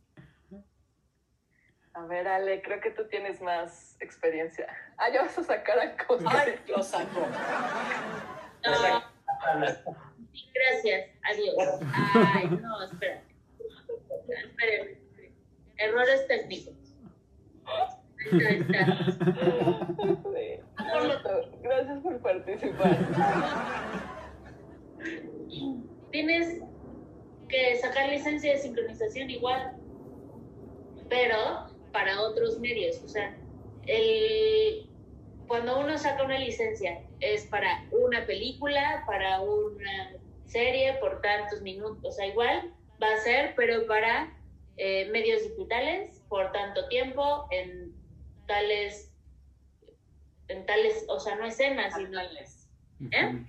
A 1.93 2.07
ver, 2.07 2.29
Ale, 2.29 2.63
creo 2.63 2.81
que 2.81 2.91
tú 2.91 3.07
tienes 3.09 3.41
más 3.41 3.97
experiencia. 4.01 4.67
Ah, 4.97 5.11
ya 5.13 5.23
vas 5.23 5.37
a 5.39 5.43
sacar 5.43 5.79
a 5.79 5.97
cosas. 6.07 6.33
¡Ay, 6.35 6.55
lo 6.69 6.83
sacó! 6.83 7.27
No, 8.65 9.01
sí, 10.33 10.51
gracias. 10.55 11.11
Adiós. 11.23 11.81
Ay, 12.35 12.49
no, 12.61 12.85
espera. 12.85 13.23
Esperen. 14.29 15.00
Errores 15.81 16.27
técnicos. 16.29 16.75
Ahí 17.67 18.61
está, 18.61 18.79
ahí 19.99 20.21
está. 20.21 21.41
Gracias 21.63 22.01
por 22.03 22.19
participar. 22.21 22.99
Tienes 26.11 26.61
que 27.49 27.77
sacar 27.77 28.11
licencia 28.11 28.53
de 28.53 28.59
sincronización 28.59 29.31
igual, 29.31 29.77
pero 31.09 31.69
para 31.93 32.21
otros 32.21 32.59
medios. 32.61 33.03
O 33.03 33.09
sea, 33.09 33.35
el, 33.87 34.89
cuando 35.47 35.81
uno 35.81 35.97
saca 35.97 36.23
una 36.23 36.39
licencia 36.39 37.03
es 37.21 37.47
para 37.47 37.85
una 37.91 38.27
película, 38.27 39.03
para 39.07 39.41
una 39.41 40.13
serie, 40.45 40.95
por 41.01 41.21
tantos 41.23 41.63
minutos. 41.63 42.05
O 42.05 42.13
sea, 42.13 42.27
igual 42.27 42.73
va 43.03 43.13
a 43.15 43.21
ser, 43.21 43.55
pero 43.57 43.87
para 43.87 44.37
eh, 44.83 45.11
medios 45.11 45.43
digitales, 45.43 46.23
por 46.31 46.53
tanto 46.53 46.89
tiempo, 46.89 47.47
en 47.51 47.95
tales, 48.47 49.13
en 50.49 50.65
tales, 50.65 51.05
o 51.07 51.21
sea, 51.21 51.37
no 51.37 51.45
escenas, 51.45 51.95
sino. 51.95 52.19
¿Eh? 52.19 53.45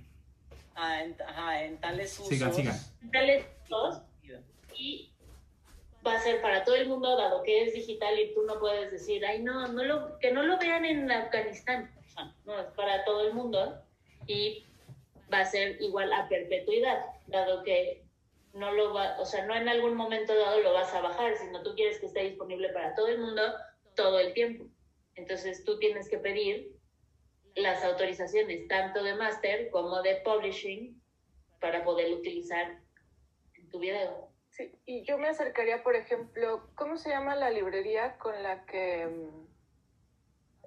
Ah, 0.75 1.01
en, 1.01 1.15
ajá, 1.25 1.63
en 1.63 1.77
tales 1.79 2.19
usos. 2.19 2.27
Sigan, 2.27 2.53
sigan. 2.53 2.75
en 3.01 3.11
tales 3.11 3.45
usos, 3.63 4.01
y 4.75 5.09
va 6.05 6.15
a 6.15 6.19
ser 6.19 6.41
para 6.41 6.65
todo 6.65 6.75
el 6.75 6.89
mundo, 6.89 7.15
dado 7.15 7.43
que 7.43 7.63
es 7.63 7.73
digital 7.75 8.19
y 8.19 8.33
tú 8.33 8.41
no 8.43 8.59
puedes 8.59 8.91
decir, 8.91 9.25
ay, 9.25 9.41
no, 9.41 9.69
no 9.69 9.85
lo, 9.85 10.19
que 10.19 10.31
no 10.31 10.43
lo 10.43 10.57
vean 10.57 10.83
en 10.83 11.09
Afganistán. 11.09 11.89
O 11.97 12.09
sea, 12.09 12.35
no, 12.43 12.59
es 12.59 12.67
para 12.75 13.05
todo 13.05 13.25
el 13.25 13.33
mundo 13.33 13.81
y 14.27 14.65
va 15.33 15.39
a 15.39 15.45
ser 15.45 15.81
igual 15.81 16.11
a 16.11 16.27
perpetuidad, 16.27 17.05
dado 17.27 17.63
que 17.63 18.00
no 18.53 18.71
lo 18.71 18.93
va, 18.93 19.17
o 19.19 19.25
sea, 19.25 19.45
no 19.45 19.55
en 19.55 19.69
algún 19.69 19.95
momento 19.95 20.35
dado 20.35 20.59
lo 20.59 20.73
vas 20.73 20.93
a 20.93 21.01
bajar, 21.01 21.37
sino 21.37 21.63
tú 21.63 21.73
quieres 21.75 21.99
que 21.99 22.07
esté 22.07 22.23
disponible 22.23 22.69
para 22.69 22.93
todo 22.95 23.07
el 23.07 23.19
mundo 23.19 23.41
todo 23.95 24.19
el 24.19 24.33
tiempo. 24.33 24.65
Entonces 25.15 25.63
tú 25.63 25.79
tienes 25.79 26.09
que 26.09 26.17
pedir 26.17 26.75
las 27.55 27.83
autorizaciones 27.83 28.67
tanto 28.67 29.03
de 29.03 29.15
master 29.15 29.69
como 29.69 30.01
de 30.01 30.21
publishing 30.23 31.01
para 31.59 31.83
poder 31.83 32.13
utilizar 32.13 32.79
tu 33.69 33.79
video. 33.79 34.29
Sí, 34.49 34.77
y 34.85 35.03
yo 35.05 35.17
me 35.17 35.29
acercaría, 35.29 35.81
por 35.81 35.95
ejemplo, 35.95 36.69
¿cómo 36.75 36.97
se 36.97 37.09
llama 37.09 37.35
la 37.35 37.49
librería 37.49 38.17
con 38.17 38.41
la 38.43 38.65
que 38.65 39.07
mm, 39.07 39.47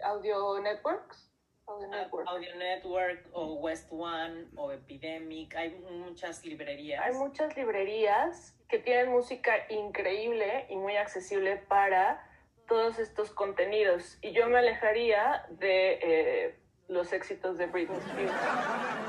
Audio 0.02 0.58
Networks? 0.60 1.33
Audio 1.66 1.88
Network. 1.88 2.28
Audio 2.28 2.56
Network 2.56 3.26
o 3.32 3.54
West 3.54 3.88
One 3.90 4.46
o 4.56 4.70
Epidemic, 4.72 5.54
hay 5.56 5.70
muchas 5.70 6.44
librerías. 6.44 7.02
Hay 7.04 7.14
muchas 7.14 7.56
librerías 7.56 8.54
que 8.68 8.78
tienen 8.78 9.10
música 9.10 9.52
increíble 9.70 10.66
y 10.68 10.76
muy 10.76 10.96
accesible 10.96 11.56
para 11.56 12.22
todos 12.68 12.98
estos 12.98 13.30
contenidos. 13.30 14.18
Y 14.20 14.32
yo 14.32 14.46
me 14.48 14.58
alejaría 14.58 15.46
de 15.50 15.98
eh, 16.02 16.58
los 16.88 17.12
éxitos 17.12 17.56
de 17.56 17.66
Britney 17.66 17.98
Spears. 17.98 18.32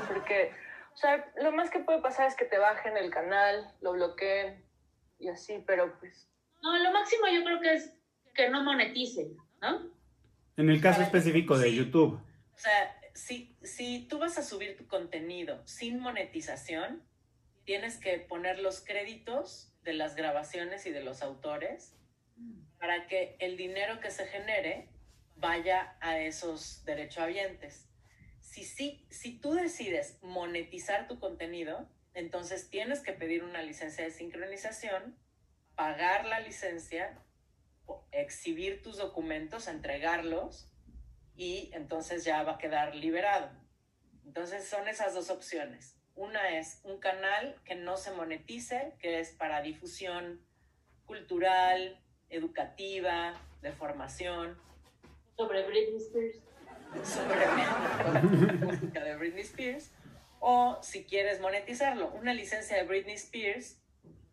Porque, 0.08 0.52
o 0.94 0.96
sea, 0.96 1.30
lo 1.42 1.52
más 1.52 1.70
que 1.70 1.80
puede 1.80 2.00
pasar 2.00 2.26
es 2.26 2.36
que 2.36 2.46
te 2.46 2.58
bajen 2.58 2.96
el 2.96 3.10
canal, 3.10 3.70
lo 3.82 3.92
bloqueen 3.92 4.64
y 5.18 5.28
así, 5.28 5.62
pero 5.66 5.98
pues 5.98 6.26
No, 6.62 6.76
lo 6.78 6.90
máximo 6.90 7.26
yo 7.28 7.44
creo 7.44 7.60
que 7.60 7.74
es 7.74 7.92
que 8.34 8.48
no 8.48 8.62
moneticen, 8.64 9.36
¿no? 9.60 9.90
En 10.56 10.70
el 10.70 10.80
caso 10.80 11.02
específico 11.02 11.58
de 11.58 11.68
Sí. 11.68 11.76
YouTube. 11.76 12.18
O 12.56 12.58
sea, 12.58 12.98
si, 13.14 13.56
si 13.62 14.06
tú 14.08 14.18
vas 14.18 14.38
a 14.38 14.42
subir 14.42 14.76
tu 14.78 14.86
contenido 14.86 15.62
sin 15.66 16.00
monetización, 16.00 17.06
tienes 17.64 17.98
que 17.98 18.18
poner 18.18 18.60
los 18.60 18.80
créditos 18.80 19.74
de 19.82 19.92
las 19.92 20.16
grabaciones 20.16 20.86
y 20.86 20.90
de 20.90 21.02
los 21.02 21.22
autores 21.22 21.94
para 22.78 23.06
que 23.06 23.36
el 23.40 23.56
dinero 23.56 24.00
que 24.00 24.10
se 24.10 24.26
genere 24.26 24.88
vaya 25.34 25.96
a 26.00 26.18
esos 26.18 26.84
derechohabientes. 26.84 27.88
Si, 28.40 28.64
si, 28.64 29.06
si 29.10 29.38
tú 29.38 29.52
decides 29.52 30.18
monetizar 30.22 31.08
tu 31.08 31.18
contenido, 31.18 31.90
entonces 32.14 32.70
tienes 32.70 33.00
que 33.00 33.12
pedir 33.12 33.44
una 33.44 33.62
licencia 33.62 34.04
de 34.04 34.10
sincronización, 34.10 35.18
pagar 35.74 36.24
la 36.24 36.40
licencia, 36.40 37.22
exhibir 38.12 38.82
tus 38.82 38.96
documentos, 38.96 39.68
entregarlos 39.68 40.70
y 41.36 41.70
entonces 41.72 42.24
ya 42.24 42.42
va 42.42 42.52
a 42.52 42.58
quedar 42.58 42.94
liberado. 42.94 43.50
Entonces 44.24 44.68
son 44.68 44.88
esas 44.88 45.14
dos 45.14 45.30
opciones. 45.30 45.96
Una 46.14 46.58
es 46.58 46.80
un 46.84 46.98
canal 46.98 47.60
que 47.64 47.74
no 47.74 47.96
se 47.96 48.10
monetice, 48.12 48.94
que 48.98 49.20
es 49.20 49.30
para 49.30 49.60
difusión 49.60 50.40
cultural, 51.04 52.00
educativa, 52.30 53.34
de 53.62 53.72
formación. 53.72 54.58
Sobre 55.36 55.66
Britney 55.66 55.96
Spears. 55.96 56.38
Sobre 57.04 58.66
música 58.66 59.04
de 59.04 59.16
Britney 59.16 59.42
Spears. 59.42 59.92
O 60.40 60.78
si 60.82 61.04
quieres 61.04 61.40
monetizarlo, 61.40 62.08
una 62.10 62.32
licencia 62.32 62.76
de 62.76 62.84
Britney 62.84 63.14
Spears, 63.14 63.78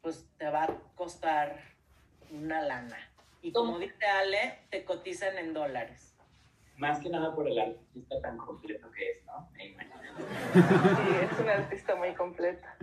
pues 0.01 0.25
te 0.37 0.49
va 0.49 0.63
a 0.63 0.77
costar 0.95 1.59
una 2.31 2.61
lana. 2.61 3.11
Y 3.41 3.51
como 3.51 3.77
dice 3.77 4.05
Ale, 4.05 4.59
te 4.69 4.85
cotizan 4.85 5.37
en 5.37 5.53
dólares. 5.53 6.12
Más 6.77 6.99
que 6.99 7.09
nada 7.09 7.33
por 7.35 7.47
el 7.47 7.59
artista 7.59 8.19
tan 8.21 8.37
completo 8.37 8.89
que 8.91 9.11
es, 9.11 9.25
¿no? 9.25 9.49
Sí, 9.57 9.75
es 11.31 11.39
una 11.39 11.53
artista 11.53 11.95
muy 11.95 12.13
completa. 12.13 12.77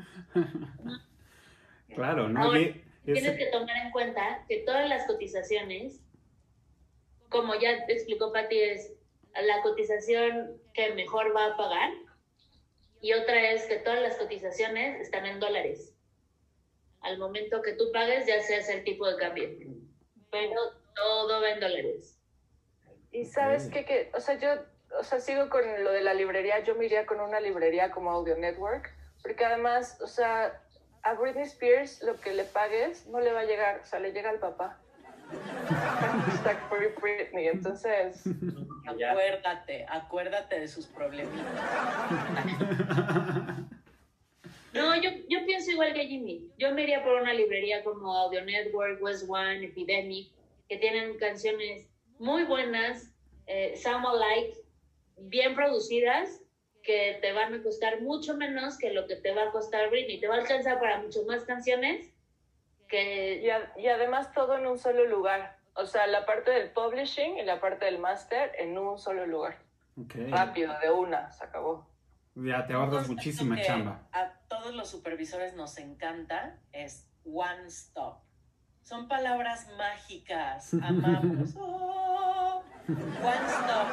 Claro, 1.94 2.28
¿no? 2.28 2.40
Ahora, 2.42 2.60
Y 2.60 2.64
es- 2.64 2.76
Tienes 3.04 3.38
que 3.38 3.46
tomar 3.46 3.76
en 3.78 3.90
cuenta 3.92 4.44
que 4.46 4.58
todas 4.58 4.88
las 4.88 5.06
cotizaciones, 5.06 6.00
como 7.30 7.54
ya 7.54 7.84
te 7.86 7.94
explicó 7.94 8.32
Pati, 8.32 8.58
es 8.60 8.92
la 9.34 9.62
cotización 9.62 10.60
que 10.74 10.92
mejor 10.94 11.34
va 11.34 11.46
a 11.46 11.56
pagar 11.56 11.90
y 13.00 13.14
otra 13.14 13.50
es 13.52 13.64
que 13.66 13.76
todas 13.76 14.02
las 14.02 14.16
cotizaciones 14.16 15.00
están 15.00 15.24
en 15.26 15.40
dólares. 15.40 15.96
Al 17.00 17.18
momento 17.18 17.62
que 17.62 17.72
tú 17.72 17.90
pagues 17.92 18.26
ya 18.26 18.40
se 18.42 18.56
hace 18.56 18.74
el 18.74 18.84
tipo 18.84 19.06
de 19.08 19.16
cambio, 19.16 19.48
pero 20.30 20.60
todo 20.94 21.40
va 21.40 21.50
en 21.50 21.60
dólares. 21.60 22.19
Y 23.12 23.24
sabes 23.24 23.68
qué, 23.68 23.84
que, 23.84 24.10
o 24.14 24.20
sea, 24.20 24.38
yo, 24.38 24.48
o 24.98 25.04
sea, 25.04 25.20
sigo 25.20 25.48
con 25.48 25.62
lo 25.82 25.90
de 25.92 26.02
la 26.02 26.14
librería, 26.14 26.60
yo 26.60 26.74
me 26.76 26.86
iría 26.86 27.06
con 27.06 27.20
una 27.20 27.40
librería 27.40 27.90
como 27.90 28.10
Audio 28.10 28.36
Network, 28.36 28.88
porque 29.22 29.44
además, 29.44 29.98
o 30.00 30.06
sea, 30.06 30.60
a 31.02 31.14
Britney 31.14 31.44
Spears 31.44 32.02
lo 32.02 32.20
que 32.20 32.32
le 32.32 32.44
pagues 32.44 33.06
no 33.06 33.20
le 33.20 33.32
va 33.32 33.40
a 33.40 33.44
llegar, 33.44 33.80
o 33.82 33.86
sea, 33.86 34.00
le 34.00 34.12
llega 34.12 34.30
al 34.30 34.38
papá. 34.38 34.78
Hashtag 35.68 36.58
Free 36.68 36.88
Britney, 37.00 37.48
entonces. 37.48 38.22
Acuérdate, 38.86 39.86
acuérdate 39.88 40.60
de 40.60 40.68
sus 40.68 40.86
problemitas. 40.86 41.44
No, 44.72 44.94
yo, 44.94 45.10
yo 45.28 45.44
pienso 45.46 45.72
igual 45.72 45.92
que 45.94 46.06
Jimmy. 46.06 46.48
Yo 46.58 46.72
me 46.72 46.82
iría 46.82 47.02
por 47.02 47.20
una 47.20 47.32
librería 47.32 47.82
como 47.82 48.14
Audio 48.14 48.44
Network, 48.44 49.02
West 49.02 49.28
One, 49.28 49.64
Epidemic, 49.64 50.30
que 50.68 50.76
tienen 50.76 51.18
canciones 51.18 51.88
muy 52.20 52.44
buenas, 52.44 53.12
eh, 53.46 53.76
sound 53.76 54.06
alike, 54.06 54.56
bien 55.18 55.54
producidas, 55.56 56.40
que 56.82 57.18
te 57.20 57.32
van 57.32 57.52
a 57.54 57.62
costar 57.62 58.00
mucho 58.02 58.36
menos 58.36 58.78
que 58.78 58.92
lo 58.92 59.06
que 59.06 59.16
te 59.16 59.34
va 59.34 59.44
a 59.44 59.50
costar 59.50 59.90
Britney. 59.90 60.20
Te 60.20 60.28
va 60.28 60.36
a 60.36 60.38
alcanzar 60.38 60.78
para 60.80 60.98
mucho 61.02 61.24
más 61.26 61.44
canciones 61.44 62.14
que... 62.88 63.42
y, 63.42 63.50
a- 63.50 63.72
y 63.76 63.88
además 63.88 64.32
todo 64.32 64.56
en 64.56 64.66
un 64.66 64.78
solo 64.78 65.04
lugar. 65.06 65.58
O 65.74 65.84
sea, 65.86 66.06
la 66.06 66.24
parte 66.26 66.50
del 66.50 66.70
publishing 66.72 67.38
y 67.38 67.42
la 67.44 67.60
parte 67.60 67.84
del 67.84 67.98
master 67.98 68.52
en 68.58 68.76
un 68.78 68.98
solo 68.98 69.26
lugar. 69.26 69.58
Ok. 69.96 70.14
Rápido, 70.30 70.72
de 70.80 70.90
una, 70.90 71.30
se 71.32 71.44
acabó. 71.44 71.86
Ya 72.34 72.66
te 72.66 72.72
ahorras 72.72 73.08
muchísima 73.08 73.60
chamba. 73.60 74.08
A 74.12 74.32
todos 74.48 74.74
los 74.74 74.88
supervisores 74.88 75.54
nos 75.54 75.76
encanta 75.78 76.58
es 76.72 77.08
one 77.24 77.66
stop. 77.66 78.22
Son 78.82 79.06
palabras 79.08 79.68
mágicas. 79.76 80.72
Amamos. 80.82 81.54
Oh. 81.58 81.99
One 82.88 83.46
stop 83.48 83.88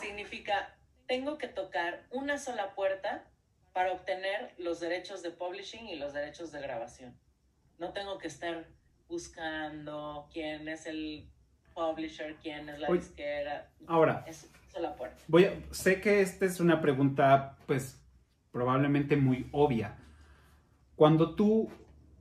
significa 0.00 0.74
tengo 1.06 1.38
que 1.38 1.48
tocar 1.48 2.04
una 2.10 2.38
sola 2.38 2.74
puerta 2.74 3.24
para 3.72 3.92
obtener 3.92 4.54
los 4.58 4.80
derechos 4.80 5.22
de 5.22 5.30
publishing 5.30 5.88
y 5.88 5.96
los 5.96 6.12
derechos 6.12 6.52
de 6.52 6.60
grabación. 6.60 7.16
No 7.78 7.92
tengo 7.92 8.18
que 8.18 8.28
estar 8.28 8.66
buscando 9.08 10.28
quién 10.32 10.68
es 10.68 10.86
el 10.86 11.28
publisher, 11.74 12.36
quién 12.42 12.68
es 12.68 12.78
la 12.80 12.88
Oye. 12.88 13.00
disquera. 13.00 13.70
Ahora, 13.86 14.24
Es 14.26 14.50
sola 14.72 14.94
puerta. 14.96 15.22
voy 15.28 15.44
a- 15.44 15.54
sé 15.70 16.00
que 16.00 16.20
esta 16.20 16.44
es 16.44 16.60
una 16.60 16.80
pregunta, 16.80 17.56
pues, 17.66 18.00
probablemente 18.52 19.16
muy 19.16 19.48
obvia. 19.52 19.96
Cuando 20.96 21.34
tú 21.36 21.70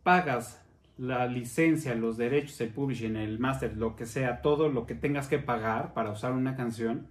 pagas 0.03 0.63
la 0.97 1.27
licencia, 1.27 1.93
los 1.95 2.17
derechos, 2.17 2.59
el 2.61 2.69
publishing, 2.69 3.15
el 3.15 3.39
master, 3.39 3.77
lo 3.77 3.95
que 3.95 4.05
sea, 4.05 4.41
todo 4.41 4.69
lo 4.69 4.85
que 4.85 4.95
tengas 4.95 5.27
que 5.27 5.37
pagar 5.39 5.93
para 5.93 6.11
usar 6.11 6.31
una 6.33 6.55
canción, 6.55 7.07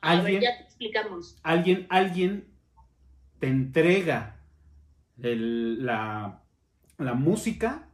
A 0.00 0.10
ver, 0.14 0.20
alguien, 0.20 0.42
ya 0.42 0.56
te 0.58 0.62
explicamos. 0.64 1.36
alguien, 1.42 1.86
alguien 1.90 2.46
te 3.40 3.48
entrega 3.48 4.36
el- 5.22 5.84
la, 5.84 6.40
la 6.98 7.14
música, 7.14 7.88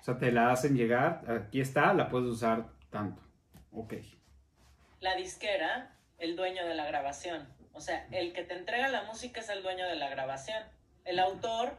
o 0.00 0.02
sea, 0.02 0.18
te 0.18 0.32
la 0.32 0.50
hacen 0.50 0.76
llegar, 0.76 1.24
aquí 1.30 1.60
está, 1.60 1.92
la 1.94 2.08
puedes 2.08 2.28
usar 2.28 2.68
tanto. 2.90 3.22
Ok. 3.72 3.94
la 5.00 5.14
disquera, 5.16 5.96
el 6.18 6.36
dueño 6.36 6.66
de 6.66 6.74
la 6.74 6.84
grabación. 6.86 7.46
O 7.72 7.80
sea, 7.80 8.06
el 8.10 8.32
que 8.34 8.42
te 8.42 8.54
entrega 8.54 8.88
la 8.88 9.04
música 9.04 9.40
es 9.40 9.48
el 9.48 9.62
dueño 9.62 9.86
de 9.86 9.94
la 9.96 10.10
grabación. 10.10 10.62
El 11.06 11.18
autor 11.20 11.78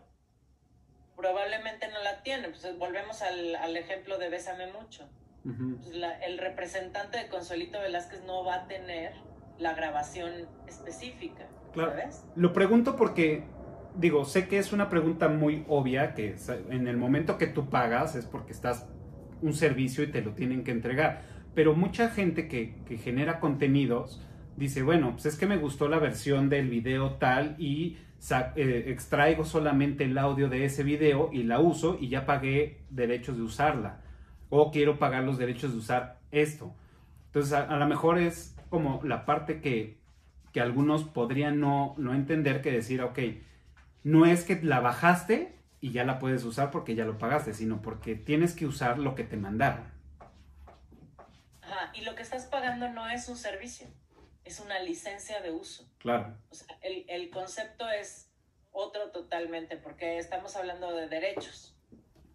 probablemente 1.21 1.87
no 1.87 2.01
la 2.03 2.21
tiene. 2.23 2.49
Pues 2.49 2.77
volvemos 2.77 3.21
al, 3.21 3.55
al 3.55 3.77
ejemplo 3.77 4.17
de 4.17 4.29
Bésame 4.29 4.71
mucho. 4.73 5.07
Pues 5.43 5.95
la- 5.95 6.19
el 6.19 6.37
representante 6.37 7.17
de 7.17 7.27
Consuelito 7.27 7.79
Velázquez 7.79 8.23
no 8.25 8.43
va 8.43 8.55
a 8.55 8.67
tener 8.67 9.13
la 9.57 9.73
grabación 9.73 10.33
específica. 10.67 11.47
Claro. 11.73 11.91
¿Sabes? 11.91 12.23
Lo 12.35 12.53
pregunto 12.53 12.95
porque, 12.95 13.43
digo, 13.95 14.25
sé 14.25 14.47
que 14.47 14.57
es 14.59 14.73
una 14.73 14.89
pregunta 14.89 15.29
muy 15.29 15.63
obvia, 15.67 16.13
que 16.13 16.35
en 16.69 16.87
el 16.87 16.97
momento 16.97 17.37
que 17.37 17.47
tú 17.47 17.69
pagas 17.69 18.15
es 18.15 18.25
porque 18.25 18.51
estás 18.51 18.87
un 19.41 19.53
servicio 19.53 20.03
y 20.03 20.07
te 20.11 20.21
lo 20.21 20.33
tienen 20.33 20.63
que 20.63 20.71
entregar. 20.71 21.21
Pero 21.55 21.73
mucha 21.75 22.09
gente 22.09 22.47
que, 22.47 22.75
que 22.85 22.97
genera 22.97 23.39
contenidos 23.39 24.21
dice, 24.57 24.83
bueno, 24.83 25.11
pues 25.13 25.25
es 25.25 25.37
que 25.37 25.47
me 25.47 25.57
gustó 25.57 25.87
la 25.89 25.97
versión 25.97 26.49
del 26.49 26.69
video 26.69 27.15
tal 27.15 27.55
y 27.57 27.97
eh, 28.55 28.85
extraigo 28.87 29.45
solamente 29.45 30.03
el 30.03 30.17
audio 30.17 30.47
de 30.47 30.65
ese 30.65 30.83
video 30.83 31.29
y 31.33 31.43
la 31.43 31.59
uso 31.59 31.97
y 31.99 32.09
ya 32.09 32.25
pagué 32.25 32.81
derechos 32.89 33.37
de 33.37 33.43
usarla. 33.43 34.01
O 34.49 34.71
quiero 34.71 34.99
pagar 34.99 35.23
los 35.23 35.37
derechos 35.37 35.71
de 35.71 35.77
usar 35.79 36.19
esto. 36.31 36.75
Entonces, 37.27 37.53
a, 37.53 37.77
lo 37.77 37.87
mejor 37.87 38.19
es 38.19 38.55
como 38.69 39.01
la 39.03 39.25
parte 39.25 39.61
que, 39.61 39.97
que 40.51 40.61
algunos 40.61 41.03
podrían 41.03 41.59
no, 41.59 41.95
no 41.97 42.13
entender 42.13 42.61
que 42.61 42.71
decir, 42.71 43.01
ok, 43.01 43.19
no 44.03 44.25
es 44.25 44.43
que 44.43 44.61
la 44.61 44.79
bajaste 44.79 45.57
y 45.79 45.91
ya 45.91 46.03
la 46.03 46.19
puedes 46.19 46.43
usar 46.43 46.69
porque 46.69 46.95
ya 46.95 47.05
lo 47.05 47.17
pagaste, 47.17 47.53
sino 47.53 47.81
porque 47.81 48.15
tienes 48.15 48.53
que 48.53 48.67
usar 48.67 48.99
lo 48.99 49.15
que 49.15 49.23
te 49.23 49.37
mandaron. 49.37 49.85
Ajá. 51.61 51.91
Y 51.93 52.01
lo 52.01 52.15
que 52.15 52.21
estás 52.21 52.45
pagando 52.45 52.89
no 52.89 53.09
es 53.09 53.27
un 53.29 53.37
servicio, 53.37 53.87
es 54.43 54.59
una 54.59 54.79
licencia 54.79 55.41
de 55.41 55.51
uso. 55.51 55.89
Claro. 55.99 56.37
O 56.49 56.55
sea, 56.55 56.77
el, 56.81 57.05
el 57.07 57.29
concepto 57.29 57.89
es 57.89 58.31
otro 58.71 59.11
totalmente, 59.11 59.77
porque 59.77 60.17
estamos 60.17 60.55
hablando 60.55 60.93
de 60.93 61.07
derechos. 61.07 61.75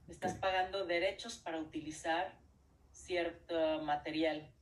Estás 0.08 0.34
pagando 0.34 0.86
derechos 0.86 1.36
para 1.38 1.58
utilizar 1.58 2.38
cierto 2.92 3.82
material. 3.82 4.52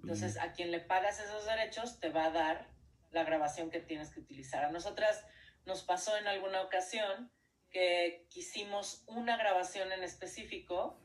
Entonces, 0.00 0.38
a 0.38 0.52
quien 0.52 0.70
le 0.70 0.80
pagas 0.80 1.20
esos 1.20 1.46
derechos 1.46 2.00
te 2.00 2.10
va 2.10 2.26
a 2.26 2.30
dar 2.30 2.68
la 3.10 3.24
grabación 3.24 3.70
que 3.70 3.80
tienes 3.80 4.10
que 4.10 4.20
utilizar. 4.20 4.64
A 4.64 4.70
nosotras 4.70 5.24
nos 5.64 5.82
pasó 5.82 6.16
en 6.16 6.26
alguna 6.26 6.62
ocasión 6.62 7.30
que 7.70 8.26
quisimos 8.28 9.04
una 9.06 9.36
grabación 9.36 9.92
en 9.92 10.02
específico, 10.02 11.00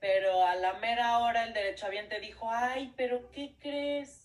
pero 0.00 0.44
a 0.46 0.56
la 0.56 0.74
mera 0.74 1.18
hora 1.20 1.44
el 1.44 1.54
derechohabiente 1.54 2.20
dijo, 2.20 2.50
ay, 2.50 2.92
pero 2.96 3.30
¿qué 3.30 3.56
crees? 3.58 4.24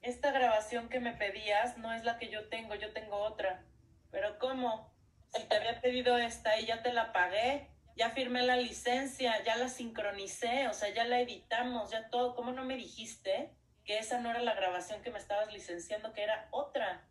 Esta 0.00 0.30
grabación 0.30 0.88
que 0.88 1.00
me 1.00 1.12
pedías 1.12 1.76
no 1.78 1.92
es 1.92 2.04
la 2.04 2.18
que 2.18 2.28
yo 2.28 2.48
tengo, 2.48 2.74
yo 2.74 2.92
tengo 2.92 3.16
otra. 3.16 3.64
Pero 4.10 4.38
¿cómo? 4.38 4.94
Si 5.34 5.42
te 5.44 5.56
había 5.56 5.80
pedido 5.80 6.16
esta 6.16 6.58
y 6.58 6.66
ya 6.66 6.82
te 6.82 6.92
la 6.92 7.12
pagué, 7.12 7.68
ya 7.96 8.10
firmé 8.10 8.42
la 8.42 8.56
licencia, 8.56 9.42
ya 9.42 9.56
la 9.56 9.68
sincronicé, 9.68 10.68
o 10.68 10.72
sea, 10.72 10.88
ya 10.90 11.04
la 11.04 11.20
editamos, 11.20 11.90
ya 11.90 12.08
todo. 12.10 12.36
¿Cómo 12.36 12.52
no 12.52 12.64
me 12.64 12.76
dijiste 12.76 13.52
que 13.84 13.98
esa 13.98 14.20
no 14.20 14.30
era 14.30 14.40
la 14.40 14.54
grabación 14.54 15.02
que 15.02 15.10
me 15.10 15.18
estabas 15.18 15.52
licenciando, 15.52 16.12
que 16.12 16.22
era 16.22 16.48
otra? 16.52 17.08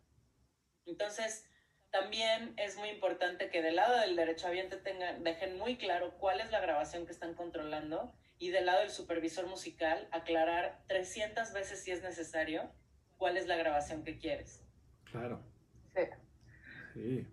Entonces, 0.86 1.46
también 1.90 2.54
es 2.56 2.76
muy 2.76 2.88
importante 2.88 3.50
que 3.50 3.62
del 3.62 3.76
lado 3.76 3.98
del 3.98 4.16
derechohabiente 4.16 4.78
tengan, 4.78 5.22
dejen 5.24 5.58
muy 5.58 5.76
claro 5.76 6.16
cuál 6.18 6.40
es 6.40 6.50
la 6.50 6.60
grabación 6.60 7.04
que 7.06 7.12
están 7.12 7.34
controlando 7.34 8.17
y 8.38 8.50
del 8.50 8.66
lado 8.66 8.80
del 8.80 8.90
supervisor 8.90 9.46
musical 9.46 10.08
aclarar 10.12 10.80
300 10.88 11.52
veces 11.52 11.82
si 11.82 11.90
es 11.90 12.02
necesario 12.02 12.70
cuál 13.16 13.36
es 13.36 13.46
la 13.46 13.56
grabación 13.56 14.04
que 14.04 14.18
quieres. 14.18 14.62
Claro. 15.10 15.40
Sí. 15.94 16.00
Sí. 16.94 17.26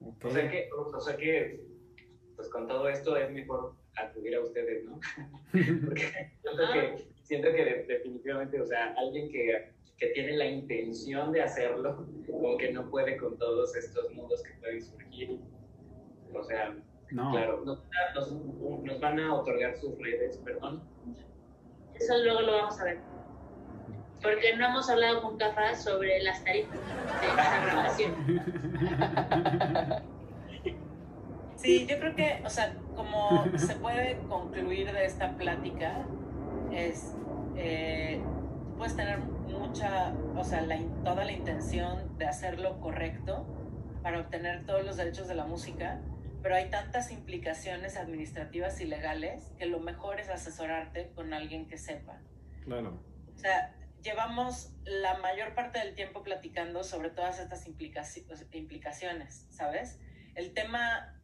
Ok. 0.00 0.24
O 0.24 0.30
sea 0.30 0.50
que, 0.50 0.68
o 0.72 1.00
sea 1.00 1.16
que, 1.16 1.60
pues 2.36 2.48
con 2.48 2.68
todo 2.68 2.88
esto 2.88 3.16
es 3.16 3.30
mejor 3.30 3.74
acudir 3.96 4.34
a 4.36 4.40
ustedes, 4.40 4.84
¿no? 4.84 5.00
Porque 5.84 6.32
yo 6.44 6.50
creo 6.56 6.72
que 6.72 7.04
siento 7.22 7.50
que 7.52 7.64
de- 7.64 7.84
definitivamente, 7.84 8.60
o 8.60 8.66
sea, 8.66 8.94
alguien 8.96 9.30
que, 9.30 9.72
que 9.96 10.08
tiene 10.08 10.36
la 10.36 10.46
intención 10.46 11.32
de 11.32 11.42
hacerlo, 11.42 12.06
como 12.30 12.56
que 12.58 12.72
no 12.72 12.88
puede 12.90 13.16
con 13.16 13.36
todos 13.38 13.74
estos 13.74 14.12
mundos 14.12 14.42
que 14.42 14.52
pueden 14.60 14.82
surgir. 14.82 15.40
O 16.32 16.42
sea, 16.44 16.76
No. 17.10 17.30
claro, 17.30 17.62
nos, 17.64 17.82
nos, 18.14 18.32
nos 18.82 19.00
van 19.00 19.18
a 19.20 19.34
otorgar 19.34 19.76
sus 19.76 19.96
redes, 19.98 20.36
perdón. 20.44 20.82
Eso 21.94 22.18
luego 22.22 22.42
lo 22.42 22.52
vamos 22.52 22.78
a 22.80 22.84
ver. 22.84 22.98
Porque 24.22 24.56
no 24.56 24.66
hemos 24.66 24.90
hablado 24.90 25.22
con 25.22 25.38
Cafa 25.38 25.74
sobre 25.74 26.22
las 26.22 26.44
tarifas 26.44 26.78
de 27.20 27.26
esa 27.26 27.66
grabación. 27.66 28.14
Sí, 31.56 31.86
yo 31.88 31.98
creo 31.98 32.14
que, 32.14 32.40
o 32.44 32.50
sea, 32.50 32.74
como 32.94 33.46
se 33.56 33.74
puede 33.76 34.18
concluir 34.28 34.92
de 34.92 35.04
esta 35.04 35.36
plática, 35.36 36.06
es, 36.72 37.14
eh, 37.56 38.20
puedes 38.76 38.94
tener 38.96 39.18
mucha, 39.18 40.14
o 40.36 40.44
sea, 40.44 40.62
la 40.62 40.78
toda 41.04 41.24
la 41.24 41.32
intención 41.32 42.16
de 42.16 42.26
hacerlo 42.26 42.78
correcto 42.80 43.44
para 44.02 44.20
obtener 44.20 44.64
todos 44.66 44.84
los 44.84 44.96
derechos 44.96 45.26
de 45.26 45.34
la 45.34 45.46
música, 45.46 46.00
pero 46.42 46.54
hay 46.54 46.70
tantas 46.70 47.10
implicaciones 47.10 47.96
administrativas 47.96 48.80
y 48.80 48.84
legales 48.84 49.52
que 49.58 49.66
lo 49.66 49.80
mejor 49.80 50.20
es 50.20 50.28
asesorarte 50.28 51.12
con 51.12 51.32
alguien 51.32 51.68
que 51.68 51.78
sepa. 51.78 52.20
Claro. 52.64 53.02
O 53.34 53.38
sea, 53.38 53.74
llevamos 54.02 54.72
la 54.84 55.18
mayor 55.18 55.54
parte 55.54 55.78
del 55.78 55.94
tiempo 55.94 56.22
platicando 56.22 56.84
sobre 56.84 57.10
todas 57.10 57.38
estas 57.38 57.66
implicaci- 57.66 58.26
implicaciones, 58.52 59.46
¿sabes? 59.50 59.98
El 60.34 60.54
tema, 60.54 61.20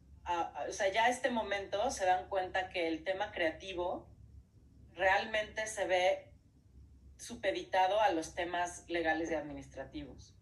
o 0.67 0.71
sea, 0.71 0.91
ya 0.91 1.05
a 1.05 1.09
este 1.09 1.29
momento 1.29 1.89
se 1.91 2.05
dan 2.05 2.27
cuenta 2.29 2.69
que 2.69 2.87
el 2.87 3.03
tema 3.03 3.31
creativo 3.31 4.09
realmente 4.93 5.67
se 5.67 5.85
ve 5.85 6.31
supeditado 7.17 8.01
a 8.01 8.11
los 8.11 8.35
temas 8.35 8.83
legales 8.89 9.31
y 9.31 9.35
administrativos. 9.35 10.35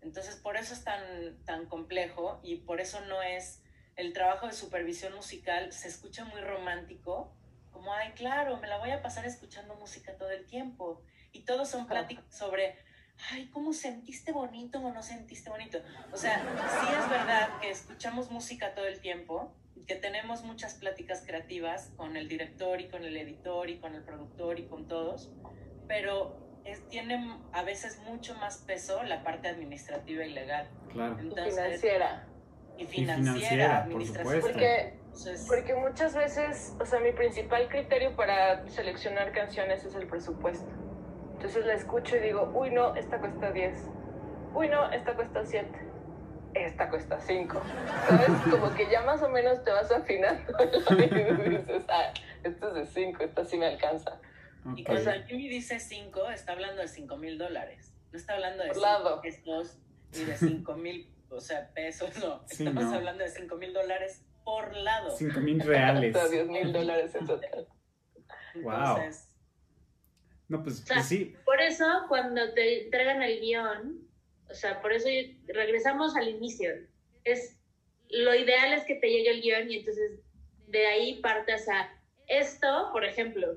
Entonces, 0.00 0.36
por 0.36 0.56
eso 0.56 0.74
es 0.74 0.84
tan, 0.84 1.42
tan 1.44 1.66
complejo 1.66 2.40
y 2.42 2.56
por 2.56 2.80
eso 2.80 3.00
no 3.02 3.22
es 3.22 3.62
el 3.96 4.12
trabajo 4.12 4.46
de 4.46 4.52
supervisión 4.52 5.14
musical, 5.14 5.72
se 5.72 5.88
escucha 5.88 6.24
muy 6.24 6.40
romántico, 6.40 7.32
como, 7.70 7.92
ay, 7.92 8.12
claro, 8.12 8.56
me 8.58 8.68
la 8.68 8.78
voy 8.78 8.90
a 8.90 9.02
pasar 9.02 9.26
escuchando 9.26 9.74
música 9.76 10.16
todo 10.16 10.30
el 10.30 10.46
tiempo. 10.46 11.02
Y 11.32 11.40
todos 11.40 11.68
son 11.68 11.86
pláticas 11.86 12.24
sobre, 12.30 12.76
ay, 13.30 13.48
¿cómo 13.48 13.72
sentiste 13.72 14.32
bonito 14.32 14.78
o 14.78 14.92
no 14.92 15.02
sentiste 15.02 15.50
bonito? 15.50 15.78
O 16.12 16.16
sea, 16.16 16.38
sí 16.38 16.86
es 16.96 17.10
verdad 17.10 17.58
que 17.60 17.70
escuchamos 17.70 18.30
música 18.30 18.74
todo 18.74 18.86
el 18.86 19.00
tiempo, 19.00 19.52
que 19.86 19.96
tenemos 19.96 20.44
muchas 20.44 20.74
pláticas 20.74 21.24
creativas 21.26 21.90
con 21.96 22.16
el 22.16 22.28
director 22.28 22.80
y 22.80 22.88
con 22.88 23.04
el 23.04 23.16
editor 23.16 23.68
y 23.68 23.78
con 23.78 23.94
el 23.94 24.02
productor 24.02 24.58
y 24.60 24.66
con 24.66 24.86
todos, 24.86 25.30
pero 25.88 26.60
es, 26.64 26.88
tiene 26.88 27.38
a 27.52 27.62
veces 27.62 27.98
mucho 28.06 28.34
más 28.36 28.58
peso 28.58 29.02
la 29.02 29.22
parte 29.22 29.48
administrativa 29.48 30.24
y 30.24 30.32
legal. 30.32 30.70
Claro. 30.92 31.16
Y 31.22 31.28
Entonces, 32.78 32.90
financiera. 32.96 33.86
y 33.88 33.92
financiera, 33.92 34.14
financiera, 34.14 34.22
por. 34.24 34.40
Porque, 34.40 34.88
Entonces, 35.04 35.44
porque 35.48 35.74
muchas 35.74 36.14
veces, 36.14 36.74
o 36.80 36.84
sea, 36.86 37.00
mi 37.00 37.12
principal 37.12 37.68
criterio 37.68 38.16
para 38.16 38.66
seleccionar 38.68 39.32
canciones 39.32 39.84
es 39.84 39.94
el 39.94 40.06
presupuesto. 40.06 40.66
Entonces 41.34 41.66
la 41.66 41.74
escucho 41.74 42.16
y 42.16 42.20
digo, 42.20 42.50
uy, 42.54 42.70
no, 42.70 42.94
esta 42.96 43.18
cuesta 43.18 43.52
10. 43.52 43.74
Uy, 44.54 44.68
no, 44.68 44.90
esta 44.92 45.14
cuesta 45.14 45.44
7. 45.44 45.68
Esta 46.54 46.88
cuesta 46.88 47.20
5. 47.20 47.60
¿Sabes? 48.08 48.28
Como 48.50 48.72
que 48.74 48.88
ya 48.90 49.02
más 49.02 49.22
o 49.22 49.28
menos 49.28 49.62
te 49.64 49.70
vas 49.72 49.90
afinando 49.90 50.52
y 50.90 51.48
dices, 51.50 51.84
ah, 51.88 52.12
esto 52.44 52.68
es 52.68 52.74
de 52.74 52.86
5, 52.86 53.22
esta 53.24 53.44
sí 53.44 53.56
me 53.58 53.66
alcanza. 53.66 54.18
Y 54.76 54.82
Ok. 54.82 54.86
cuando 54.86 55.10
Jimmy 55.26 55.48
dice 55.48 55.78
5, 55.78 56.30
está 56.30 56.52
hablando 56.52 56.80
de 56.80 56.88
5 56.88 57.16
mil 57.18 57.36
dólares. 57.38 57.92
No 58.12 58.18
está 58.18 58.34
hablando 58.34 58.62
de 58.62 58.68
Por 58.68 58.76
5 58.76 58.86
lado. 58.86 59.20
pesos 59.20 59.76
ni 60.16 60.24
de 60.24 60.36
5 60.36 60.74
mil, 60.76 61.08
o 61.30 61.40
sea, 61.40 61.72
pesos, 61.72 62.16
no. 62.22 62.42
Sí, 62.46 62.64
Estamos 62.64 62.84
no. 62.84 62.94
hablando 62.94 63.24
de 63.24 63.30
5 63.30 63.56
mil 63.56 63.72
dólares 63.72 64.24
por 64.44 64.76
lado. 64.76 65.16
Cinco 65.16 65.40
mil 65.40 65.60
reales. 65.60 66.14
Hasta 66.14 66.28
10 66.28 66.48
mil 66.48 66.72
dólares 66.72 67.14
en 67.14 67.26
total. 67.26 67.68
Wow. 68.62 68.98
Entonces, 68.98 69.32
No, 70.46 70.62
pues, 70.62 70.82
O 70.82 70.86
sea, 70.86 70.96
pues 70.96 71.08
sí. 71.08 71.34
Por 71.44 71.60
eso, 71.60 71.84
cuando 72.06 72.54
te 72.54 72.84
entregan 72.84 73.20
el 73.20 73.40
guion, 73.40 74.08
o 74.48 74.54
sea, 74.54 74.80
por 74.80 74.92
eso 74.92 75.08
regresamos 75.48 76.16
al 76.16 76.28
inicio. 76.28 76.70
Es, 77.24 77.58
lo 78.10 78.32
ideal 78.32 78.72
es 78.72 78.84
que 78.84 78.94
te 78.94 79.08
llegue 79.08 79.30
el 79.30 79.42
guion 79.42 79.68
y 79.68 79.78
entonces 79.78 80.20
de 80.68 80.86
ahí 80.86 81.20
partas 81.20 81.68
a 81.68 81.90
esto, 82.28 82.90
por 82.92 83.04
ejemplo, 83.04 83.56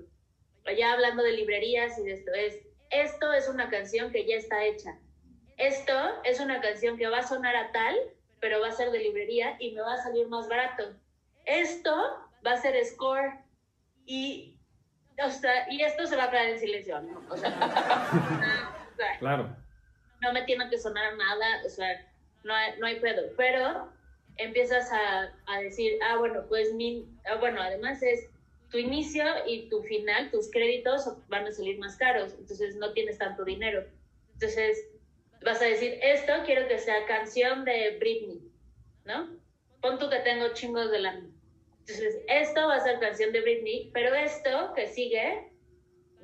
ya 0.76 0.94
hablando 0.94 1.22
de 1.22 1.34
librerías 1.34 1.98
y 2.00 2.04
de 2.04 2.14
esto, 2.14 2.32
es, 2.34 2.60
esto 2.90 3.32
es 3.34 3.48
una 3.48 3.70
canción 3.70 4.12
que 4.12 4.26
ya 4.26 4.36
está 4.36 4.66
hecha. 4.66 4.98
Esto 5.58 5.94
es 6.24 6.40
una 6.40 6.62
canción 6.62 6.98
que 6.98 7.08
va 7.08 7.20
a 7.20 7.28
sonar 7.28 7.56
a 7.56 7.72
tal, 7.72 7.96
pero 8.40 8.62
va 8.62 8.68
a 8.68 8.72
ser 8.72 8.92
de 8.92 9.00
librería 9.00 9.56
y 9.60 9.72
me 9.74 9.82
va 9.82 9.94
a 9.94 10.04
salir 10.04 10.28
más 10.28 10.48
barato. 10.48 10.94
Esto 11.46 11.92
va 12.46 12.52
a 12.54 12.58
ser 12.58 12.84
score 12.86 13.34
y, 14.06 14.56
o 15.24 15.30
sea, 15.30 15.72
y 15.72 15.82
esto 15.82 16.06
se 16.06 16.16
va 16.16 16.26
a 16.26 16.30
quedar 16.32 16.46
en 16.48 16.60
silencio, 16.60 17.00
¿no? 17.02 17.24
O 17.30 17.36
sea, 17.38 17.50
no, 17.50 17.66
o 17.66 18.96
sea, 18.96 19.18
Claro. 19.20 19.56
no 20.22 20.34
me 20.34 20.44
tiene 20.44 20.70
que 20.70 20.78
sonar 20.78 21.16
nada, 21.16 21.64
o 21.66 21.70
sea, 21.70 22.06
no 22.44 22.54
hay, 22.54 22.78
no 22.80 22.86
hay 22.86 23.00
pedo. 23.00 23.24
Pero 23.36 23.92
empiezas 24.38 24.92
a, 24.92 25.34
a 25.48 25.60
decir, 25.62 25.94
ah, 26.08 26.18
bueno, 26.18 26.46
pues 26.48 26.72
mi, 26.74 27.08
ah, 27.26 27.36
bueno, 27.40 27.62
además 27.62 28.04
es 28.04 28.30
tu 28.70 28.78
inicio 28.78 29.24
y 29.48 29.70
tu 29.70 29.82
final, 29.84 30.30
tus 30.30 30.52
créditos 30.52 31.10
van 31.30 31.48
a 31.48 31.52
salir 31.52 31.80
más 31.80 31.96
caros, 31.98 32.34
entonces 32.38 32.76
no 32.76 32.92
tienes 32.94 33.18
tanto 33.18 33.44
dinero. 33.44 33.84
Entonces 34.34 34.86
vas 35.44 35.62
a 35.62 35.66
decir, 35.66 36.00
esto 36.02 36.34
quiero 36.46 36.68
que 36.68 36.80
sea 36.80 37.06
canción 37.06 37.66
de 37.66 37.98
Britney, 38.00 38.42
¿no? 39.06 39.38
Pon 39.82 40.00
tú 40.00 40.10
que 40.10 40.20
tengo 40.20 40.54
chingos 40.54 40.92
de 40.92 41.00
la... 41.00 41.14
Entonces, 41.14 42.18
esto 42.28 42.68
va 42.68 42.76
a 42.76 42.80
ser 42.80 43.00
canción 43.00 43.32
de 43.32 43.42
Britney, 43.42 43.92
pero 43.94 44.14
esto 44.14 44.74
que 44.74 44.88
sigue 44.88 45.52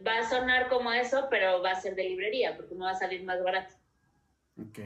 va 0.05 0.19
a 0.19 0.29
sonar 0.29 0.67
como 0.67 0.91
eso, 0.91 1.27
pero 1.29 1.61
va 1.61 1.71
a 1.71 1.81
ser 1.81 1.95
de 1.95 2.03
librería, 2.03 2.57
porque 2.57 2.75
no 2.75 2.85
va 2.85 2.91
a 2.91 2.95
salir 2.95 3.23
más 3.23 3.41
barato. 3.43 3.73
Ok. 4.59 4.79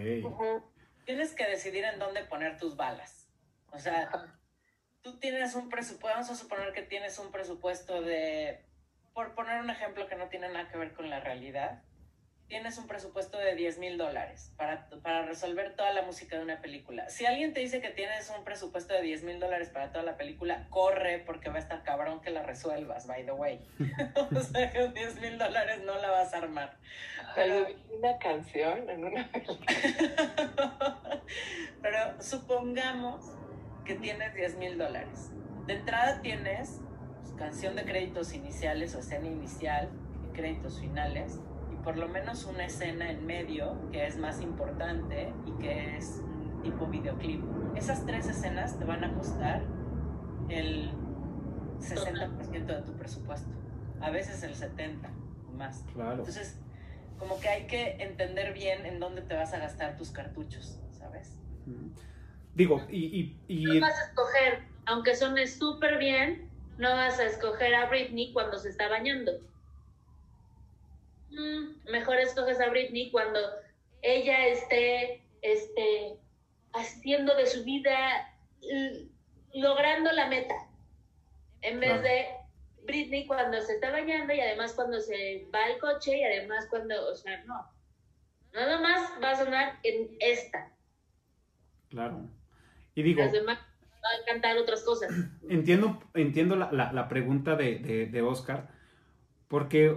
Tienes 1.05 1.33
que 1.33 1.47
decidir 1.47 1.83
en 1.85 1.99
dónde 1.99 2.23
poner 2.25 2.57
tus 2.57 2.75
balas. 2.75 3.27
O 3.71 3.79
sea, 3.79 4.09
tú 5.01 5.17
tienes 5.19 5.55
un 5.55 5.69
presupuesto, 5.69 6.07
vamos 6.07 6.29
a 6.29 6.35
suponer 6.35 6.73
que 6.73 6.83
tienes 6.83 7.17
un 7.17 7.31
presupuesto 7.31 8.01
de, 8.01 8.65
por 9.13 9.33
poner 9.33 9.61
un 9.61 9.69
ejemplo 9.69 10.07
que 10.07 10.15
no 10.15 10.29
tiene 10.29 10.49
nada 10.49 10.69
que 10.69 10.77
ver 10.77 10.93
con 10.93 11.09
la 11.09 11.19
realidad, 11.19 11.81
tienes 12.47 12.77
un 12.77 12.87
presupuesto 12.87 13.37
de 13.37 13.55
10 13.55 13.79
mil 13.79 13.97
dólares 13.97 14.53
para, 14.57 14.87
para 15.03 15.23
resolver 15.23 15.75
toda 15.75 15.91
la 15.91 16.03
música 16.03 16.37
de 16.37 16.43
una 16.43 16.61
película. 16.61 17.09
Si 17.09 17.25
alguien 17.25 17.53
te 17.53 17.59
dice 17.59 17.81
que 17.81 17.89
tienes 17.89 18.31
un 18.35 18.43
presupuesto 18.45 18.93
de 18.93 19.01
10 19.01 19.23
mil 19.23 19.39
dólares 19.39 19.69
para 19.69 19.91
toda 19.91 20.05
la 20.05 20.15
película, 20.15 20.67
corre 20.69 21.19
porque 21.19 21.49
va 21.49 21.57
a 21.57 21.59
estar 21.59 21.83
cabrón 21.83 22.21
que 22.21 22.29
la 22.29 22.43
resuelvas, 22.43 23.05
by 23.05 23.25
the 23.25 23.33
way. 23.33 23.59
o 24.35 24.39
sea, 24.39 24.71
con 24.71 24.93
10 24.93 25.21
mil 25.21 25.37
dólares 25.37 25.83
no 25.83 25.97
la 25.97 26.09
vas 26.09 26.33
a 26.33 26.37
armar. 26.37 26.77
Pero 27.35 27.67
una 27.97 28.17
canción 28.17 28.89
en 28.89 29.03
una 29.03 29.29
Pero 31.81 32.21
supongamos 32.21 33.25
que 33.83 33.95
tienes 33.95 34.33
10 34.33 34.55
mil 34.55 34.77
dólares. 34.77 35.31
De 35.65 35.73
entrada 35.73 36.21
tienes 36.21 36.79
pues, 37.21 37.33
canción 37.33 37.75
de 37.75 37.83
créditos 37.83 38.33
iniciales 38.33 38.95
o 38.95 38.99
escena 38.99 39.27
inicial 39.27 39.89
y 40.25 40.33
créditos 40.33 40.79
finales 40.79 41.41
por 41.87 41.95
lo 41.95 42.09
menos 42.09 42.43
una 42.43 42.65
escena 42.65 43.09
en 43.09 43.25
medio 43.25 43.77
que 43.93 44.05
es 44.05 44.17
más 44.17 44.41
importante 44.41 45.31
y 45.45 45.51
que 45.63 45.95
es 45.95 46.21
un 46.21 46.61
tipo 46.61 46.85
videoclip. 46.85 47.41
Esas 47.77 48.05
tres 48.05 48.27
escenas 48.27 48.77
te 48.77 48.83
van 48.83 49.05
a 49.05 49.13
costar 49.13 49.61
el 50.49 50.91
60% 51.79 52.65
de 52.75 52.81
tu 52.81 52.91
presupuesto, 52.97 53.47
a 54.01 54.09
veces 54.09 54.43
el 54.43 54.53
70% 54.53 54.99
o 55.47 55.53
más. 55.53 55.85
Claro. 55.93 56.17
Entonces, 56.17 56.59
como 57.17 57.39
que 57.39 57.47
hay 57.47 57.67
que 57.67 57.91
entender 58.03 58.51
bien 58.51 58.85
en 58.85 58.99
dónde 58.99 59.21
te 59.21 59.35
vas 59.35 59.53
a 59.53 59.59
gastar 59.59 59.95
tus 59.95 60.11
cartuchos, 60.11 60.81
¿sabes? 60.91 61.39
Digo, 62.53 62.85
y, 62.89 63.05
y, 63.17 63.39
y- 63.47 63.63
No 63.63 63.79
vas 63.79 63.97
a 63.97 64.07
escoger, 64.07 64.59
aunque 64.87 65.15
suene 65.15 65.47
súper 65.47 65.99
bien, 65.99 66.49
no 66.79 66.89
vas 66.89 67.17
a 67.17 67.23
escoger 67.23 67.73
a 67.75 67.85
Britney 67.87 68.33
cuando 68.33 68.57
se 68.59 68.67
está 68.67 68.89
bañando. 68.89 69.31
Mm, 71.29 71.91
mejor 71.91 72.17
escoges 72.17 72.59
a 72.61 72.69
Britney 72.69 73.11
cuando 73.11 73.39
ella 74.01 74.47
esté, 74.47 75.23
esté 75.41 76.17
haciendo 76.73 77.35
de 77.35 77.45
su 77.45 77.63
vida, 77.63 77.97
logrando 79.53 80.11
la 80.11 80.27
meta. 80.27 80.55
En 81.61 81.79
vez 81.79 82.01
de 82.01 82.25
Britney 82.83 83.25
cuando 83.25 83.59
se 83.61 83.73
está 83.73 83.91
bañando 83.91 84.33
y 84.33 84.39
además 84.39 84.73
cuando 84.73 84.99
se 85.01 85.47
va 85.53 85.65
al 85.65 85.79
coche 85.79 86.17
y 86.19 86.23
además 86.23 86.67
cuando, 86.69 87.11
o 87.11 87.15
sea, 87.15 87.43
no. 87.45 87.67
Nada 88.53 88.79
más 88.79 89.11
va 89.21 89.31
a 89.31 89.35
sonar 89.35 89.79
en 89.83 90.15
esta. 90.19 90.71
claro. 91.89 92.29
Y 92.95 93.03
digo, 93.03 93.21
Las 93.21 93.31
demás 93.31 93.59
van 93.59 94.21
a 94.21 94.25
cantar 94.25 94.57
otras 94.57 94.83
cosas. 94.83 95.11
entiendo, 95.49 96.01
entiendo 96.15 96.55
la, 96.55 96.71
la- 96.71 96.91
la 96.93 97.07
pregunta 97.09 97.55
de, 97.55 97.77
de, 97.77 98.05
de 98.07 98.21
Oscar, 98.23 98.69
porque 99.47 99.95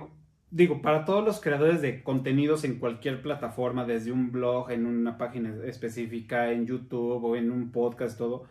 digo, 0.51 0.83
para 0.83 1.05
todos 1.05 1.25
los 1.25 1.41
creadores 1.41 1.81
de 1.83 2.03
contenidos 2.03 2.65
en 2.65 2.79
cualquier 2.79 3.23
plataforma, 3.23 3.85
desde 3.85 4.13
un 4.13 4.33
blog, 4.33 4.71
en 4.71 4.87
una 4.87 5.19
página 5.19 5.55
específica, 5.65 6.53
en 6.53 6.67
YouTube 6.67 7.25
o 7.25 7.37
en 7.37 7.51
un 7.51 7.71
podcast, 7.71 8.19
todo, 8.19 8.45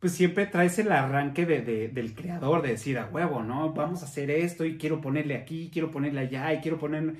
pues 0.00 0.12
siempre 0.12 0.46
traes 0.46 0.78
el 0.78 0.92
arranque 0.92 1.46
de, 1.46 1.88
del 1.88 2.14
creador, 2.14 2.62
de 2.62 2.70
decir, 2.70 2.98
a 2.98 3.06
huevo, 3.06 3.42
¿no? 3.42 3.72
Vamos 3.74 4.02
a 4.02 4.06
hacer 4.06 4.30
esto 4.30 4.64
y 4.64 4.78
quiero 4.78 5.00
ponerle 5.00 5.34
aquí, 5.36 5.70
quiero 5.72 5.90
ponerle 5.90 6.20
allá 6.20 6.52
y 6.54 6.60
quiero 6.60 6.78
ponerle... 6.78 7.16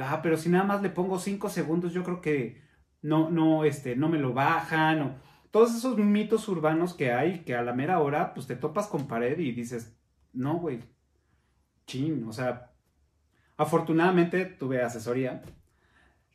Ah, 0.00 0.20
pero 0.22 0.36
si 0.36 0.48
nada 0.48 0.64
más 0.64 0.82
le 0.82 0.90
pongo 0.90 1.18
cinco 1.18 1.48
segundos, 1.48 1.92
yo 1.92 2.02
creo 2.02 2.20
que 2.20 2.60
no, 3.02 3.30
no, 3.30 3.64
este, 3.64 3.94
no 3.96 4.08
me 4.08 4.18
lo 4.18 4.32
bajan 4.34 5.20
todos 5.56 5.74
esos 5.74 5.96
mitos 5.96 6.48
urbanos 6.48 6.92
que 6.92 7.12
hay, 7.12 7.38
que 7.38 7.54
a 7.54 7.62
la 7.62 7.72
mera 7.72 8.00
hora, 8.00 8.34
pues 8.34 8.46
te 8.46 8.56
topas 8.56 8.88
con 8.88 9.08
pared 9.08 9.38
y 9.38 9.52
dices, 9.52 9.96
no, 10.34 10.58
güey, 10.58 10.80
chin, 11.86 12.26
o 12.28 12.32
sea, 12.32 12.75
afortunadamente 13.56 14.44
tuve 14.44 14.82
asesoría, 14.82 15.42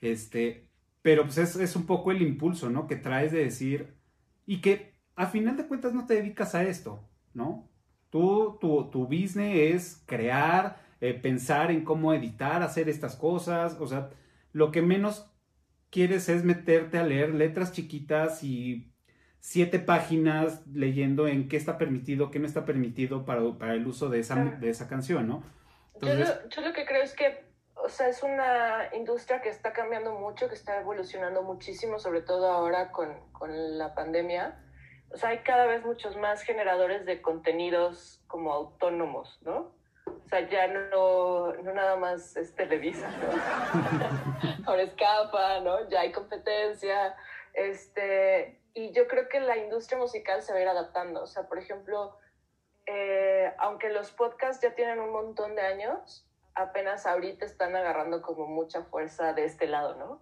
este, 0.01 0.67
pero 1.01 1.23
pues 1.23 1.37
es, 1.37 1.55
es 1.55 1.75
un 1.75 1.85
poco 1.85 2.11
el 2.11 2.21
impulso, 2.21 2.69
¿no? 2.69 2.87
Que 2.87 2.95
traes 2.95 3.31
de 3.31 3.43
decir, 3.43 3.95
y 4.45 4.61
que 4.61 4.95
a 5.15 5.27
final 5.27 5.57
de 5.57 5.67
cuentas 5.67 5.93
no 5.93 6.05
te 6.05 6.15
dedicas 6.15 6.55
a 6.55 6.63
esto, 6.63 7.07
¿no? 7.33 7.69
Tú, 8.09 8.57
tu, 8.59 8.89
tu 8.89 9.05
business 9.05 9.75
es 9.75 10.03
crear, 10.05 10.81
eh, 10.99 11.13
pensar 11.13 11.71
en 11.71 11.83
cómo 11.83 12.13
editar, 12.13 12.61
hacer 12.63 12.89
estas 12.89 13.15
cosas, 13.15 13.77
o 13.79 13.87
sea, 13.87 14.09
lo 14.53 14.71
que 14.71 14.81
menos 14.81 15.31
quieres 15.89 16.29
es 16.29 16.43
meterte 16.43 16.97
a 16.97 17.03
leer 17.03 17.33
letras 17.35 17.71
chiquitas 17.71 18.43
y 18.43 18.91
siete 19.39 19.79
páginas 19.79 20.65
leyendo 20.67 21.27
en 21.27 21.47
qué 21.47 21.57
está 21.57 21.77
permitido, 21.77 22.31
qué 22.31 22.39
no 22.39 22.45
está 22.45 22.65
permitido 22.65 23.25
para, 23.25 23.57
para 23.57 23.73
el 23.73 23.87
uso 23.87 24.09
de 24.09 24.19
esa, 24.19 24.35
de 24.35 24.69
esa 24.69 24.87
canción, 24.87 25.27
¿no? 25.27 25.43
Yo, 26.01 26.13
lo, 26.15 26.49
yo 26.49 26.61
lo 26.61 26.73
que 26.73 26.85
creo 26.85 27.03
es 27.03 27.15
que, 27.15 27.45
o 27.75 27.89
sea, 27.89 28.07
es 28.07 28.23
una 28.23 28.89
industria 28.93 29.41
que 29.41 29.49
está 29.49 29.73
cambiando 29.73 30.13
mucho, 30.13 30.47
que 30.47 30.55
está 30.55 30.79
evolucionando 30.79 31.43
muchísimo, 31.43 31.99
sobre 31.99 32.21
todo 32.21 32.51
ahora 32.51 32.91
con, 32.91 33.31
con 33.31 33.77
la 33.77 33.93
pandemia. 33.93 34.59
O 35.13 35.17
sea, 35.17 35.29
hay 35.29 35.39
cada 35.39 35.65
vez 35.65 35.83
muchos 35.83 36.15
más 36.15 36.41
generadores 36.43 37.05
de 37.05 37.21
contenidos 37.21 38.21
como 38.27 38.53
autónomos, 38.53 39.39
¿no? 39.41 39.73
O 40.05 40.27
sea, 40.29 40.47
ya 40.47 40.67
no, 40.67 41.53
no 41.53 41.73
nada 41.73 41.97
más 41.97 42.35
es 42.37 42.55
Televisa, 42.55 43.09
¿no? 43.09 44.65
Ahora 44.67 44.83
escapa, 44.83 45.59
¿no? 45.59 45.89
Ya 45.89 46.01
hay 46.01 46.11
competencia. 46.11 47.15
Este, 47.53 48.61
y 48.73 48.93
yo 48.93 49.07
creo 49.07 49.27
que 49.27 49.41
la 49.41 49.57
industria 49.57 49.99
musical 49.99 50.41
se 50.41 50.53
va 50.53 50.59
a 50.59 50.61
ir 50.61 50.67
adaptando. 50.69 51.23
O 51.23 51.27
sea, 51.27 51.47
por 51.47 51.59
ejemplo, 51.59 52.17
eh, 52.93 53.53
aunque 53.57 53.89
los 53.89 54.11
podcasts 54.11 54.61
ya 54.61 54.75
tienen 54.75 54.99
un 54.99 55.11
montón 55.11 55.55
de 55.55 55.61
años, 55.61 56.27
apenas 56.55 57.05
ahorita 57.05 57.45
están 57.45 57.73
agarrando 57.73 58.21
como 58.21 58.47
mucha 58.47 58.83
fuerza 58.83 59.31
de 59.31 59.45
este 59.45 59.65
lado, 59.65 59.95
¿no? 59.95 60.21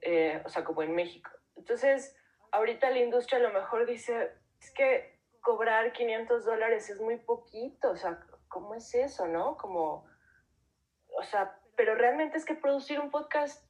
Eh, 0.00 0.42
o 0.44 0.48
sea, 0.48 0.64
como 0.64 0.82
en 0.82 0.96
México. 0.96 1.30
Entonces, 1.54 2.16
ahorita 2.50 2.90
la 2.90 2.98
industria 2.98 3.38
a 3.38 3.42
lo 3.42 3.52
mejor 3.52 3.86
dice, 3.86 4.32
es 4.60 4.72
que 4.72 5.16
cobrar 5.40 5.92
500 5.92 6.44
dólares 6.44 6.90
es 6.90 7.00
muy 7.00 7.18
poquito, 7.18 7.90
o 7.90 7.96
sea, 7.96 8.18
¿cómo 8.48 8.74
es 8.74 8.92
eso, 8.96 9.28
no? 9.28 9.56
Como, 9.56 10.04
o 11.16 11.22
sea, 11.22 11.56
pero 11.76 11.94
realmente 11.94 12.36
es 12.36 12.44
que 12.44 12.56
producir 12.56 12.98
un 12.98 13.12
podcast 13.12 13.64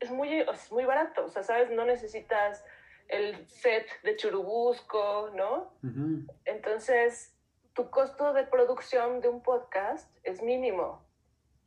es 0.00 0.10
muy, 0.10 0.40
es 0.40 0.72
muy 0.72 0.84
barato, 0.84 1.26
o 1.26 1.28
sea, 1.28 1.44
¿sabes? 1.44 1.70
No 1.70 1.84
necesitas 1.84 2.64
el 3.06 3.46
set 3.46 3.86
de 4.02 4.16
Churubusco, 4.16 5.30
¿no? 5.36 5.72
Entonces, 6.44 7.35
tu 7.76 7.90
costo 7.90 8.32
de 8.32 8.44
producción 8.44 9.20
de 9.20 9.28
un 9.28 9.42
podcast 9.42 10.10
es 10.24 10.42
mínimo. 10.42 11.04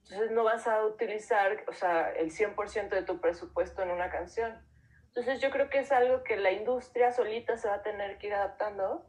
Entonces, 0.03 0.31
no 0.31 0.44
vas 0.44 0.68
a 0.68 0.84
utilizar, 0.84 1.64
o 1.68 1.73
sea, 1.73 2.10
el 2.11 2.31
100% 2.31 2.90
de 2.90 3.03
tu 3.03 3.22
presupuesto 3.22 3.84
en 3.84 3.91
una 3.91 4.10
canción. 4.10 4.57
Entonces, 5.10 5.40
yo 5.40 5.52
creo 5.52 5.69
que 5.69 5.80
es 5.80 5.91
algo 5.91 6.23
que 6.23 6.36
la 6.36 6.52
industria 6.52 7.11
solita 7.11 7.57
se 7.57 7.68
va 7.68 7.76
a 7.76 7.84
tener 7.84 8.18
que 8.18 8.27
ir 8.27 8.34
adaptando, 8.34 9.06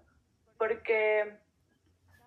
porque 0.58 1.38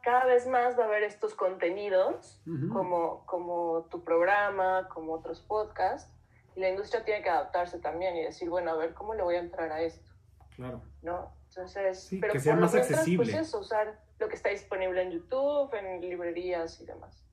cada 0.02 0.26
vez 0.26 0.48
más 0.48 0.78
va 0.78 0.86
a 0.86 0.88
haber 0.88 1.04
estos 1.04 1.36
contenidos, 1.36 2.42
como, 2.72 3.28
como 3.28 3.88
tu 3.92 4.04
programa, 4.04 4.90
como 4.92 5.14
otros 5.14 5.40
podcasts, 5.42 6.12
y 6.56 6.62
la 6.62 6.70
industria 6.70 7.06
tiene 7.06 7.22
que 7.22 7.30
adaptarse 7.30 7.78
también 7.78 8.16
y 8.18 8.24
decir, 8.24 8.50
bueno, 8.50 8.72
a 8.72 8.76
ver, 8.76 8.96
¿cómo 8.96 9.14
le 9.14 9.22
voy 9.22 9.36
a 9.36 9.40
entrar 9.40 9.72
a 9.72 9.82
esto? 9.82 10.12
Claro. 10.56 10.82
¿No? 11.04 11.32
Entonces, 11.50 12.10
pero 12.20 12.34
que 12.34 12.40
sea 12.40 12.56
más 12.56 12.74
accesible. 12.74 13.32
Pues 13.32 13.48
eso, 13.48 13.60
usar 13.60 14.00
lo 14.24 14.30
que 14.30 14.36
está 14.36 14.50
disponible 14.50 15.02
en 15.02 15.12
YouTube, 15.12 15.74
en 15.74 16.02
librerías 16.02 16.80
y 16.82 16.86
demás. 16.86 17.26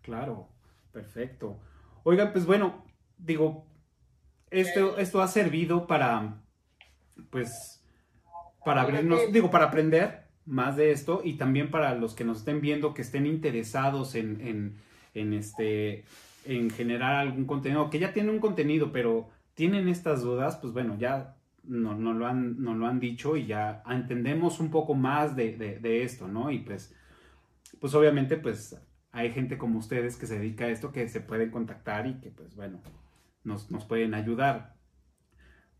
Claro, 0.00 0.48
perfecto. 0.92 1.60
Oigan, 2.04 2.32
pues 2.32 2.46
bueno, 2.46 2.84
digo, 3.18 3.66
esto, 4.50 4.96
esto 4.98 5.20
ha 5.20 5.28
servido 5.28 5.86
para, 5.86 6.40
pues, 7.30 7.84
para 8.64 8.82
abrirnos, 8.82 9.30
digo, 9.30 9.50
para 9.50 9.66
aprender 9.66 10.24
más 10.46 10.76
de 10.76 10.90
esto 10.90 11.20
y 11.22 11.34
también 11.34 11.70
para 11.70 11.94
los 11.94 12.14
que 12.14 12.24
nos 12.24 12.38
estén 12.38 12.62
viendo, 12.62 12.94
que 12.94 13.02
estén 13.02 13.26
interesados 13.26 14.14
en, 14.14 14.40
en, 14.40 14.78
en 15.12 15.34
este, 15.34 16.06
en 16.46 16.70
generar 16.70 17.16
algún 17.16 17.44
contenido, 17.44 17.90
que 17.90 17.98
ya 17.98 18.14
tienen 18.14 18.32
un 18.32 18.40
contenido, 18.40 18.90
pero 18.90 19.28
tienen 19.52 19.88
estas 19.88 20.22
dudas, 20.22 20.56
pues 20.56 20.72
bueno, 20.72 20.96
ya 20.98 21.36
no, 21.68 21.94
lo, 21.94 22.26
han, 22.26 22.56
lo 22.58 22.86
han 22.86 23.00
dicho 23.00 23.36
y 23.36 23.46
ya 23.46 23.82
entendemos 23.88 24.60
un 24.60 24.70
poco 24.70 24.94
más 24.94 25.36
de, 25.36 25.56
de, 25.56 26.02
esto, 26.02 26.28
¿no? 26.28 26.50
Y 26.50 26.60
pues, 26.60 26.94
pues 27.80 27.94
obviamente, 27.94 28.36
pues 28.36 28.76
hay 29.12 29.30
gente 29.30 29.58
como 29.58 29.78
ustedes 29.78 30.16
que 30.16 30.26
se 30.26 30.38
dedica 30.38 30.64
a 30.64 30.68
esto, 30.68 30.92
que 30.92 31.08
se 31.08 31.20
pueden 31.20 31.50
contactar 31.50 32.06
y 32.06 32.14
que 32.14 32.30
pues 32.30 32.54
bueno, 32.56 32.80
nos, 33.44 33.70
nos 33.70 33.84
pueden 33.84 34.14
ayudar. 34.14 34.74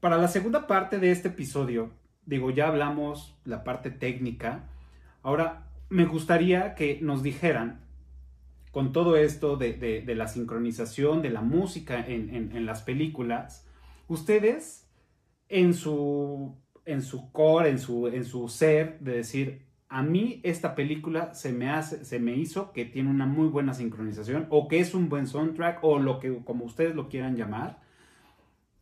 Para 0.00 0.16
la 0.16 0.28
segunda 0.28 0.66
parte 0.66 0.98
de 0.98 1.10
este 1.10 1.28
episodio, 1.28 1.90
digo, 2.24 2.50
ya 2.50 2.68
hablamos 2.68 3.36
la 3.44 3.64
parte 3.64 3.90
técnica, 3.90 4.68
ahora 5.22 5.68
me 5.88 6.04
gustaría 6.04 6.74
que 6.74 7.00
nos 7.02 7.22
dijeran 7.22 7.88
con 8.70 8.92
todo 8.92 9.16
esto 9.16 9.56
de, 9.56 10.04
la 10.06 10.28
sincronización 10.28 11.22
de 11.22 11.30
la 11.30 11.40
música 11.40 12.04
en, 12.06 12.66
las 12.66 12.82
películas, 12.82 13.66
ustedes 14.06 14.87
en 15.48 15.74
su, 15.74 16.56
en 16.84 17.02
su 17.02 17.32
core, 17.32 17.70
en 17.70 17.78
su, 17.78 18.06
en 18.08 18.24
su 18.24 18.48
ser, 18.48 18.98
de 19.00 19.12
decir, 19.12 19.66
a 19.88 20.02
mí 20.02 20.40
esta 20.44 20.74
película 20.74 21.34
se 21.34 21.52
me, 21.52 21.70
hace, 21.70 22.04
se 22.04 22.18
me 22.18 22.32
hizo 22.32 22.72
que 22.72 22.84
tiene 22.84 23.10
una 23.10 23.26
muy 23.26 23.48
buena 23.48 23.72
sincronización 23.72 24.46
o 24.50 24.68
que 24.68 24.80
es 24.80 24.94
un 24.94 25.08
buen 25.08 25.26
soundtrack 25.26 25.82
o 25.82 25.98
lo 25.98 26.20
que 26.20 26.44
como 26.44 26.64
ustedes 26.64 26.94
lo 26.94 27.08
quieran 27.08 27.36
llamar. 27.36 27.80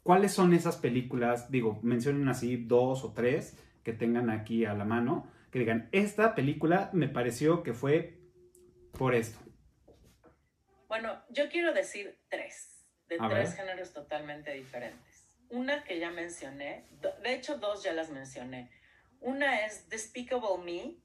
¿Cuáles 0.02 0.32
son 0.32 0.52
esas 0.52 0.76
películas? 0.76 1.51
Digo, 1.51 1.80
mencionen 1.82 2.28
así 2.28 2.56
dos 2.56 3.05
o 3.05 3.12
tres 3.12 3.59
que 3.82 3.93
tengan 3.93 4.30
aquí 4.30 4.64
a 4.64 4.74
la 4.74 4.84
mano, 4.84 5.28
que 5.51 5.60
digan, 5.60 5.88
esta 5.93 6.34
película 6.34 6.90
me 6.93 7.09
pareció 7.09 7.62
que 7.62 7.72
fue 7.72 8.18
por 8.98 9.14
esto. 9.14 9.38
Bueno, 10.88 11.22
yo 11.30 11.48
quiero 11.48 11.72
decir 11.72 12.18
tres, 12.28 12.84
de 13.09 13.18
tres 13.18 13.55
géneros 13.55 13.93
totalmente 13.93 14.52
diferentes. 14.52 15.15
Una 15.51 15.85
que 15.85 15.98
ya 15.98 16.10
mencioné, 16.10 16.86
de 17.23 17.35
hecho 17.35 17.59
dos 17.59 17.82
ya 17.82 17.93
las 17.93 18.10
mencioné. 18.10 18.70
Una 19.20 19.64
es 19.64 19.89
Despicable 19.89 20.62
Me. 20.64 20.97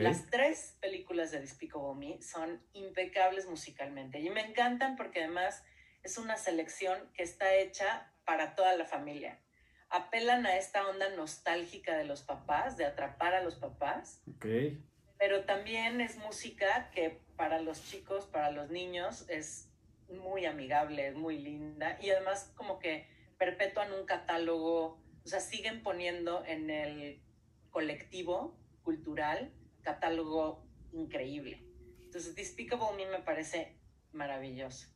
Las 0.00 0.26
tres 0.26 0.76
películas 0.80 1.30
de 1.30 1.40
Despicable 1.40 1.94
Me 1.94 2.22
son 2.22 2.62
impecables 2.72 3.46
musicalmente 3.46 4.20
y 4.20 4.28
me 4.30 4.42
encantan 4.42 4.96
porque 4.96 5.20
además 5.20 5.64
es 6.02 6.18
una 6.18 6.36
selección 6.36 7.10
que 7.14 7.22
está 7.22 7.54
hecha 7.54 8.12
para 8.24 8.54
toda 8.54 8.76
la 8.76 8.84
familia. 8.84 9.40
Apelan 9.88 10.46
a 10.46 10.56
esta 10.56 10.86
onda 10.86 11.08
nostálgica 11.16 11.96
de 11.96 12.04
los 12.04 12.22
papás, 12.22 12.76
de 12.76 12.84
atrapar 12.84 13.34
a 13.34 13.42
los 13.42 13.56
papás. 13.56 14.22
Okay 14.36 14.84
pero 15.20 15.44
también 15.44 16.00
es 16.00 16.16
música 16.16 16.90
que 16.94 17.20
para 17.36 17.60
los 17.60 17.84
chicos, 17.84 18.24
para 18.24 18.50
los 18.50 18.70
niños, 18.70 19.26
es 19.28 19.68
muy 20.08 20.46
amigable, 20.46 21.08
es 21.08 21.14
muy 21.14 21.38
linda 21.38 21.98
y 22.00 22.08
además 22.08 22.50
como 22.56 22.78
que 22.78 23.06
perpetúan 23.40 23.90
un 23.94 24.04
catálogo, 24.04 25.02
o 25.24 25.26
sea, 25.26 25.40
siguen 25.40 25.82
poniendo 25.82 26.44
en 26.44 26.68
el 26.68 27.22
colectivo 27.70 28.54
cultural 28.82 29.50
catálogo 29.80 30.62
increíble. 30.92 31.64
Entonces, 32.02 32.34
Despicable 32.34 32.94
Me 32.98 33.10
me 33.10 33.24
parece 33.24 33.78
maravilloso. 34.12 34.88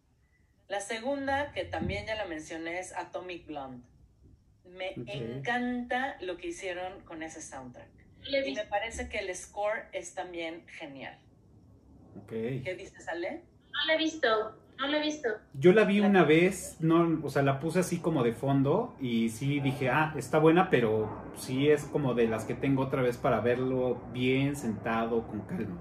La 0.69 0.81
segunda, 0.81 1.53
que 1.53 1.65
también 1.65 2.07
ya 2.07 2.17
la 2.17 2.27
mencioné, 2.27 2.79
es 2.79 2.95
Atomic 2.95 3.47
Blonde. 3.47 3.87
Me 4.65 4.93
encanta 5.07 6.19
lo 6.21 6.37
que 6.37 6.49
hicieron 6.49 7.01
con 7.07 7.23
ese 7.23 7.41
soundtrack. 7.41 7.89
Y 8.27 8.55
me 8.55 8.65
parece 8.67 9.09
que 9.09 9.21
el 9.21 9.35
score 9.35 9.89
es 9.93 10.15
también 10.15 10.67
genial. 10.69 11.19
Okay. 12.25 12.63
¿Qué 12.63 12.75
dices, 12.75 13.09
Ale? 13.09 13.43
No 13.73 13.87
la 13.87 13.95
he 13.95 13.99
visto, 13.99 14.59
no 14.79 14.89
la 14.89 14.99
he 14.99 15.03
visto. 15.03 15.29
Yo 15.55 15.73
la 15.73 15.85
vi 15.85 16.01
una 16.01 16.25
vez, 16.25 16.77
no, 16.81 17.21
o 17.23 17.31
sea, 17.31 17.43
la 17.43 17.61
puse 17.61 17.81
así 17.81 17.99
como 17.99 18.23
de 18.23 18.33
fondo 18.33 18.95
y 19.01 19.29
sí 19.31 19.61
dije, 19.61 19.91
ah, 19.91 20.13
está 20.17 20.39
buena, 20.39 20.71
pero 20.71 21.11
sí 21.37 21.69
es 21.69 21.85
como 21.85 22.15
de 22.15 22.29
las 22.29 22.45
que 22.45 22.55
tengo 22.55 22.83
otra 22.83 23.03
vez 23.03 23.17
para 23.17 23.41
verlo 23.41 24.01
bien 24.13 24.57
sentado, 24.57 25.27
con 25.27 25.41
calma. 25.43 25.81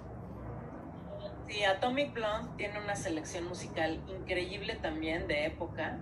Sí, 1.48 1.64
Atomic 1.64 2.14
Blonde 2.14 2.50
tiene 2.58 2.80
una 2.80 2.96
selección 2.96 3.46
musical 3.46 4.02
increíble 4.08 4.76
también 4.82 5.28
de 5.28 5.46
época, 5.46 6.00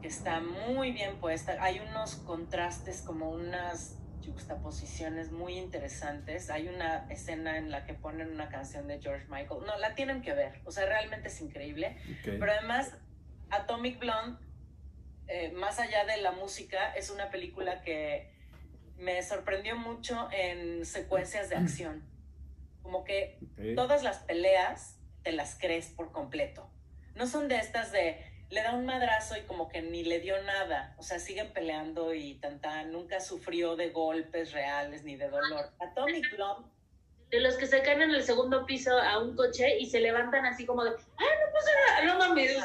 que 0.00 0.08
está 0.08 0.40
muy 0.40 0.92
bien 0.92 1.16
puesta. 1.20 1.56
Hay 1.60 1.80
unos 1.88 2.16
contrastes, 2.16 3.02
como 3.02 3.30
unas 3.30 4.01
juxtaposiciones 4.24 5.30
muy 5.30 5.58
interesantes. 5.58 6.50
Hay 6.50 6.68
una 6.68 7.06
escena 7.10 7.58
en 7.58 7.70
la 7.70 7.84
que 7.84 7.94
ponen 7.94 8.30
una 8.30 8.48
canción 8.48 8.86
de 8.88 9.00
George 9.00 9.26
Michael. 9.28 9.60
No, 9.66 9.76
la 9.78 9.94
tienen 9.94 10.22
que 10.22 10.32
ver. 10.32 10.60
O 10.64 10.70
sea, 10.72 10.86
realmente 10.86 11.28
es 11.28 11.40
increíble. 11.40 11.96
Ok. 12.20 12.36
Pero 12.38 12.52
además, 12.52 12.94
Atomic 13.50 13.98
Blonde, 13.98 14.38
eh, 15.28 15.52
más 15.52 15.78
allá 15.78 16.04
de 16.04 16.16
la 16.18 16.32
música, 16.32 16.92
es 16.94 17.10
una 17.10 17.30
película 17.30 17.82
que 17.82 18.32
me 18.96 19.22
sorprendió 19.22 19.76
mucho 19.76 20.28
en 20.32 20.84
secuencias 20.86 21.48
de 21.48 21.56
acción. 21.56 22.02
Como 22.82 23.04
que 23.04 23.38
Ok. 23.42 23.74
todas 23.76 24.02
las 24.02 24.18
peleas 24.18 24.98
te 25.22 25.32
las 25.32 25.56
crees 25.58 25.88
por 25.88 26.12
completo. 26.12 26.68
No 27.14 27.26
son 27.26 27.48
de 27.48 27.56
estas 27.56 27.92
de 27.92 28.24
le 28.52 28.62
da 28.62 28.74
un 28.74 28.84
madrazo 28.84 29.34
y 29.36 29.40
como 29.42 29.68
que 29.68 29.80
ni 29.80 30.04
le 30.04 30.20
dio 30.20 30.40
nada. 30.42 30.94
O 30.98 31.02
sea, 31.02 31.18
siguen 31.18 31.52
peleando 31.54 32.12
y 32.12 32.34
tanta 32.34 32.84
nunca 32.84 33.18
sufrió 33.18 33.76
de 33.76 33.88
golpes 33.90 34.52
reales 34.52 35.04
ni 35.04 35.16
de 35.16 35.28
dolor. 35.30 35.72
Atomic 35.80 36.36
Blonde 36.36 36.68
De 37.30 37.40
los 37.40 37.56
que 37.56 37.66
se 37.66 37.80
caen 37.82 38.02
en 38.02 38.10
el 38.10 38.22
segundo 38.22 38.66
piso 38.66 38.98
a 38.98 39.18
un 39.20 39.34
coche 39.34 39.78
y 39.78 39.86
se 39.86 40.00
levantan 40.00 40.44
así 40.44 40.66
como 40.66 40.84
de, 40.84 40.90
¡ah, 40.90 40.94
no 40.94 41.52
pasa 41.52 41.70
nada! 41.86 42.12
No 42.12 42.18
mames. 42.18 42.58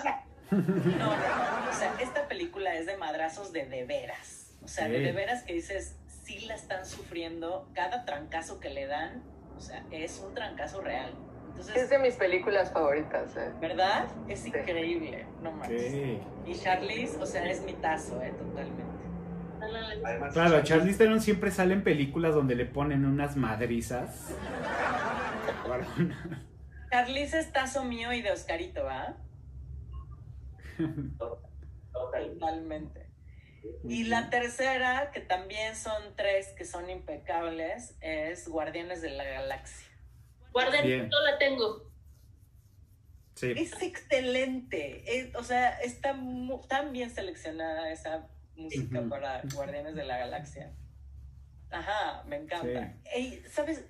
No, 0.51 0.59
no, 0.59 1.61
no. 1.65 1.69
O 1.69 1.73
sea, 1.73 1.95
esta 2.01 2.27
película 2.27 2.75
es 2.75 2.85
de 2.85 2.97
madrazos 2.97 3.53
de 3.53 3.65
de 3.65 3.85
veras. 3.85 4.55
O 4.63 4.67
sea, 4.67 4.89
de 4.89 4.99
de 4.99 5.13
veras 5.13 5.43
que 5.43 5.53
dices, 5.53 5.95
sí 6.25 6.41
la 6.41 6.55
están 6.55 6.85
sufriendo. 6.85 7.69
Cada 7.73 8.03
trancazo 8.03 8.59
que 8.59 8.69
le 8.69 8.87
dan, 8.87 9.23
o 9.55 9.61
sea, 9.61 9.85
es 9.91 10.19
un 10.19 10.33
trancazo 10.33 10.81
real. 10.81 11.13
Es 11.75 11.89
de 11.89 11.99
mis 11.99 12.15
películas 12.15 12.71
favoritas. 12.71 13.35
¿eh? 13.37 13.51
¿verdad? 13.59 14.07
Es 14.27 14.45
increíble. 14.45 15.25
No 15.41 15.51
manches. 15.51 16.19
Ok. 16.19 16.47
Y 16.47 16.55
Charlize, 16.55 17.17
o 17.17 17.25
sea, 17.25 17.45
es 17.49 17.61
mi 17.63 17.73
tazo, 17.73 18.21
¿eh? 18.21 18.31
Totalmente. 18.37 18.83
Además, 20.05 20.33
Claro, 20.33 20.63
Charlize 20.63 20.97
Theron 20.99 21.19
siempre 21.19 21.51
sale 21.51 21.73
en 21.73 21.83
películas 21.83 22.35
donde 22.35 22.55
le 22.55 22.65
ponen 22.65 23.05
unas 23.05 23.35
madrizas. 23.35 24.31
Charlize 26.91 27.39
es 27.39 27.51
tazo 27.51 27.83
mío 27.83 28.13
y 28.13 28.21
de 28.21 28.31
Oscarito, 28.31 28.83
¿va? 28.83 29.17
total. 31.17 31.51
Totalmente. 31.91 33.07
Y 33.83 34.03
la 34.05 34.29
tercera, 34.29 35.11
que 35.11 35.19
también 35.19 35.75
son 35.75 36.15
tres 36.15 36.53
que 36.57 36.63
son 36.63 36.89
impecables, 36.89 37.97
es 38.01 38.47
Guardianes 38.47 39.01
de 39.01 39.09
la 39.09 39.23
Galaxia. 39.25 39.86
Guarden, 40.63 40.85
Bien. 40.87 41.09
no 41.09 41.19
la 41.21 41.37
tengo. 41.37 41.91
Sí. 43.35 43.53
Es 43.55 43.79
excelente. 43.81 45.03
es- 45.19 45.35
o 45.35 45.43
sea, 45.43 45.79
está 45.81 46.13
mu- 46.13 46.65
tan 46.67 46.91
bien 46.91 47.11
seleccionada 47.11 47.91
esa 47.91 48.27
música 48.55 49.03
para 49.07 49.41
Guardianes 49.53 49.93
de 49.95 50.03
la 50.05 50.17
Galaxia. 50.17 50.73
Ajá, 51.69 52.23
me 52.23 52.37
encanta. 52.37 52.95
Ey, 53.13 53.43
¿Sabes? 53.51 53.85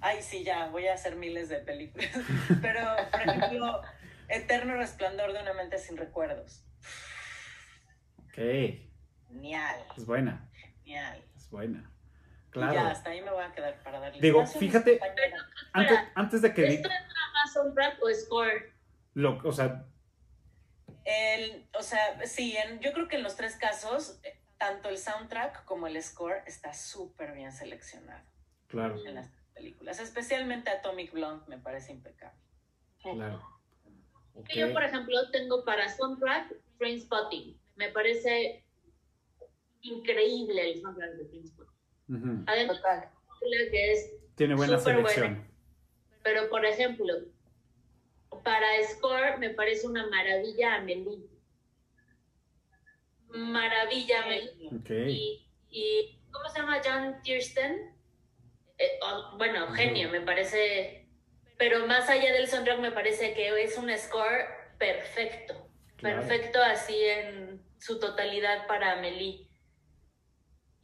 Ay, 0.00 0.22
sí, 0.22 0.44
ya, 0.44 0.68
voy 0.68 0.86
a 0.86 0.94
hacer 0.94 1.16
miles 1.16 1.48
de 1.48 1.58
películas. 1.58 2.10
Pero, 2.62 2.80
por 3.10 3.20
ejemplo, 3.22 3.82
Eterno 4.28 4.74
Resplandor 4.76 5.32
de 5.32 5.40
una 5.42 5.52
mente 5.54 5.78
sin 5.78 5.96
recuerdos. 5.96 6.64
Ok. 8.18 8.38
Es 8.38 8.80
Genial, 9.28 9.80
buena. 10.06 10.48
genial. 10.54 11.24
Es 11.36 11.48
buena. 11.50 11.91
Y 12.54 12.60
ya, 12.60 12.68
Claro. 12.70 12.88
hasta 12.88 13.10
ahí 13.10 13.22
me 13.22 13.30
voy 13.30 13.42
a 13.44 13.52
quedar 13.52 13.82
para 13.82 13.98
darle 14.00 14.20
Digo, 14.20 14.46
fíjate-. 14.46 15.00
Antes, 15.02 15.92
Espera, 15.92 16.12
antes 16.14 16.42
de 16.42 16.52
que 16.54 16.66
¿Esto 16.66 16.88
es 16.88 16.94
nada 17.00 17.32
más 17.34 17.52
soundtrack 17.52 18.02
o 18.02 18.12
score? 18.14 18.72
lo, 19.14 19.38
o 19.44 19.52
sea, 19.52 19.86
El, 21.04 21.66
o 21.78 21.82
sea, 21.82 22.24
sí, 22.26 22.56
en- 22.56 22.78
yo 22.80 22.92
creo 22.92 23.08
que 23.08 23.16
en 23.16 23.22
los 23.24 23.34
tres 23.36 23.56
casos, 23.56 24.20
eh, 24.22 24.38
tanto 24.58 24.88
el 24.88 24.98
soundtrack 24.98 25.64
como 25.64 25.86
el 25.88 26.00
score 26.02 26.42
está 26.46 26.72
súper 26.74 27.32
bien 27.32 27.50
seleccionado 27.52 28.24
claro, 28.68 28.96
en 29.04 29.14
las 29.16 29.28
películas. 29.54 29.98
Especialmente 29.98 30.70
Atomic 30.70 31.10
Blonde 31.12 31.44
me 31.48 31.58
parece 31.58 31.90
impecable. 31.92 32.38
claro. 33.02 33.42
Yo, 34.54 34.72
por 34.72 34.82
ejemplo, 34.84 35.30
tengo 35.30 35.64
para 35.64 35.88
soundtrack 35.88 36.54
Trainspotting. 36.78 37.60
Me 37.76 37.88
parece 37.90 38.64
increíble 39.82 40.72
el 40.72 40.80
soundtrack 40.80 41.10
de 41.14 41.24
Trainspotting. 41.26 41.71
Además, 42.08 42.76
Total. 42.76 43.08
película 43.40 43.70
que 43.70 43.92
es, 43.92 44.12
Tiene 44.36 44.54
buena 44.54 44.78
selección. 44.78 45.46
pero 46.22 46.48
por 46.50 46.64
ejemplo, 46.64 47.14
para 48.44 48.66
score 48.90 49.38
me 49.38 49.50
parece 49.50 49.86
una 49.86 50.06
maravilla 50.08 50.76
Amelie. 50.76 51.26
Maravilla 53.28 54.24
Amelie. 54.24 55.10
Y, 55.10 55.46
y 55.70 56.18
¿cómo 56.30 56.48
se 56.48 56.58
llama? 56.60 56.80
John 56.84 57.22
Tiersten. 57.22 57.94
Eh, 58.78 58.98
oh, 59.02 59.36
bueno, 59.38 59.68
genio, 59.72 60.10
me 60.10 60.20
parece. 60.20 61.08
Pero 61.58 61.86
más 61.86 62.08
allá 62.10 62.32
del 62.32 62.48
soundtrack, 62.48 62.80
me 62.80 62.92
parece 62.92 63.34
que 63.34 63.62
es 63.62 63.78
un 63.78 63.90
score 63.96 64.46
perfecto. 64.78 65.68
Claro. 65.96 66.20
Perfecto 66.26 66.60
así 66.60 66.96
en 67.04 67.62
su 67.78 68.00
totalidad 68.00 68.66
para 68.66 68.98
Amelie. 68.98 69.48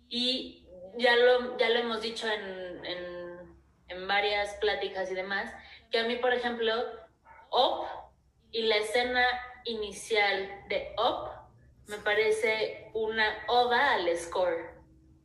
Y 0.08 0.57
ya 0.96 1.16
lo, 1.16 1.58
ya 1.58 1.68
lo 1.70 1.80
hemos 1.80 2.02
dicho 2.02 2.26
en, 2.28 2.84
en, 2.84 3.58
en 3.88 4.08
varias 4.08 4.54
pláticas 4.54 5.10
y 5.10 5.14
demás, 5.14 5.52
que 5.90 5.98
a 5.98 6.04
mí, 6.04 6.16
por 6.16 6.32
ejemplo, 6.32 6.72
Op 7.50 7.86
y 8.50 8.62
la 8.62 8.76
escena 8.76 9.24
inicial 9.64 10.64
de 10.68 10.94
Op 10.96 11.30
me 11.86 11.98
parece 11.98 12.90
una 12.94 13.44
oda 13.48 13.94
al 13.94 14.14
score. 14.16 14.70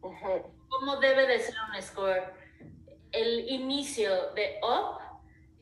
¿Cómo 0.02 0.98
debe 0.98 1.28
de 1.28 1.40
ser 1.40 1.56
un 1.70 1.82
score? 1.82 2.34
El 3.12 3.50
inicio 3.50 4.32
de 4.34 4.60
Up 4.64 5.00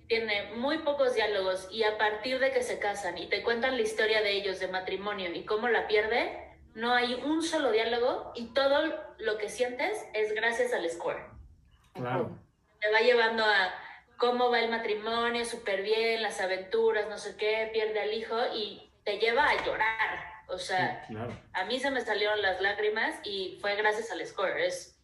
tiene 0.07 0.53
muy 0.55 0.79
pocos 0.79 1.15
diálogos 1.15 1.67
y 1.71 1.83
a 1.83 1.97
partir 1.97 2.39
de 2.39 2.51
que 2.51 2.61
se 2.61 2.79
casan 2.79 3.17
y 3.17 3.27
te 3.27 3.43
cuentan 3.43 3.75
la 3.77 3.81
historia 3.81 4.21
de 4.21 4.31
ellos 4.31 4.59
de 4.59 4.67
matrimonio 4.67 5.33
y 5.33 5.45
cómo 5.45 5.67
la 5.67 5.87
pierde, 5.87 6.50
no 6.73 6.93
hay 6.93 7.13
un 7.15 7.41
solo 7.43 7.71
diálogo 7.71 8.31
y 8.35 8.47
todo 8.53 8.93
lo 9.19 9.37
que 9.37 9.49
sientes 9.49 10.05
es 10.13 10.33
gracias 10.33 10.73
al 10.73 10.89
score. 10.89 11.19
Claro. 11.93 12.37
Te 12.79 12.91
va 12.91 12.99
llevando 12.99 13.43
a 13.43 13.73
cómo 14.17 14.49
va 14.49 14.59
el 14.59 14.69
matrimonio, 14.71 15.43
súper 15.45 15.81
bien, 15.81 16.21
las 16.21 16.39
aventuras, 16.41 17.09
no 17.09 17.17
sé 17.17 17.35
qué, 17.37 17.69
pierde 17.73 17.99
al 18.01 18.13
hijo 18.13 18.37
y 18.55 18.91
te 19.03 19.17
lleva 19.17 19.49
a 19.49 19.65
llorar. 19.65 20.19
O 20.47 20.57
sea, 20.57 21.05
Sí, 21.07 21.13
claro. 21.13 21.31
a 21.53 21.65
mí 21.65 21.79
se 21.79 21.91
me 21.91 22.01
salieron 22.01 22.41
las 22.41 22.61
lágrimas 22.61 23.15
y 23.23 23.57
fue 23.61 23.75
gracias 23.75 24.11
al 24.11 24.25
score. 24.25 24.57
Es 24.59 24.97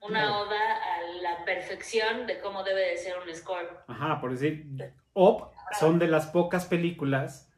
una 0.00 0.20
Claro. 0.24 0.38
oda 0.40 0.94
a 0.94 1.00
la 1.22 1.44
perfección 1.44 2.26
de 2.26 2.38
cómo 2.40 2.62
debe 2.62 2.80
de 2.90 2.96
ser 2.96 3.16
un 3.18 3.34
score. 3.34 3.78
Ajá, 3.88 4.20
por 4.20 4.30
decir, 4.32 4.66
Op 5.14 5.52
son 5.78 5.98
de 5.98 6.06
las 6.06 6.26
pocas 6.26 6.66
películas 6.66 7.50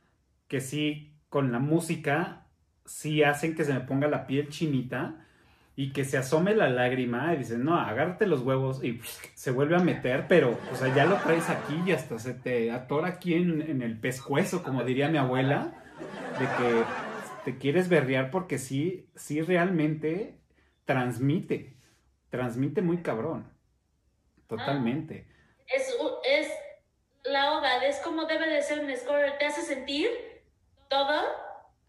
que 0.46 0.60
sí, 0.60 1.12
con 1.28 1.50
la 1.52 1.58
música, 1.58 2.46
sí 2.88 3.22
hacen 3.22 3.54
que 3.54 3.64
se 3.64 3.72
me 3.72 3.80
ponga 3.80 4.08
la 4.08 4.26
piel 4.26 4.48
chinita 4.48 5.14
y 5.76 5.92
que 5.92 6.04
se 6.04 6.18
asome 6.18 6.54
la 6.56 6.68
lágrima 6.68 7.32
y 7.34 7.38
dices, 7.38 7.58
no, 7.58 7.78
agárrate 7.78 8.26
los 8.26 8.40
huevos 8.40 8.82
y 8.82 9.00
se 9.34 9.52
vuelve 9.52 9.76
a 9.76 9.80
meter, 9.80 10.26
pero, 10.28 10.58
o 10.72 10.76
sea, 10.76 10.92
ya 10.92 11.04
lo 11.04 11.16
traes 11.18 11.48
aquí 11.50 11.80
y 11.86 11.92
hasta 11.92 12.18
se 12.18 12.34
te 12.34 12.72
atora 12.72 13.08
aquí 13.08 13.34
en, 13.34 13.62
en 13.62 13.82
el 13.82 13.96
pescuezo, 14.00 14.64
como 14.64 14.82
diría 14.82 15.08
mi 15.08 15.18
abuela, 15.18 15.72
de 16.40 16.46
que 16.46 16.84
te 17.44 17.58
quieres 17.58 17.88
berrear 17.88 18.30
porque 18.32 18.58
sí, 18.58 19.06
sí 19.14 19.40
realmente 19.40 20.34
transmite, 20.84 21.76
transmite 22.30 22.82
muy 22.82 22.98
cabrón, 23.02 23.46
totalmente. 24.48 25.26
Es, 25.68 25.96
u- 26.00 26.16
es 26.28 26.48
la 27.24 27.52
oda, 27.52 27.84
es 27.86 27.98
como 27.98 28.24
debe 28.24 28.48
de 28.48 28.62
ser 28.62 28.80
un 28.84 28.90
score. 28.96 29.36
Te 29.38 29.46
hace 29.46 29.62
sentir 29.62 30.08
todo 30.88 31.22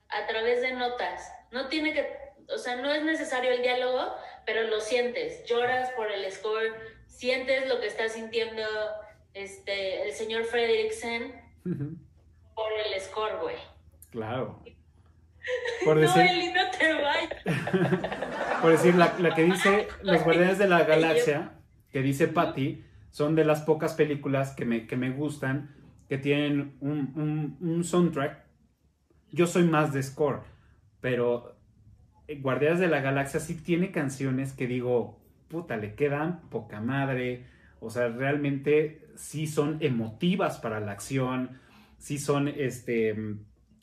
a 0.10 0.27
través 0.27 0.61
de 0.61 0.73
notas. 0.73 1.31
No 1.52 1.68
tiene 1.68 1.94
que, 1.94 2.07
o 2.53 2.57
sea, 2.57 2.76
no 2.77 2.91
es 2.91 3.03
necesario 3.03 3.52
el 3.52 3.61
diálogo, 3.61 4.14
pero 4.45 4.64
lo 4.64 4.80
sientes. 4.81 5.45
Lloras 5.45 5.90
por 5.91 6.11
el 6.11 6.30
score, 6.31 6.73
sientes 7.07 7.68
lo 7.68 7.80
que 7.80 7.88
está 7.88 8.07
sintiendo 8.10 8.64
este, 9.34 10.03
el 10.03 10.11
señor 10.14 10.45
Fredricksen 10.45 11.34
por 12.56 12.72
el 12.73 12.99
score, 13.02 13.38
güey. 13.41 13.56
Claro. 14.11 14.64
Por 15.86 15.95
No, 15.95 16.02
decir, 16.02 16.22
Eli, 16.22 16.52
no 16.52 16.69
te 16.77 16.94
vayas. 16.94 18.60
por 18.61 18.72
decir 18.72 18.94
la, 18.95 19.15
la 19.19 19.34
que 19.34 19.44
dice 19.44 19.88
Los 20.03 20.22
Guardianes 20.23 20.57
de 20.57 20.68
la 20.68 20.84
Galaxia, 20.84 21.53
que 21.91 22.02
dice 22.02 22.27
Patty, 22.27 22.84
son 23.10 23.36
de 23.36 23.45
las 23.45 23.61
pocas 23.61 23.94
películas 23.94 24.53
que 24.53 24.65
me, 24.65 24.86
que 24.86 24.98
me 24.98 25.11
gustan, 25.11 25.73
que 26.10 26.18
tienen 26.18 26.77
un, 26.81 27.14
un- 27.15 27.57
un 27.68 27.84
soundtrack. 27.86 28.44
Yo 29.31 29.47
soy 29.47 29.64
más 29.64 29.93
de 29.93 30.03
score, 30.03 30.41
pero 31.01 31.56
eh, 32.27 32.39
Guardianes 32.39 32.80
de 32.80 32.88
la 32.88 33.01
Galaxia 33.01 33.39
sí 33.39 33.56
tiene 33.56 33.91
canciones 33.91 34.53
que 34.53 34.68
digo, 34.68 35.19
puta, 35.47 35.77
le 35.77 35.95
quedan 35.95 36.41
poca 36.49 36.80
madre. 36.81 37.45
O 37.80 37.89
sea, 37.89 38.07
realmente 38.10 39.07
sí 39.15 39.47
son 39.47 39.77
emotivas 39.81 40.60
para 40.60 40.80
la 40.80 40.91
acción, 40.91 41.60
sí 41.97 42.18
son 42.18 42.47
este, 42.47 43.15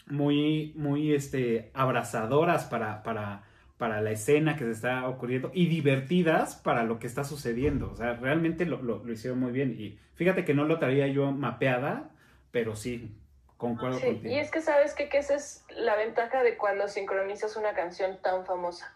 muy, 0.07 0.73
muy 0.77 1.13
este, 1.13 1.71
abrazadoras 1.75 2.65
para, 2.65 3.03
para, 3.03 3.45
para 3.77 4.01
la 4.01 4.13
escena 4.13 4.57
que 4.57 4.65
se 4.65 4.71
está 4.71 5.09
ocurriendo 5.09 5.51
y 5.55 5.67
divertidas 5.67 6.57
para 6.57 6.85
lo 6.85 6.99
que 6.99 7.07
está 7.07 7.25
sucediendo. 7.25 7.91
O 7.93 7.97
sea, 7.97 8.15
realmente 8.15 8.67
lo, 8.67 8.83
lo, 8.83 9.11
hicieron 9.11 9.41
muy 9.41 9.53
bien. 9.53 9.77
Y 9.79 9.99
fíjate 10.15 10.45
que 10.45 10.55
no 10.55 10.65
lo 10.65 10.79
traía 10.79 11.07
yo 11.09 11.33
mapeada, 11.33 12.11
pero 12.51 12.77
sí, 12.77 13.17
concuerdo 13.57 13.99
sí, 13.99 14.07
contigo. 14.07 14.35
Y 14.35 14.39
es 14.39 14.51
que 14.51 14.61
sabes 14.61 14.95
que, 14.95 15.09
que 15.09 15.19
esa 15.19 15.35
es 15.35 15.65
la 15.71 15.97
ventaja 15.97 16.43
de 16.43 16.57
cuando 16.57 16.89
sincronizas 16.89 17.57
una 17.57 17.75
canción 17.75 18.21
tan 18.23 18.45
famosa 18.47 18.93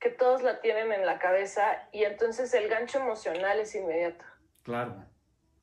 que 0.00 0.10
todos 0.10 0.42
la 0.42 0.60
tienen 0.60 0.92
en 0.92 1.06
la 1.06 1.18
cabeza 1.18 1.88
y 1.92 2.04
entonces 2.04 2.52
el 2.54 2.68
gancho 2.68 2.98
emocional 2.98 3.58
es 3.58 3.74
inmediato. 3.74 4.24
Claro. 4.62 5.04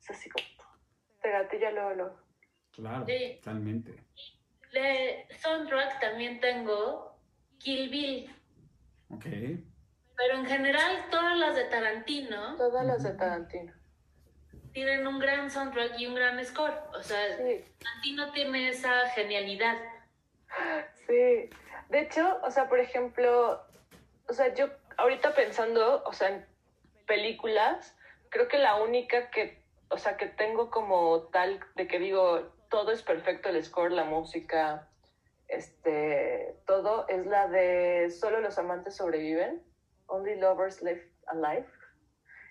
Es 0.00 0.10
así 0.10 0.28
como, 0.28 0.44
te 1.22 1.30
gatilla 1.30 1.70
luego, 1.70 1.90
luego. 1.94 2.20
Claro, 2.72 3.06
Sí. 3.06 3.38
totalmente. 3.42 3.94
De 4.72 5.26
soundtrack 5.38 6.00
también 6.00 6.40
tengo 6.40 7.16
Kill 7.58 7.88
Bill, 7.88 8.36
Ok. 9.10 9.24
pero 10.16 10.34
en 10.38 10.46
general 10.46 11.06
todas 11.10 11.38
las 11.38 11.54
de 11.54 11.64
Tarantino 11.64 12.56
Todas 12.56 12.84
las 12.84 13.02
de 13.04 13.12
Tarantino. 13.12 13.72
Tienen 14.74 15.06
un 15.06 15.18
gran 15.18 15.50
soundtrack 15.50 15.98
y 15.98 16.06
un 16.06 16.16
gran 16.16 16.44
score. 16.44 16.74
O 16.92 17.02
sea, 17.02 17.36
Sí, 17.38 17.64
Tarantino 17.78 18.32
tiene 18.32 18.68
esa 18.68 19.08
genialidad. 19.10 19.78
sí. 21.06 21.48
De 21.88 22.00
hecho, 22.00 22.40
o 22.42 22.50
sea, 22.50 22.68
por 22.68 22.80
ejemplo, 22.80 23.62
o 24.28 24.32
sea, 24.32 24.52
yo 24.54 24.68
ahorita 24.96 25.34
pensando, 25.34 26.02
o 26.04 26.12
sea, 26.12 26.28
en 26.28 26.46
películas, 27.06 27.96
creo 28.30 28.48
que 28.48 28.58
la 28.58 28.76
única 28.76 29.30
que, 29.30 29.62
o 29.90 29.98
sea, 29.98 30.16
que 30.16 30.26
tengo 30.26 30.70
como 30.70 31.28
tal 31.28 31.60
de 31.76 31.86
que 31.86 31.98
digo, 31.98 32.52
todo 32.68 32.90
es 32.90 33.02
perfecto, 33.02 33.48
el 33.50 33.62
score, 33.62 33.92
la 33.92 34.04
música, 34.04 34.88
este, 35.46 36.56
todo, 36.66 37.06
es 37.08 37.26
la 37.26 37.46
de 37.48 38.10
Solo 38.10 38.40
los 38.40 38.58
amantes 38.58 38.96
sobreviven, 38.96 39.62
Only 40.06 40.36
Lovers 40.36 40.82
Left 40.82 41.06
Alive. 41.26 41.66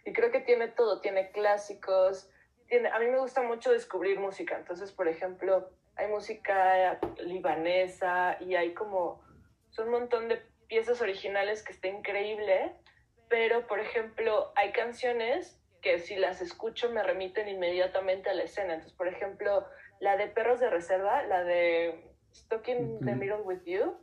Y 0.06 0.14
creo 0.14 0.32
que 0.32 0.42
tiene 0.42 0.68
todo, 0.68 1.02
tiene 1.02 1.32
clásicos, 1.32 2.30
tiene, 2.68 2.90
a 2.90 3.00
mí 3.00 3.08
me 3.08 3.20
gusta 3.20 3.42
mucho 3.42 3.72
descubrir 3.72 4.20
música, 4.20 4.58
entonces, 4.58 4.92
por 4.92 5.08
ejemplo, 5.08 5.70
hay 5.96 6.08
música 6.08 7.00
libanesa 7.20 8.38
y 8.40 8.56
hay 8.56 8.74
como, 8.74 9.22
son 9.70 9.88
un 9.88 9.94
montón 9.94 10.28
de 10.28 10.42
piezas 10.68 11.02
originales 11.02 11.64
que 11.64 11.72
está 11.72 11.88
increíble, 11.88 12.76
pero, 13.30 13.68
por 13.68 13.80
ejemplo, 13.80 14.52
hay 14.56 14.72
canciones 14.72 15.60
que 15.82 16.00
si 16.00 16.16
las 16.16 16.42
escucho 16.42 16.90
me 16.90 17.04
remiten 17.04 17.48
inmediatamente 17.48 18.30
a 18.30 18.34
la 18.34 18.44
escena. 18.44 18.74
Entonces, 18.74 18.98
por 18.98 19.08
ejemplo, 19.08 19.68
la 20.00 20.18
de 20.18 20.28
Perros 20.28 20.60
de 20.60 20.70
Reserva, 20.70 21.24
la 21.24 21.44
de 21.44 22.10
Stuck 22.34 22.68
in 22.70 23.00
the. 23.00 23.16
Middle 23.16 23.42
with 23.42 23.64
You. 23.66 23.98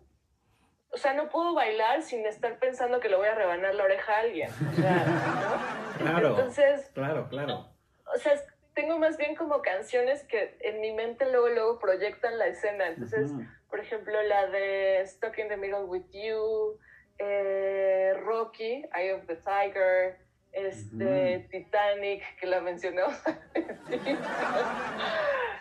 O 0.92 0.96
sea, 0.96 1.14
no 1.14 1.28
puedo 1.28 1.54
bailar 1.54 2.02
sin 2.02 2.26
estar 2.26 2.58
pensando 2.58 3.00
que 3.00 3.08
le 3.08 3.16
voy 3.16 3.28
a 3.28 3.34
rebanar 3.34 3.74
la 3.74 3.84
oreja 3.84 4.16
a 4.16 4.18
alguien. 4.20 4.50
O 4.50 4.74
sea, 4.74 4.96
¿no? 5.06 5.79
Claro. 6.00 6.28
Entonces, 6.30 6.90
Claro, 6.94 7.28
claro. 7.28 7.68
o 8.14 8.18
sea, 8.18 8.34
tengo 8.74 8.98
más 8.98 9.16
bien 9.16 9.34
como 9.34 9.62
canciones 9.62 10.24
que 10.24 10.56
en 10.60 10.80
mi 10.80 10.92
mente 10.92 11.30
luego, 11.30 11.48
luego 11.48 11.78
proyectan 11.78 12.38
la 12.38 12.46
escena. 12.46 12.88
Entonces, 12.88 13.30
por 13.68 13.80
ejemplo, 13.80 14.20
la 14.22 14.46
de 14.46 15.02
Stuck 15.06 15.38
in 15.38 15.48
the 15.48 15.56
Middle 15.56 15.84
with 15.84 16.04
You, 16.12 16.78
eh, 17.18 18.14
Rocky, 18.24 18.84
Eye 18.94 19.12
of 19.12 19.26
the 19.26 19.36
Tiger, 19.36 20.18
este. 20.52 21.46
Titanic, 21.50 22.22
que 22.38 22.46
la 22.46 22.60
mencionamos. 22.60 23.14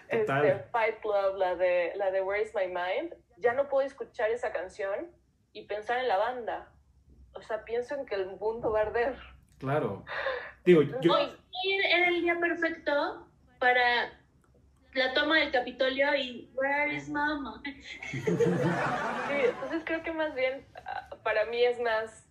Este, 0.10 0.56
Fight 0.72 1.02
Club, 1.02 1.36
la 1.38 1.56
de, 1.56 1.94
la 1.96 2.10
de 2.10 2.22
Where 2.22 2.42
is 2.42 2.54
My 2.56 2.66
Mind. 2.66 3.14
Ya 3.38 3.54
no 3.54 3.70
puedo 3.70 3.86
escuchar 3.86 4.32
esa 4.32 4.52
canción 4.52 5.12
y 5.54 5.66
pensar 5.68 6.00
en 6.00 6.08
la 6.08 6.18
banda. 6.18 6.72
O 7.34 7.42
sea, 7.42 7.64
pienso 7.64 7.94
en 7.94 8.08
que 8.08 8.16
el 8.16 8.26
mundo 8.26 8.72
va 8.72 8.80
a 8.80 8.82
arder. 8.84 9.16
Claro. 9.60 10.04
Digo, 10.66 10.82
yo, 11.02 11.14
Hoy, 11.14 11.28
era 11.92 12.08
el 12.10 12.22
día 12.22 12.40
perfecto 12.40 13.28
para 13.60 14.12
la 14.94 15.14
toma 15.14 15.38
del 15.38 15.52
Capitolio 15.52 16.16
y 16.16 16.50
Where 16.56 16.96
is 16.96 17.10
Mama? 17.10 17.62
Sí, 18.12 18.20
entonces 19.46 19.84
creo 19.86 20.04
que 20.04 20.12
más 20.14 20.34
bien 20.36 20.66
ah, 20.86 21.10
para 21.24 21.46
mí 21.46 21.64
es 21.64 21.80
más 21.80 22.26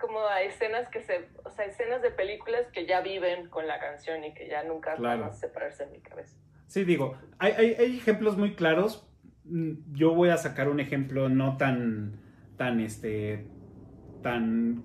como 0.00 0.20
a 0.20 0.40
escenas 0.42 0.88
que 0.88 1.02
se, 1.02 1.28
o 1.44 1.50
sea, 1.50 1.66
escenas 1.66 2.00
de 2.00 2.10
películas 2.10 2.66
que 2.72 2.86
ya 2.86 3.02
viven 3.02 3.48
con 3.50 3.66
la 3.66 3.78
canción 3.78 4.24
y 4.24 4.32
que 4.32 4.48
ya 4.48 4.62
nunca 4.64 4.94
Claro. 4.94 5.20
van 5.20 5.30
a 5.30 5.32
separarse 5.34 5.84
en 5.84 5.92
mi 5.92 6.00
cabeza. 6.00 6.36
Sí, 6.68 6.84
digo, 6.84 7.18
hay, 7.38 7.52
hay, 7.52 7.74
hay 7.74 7.98
ejemplos 7.98 8.38
muy 8.38 8.54
claros. 8.54 9.06
Mm, 9.44 9.92
Yo 9.94 10.14
voy 10.14 10.30
a 10.30 10.38
sacar 10.38 10.68
un 10.70 10.80
ejemplo 10.80 11.28
no 11.28 11.58
tan, 11.58 12.18
tan, 12.56 12.80
este, 12.80 13.46
tan 14.22 14.84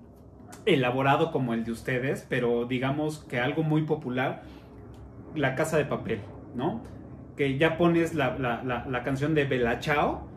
elaborado 0.64 1.30
como 1.30 1.54
el 1.54 1.64
de 1.64 1.72
ustedes, 1.72 2.26
pero 2.28 2.64
digamos 2.66 3.18
que 3.28 3.40
algo 3.40 3.62
muy 3.62 3.82
popular, 3.82 4.42
La 5.34 5.54
Casa 5.54 5.76
de 5.76 5.84
Papel, 5.84 6.20
¿no? 6.54 6.82
Que 7.36 7.58
ya 7.58 7.76
pones 7.76 8.14
la, 8.14 8.38
la, 8.38 8.62
la, 8.62 9.02
canción 9.02 9.34
de 9.34 9.44
Bella 9.44 9.78
Ciao 9.80 10.28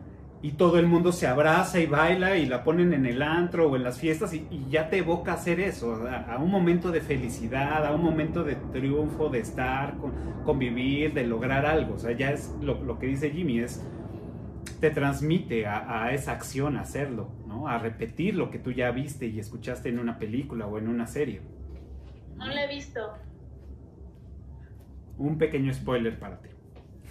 y 0.42 0.52
todo 0.52 0.78
el 0.78 0.86
mundo 0.86 1.12
se 1.12 1.26
abraza 1.26 1.80
y 1.80 1.86
baila 1.86 2.36
y 2.36 2.46
la 2.46 2.62
ponen 2.62 2.92
en 2.92 3.06
el 3.06 3.22
antro 3.22 3.70
o 3.70 3.76
en 3.76 3.82
las 3.82 3.98
fiestas 3.98 4.34
y, 4.34 4.46
ya 4.68 4.90
te 4.90 4.98
evoca 4.98 5.32
hacer 5.32 5.60
eso, 5.60 6.06
a, 6.08 6.36
un 6.38 6.50
momento 6.50 6.90
de 6.90 7.00
felicidad, 7.00 7.86
a 7.86 7.92
un 7.92 8.02
momento 8.02 8.44
de 8.44 8.56
triunfo, 8.56 9.30
de 9.30 9.40
estar, 9.40 9.96
con, 9.96 10.12
convivir, 10.44 11.14
de 11.14 11.24
lograr 11.26 11.64
algo. 11.64 11.94
O 11.94 11.98
sea, 11.98 12.12
ya 12.12 12.30
es 12.30 12.54
lo, 12.60 12.82
lo 12.82 12.98
que 12.98 13.06
dice 13.06 13.30
Jimmy, 13.30 13.60
es 13.60 13.84
te 14.80 14.90
transmite 14.90 15.66
a 15.66 16.12
esa 16.12 16.32
acción 16.32 16.76
hacerlo, 16.76 17.28
¿no? 17.60 17.68
A 17.68 17.78
repetir 17.78 18.34
lo 18.34 18.50
que 18.50 18.58
tú 18.58 18.72
ya 18.72 18.90
viste 18.90 19.26
y 19.26 19.38
escuchaste 19.38 19.88
en 19.88 19.98
una 19.98 20.18
película 20.18 20.66
o 20.66 20.78
en 20.78 20.88
una 20.88 21.06
serie. 21.06 21.42
No 22.36 22.46
la 22.46 22.64
he 22.64 22.68
visto. 22.68 23.12
Un 25.18 25.38
pequeño 25.38 25.72
spoiler 25.72 26.18
para 26.18 26.40
ti. 26.40 26.48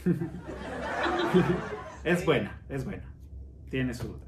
es 2.03 2.25
buena, 2.25 2.61
es 2.69 2.83
buena. 2.85 3.13
Tiene 3.69 3.93
su... 3.93 4.19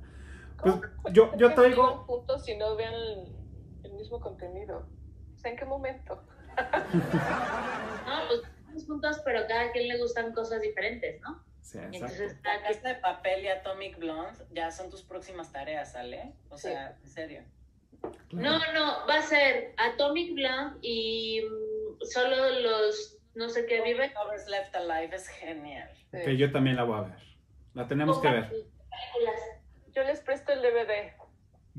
Pues, 0.62 0.76
yo, 1.12 1.12
yo 1.14 1.30
¿Por 1.30 1.38
qué 1.38 1.44
no 1.48 1.54
traigo... 1.56 1.98
juntos 2.06 2.46
si 2.46 2.56
no 2.56 2.76
vean 2.76 2.94
el, 2.94 3.36
el 3.84 3.94
mismo 3.94 4.20
contenido? 4.20 4.88
O 5.36 5.40
sea, 5.40 5.52
¿en 5.52 5.58
qué 5.58 5.66
momento? 5.66 6.24
No, 8.04 8.28
pues 8.28 8.42
estamos 8.44 8.86
juntos, 8.86 9.22
pero 9.24 9.42
cada 9.48 9.72
quien 9.72 9.88
le 9.88 9.98
gustan 9.98 10.34
cosas 10.34 10.62
diferentes, 10.62 11.22
¿no? 11.22 11.42
Sí, 11.62 11.78
entonces 11.80 12.38
La 12.44 12.62
casa 12.64 12.90
de 12.90 12.96
papel 12.96 13.46
y 13.46 13.48
Atomic 13.48 13.98
Blonde 13.98 14.44
ya 14.52 14.72
son 14.72 14.90
tus 14.90 15.04
próximas 15.04 15.52
tareas, 15.52 15.94
¿sale? 15.94 16.34
O 16.50 16.58
sea, 16.58 16.98
en 17.04 17.10
serio. 17.10 17.44
No, 18.32 18.60
no, 18.74 19.08
va 19.08 19.16
a 19.16 19.22
ser 19.22 19.74
Atomic 19.78 20.34
Blonde 20.34 20.80
y 20.82 21.42
mm, 21.42 22.06
solo 22.06 22.50
los 22.62 23.18
no 23.36 23.50
sé 23.50 23.66
qué 23.66 23.82
viven. 23.82 24.12
Lovers 24.14 24.48
Left 24.48 24.76
Alive 24.76 25.16
es 25.16 25.28
genial. 25.28 25.90
Sí. 26.12 26.18
Que 26.26 26.38
yo 26.38 26.52
también 26.52 26.76
la 26.76 26.84
voy 26.84 26.98
a 26.98 27.02
ver. 27.02 27.20
La 27.74 27.88
tenemos 27.88 28.20
que 28.20 28.30
ver. 28.30 28.50
películas. 28.50 29.42
Yo 29.94 30.04
les 30.04 30.22
presto 30.22 30.52
el 30.54 30.62
DVD, 30.62 31.14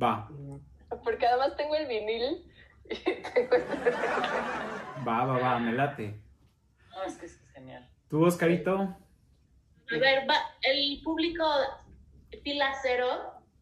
Va, 0.02 0.28
porque 1.04 1.26
además 1.26 1.56
tengo 1.56 1.74
el 1.74 1.86
vinil 1.86 2.50
y 2.90 2.96
tengo 2.96 3.54
el 3.54 3.62
DVD. 3.62 3.94
va, 5.06 5.24
va, 5.24 5.38
va, 5.38 5.58
me 5.58 5.72
late. 5.72 6.18
No, 6.90 7.02
es 7.04 7.16
que 7.16 7.26
es 7.26 7.40
genial. 7.52 7.88
¿Tú, 8.08 8.24
Oscarito? 8.24 8.96
A 9.96 9.98
ver, 9.98 10.28
va, 10.28 10.36
el 10.62 11.00
público 11.02 11.44
fila 12.42 12.72
cero. 12.82 13.08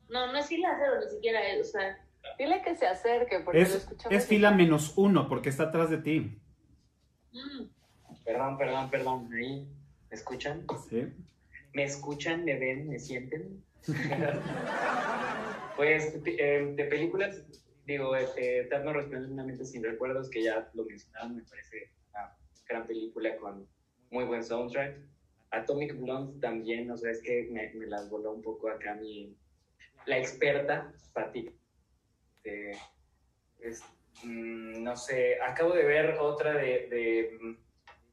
No, 0.08 0.32
no 0.32 0.38
es 0.38 0.46
fila 0.46 0.76
cero 0.78 0.94
ni 1.04 1.10
siquiera, 1.10 1.48
eh, 1.48 1.60
o 1.60 1.64
sea, 1.64 1.98
Dile 2.38 2.60
que 2.62 2.74
se 2.76 2.86
acerque, 2.86 3.40
porque 3.40 3.60
lo 3.60 3.66
Es, 3.66 3.74
escuchamos. 3.76 4.16
es 4.18 4.26
fila 4.26 4.50
menos 4.50 4.92
uno 4.96 5.26
porque 5.28 5.48
está 5.48 5.64
atrás 5.64 5.90
de 5.90 5.98
ti. 5.98 6.38
mm, 7.32 7.64
Perdón, 8.24 8.58
perdón, 8.58 8.90
perdón. 8.90 9.30
Ahí, 9.32 9.66
¿me 10.10 10.16
escuchan? 10.16 10.64
¿Sí? 10.88 11.08
¿Me 11.72 11.84
escuchan? 11.84 12.44
¿Me 12.44 12.58
ven? 12.58 12.88
¿Me 12.88 12.98
sienten? 12.98 13.64
pues 15.76 16.14
eh, 16.26 16.72
de 16.76 16.84
películas, 16.84 17.42
digo, 17.86 18.14
este, 18.14 18.60
Eterno 18.60 18.92
Resplandor 18.92 19.30
una 19.32 19.44
mente 19.44 19.64
sin 19.64 19.82
recuerdos, 19.82 20.28
que 20.30 20.42
ya 20.42 20.68
lo 20.74 20.84
mencionaron, 20.84 21.36
me 21.36 21.42
parece 21.44 21.90
una 22.10 22.36
gran 22.68 22.86
película 22.86 23.36
con 23.36 23.66
muy 24.10 24.24
buen 24.24 24.44
soundtrack. 24.44 24.98
Atomic 25.50 25.98
Blonde 25.98 26.40
también, 26.40 26.90
o 26.90 26.96
sea, 26.96 27.10
es 27.10 27.20
que 27.22 27.48
me, 27.50 27.72
me 27.74 27.86
las 27.86 28.08
voló 28.08 28.32
un 28.32 28.42
poco 28.42 28.68
acá 28.68 28.94
mi, 28.94 29.36
la 30.06 30.18
experta, 30.18 30.92
Pati. 31.12 31.50
Eh, 32.44 32.72
es, 33.60 33.82
mm, 34.24 34.82
no 34.82 34.96
sé, 34.96 35.40
acabo 35.42 35.72
de 35.72 35.84
ver 35.84 36.16
otra 36.18 36.54
de, 36.54 36.88
de, 36.88 37.56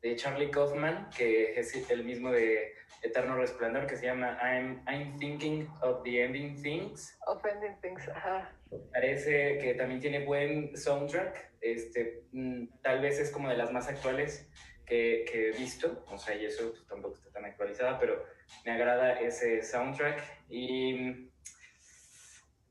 de 0.01 0.15
Charlie 0.15 0.51
Kaufman, 0.51 1.09
que 1.15 1.57
es 1.59 1.89
el 1.89 2.03
mismo 2.03 2.31
de 2.31 2.73
Eterno 3.03 3.35
Resplandor, 3.35 3.87
que 3.87 3.95
se 3.95 4.07
llama 4.07 4.37
I'm, 4.41 4.83
I'm 4.87 5.17
Thinking 5.17 5.67
of 5.81 6.03
the 6.03 6.23
Ending 6.23 6.61
Things. 6.61 7.17
Offending 7.27 7.79
Things, 7.81 8.07
ajá. 8.09 8.51
Parece 8.91 9.59
que 9.59 9.75
también 9.75 10.01
tiene 10.01 10.25
buen 10.25 10.75
soundtrack. 10.75 11.53
Este, 11.61 12.23
mm, 12.31 12.67
tal 12.81 13.01
vez 13.01 13.19
es 13.19 13.31
como 13.31 13.49
de 13.49 13.57
las 13.57 13.71
más 13.71 13.87
actuales. 13.87 14.49
Que, 14.87 15.25
que, 15.29 15.49
he 15.49 15.51
visto, 15.51 16.03
o 16.09 16.17
sea, 16.17 16.35
y 16.35 16.45
eso 16.45 16.71
pues, 16.71 16.87
tampoco 16.87 17.15
está 17.15 17.29
tan 17.31 17.45
actualizada, 17.45 17.99
pero 17.99 18.25
me 18.65 18.71
agrada 18.71 19.19
ese 19.19 19.61
soundtrack 19.61 20.23
y 20.49 21.29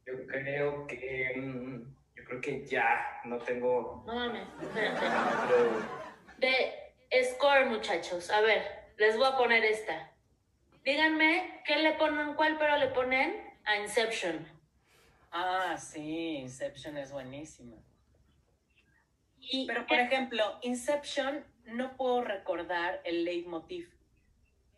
yo 0.06 0.26
creo 0.26 0.86
que, 0.86 1.34
yo 2.14 2.24
creo 2.24 2.40
que 2.40 2.64
ya, 2.64 3.20
no 3.24 3.38
tengo... 3.38 4.02
No 4.06 4.14
mames, 4.14 4.48
De 6.38 7.24
score, 7.34 7.66
muchachos, 7.66 8.30
a 8.30 8.40
ver, 8.40 8.62
les 8.97 9.16
voy 9.16 9.26
a 9.26 9.36
poner 9.36 9.64
esta. 9.64 10.12
Díganme, 10.84 11.62
¿qué 11.66 11.76
le 11.76 11.93
ponen, 11.94 12.34
cuál 12.34 12.56
pero 12.59 12.76
le 12.78 12.88
ponen 12.88 13.44
a 13.64 13.76
Inception? 13.76 14.47
Ah, 15.32 15.76
sí, 15.76 16.36
Inception 16.36 16.97
es 16.97 17.12
buenísima. 17.12 17.76
Pero, 19.66 19.86
por 19.86 19.98
ejemplo, 19.98 20.59
Inception 20.62 21.44
no 21.66 21.97
puedo 21.97 22.22
recordar 22.22 23.01
el 23.05 23.24
leitmotiv, 23.24 23.90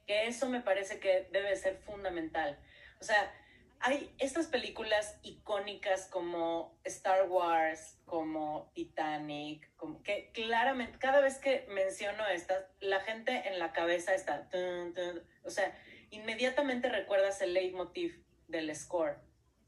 que 0.06 0.26
eso 0.26 0.48
me 0.48 0.60
parece 0.60 1.00
que 1.00 1.28
debe 1.30 1.54
ser 1.56 1.76
fundamental. 1.76 2.58
O 3.00 3.04
sea, 3.04 3.32
hay 3.80 4.12
estas 4.18 4.46
películas 4.48 5.18
icónicas 5.22 6.06
como 6.08 6.76
Star 6.84 7.28
Wars, 7.28 7.98
como 8.06 8.70
Titanic, 8.74 9.70
como 9.76 10.02
que 10.02 10.30
claramente, 10.32 10.98
cada 10.98 11.20
vez 11.20 11.38
que 11.38 11.66
menciono 11.68 12.26
estas, 12.26 12.64
la 12.80 13.00
gente 13.00 13.48
en 13.48 13.58
la 13.58 13.72
cabeza 13.72 14.14
está, 14.14 14.48
o 15.44 15.50
sea, 15.50 15.78
inmediatamente 16.10 16.88
recuerdas 16.88 17.40
el 17.40 17.54
leitmotiv 17.54 18.24
del 18.48 18.74
score. 18.74 19.18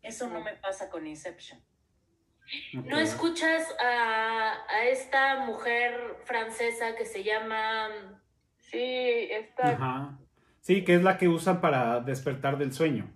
Eso 0.02 0.28
no 0.28 0.40
me 0.40 0.54
pasa 0.54 0.88
con 0.88 1.06
Inception. 1.06 1.62
¿No 2.72 2.98
escuchas 2.98 3.74
a, 3.82 4.54
a, 4.68 4.84
esta 4.86 5.44
mujer 5.44 6.16
francesa 6.24 6.96
que 6.96 7.04
se 7.04 7.22
llama... 7.22 7.88
Sí, 8.58 9.28
esta... 9.30 10.18
Sí, 10.60 10.84
que 10.84 10.94
es 10.94 11.02
la 11.02 11.16
que 11.16 11.28
usan 11.28 11.60
para 11.60 12.00
despertar 12.00 12.58
del 12.58 12.72
sueño. 12.72 13.12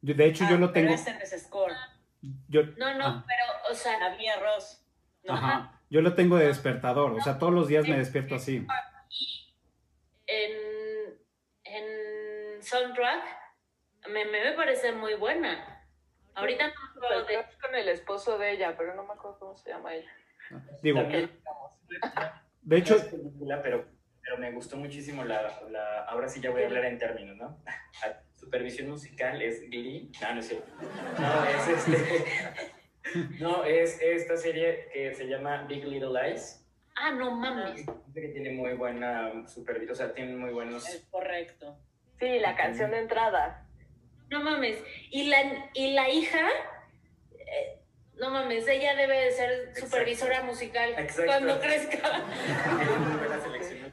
De 0.00 0.24
hecho, 0.24 0.44
yo 0.48 0.56
ah, 0.56 0.58
lo 0.58 0.72
tengo... 0.72 0.94
Pero 1.04 1.18
ese 1.18 1.38
score. 1.38 1.72
Yo... 2.48 2.62
No, 2.78 2.94
no, 2.94 3.06
ah. 3.06 3.24
pero, 3.26 3.72
o 3.72 3.74
sea... 3.74 3.98
La 3.98 4.16
mía 4.16 4.34
Ross. 4.40 4.82
Ajá. 5.28 5.80
Yo 5.88 6.00
lo 6.00 6.14
tengo 6.14 6.36
de 6.36 6.48
despertador, 6.48 7.12
o 7.12 7.20
sea, 7.20 7.38
todos 7.38 7.52
los 7.52 7.68
días 7.68 7.86
me 7.86 7.96
despierto 7.96 8.34
así. 8.34 8.66
En, 10.26 10.52
en 11.64 12.62
soundtrack 12.62 13.22
me, 14.08 14.24
me 14.24 14.52
parece 14.52 14.92
muy 14.92 15.14
buena. 15.14 15.75
Ahorita 16.36 16.68
no 16.68 16.74
me 16.74 17.06
acuerdo 17.06 17.24
de... 17.24 17.44
con 17.60 17.74
el 17.74 17.88
esposo 17.88 18.38
de 18.38 18.52
ella, 18.52 18.74
pero 18.76 18.94
no 18.94 19.04
me 19.04 19.14
acuerdo 19.14 19.38
cómo 19.38 19.56
se 19.56 19.70
llama 19.70 19.94
ella. 19.94 20.10
Digo, 20.82 21.02
de 22.62 22.76
hecho... 22.76 22.96
Pero, 23.62 23.86
pero 24.22 24.38
me 24.38 24.52
gustó 24.52 24.76
muchísimo 24.76 25.24
la, 25.24 25.60
la... 25.70 26.04
Ahora 26.04 26.28
sí 26.28 26.40
ya 26.40 26.50
voy 26.50 26.62
a 26.62 26.66
hablar 26.66 26.84
en 26.84 26.98
términos, 26.98 27.36
¿no? 27.36 27.58
Supervisión 28.34 28.90
musical 28.90 29.40
es 29.40 29.62
Glee. 29.62 30.12
No, 30.20 30.34
no 30.34 30.40
es 30.40 30.48
cierto. 30.48 30.72
No, 31.18 31.44
es 31.44 31.68
este... 31.68 32.24
No, 33.40 33.64
es 33.64 34.00
esta 34.02 34.36
serie 34.36 34.88
que 34.92 35.14
se 35.14 35.26
llama 35.26 35.62
Big 35.62 35.84
Little 35.84 36.10
Lies. 36.10 36.62
Ah, 36.96 37.12
no 37.12 37.30
mames. 37.30 37.86
Que 38.12 38.28
tiene 38.28 38.50
muy 38.50 38.74
buena 38.74 39.46
supervisión, 39.46 39.92
o 39.92 39.94
sea, 39.94 40.12
tiene 40.12 40.34
muy 40.34 40.50
buenos... 40.50 40.88
Es 40.88 41.06
correcto. 41.10 41.78
Sí, 42.18 42.38
la 42.38 42.56
canción 42.56 42.90
de 42.90 43.00
entrada. 43.00 43.65
No 44.30 44.42
mames. 44.42 44.82
Y 45.10 45.28
la, 45.28 45.70
y 45.74 45.92
la 45.92 46.08
hija, 46.10 46.48
eh, 47.32 47.80
no 48.18 48.30
mames, 48.30 48.66
ella 48.66 48.94
debe 48.96 49.18
de 49.24 49.30
ser 49.30 49.72
supervisora 49.76 50.42
musical 50.42 50.94
cuando 51.24 51.60
crezca. 51.60 52.24
Tiene 52.78 52.98
muy 52.98 53.16
buena 53.18 53.40
selección 53.40 53.92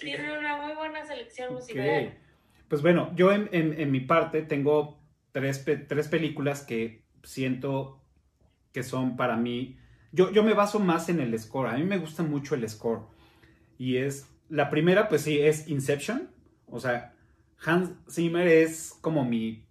Tiene 0.00 0.38
una 0.38 0.56
muy 0.56 0.74
buena 0.74 1.04
selección 1.04 1.54
musical. 1.54 2.18
Pues 2.68 2.82
bueno, 2.82 3.12
yo 3.14 3.32
en, 3.32 3.48
en, 3.52 3.90
mi 3.90 4.00
parte 4.00 4.42
tengo 4.42 4.98
tres, 5.32 5.64
tres 5.64 6.08
películas 6.08 6.62
que 6.62 7.04
siento 7.22 8.00
que 8.72 8.82
son 8.82 9.16
para 9.16 9.36
mí. 9.36 9.78
Yo, 10.12 10.32
yo 10.32 10.42
me 10.42 10.54
baso 10.54 10.80
más 10.80 11.08
en 11.08 11.20
el 11.20 11.38
score. 11.38 11.68
A 11.68 11.76
mí 11.76 11.84
me 11.84 11.98
gusta 11.98 12.22
mucho 12.22 12.54
el 12.54 12.68
score. 12.68 13.02
Y 13.78 13.98
es. 13.98 14.30
La 14.48 14.70
primera, 14.70 15.08
pues 15.08 15.22
sí, 15.22 15.40
es 15.40 15.68
Inception. 15.68 16.30
O 16.66 16.80
sea, 16.80 17.14
Hans 17.64 17.92
Zimmer 18.10 18.46
es 18.46 18.96
como 19.00 19.24
mi 19.24 19.63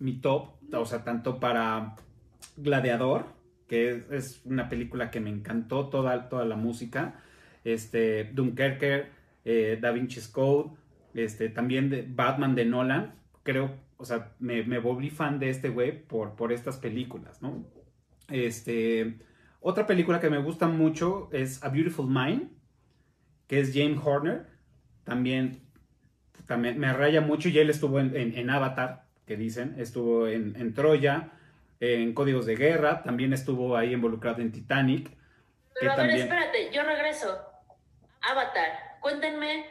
mi 0.00 0.14
top, 0.14 0.48
o 0.72 0.84
sea, 0.84 1.04
tanto 1.04 1.38
para 1.38 1.94
Gladiador, 2.56 3.26
que 3.68 4.04
es, 4.10 4.42
una 4.44 4.68
película 4.68 5.10
que 5.10 5.20
me 5.20 5.30
encantó 5.30 5.88
toda, 5.88 6.28
toda 6.28 6.44
la 6.44 6.56
música, 6.56 7.22
este, 7.64 8.24
Dunkerque, 8.24 9.06
eh, 9.44 9.78
Da 9.80 9.92
Vinci's 9.92 10.26
Code, 10.26 10.70
este, 11.14 11.50
también 11.50 12.14
Batman 12.16 12.54
de 12.54 12.64
Nolan, 12.64 13.14
creo, 13.42 13.70
o 13.98 14.04
sea, 14.04 14.32
me, 14.40 14.64
me 14.64 14.78
volví 14.78 15.10
fan 15.10 15.38
de 15.38 15.50
este 15.50 15.68
güey 15.68 16.02
por, 16.06 16.34
por 16.34 16.52
estas 16.52 16.78
películas, 16.78 17.42
¿no? 17.42 17.64
Este, 18.28 19.18
otra 19.60 19.86
película 19.86 20.18
que 20.18 20.30
me 20.30 20.38
gusta 20.38 20.66
mucho 20.66 21.28
es 21.32 21.62
A 21.62 21.68
Beautiful 21.68 22.06
Mind, 22.08 22.50
que 23.46 23.60
es 23.60 23.72
James 23.74 24.00
Horner, 24.02 24.46
también, 25.04 25.60
también 26.46 26.78
me 26.78 26.92
raya 26.92 27.20
mucho 27.20 27.50
y 27.50 27.58
él 27.58 27.68
estuvo 27.68 28.00
en 28.00 28.50
Avatar, 28.50 29.09
que 29.30 29.36
dicen. 29.36 29.76
Estuvo 29.78 30.26
en, 30.26 30.74
Troya, 30.74 31.28
en 31.78 32.14
Códigos 32.14 32.46
de 32.46 32.56
Guerra, 32.56 33.04
también 33.04 33.32
estuvo 33.32 33.76
ahí 33.76 33.92
involucrado 33.92 34.42
en 34.42 34.50
Titanic. 34.50 35.08
Pero 35.78 35.92
a 35.92 35.96
ver, 35.96 36.10
espérate, 36.10 36.72
yo 36.72 36.82
regreso. 36.82 37.40
Avatar, 38.22 38.98
cuéntenme 38.98 39.66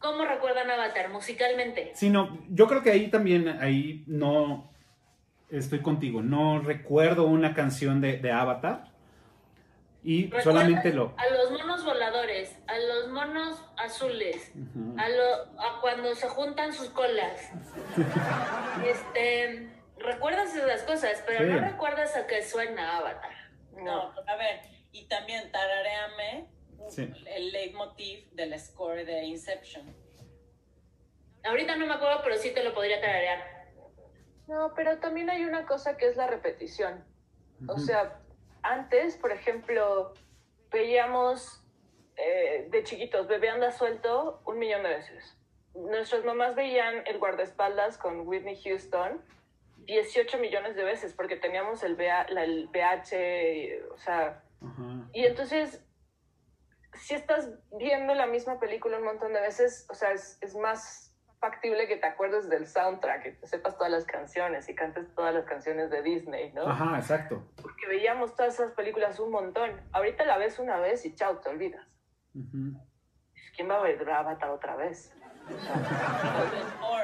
cómo 0.00 0.24
recuerdan 0.24 0.68
Avatar 0.72 1.08
musicalmente. 1.10 1.92
Sí, 1.94 2.10
no, 2.10 2.44
yo 2.48 2.66
creo 2.66 2.82
que 2.82 2.90
ahí 2.90 3.06
también, 3.06 3.46
ahí 3.60 4.02
no 4.08 4.72
estoy 5.50 5.78
contigo, 5.78 6.20
no 6.20 6.58
recuerdo 6.58 7.26
una 7.26 7.54
canción 7.54 8.00
de, 8.00 8.32
Avatar. 8.32 8.90
Y 10.02 10.32
solamente 10.42 10.92
lo... 10.92 11.14
A 11.16 11.32
los 11.32 11.52
monos 11.52 11.84
a 12.74 12.78
los 12.78 13.08
monos 13.08 13.64
azules, 13.76 14.52
a, 14.98 15.08
lo, 15.08 15.60
a 15.60 15.80
cuando 15.80 16.12
se 16.16 16.28
juntan 16.28 16.72
sus 16.72 16.88
colas. 16.88 17.50
este, 18.84 19.70
recuerdas 19.96 20.54
esas 20.56 20.82
cosas, 20.82 21.22
pero 21.24 21.46
no 21.46 21.60
recuerdas 21.60 22.16
a 22.16 22.26
qué 22.26 22.42
suena 22.42 22.96
Avatar. 22.96 23.32
No, 23.76 24.12
a 24.26 24.36
ver, 24.36 24.62
y 24.90 25.06
también 25.06 25.52
tarareame 25.52 26.48
el 27.26 27.52
leitmotiv 27.52 28.28
del 28.32 28.58
score 28.58 29.04
de 29.04 29.22
Inception. 29.24 29.94
Ahorita 31.44 31.76
no 31.76 31.86
me 31.86 31.94
acuerdo, 31.94 32.22
pero 32.24 32.36
sí 32.38 32.52
te 32.52 32.64
lo 32.64 32.74
podría 32.74 33.00
tararear. 33.00 33.68
No, 34.48 34.72
pero 34.74 34.98
también 34.98 35.30
hay 35.30 35.44
una 35.44 35.64
cosa 35.64 35.96
que 35.96 36.08
es 36.08 36.16
la 36.16 36.26
repetición. 36.26 37.04
O 37.68 37.78
sea, 37.78 38.20
antes, 38.62 39.16
por 39.16 39.30
ejemplo, 39.30 40.12
veíamos 40.70 41.63
eh, 42.16 42.68
de 42.70 42.82
chiquitos, 42.84 43.26
bebé 43.26 43.50
anda 43.50 43.70
suelto 43.72 44.42
un 44.44 44.58
millón 44.58 44.82
de 44.82 44.90
veces. 44.90 45.36
Nuestras 45.74 46.24
mamás 46.24 46.54
veían 46.54 47.06
el 47.06 47.18
guardaespaldas 47.18 47.98
con 47.98 48.26
Whitney 48.26 48.60
Houston 48.62 49.20
18 49.86 50.38
millones 50.38 50.76
de 50.76 50.84
veces 50.84 51.12
porque 51.12 51.36
teníamos 51.36 51.82
el, 51.82 52.00
el 52.00 52.68
VH, 52.68 53.92
o 53.92 53.98
sea, 53.98 54.42
y 55.12 55.26
entonces, 55.26 55.84
si 56.94 57.14
estás 57.14 57.50
viendo 57.78 58.14
la 58.14 58.26
misma 58.26 58.58
película 58.58 58.98
un 58.98 59.04
montón 59.04 59.32
de 59.32 59.40
veces, 59.40 59.86
o 59.90 59.94
sea, 59.94 60.12
es, 60.12 60.38
es 60.40 60.54
más 60.56 61.14
factible 61.38 61.86
que 61.86 61.96
te 61.96 62.06
acuerdes 62.06 62.48
del 62.48 62.66
soundtrack, 62.66 63.22
que 63.22 63.32
te 63.32 63.46
sepas 63.46 63.76
todas 63.76 63.92
las 63.92 64.06
canciones 64.06 64.68
y 64.68 64.74
cantes 64.74 65.14
todas 65.14 65.34
las 65.34 65.44
canciones 65.44 65.90
de 65.90 66.02
Disney, 66.02 66.52
¿no? 66.52 66.66
Ajá, 66.66 66.96
exacto. 66.96 67.42
Porque 67.60 67.86
veíamos 67.86 68.34
todas 68.34 68.54
esas 68.54 68.72
películas 68.72 69.20
un 69.20 69.30
montón. 69.30 69.70
Ahorita 69.92 70.24
la 70.24 70.38
ves 70.38 70.58
una 70.58 70.78
vez 70.78 71.04
y 71.04 71.14
chao, 71.14 71.38
te 71.38 71.50
olvidas. 71.50 71.86
¿Quién 73.56 73.70
va 73.70 73.78
a 73.78 73.82
ver 73.82 74.10
Avatar 74.10 74.50
otra 74.50 74.76
vez? 74.76 75.12
O 76.82 76.98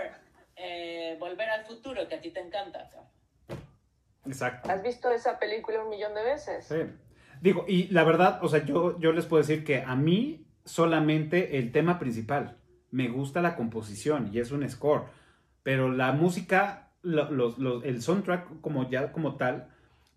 eh, 0.56 1.16
Volver 1.18 1.48
al 1.48 1.64
futuro, 1.64 2.06
que 2.08 2.16
a 2.16 2.20
ti 2.20 2.30
te 2.30 2.40
encanta. 2.40 2.88
Exacto. 4.26 4.70
¿Has 4.70 4.82
visto 4.82 5.10
esa 5.10 5.38
película 5.38 5.82
un 5.82 5.90
millón 5.90 6.14
de 6.14 6.22
veces? 6.22 6.66
Sí. 6.66 6.82
Digo, 7.40 7.64
y 7.66 7.88
la 7.88 8.04
verdad, 8.04 8.40
o 8.42 8.48
sea, 8.48 8.64
yo, 8.64 8.98
yo 9.00 9.12
les 9.12 9.26
puedo 9.26 9.42
decir 9.42 9.64
que 9.64 9.82
a 9.82 9.96
mí 9.96 10.46
solamente 10.64 11.58
el 11.58 11.72
tema 11.72 11.98
principal 11.98 12.58
me 12.90 13.08
gusta 13.08 13.40
la 13.40 13.56
composición 13.56 14.30
y 14.32 14.40
es 14.40 14.50
un 14.50 14.68
score, 14.68 15.04
pero 15.62 15.90
la 15.90 16.12
música, 16.12 16.90
el 17.02 18.02
soundtrack 18.02 18.60
como 18.60 18.90
ya 18.90 19.12
como 19.12 19.36
tal, 19.36 19.68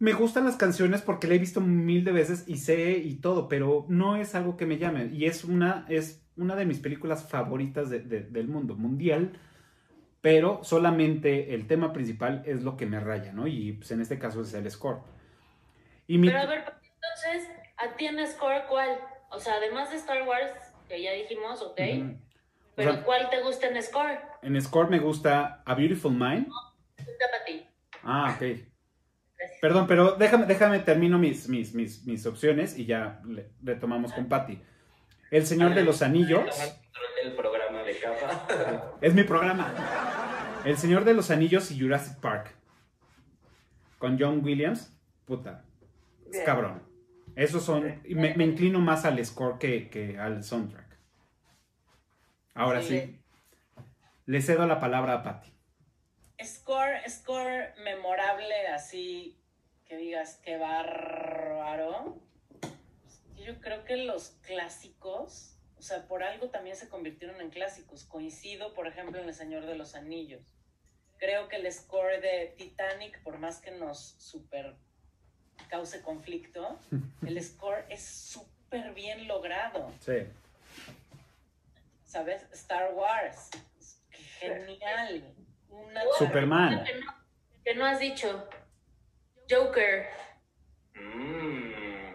me 0.04 0.12
gustan 0.12 0.44
las 0.44 0.58
canciones 0.58 1.02
porque 1.02 1.28
la 1.28 1.36
he 1.36 1.38
visto 1.38 1.62
mil 1.62 2.04
de 2.04 2.12
veces 2.12 2.44
y 2.46 2.58
sé 2.58 2.98
y 2.98 3.22
todo, 3.22 3.48
pero 3.48 3.86
no 3.88 4.18
es 4.18 4.36
algo 4.36 4.58
que 4.58 4.66
me 4.66 4.78
llame 4.78 5.06
y 5.06 5.28
es 5.28 5.46
una, 5.46 5.86
es 5.88 6.22
una 6.36 6.58
de 6.58 6.66
mis 6.66 6.80
películas 6.80 7.30
favoritas 7.30 7.90
del 7.90 8.48
mundo 8.50 8.76
mundial, 8.76 9.40
pero 10.20 10.62
solamente 10.62 11.54
el 11.56 11.68
tema 11.68 11.94
principal 11.94 12.44
es 12.46 12.64
lo 12.64 12.76
que 12.76 12.86
me 12.86 13.00
raya, 13.00 13.32
¿no? 13.32 13.48
Y 13.48 13.72
pues 13.72 13.92
en 13.92 14.02
este 14.02 14.20
caso 14.20 14.42
es 14.42 14.54
el 14.54 14.70
score. 14.70 14.98
Y 16.06 16.20
Pero 16.20 16.38
a 16.38 16.48
ver, 16.48 16.66
entonces, 16.68 17.50
¿a 17.78 17.96
ti 17.96 18.06
en 18.06 18.28
score 18.28 18.66
cuál? 18.68 19.00
O 19.32 19.40
sea, 19.40 19.54
además 19.54 19.90
de 19.90 19.96
Star 19.96 20.28
Wars, 20.28 20.52
que 20.90 21.02
ya 21.02 21.14
dijimos, 21.14 21.62
ok. 21.62 21.80
Ujú. 21.80 22.18
Pero 22.76 22.90
O 22.90 22.94
sea- 22.96 23.04
¿cuál 23.06 23.30
te 23.30 23.42
gusta 23.42 23.68
en 23.70 23.82
Score? 23.82 24.20
En 24.42 24.62
Score 24.62 24.90
me 24.90 25.00
gusta 25.00 25.64
A 25.66 25.76
Beautiful 25.76 26.12
Mind. 26.12 26.48
Gusta 26.48 27.26
para 27.32 27.46
ti. 27.46 27.66
Ah, 28.04 28.36
ok. 28.36 28.73
Gracias. 29.44 29.60
Perdón, 29.62 29.88
pero 29.88 30.16
déjame, 30.16 30.46
déjame 30.46 30.80
termino 30.80 31.18
mis, 31.20 31.48
mis, 31.50 31.74
mis, 31.74 32.06
mis 32.06 32.26
opciones 32.26 32.78
y 32.78 32.86
ya 32.86 33.22
le- 33.26 33.50
retomamos 33.62 34.14
con 34.14 34.28
Patty. 34.28 34.60
El 35.32 35.46
Señor 35.46 35.74
de 35.74 35.84
los 35.84 36.02
Anillos. 36.02 36.44
El 37.24 37.34
programa 37.34 37.84
de 37.84 37.98
capa. 38.00 38.94
Es 39.02 39.14
mi 39.14 39.24
programa. 39.24 39.74
El 40.66 40.78
Señor 40.78 41.04
de 41.06 41.14
los 41.14 41.32
Anillos 41.32 41.72
y 41.72 41.80
Jurassic 41.80 42.20
Park. 42.20 42.54
Con 43.98 44.18
John 44.20 44.42
Williams. 44.44 44.96
Puta. 45.26 45.64
Es 46.26 46.32
Bien. 46.32 46.46
cabrón. 46.46 46.82
Esos 47.36 47.64
son. 47.64 48.02
Me, 48.10 48.36
me 48.36 48.44
inclino 48.46 48.80
más 48.80 49.06
al 49.06 49.24
score 49.26 49.58
que, 49.58 49.90
que 49.90 50.20
al 50.20 50.44
soundtrack. 50.44 50.86
Ahora 52.54 52.82
sí. 52.82 53.00
Sí. 53.00 53.20
Le 54.26 54.42
cedo 54.42 54.68
la 54.68 54.80
palabra 54.80 55.14
a 55.16 55.24
Patty. 55.24 55.52
Score, 56.44 57.02
score 57.10 57.74
memorable, 57.84 58.68
así 58.68 59.38
que 59.86 59.98
digas 59.98 60.40
qué 60.44 60.58
bárbaro. 60.58 62.20
Yo 63.38 63.60
creo 63.62 63.84
que 63.86 63.98
los 63.98 64.30
clásicos, 64.42 65.58
o 65.78 65.82
sea, 65.82 66.08
por 66.08 66.24
algo 66.24 66.50
también 66.50 66.76
se 66.76 66.90
convirtieron 66.90 67.40
en 67.42 67.50
clásicos. 67.50 68.04
Coincido, 68.06 68.74
por 68.74 68.88
ejemplo, 68.88 69.22
en 69.22 69.28
El 69.28 69.34
Señor 69.34 69.66
de 69.66 69.76
los 69.76 69.96
Anillos. 69.96 70.42
Creo 71.18 71.48
que 71.48 71.58
el 71.58 71.72
score 71.72 72.20
de 72.22 72.54
Titanic, 72.58 73.22
por 73.24 73.38
más 73.38 73.60
que 73.60 73.72
nos 73.72 74.16
super 74.18 74.76
cause 75.70 76.02
conflicto, 76.02 76.80
el 77.26 77.42
score 77.42 77.86
es 77.90 78.04
súper 78.04 78.94
bien 78.94 79.28
logrado. 79.28 79.92
Sí. 80.00 80.28
¿Sabes? 82.06 82.44
Star 82.52 82.94
Wars. 82.94 83.50
Genial. 84.40 85.24
Una 85.74 86.02
Superman. 86.18 86.84
Que 86.84 86.96
no, 87.00 87.14
que 87.66 87.76
no 87.76 87.86
has 87.86 88.00
dicho. 88.00 88.48
Joker. 89.50 90.08
Mm. 90.96 92.14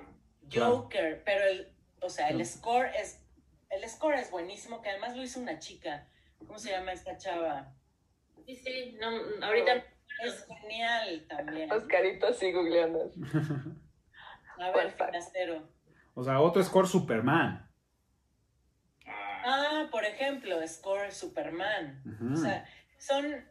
Joker, 0.52 1.22
pero 1.24 1.44
el, 1.44 1.72
o 2.00 2.08
sea, 2.08 2.28
el 2.28 2.38
No. 2.38 2.44
score 2.44 2.90
es, 2.96 3.22
el 3.70 3.86
score 3.88 4.14
es 4.14 4.30
buenísimo, 4.30 4.80
que 4.80 4.90
además 4.90 5.16
lo 5.16 5.22
hizo 5.22 5.40
una 5.40 5.58
chica. 5.58 6.06
¿Cómo 6.38 6.58
se 6.58 6.70
llama 6.70 6.92
esta 6.92 7.16
chava? 7.18 7.74
Sí, 8.46 8.56
sí, 8.56 8.96
no, 9.00 9.08
ahorita 9.44 9.84
Es 10.24 10.46
genial 10.62 11.26
también. 11.28 11.70
Oscarito 11.70 12.28
así 12.28 12.50
googleando. 12.52 13.10
A 14.60 14.72
¿Cuál 14.72 14.86
ver? 14.86 14.92
Finastero. 14.92 15.68
O 16.14 16.24
sea, 16.24 16.40
otro 16.40 16.62
score 16.62 16.88
Superman. 16.88 17.68
Ah, 19.06 19.86
por 19.90 20.04
ejemplo, 20.04 20.66
score 20.66 21.12
Superman. 21.12 22.02
O 22.32 22.36
sea, 22.36 22.66
son, 22.98 23.48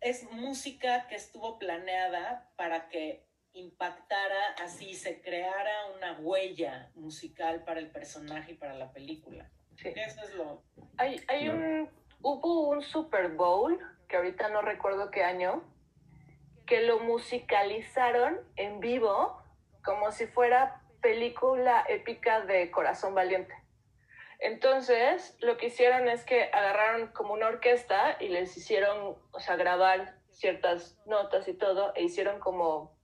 es 0.00 0.30
música 0.30 1.06
que 1.08 1.16
estuvo 1.16 1.58
planeada 1.58 2.50
para 2.56 2.88
que 2.88 3.24
impactara, 3.54 4.54
así 4.62 4.94
se 4.94 5.20
creara 5.20 5.86
una 5.96 6.18
huella 6.18 6.90
musical 6.94 7.62
para 7.64 7.80
el 7.80 7.90
personaje 7.90 8.52
y 8.52 8.54
para 8.56 8.74
la 8.74 8.92
película. 8.92 9.50
Sí. 9.76 9.92
Eso 9.94 10.22
es 10.22 10.34
lo... 10.34 10.62
Hay, 10.96 11.20
hay 11.28 11.48
un, 11.48 11.88
hubo 12.22 12.68
un 12.68 12.82
Super 12.82 13.28
Bowl, 13.28 13.78
que 14.08 14.16
ahorita 14.16 14.48
no 14.48 14.62
recuerdo 14.62 15.10
qué 15.10 15.24
año, 15.24 15.62
que 16.66 16.82
lo 16.82 17.00
musicalizaron 17.00 18.40
en 18.56 18.80
vivo 18.80 19.40
como 19.84 20.10
si 20.10 20.26
fuera 20.26 20.82
película 21.00 21.84
épica 21.88 22.40
de 22.40 22.70
Corazón 22.70 23.14
Valiente. 23.14 23.54
Entonces, 24.44 25.38
lo 25.40 25.56
que 25.56 25.68
hicieron 25.68 26.06
es 26.06 26.22
que 26.22 26.50
agarraron 26.52 27.06
como 27.12 27.32
una 27.32 27.48
orquesta 27.48 28.18
y 28.20 28.28
les 28.28 28.54
hicieron, 28.58 29.16
o 29.30 29.40
sea, 29.40 29.56
grabar 29.56 30.18
ciertas 30.28 31.00
notas 31.06 31.48
y 31.48 31.54
todo, 31.54 31.94
e 31.94 32.02
hicieron 32.02 32.40
como, 32.40 32.94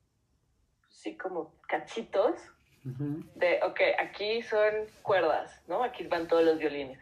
sí, 0.91 1.17
como 1.17 1.59
cachitos 1.67 2.39
de, 2.85 3.59
ok, 3.63 3.81
aquí 3.99 4.43
son 4.43 4.87
cuerdas, 5.01 5.63
¿no? 5.67 5.83
Aquí 5.83 6.07
van 6.07 6.29
todos 6.29 6.45
los 6.45 6.59
violines. 6.59 7.01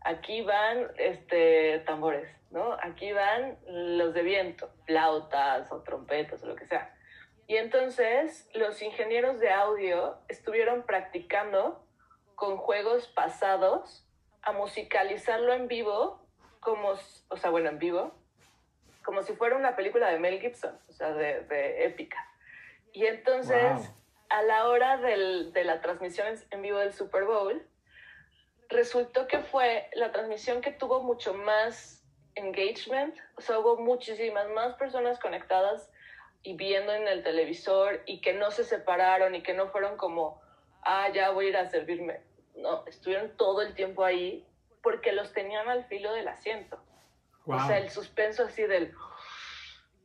Aquí 0.00 0.42
van 0.42 0.90
este, 0.96 1.78
tambores, 1.86 2.28
¿no? 2.50 2.76
Aquí 2.82 3.12
van 3.12 3.58
los 3.68 4.12
de 4.12 4.22
viento, 4.22 4.72
flautas 4.86 5.70
o 5.70 5.82
trompetas 5.84 6.42
o 6.42 6.48
lo 6.48 6.56
que 6.56 6.66
sea. 6.66 6.92
Y 7.46 7.54
entonces 7.54 8.50
los 8.54 8.82
ingenieros 8.82 9.38
de 9.38 9.50
audio 9.50 10.18
estuvieron 10.26 10.82
practicando 10.82 11.87
con 12.38 12.56
juegos 12.56 13.08
pasados 13.08 14.06
a 14.42 14.52
musicalizarlo 14.52 15.52
en 15.54 15.66
vivo, 15.66 16.24
como, 16.60 16.90
o 17.30 17.36
sea, 17.36 17.50
bueno, 17.50 17.68
en 17.68 17.80
vivo, 17.80 18.14
como 19.04 19.24
si 19.24 19.34
fuera 19.34 19.56
una 19.56 19.74
película 19.74 20.08
de 20.08 20.20
Mel 20.20 20.40
Gibson, 20.40 20.78
o 20.88 20.92
sea, 20.92 21.12
de, 21.14 21.40
de 21.40 21.84
épica. 21.84 22.16
Y 22.92 23.06
entonces 23.06 23.60
Wow. 23.72 23.94
a 24.30 24.42
la 24.42 24.68
hora 24.68 24.98
del- 24.98 25.52
de 25.52 25.64
la 25.64 25.80
transmisión 25.80 26.28
en 26.52 26.62
vivo 26.62 26.78
del 26.78 26.92
Super 26.92 27.24
Bowl, 27.24 27.66
resultó 28.68 29.26
que 29.26 29.40
fue 29.40 29.90
la 29.94 30.12
transmisión 30.12 30.60
que 30.60 30.70
tuvo 30.70 31.02
mucho 31.02 31.34
más 31.34 32.04
engagement, 32.36 33.16
o 33.36 33.40
sea, 33.40 33.58
hubo 33.58 33.78
muchísimas 33.78 34.48
más 34.50 34.76
personas 34.76 35.18
conectadas 35.18 35.90
y 36.44 36.54
viendo 36.56 36.92
en 36.92 37.08
el 37.08 37.24
televisor 37.24 38.00
y 38.06 38.20
que 38.20 38.32
no 38.34 38.52
se 38.52 38.62
separaron 38.62 39.34
y 39.34 39.42
que 39.42 39.54
no 39.54 39.66
fueron 39.70 39.96
como, 39.96 40.40
ah, 40.84 41.08
ya 41.12 41.30
voy 41.30 41.46
a 41.46 41.48
ir 41.48 41.56
a 41.56 41.68
servirme. 41.68 42.27
No, 42.58 42.84
estuvieron 42.86 43.36
todo 43.36 43.62
el 43.62 43.74
tiempo 43.74 44.04
ahí 44.04 44.44
porque 44.82 45.12
los 45.12 45.32
tenían 45.32 45.68
al 45.68 45.84
filo 45.84 46.12
del 46.12 46.28
asiento. 46.28 46.78
Wow. 47.44 47.56
O 47.58 47.66
sea, 47.66 47.78
el 47.78 47.90
suspenso 47.90 48.44
así 48.44 48.62
del... 48.62 48.92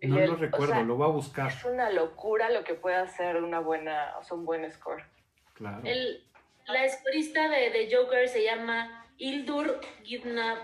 no 0.02 0.18
el- 0.20 0.28
lo 0.28 0.34
o 0.34 0.36
recuerdo, 0.38 0.74
sea, 0.74 0.84
lo 0.84 0.96
voy 0.96 1.08
a 1.08 1.12
buscar. 1.12 1.48
es 1.48 1.64
una 1.66 1.90
locura 1.90 2.50
lo 2.50 2.64
que 2.64 2.74
puede 2.74 2.96
hacer 2.96 3.38
una 3.44 3.60
buena, 3.60 4.16
o 4.20 4.24
sea, 4.24 4.38
un 4.38 4.46
buen 4.46 4.70
score. 4.72 5.04
Claro. 5.56 5.82
el, 5.84 6.26
la 6.68 6.84
escorista 6.86 7.48
de, 7.50 7.70
de 7.70 7.96
Joker 7.96 8.28
se 8.28 8.44
llama 8.44 9.06
Hildur 9.18 9.80
Gidna, 10.04 10.60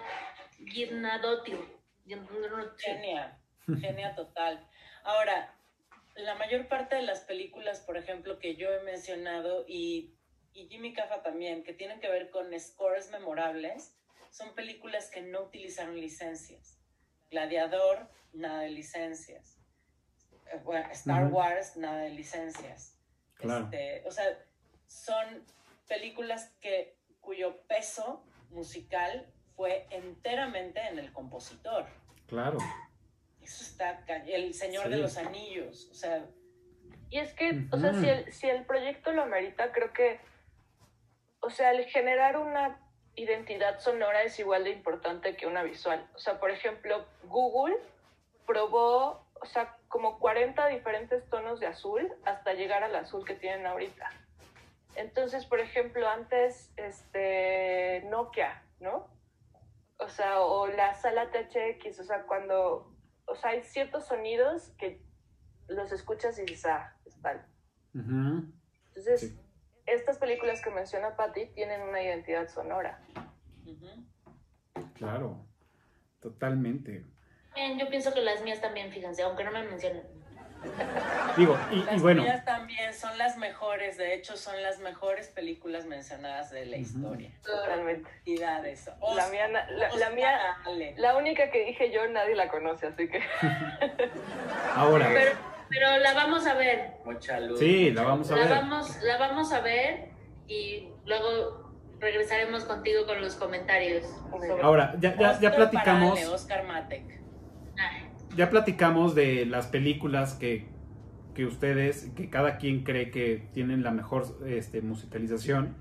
Gidnadottir. 0.66 1.60
Genia, 2.78 3.38
genia 3.80 4.16
total. 4.16 4.68
Ahora, 5.04 5.54
la 6.16 6.36
mayor 6.36 6.68
parte 6.68 6.96
de 6.96 7.04
las 7.04 7.20
películas, 7.22 7.82
por 7.82 7.98
ejemplo, 7.98 8.40
que 8.40 8.56
yo 8.56 8.68
he 8.70 8.82
mencionado 8.84 9.64
y, 9.68 10.16
y 10.54 10.68
Jimmy 10.68 10.94
Cafa 10.94 11.22
también, 11.22 11.64
que 11.64 11.74
tienen 11.74 12.00
que 12.00 12.10
ver 12.10 12.30
con 12.30 12.58
scores 12.60 13.10
memorables, 13.12 13.96
son 14.32 14.54
películas 14.56 15.10
que 15.10 15.22
no 15.22 15.42
utilizaron 15.42 16.00
licencias. 16.00 16.78
Gladiador, 17.32 18.08
nada 18.34 18.62
de 18.62 18.70
licencias. 18.70 19.58
Eh, 20.52 20.60
bueno, 20.64 20.88
Star 20.92 21.26
Ujú. 21.26 21.38
Wars, 21.38 21.78
nada 21.78 22.02
de 22.02 22.10
licencias. 22.12 22.96
Claro. 23.36 23.66
Este, 23.66 24.04
o 24.08 24.12
sea, 24.12 24.26
son 24.88 25.46
películas 25.88 26.52
que, 26.62 26.98
cuyo 27.22 27.62
peso 27.68 28.24
musical 28.50 29.28
fue 29.56 29.86
enteramente 29.92 30.80
en 30.88 30.98
el 31.00 31.12
compositor. 31.14 31.86
Claro. 32.28 32.58
Eso 33.42 33.64
está 33.64 34.04
El 34.26 34.54
Señor 34.54 34.86
Sí. 34.86 34.90
de 34.90 34.98
los 34.98 35.18
Anillos. 35.18 35.90
O 35.92 35.94
sea, 35.94 36.26
Y 37.12 37.18
es 37.20 37.34
que, 37.34 37.66
o 37.72 37.78
sea, 37.80 37.94
si 37.94 38.08
el, 38.08 38.32
si 38.34 38.48
el 38.48 38.66
proyecto 38.66 39.12
lo 39.12 39.24
amerita, 39.24 39.72
creo 39.72 39.92
que, 39.94 40.20
o 41.42 41.50
sea, 41.50 41.72
el 41.72 41.86
generar 41.86 42.38
una 42.38 42.80
identidad 43.16 43.80
sonora 43.80 44.24
es 44.24 44.40
igual 44.40 44.64
de 44.64 44.72
importante 44.72 45.36
que 45.36 45.48
una 45.48 45.64
visual. 45.64 46.08
O 46.16 46.20
sea, 46.20 46.40
por 46.40 46.52
ejemplo, 46.52 47.06
Google 47.24 47.78
probó, 48.46 49.26
o 49.42 49.46
sea, 49.46 49.78
como 49.88 50.20
40 50.20 50.68
diferentes 50.68 51.28
tonos 51.30 51.60
de 51.60 51.68
azul 51.68 52.12
hasta 52.26 52.54
llegar 52.54 52.84
al 52.84 52.96
azul 52.96 53.26
que 53.26 53.36
tienen 53.36 53.66
ahorita. 53.66 54.10
Entonces, 54.96 55.46
por 55.46 55.60
ejemplo, 55.60 56.08
antes, 56.10 56.72
este, 56.76 58.04
Nokia, 58.10 58.64
¿no? 58.80 59.08
O 59.98 60.10
sea, 60.10 60.42
o 60.42 60.68
la 60.68 60.94
sala 60.96 61.30
THX, 61.32 62.00
o 62.00 62.04
sea, 62.04 62.24
cuando, 62.24 62.92
o 63.26 63.36
sea, 63.36 63.52
hay 63.52 63.64
ciertos 63.64 64.08
sonidos 64.08 64.72
que 64.78 65.02
los 65.68 65.92
escuchas 65.92 66.40
y 66.40 66.44
dices, 66.44 66.66
ah, 66.66 66.96
es 67.06 67.22
tal. 67.22 67.46
Ujú. 67.94 68.52
Entonces, 68.88 69.22
Sí. 69.22 69.40
Estas 69.94 70.18
películas 70.18 70.62
que 70.62 70.70
menciona 70.70 71.16
Patty 71.16 71.48
tienen 71.48 71.82
una 71.82 72.02
identidad 72.02 72.48
sonora. 72.48 73.02
Claro. 74.96 75.46
Totalmente. 76.22 77.06
Bien, 77.56 77.80
yo 77.80 77.90
pienso 77.90 78.14
que 78.14 78.22
las 78.22 78.42
mías 78.44 78.62
también, 78.62 78.92
fíjense, 78.92 79.24
aunque 79.24 79.44
no 79.44 79.52
me 79.52 79.64
mencionen. 79.64 80.04
Digo, 81.38 81.58
y, 81.72 81.76
y 81.76 81.84
las 81.84 82.02
bueno, 82.02 82.22
mías 82.24 82.44
también 82.44 82.94
son 82.94 83.18
las 83.18 83.38
mejores. 83.38 83.98
De 83.98 84.14
hecho, 84.14 84.36
son 84.36 84.62
las 84.62 84.80
mejores 84.80 85.30
películas 85.30 85.86
mencionadas 85.86 86.52
de 86.52 86.66
la 86.66 86.78
historia. 86.78 87.32
Totalmente. 87.42 88.10
Cantidades. 88.10 88.92
La 89.16 89.30
mía, 89.30 89.48
la, 89.48 89.96
la 89.96 90.10
mía, 90.10 90.58
la 90.98 91.16
única 91.16 91.50
que 91.50 91.66
dije 91.66 91.92
yo, 91.92 92.06
nadie 92.08 92.36
la 92.36 92.50
conoce, 92.50 92.88
así 92.88 93.08
que 93.08 93.22
ahora. 94.76 95.08
Pero, 95.14 95.32
pero 95.70 95.98
la 96.00 96.14
vamos 96.14 96.46
a 96.48 96.54
ver. 96.56 96.94
Mucha 97.06 97.40
luz. 97.40 97.60
Sí, 97.60 97.92
la 97.92 98.04
vamos 98.04 98.32
a 98.32 98.36
La 98.36 98.42
ver. 98.42 98.50
vamos, 98.50 98.98
la 99.04 99.18
vamos 99.18 99.52
a 99.54 99.62
ver 99.62 100.10
y 100.48 100.90
luego 101.06 101.70
regresaremos 102.00 102.64
contigo 102.66 103.06
con 103.06 103.22
los 103.22 103.36
comentarios. 103.36 104.06
sobre- 104.32 104.62
Ahora, 104.62 104.96
ya, 105.00 105.16
ya, 105.18 105.40
ya 105.40 105.56
platicamos. 105.56 106.12
Parale, 106.20 106.28
Oscar 106.34 106.66
Matek. 106.66 107.20
Ya 108.36 108.50
platicamos 108.50 109.16
de 109.16 109.46
las 109.46 109.68
películas 109.68 110.34
que, 110.36 110.68
que 111.34 111.46
ustedes, 111.46 112.12
que 112.16 112.30
cada 112.30 112.58
quien 112.58 112.84
cree 112.84 113.10
que 113.12 113.50
tienen 113.54 113.84
la 113.84 113.92
mejor 113.92 114.26
este, 114.48 114.82
musicalización. 114.82 115.76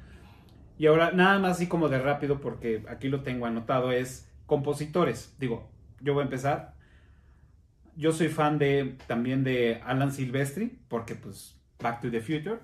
Y 0.78 0.86
ahora, 0.86 1.10
nada 1.12 1.38
más 1.38 1.52
así 1.52 1.66
como 1.68 1.88
de 1.88 1.98
rápido, 1.98 2.40
porque 2.40 2.84
aquí 2.88 3.08
lo 3.08 3.22
tengo 3.22 3.46
anotado, 3.46 3.92
es 3.92 4.32
compositores. 4.46 5.36
Digo, 5.38 5.70
yo 6.00 6.14
voy 6.14 6.22
a 6.22 6.24
empezar. 6.24 6.74
Yo 7.98 8.12
soy 8.12 8.28
fan 8.28 8.58
de 8.58 8.96
también 9.08 9.42
de 9.42 9.80
Alan 9.84 10.12
Silvestri, 10.12 10.78
porque 10.86 11.16
pues 11.16 11.60
Back 11.80 12.00
to 12.00 12.10
the 12.12 12.20
Future. 12.20 12.60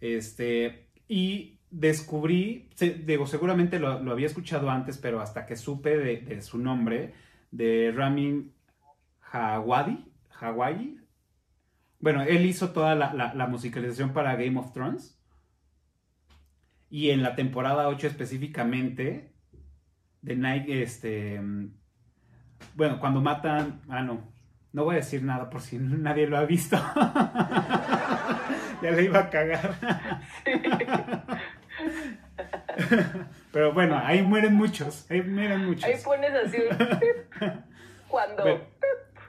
Este, 0.00 0.88
y 1.06 1.60
descubrí, 1.70 2.70
digo, 3.04 3.26
seguramente 3.26 3.78
lo, 3.78 3.90
había 4.10 4.26
escuchado 4.26 4.70
antes, 4.70 4.96
pero 4.96 5.20
hasta 5.20 5.44
que 5.44 5.54
supe 5.54 5.98
de, 5.98 6.40
su 6.40 6.56
nombre, 6.56 7.12
de 7.50 7.92
Ramin 7.94 8.54
Djawadi, 9.20 10.10
Hawaii. 10.40 10.98
Bueno, 12.00 12.22
él 12.22 12.46
hizo 12.46 12.70
toda 12.70 12.94
la, 12.94 13.12
la- 13.12 13.34
la 13.34 13.46
musicalización 13.46 14.14
para 14.14 14.36
Game 14.36 14.58
of 14.58 14.72
Thrones. 14.72 15.20
Y 16.88 17.10
en 17.10 17.22
la 17.22 17.34
temporada 17.36 17.88
8 17.88 18.06
específicamente, 18.06 19.34
de 20.22 20.36
Night, 20.36 20.64
este... 20.70 21.38
Bueno, 22.74 22.98
cuando 23.00 23.20
matan... 23.20 23.80
Ah, 23.88 24.02
no. 24.02 24.36
No 24.72 24.84
voy 24.84 24.96
a 24.96 24.98
decir 24.98 25.22
nada 25.22 25.48
por 25.48 25.62
si 25.62 25.78
nadie 25.80 26.26
lo 26.26 26.36
ha 26.36 26.44
visto. 26.44 26.76
ya 28.82 28.90
le 28.90 29.04
iba 29.04 29.20
a 29.20 29.30
cagar. 29.30 29.74
Pero 33.52 33.72
bueno, 33.72 33.98
ahí 34.04 34.20
mueren 34.22 34.54
muchos. 34.54 35.10
Ahí 35.10 35.22
mueren 35.22 35.64
muchos. 35.64 35.84
Ahí 35.84 35.94
pones 36.04 36.30
así 36.32 36.58
un 36.58 36.76
cuando 38.08 38.44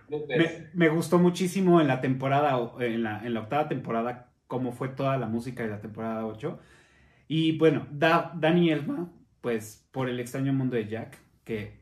Me, 0.09 0.67
me 0.73 0.89
gustó 0.89 1.17
muchísimo 1.17 1.79
en 1.79 1.87
la 1.87 2.01
temporada, 2.01 2.59
en 2.79 3.03
la, 3.03 3.25
en 3.25 3.33
la 3.33 3.39
octava 3.39 3.69
temporada, 3.69 4.29
cómo 4.47 4.73
fue 4.73 4.89
toda 4.89 5.17
la 5.17 5.27
música 5.27 5.63
de 5.63 5.69
la 5.69 5.79
temporada 5.79 6.25
8. 6.25 6.59
Y 7.29 7.57
bueno, 7.57 7.87
da, 7.89 8.33
Danny 8.35 8.69
Elfman, 8.69 9.11
pues 9.39 9.87
por 9.91 10.09
el 10.09 10.19
extraño 10.19 10.51
mundo 10.53 10.75
de 10.75 10.87
Jack, 10.87 11.17
que, 11.43 11.76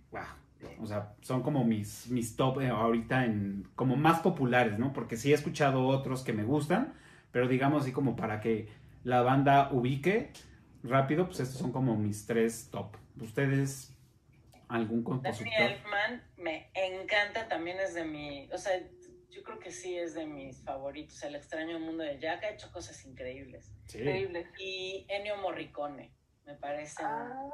o 0.79 0.85
sea, 0.85 1.13
son 1.21 1.41
como 1.41 1.63
mis, 1.63 2.07
mis 2.07 2.35
top 2.35 2.61
eh, 2.61 2.69
ahorita 2.69 3.25
en, 3.25 3.67
como 3.75 3.95
más 3.95 4.19
populares, 4.19 4.79
¿no? 4.79 4.93
Porque 4.93 5.17
sí 5.17 5.31
he 5.31 5.35
escuchado 5.35 5.87
otros 5.87 6.23
que 6.23 6.33
me 6.33 6.43
gustan, 6.43 6.93
pero 7.31 7.47
digamos 7.47 7.83
así 7.83 7.91
como 7.91 8.15
para 8.15 8.39
que 8.39 8.69
la 9.03 9.21
banda 9.21 9.69
ubique 9.71 10.31
rápido, 10.83 11.27
pues 11.27 11.39
estos 11.39 11.59
son 11.59 11.71
como 11.71 11.95
mis 11.95 12.25
tres 12.25 12.69
top. 12.71 12.95
¿Ustedes 13.19 13.95
algún 14.67 15.03
compositor? 15.03 15.51
Danny 15.51 15.73
Elfman 15.73 16.23
me 16.37 16.69
encanta, 16.73 17.47
también 17.47 17.79
es 17.79 17.93
de 17.93 18.05
mi, 18.05 18.49
o 18.51 18.57
sea, 18.57 18.73
yo 19.29 19.43
creo 19.43 19.59
que 19.59 19.71
sí 19.71 19.97
es 19.97 20.13
de 20.13 20.25
mis 20.25 20.63
favoritos. 20.63 21.21
El 21.23 21.35
extraño 21.35 21.79
mundo 21.79 22.03
de 22.03 22.19
Jack 22.19 22.43
ha 22.43 22.49
hecho 22.51 22.71
cosas 22.71 23.05
increíbles. 23.05 23.71
Sí. 23.85 23.99
increíble. 23.99 24.47
Y 24.59 25.05
Ennio 25.09 25.37
Morricone, 25.37 26.11
me 26.45 26.55
parece 26.55 27.03
un 27.03 27.09
Ah, 27.09 27.49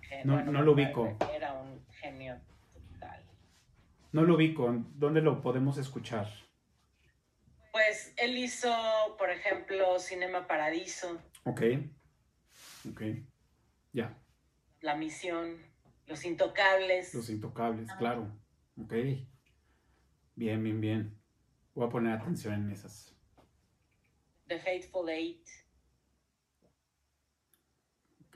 genio. 0.00 0.24
No- 0.24 0.44
no 0.52 0.62
lo 0.62 0.72
ubico. 0.72 1.16
Era 1.32 1.52
un 1.54 1.84
genio 1.90 2.40
total. 2.72 3.24
No 4.12 4.22
lo 4.22 4.34
ubico. 4.36 4.72
¿Dónde 4.94 5.20
lo 5.20 5.40
podemos 5.40 5.78
escuchar? 5.78 6.28
Pues 7.72 8.14
él 8.16 8.38
hizo, 8.38 8.70
por 9.18 9.30
ejemplo, 9.30 9.98
Cinema 9.98 10.46
Paradiso, 10.46 11.20
Ok. 11.44 11.62
Ok. 12.90 13.02
Ya. 13.92 14.16
La 14.80 14.94
Misión, 14.96 15.58
Los 16.06 16.24
Intocables. 16.24 17.14
Los 17.14 17.30
intocables, 17.30 17.90
claro. 17.94 18.30
Ok. 18.80 18.92
Bien, 20.36 20.62
bien, 20.62 20.80
bien. 20.80 21.20
Voy 21.74 21.86
a 21.86 21.90
poner 21.90 22.12
atención 22.12 22.54
en 22.54 22.70
esas. 22.70 23.14
The 24.46 24.58
Fateful 24.58 25.08
Eight. 25.08 25.46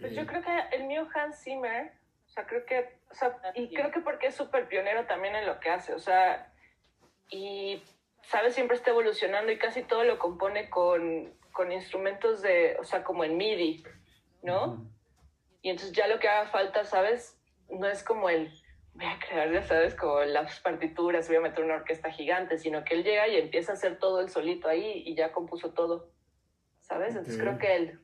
Pues 0.01 0.15
yo 0.15 0.27
creo 0.27 0.43
que 0.43 0.77
el 0.77 0.85
mío 0.85 1.09
Hans 1.15 1.43
Zimmer, 1.43 1.93
o 2.27 2.29
sea, 2.31 2.47
creo 2.47 2.65
que, 2.65 2.99
o 3.11 3.15
sea, 3.15 3.37
y 3.55 3.75
creo 3.75 3.91
que 3.91 4.01
porque 4.01 4.29
es 4.29 4.35
súper 4.35 4.69
pionero 4.69 5.07
también 5.07 5.35
en 5.35 5.47
lo 5.47 5.59
que 5.61 5.71
hace, 5.71 5.95
o 5.95 5.99
sea, 5.99 6.53
y, 7.31 7.83
¿sabes? 8.23 8.55
Siempre 8.55 8.77
está 8.77 8.91
evolucionando 8.91 9.51
y 9.51 9.59
casi 9.59 9.83
todo 9.83 10.05
lo 10.05 10.19
compone 10.19 10.71
con, 10.71 11.35
con 11.53 11.73
instrumentos 11.73 12.43
de, 12.43 12.77
o 12.79 12.85
sea, 12.85 13.03
como 13.03 13.25
en 13.25 13.37
MIDI, 13.37 13.85
¿no? 14.43 14.65
Ujú. 14.67 14.91
Y 15.63 15.71
entonces 15.71 15.93
ya 15.95 16.07
lo 16.07 16.19
que 16.21 16.29
haga 16.29 16.49
falta, 16.49 16.85
¿sabes? 16.85 17.37
No 17.69 17.89
es 17.89 18.05
como 18.05 18.29
el, 18.29 18.53
voy 18.95 19.07
a 19.07 19.19
crear, 19.19 19.53
ya 19.53 19.63
sabes, 19.63 19.95
como 19.95 20.21
las 20.21 20.61
partituras, 20.61 21.27
voy 21.27 21.37
a 21.39 21.41
meter 21.41 21.65
una 21.65 21.75
orquesta 21.75 22.11
gigante, 22.13 22.59
sino 22.59 22.85
que 22.85 22.95
él 22.95 23.05
llega 23.05 23.27
y 23.29 23.37
empieza 23.37 23.73
a 23.73 23.75
hacer 23.75 23.99
todo 23.99 24.21
él 24.21 24.29
solito 24.29 24.69
ahí 24.69 25.03
y 25.05 25.15
ya 25.15 25.33
compuso 25.33 25.73
todo, 25.73 26.11
¿sabes? 26.81 27.11
Entonces 27.11 27.35
Ok. 27.37 27.41
creo 27.41 27.59
que 27.59 27.77
él, 27.77 28.01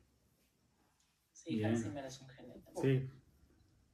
Sí, 1.45 1.57
Bien. 1.57 1.71
Hans 1.71 1.83
Zimmer 1.85 2.05
es 2.05 2.21
un 2.21 2.29
genio. 2.29 2.55
Sí. 2.81 3.11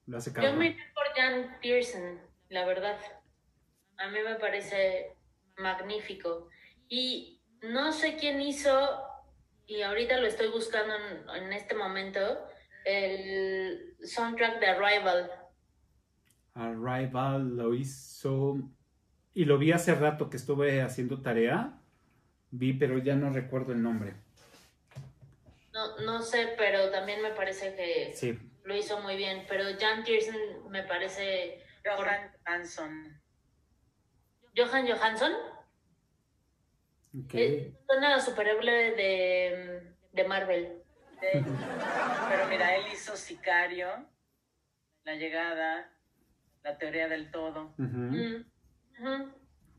Lo 0.06 0.18
hace 0.18 0.32
Yo 0.40 0.54
me 0.54 0.68
iría 0.68 0.84
por 0.94 1.04
Jan 1.14 1.58
Pearson, 1.60 2.20
la 2.48 2.64
verdad. 2.64 2.98
A 3.98 4.08
mí 4.08 4.18
me 4.24 4.36
parece 4.36 5.16
magnífico. 5.56 6.48
Y 6.88 7.40
no 7.62 7.92
sé 7.92 8.16
quién 8.16 8.40
hizo, 8.40 8.72
y 9.66 9.82
ahorita 9.82 10.18
lo 10.18 10.26
estoy 10.26 10.48
buscando 10.48 10.94
en, 10.94 11.44
en 11.44 11.52
este 11.52 11.74
momento, 11.74 12.20
el 12.84 13.94
soundtrack 14.02 14.60
de 14.60 14.66
Arrival. 14.66 15.30
Arrival 16.54 17.56
lo 17.56 17.74
hizo. 17.74 18.58
Y 19.32 19.44
lo 19.44 19.58
vi 19.58 19.72
hace 19.72 19.94
rato 19.94 20.28
que 20.28 20.36
estuve 20.36 20.82
haciendo 20.82 21.22
tarea. 21.22 21.78
Vi, 22.50 22.72
pero 22.72 22.98
ya 22.98 23.14
no 23.14 23.30
recuerdo 23.30 23.72
el 23.72 23.82
nombre. 23.82 24.14
No, 25.80 25.96
no 26.04 26.22
sé, 26.22 26.54
pero 26.58 26.90
también 26.90 27.22
me 27.22 27.30
parece 27.30 27.74
que 27.74 28.12
Sí. 28.14 28.38
lo 28.64 28.76
hizo 28.76 29.00
muy 29.00 29.16
bien. 29.16 29.46
Pero 29.48 29.64
Jan 29.78 30.04
Pearson 30.04 30.70
me 30.70 30.82
parece... 30.82 31.64
Johan 31.84 32.30
Hanson. 32.44 33.20
Johan 34.54 34.86
Johansson. 34.86 35.32
Ok. 37.24 37.34
Eh, 37.34 37.74
Suena 37.88 38.16
a 38.16 38.20
superhéroe 38.20 38.90
de, 38.94 39.94
de 40.12 40.24
Marvel. 40.24 40.82
De- 41.22 41.42
Pero 42.28 42.46
mira, 42.50 42.76
él 42.76 42.84
hizo 42.92 43.16
Sicario, 43.16 43.88
La 45.04 45.14
Llegada, 45.14 45.90
La 46.62 46.76
Teoría 46.76 47.08
del 47.08 47.30
Todo. 47.30 47.74
Mm. 47.78 48.44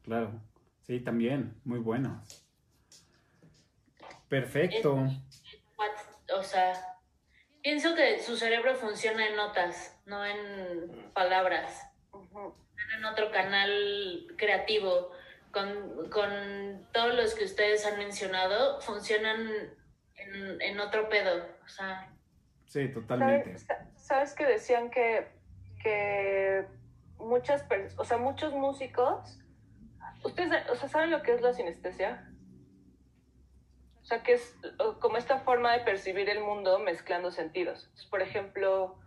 Claro. 0.03 0.41
Sí, 0.81 0.99
también. 1.01 1.53
Muy 1.63 1.77
buenos. 1.79 2.43
Perfecto. 4.27 5.07
O 6.35 6.43
sea, 6.43 6.73
pienso 7.61 7.95
que 7.95 8.19
su 8.19 8.37
cerebro 8.37 8.75
funciona 8.75 9.27
en 9.27 9.35
notas, 9.35 9.99
no 10.05 10.25
en 10.25 11.11
palabras. 11.13 11.87
en 12.97 13.05
otro 13.05 13.31
canal 13.31 14.27
creativo. 14.37 15.11
Con, 15.51 16.09
con 16.09 16.87
todos 16.93 17.13
los 17.13 17.35
que 17.35 17.43
ustedes 17.43 17.85
han 17.85 17.97
mencionado, 17.97 18.79
funcionan 18.79 19.47
en, 20.15 20.61
en 20.61 20.79
otro 20.79 21.09
pedo. 21.09 21.45
O 21.65 21.67
sea, 21.67 22.11
Sí, 22.71 22.87
totalmente. 22.87 23.57
¿Sabes, 23.57 23.83
sabes 23.97 24.33
que 24.33 24.45
decían 24.45 24.89
que, 24.91 25.27
que 25.83 26.65
muchas 27.17 27.63
personas, 27.63 27.99
o 27.99 28.05
sea, 28.05 28.15
muchos 28.15 28.53
músicos, 28.53 29.37
ustedes, 30.23 30.69
o 30.69 30.75
sea, 30.77 30.87
¿saben 30.87 31.11
lo 31.11 31.21
que 31.21 31.33
es 31.33 31.41
la 31.41 31.51
sinestesia? 31.51 32.30
O 34.11 34.13
sea, 34.13 34.23
que 34.23 34.33
es 34.33 34.59
como 34.99 35.15
esta 35.15 35.39
forma 35.39 35.71
de 35.71 35.85
percibir 35.85 36.29
el 36.29 36.41
mundo 36.41 36.79
mezclando 36.79 37.31
sentidos. 37.31 37.89
Por 38.09 38.21
ejemplo, 38.21 38.99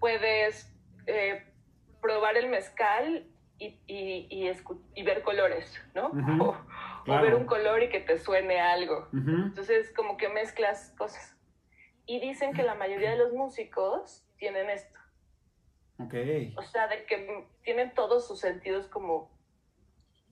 puedes 0.00 0.70
eh, 1.06 1.46
probar 2.02 2.36
el 2.36 2.50
mezcal 2.50 3.26
y, 3.56 3.68
y, 3.86 4.26
y, 4.28 4.52
y 4.94 5.02
ver 5.02 5.22
colores, 5.22 5.80
¿no? 5.94 6.08
O- 6.44 6.50
o, 6.50 7.04
claro. 7.04 7.22
ver 7.22 7.34
un 7.36 7.46
color 7.46 7.82
y 7.82 7.88
que 7.88 8.00
te 8.00 8.18
suene 8.18 8.60
algo. 8.60 9.08
Entonces, 9.14 9.90
como 9.96 10.18
que 10.18 10.28
mezclas 10.28 10.94
cosas. 10.98 11.34
Y 12.04 12.20
dicen 12.20 12.52
que 12.52 12.62
la 12.62 12.74
mayoría 12.74 13.12
de 13.12 13.16
los 13.16 13.32
músicos 13.32 14.26
tienen 14.36 14.68
esto. 14.68 14.98
Ok. 16.00 16.14
O 16.58 16.62
sea, 16.64 16.86
de 16.88 17.06
que 17.06 17.46
tienen 17.62 17.94
todos 17.94 18.28
sus 18.28 18.40
sentidos 18.40 18.88
como 18.88 19.30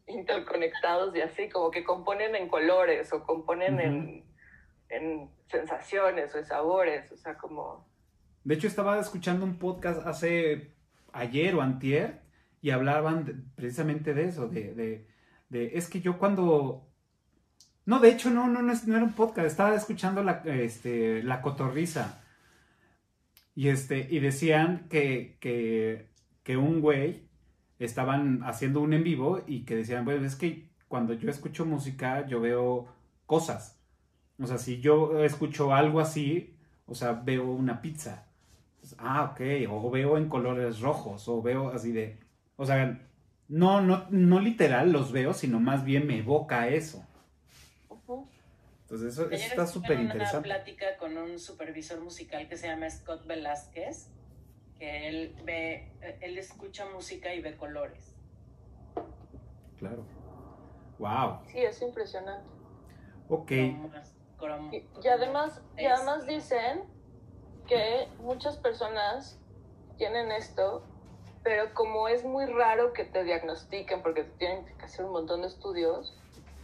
interconectados 0.08 1.14
y 1.16 1.20
así, 1.20 1.48
como 1.48 1.70
que 1.70 1.84
componen 1.84 2.34
en 2.34 2.48
colores 2.48 3.12
o 3.12 3.22
componen 3.24 3.80
en, 3.80 4.24
en 4.88 5.30
sensaciones 5.48 6.34
o 6.34 6.38
en 6.38 6.44
sabores. 6.46 7.10
O 7.12 7.16
sea, 7.16 7.36
como... 7.36 7.86
De 8.44 8.54
hecho, 8.54 8.66
estaba 8.66 8.98
escuchando 8.98 9.44
un 9.44 9.58
podcast 9.58 10.06
hace 10.06 10.72
ayer 11.12 11.54
o 11.54 11.60
antier 11.62 12.20
y 12.60 12.70
hablaban 12.70 13.24
de- 13.24 13.34
precisamente 13.54 14.14
de 14.14 14.24
eso, 14.24 14.48
de, 14.48 14.74
de, 14.74 15.06
de- 15.48 15.76
es 15.78 15.88
que 15.88 16.00
yo 16.00 16.18
cuando 16.18 16.86
No, 17.86 18.00
de 18.00 18.10
hecho, 18.10 18.30
no, 18.30 18.48
no, 18.48 18.60
no, 18.62 18.72
no 18.86 18.96
era 18.96 19.04
un 19.04 19.14
podcast. 19.14 19.46
Estaba 19.46 19.74
escuchando 19.74 20.22
la, 20.22 20.42
este, 20.44 21.22
la 21.22 21.40
cotorriza. 21.40 22.22
Y, 23.54 23.68
este, 23.68 24.06
y 24.10 24.20
decían 24.20 24.88
que, 24.88 25.36
que, 25.40 26.10
que 26.42 26.56
un 26.56 26.80
güey 26.80 27.27
estaban 27.78 28.42
haciendo 28.44 28.80
un 28.80 28.92
en 28.92 29.04
vivo 29.04 29.42
y 29.46 29.64
que 29.64 29.76
decían, 29.76 30.04
bueno, 30.04 30.26
es 30.26 30.36
que 30.36 30.68
cuando 30.88 31.12
yo 31.14 31.30
escucho 31.30 31.64
música, 31.66 32.26
yo 32.26 32.40
veo 32.40 32.88
cosas. 33.26 33.78
O 34.40 34.46
sea, 34.46 34.58
si 34.58 34.80
yo 34.80 35.24
escucho 35.24 35.74
algo 35.74 36.00
así, 36.00 36.56
o 36.86 36.94
sea, 36.94 37.12
veo 37.12 37.44
una 37.50 37.80
pizza. 37.82 38.26
Ah, 38.98 39.32
ok. 39.32 39.40
O 39.70 39.90
veo 39.90 40.16
en 40.16 40.28
colores 40.28 40.80
rojos, 40.80 41.28
o 41.28 41.42
veo 41.42 41.70
así 41.70 41.92
de. 41.92 42.18
O 42.56 42.64
sea, 42.64 43.00
no, 43.48 43.80
no, 43.80 44.06
no 44.10 44.40
literal 44.40 44.92
los 44.92 45.12
veo, 45.12 45.34
sino 45.34 45.60
más 45.60 45.84
bien 45.84 46.06
me 46.06 46.18
evoca 46.18 46.68
eso. 46.68 47.04
Entonces, 48.82 49.12
eso, 49.12 49.30
eso 49.30 49.44
está 49.44 49.66
súper 49.66 49.92
en 49.92 49.98
una 49.98 50.12
interesante. 50.14 50.48
plática 50.48 50.86
con 50.98 51.18
un 51.18 51.38
supervisor 51.38 52.00
musical 52.00 52.48
que 52.48 52.56
se 52.56 52.68
llama 52.68 52.88
Scott 52.88 53.26
Velázquez, 53.26 54.08
que 54.78 55.08
él 55.08 55.36
ve, 55.44 55.92
él 56.20 56.38
escucha 56.38 56.86
música 56.86 57.34
y 57.34 57.40
ve 57.40 57.56
colores. 57.56 58.16
Claro. 59.76 60.06
Wow. 60.98 61.40
Sí, 61.46 61.58
es 61.64 61.80
impresionante. 61.82 62.48
Ok. 63.28 63.50
Y, 63.50 64.90
y 65.02 65.08
además, 65.08 65.62
y 65.76 65.86
además 65.86 66.26
dicen 66.26 66.84
que 67.66 68.08
muchas 68.18 68.56
personas 68.56 69.40
tienen 69.96 70.30
esto, 70.32 70.86
pero 71.42 71.72
como 71.74 72.08
es 72.08 72.24
muy 72.24 72.46
raro 72.46 72.92
que 72.92 73.04
te 73.04 73.24
diagnostiquen 73.24 74.02
porque 74.02 74.24
te 74.24 74.30
tienen 74.36 74.64
que 74.64 74.84
hacer 74.84 75.04
un 75.04 75.12
montón 75.12 75.42
de 75.42 75.48
estudios, 75.48 76.20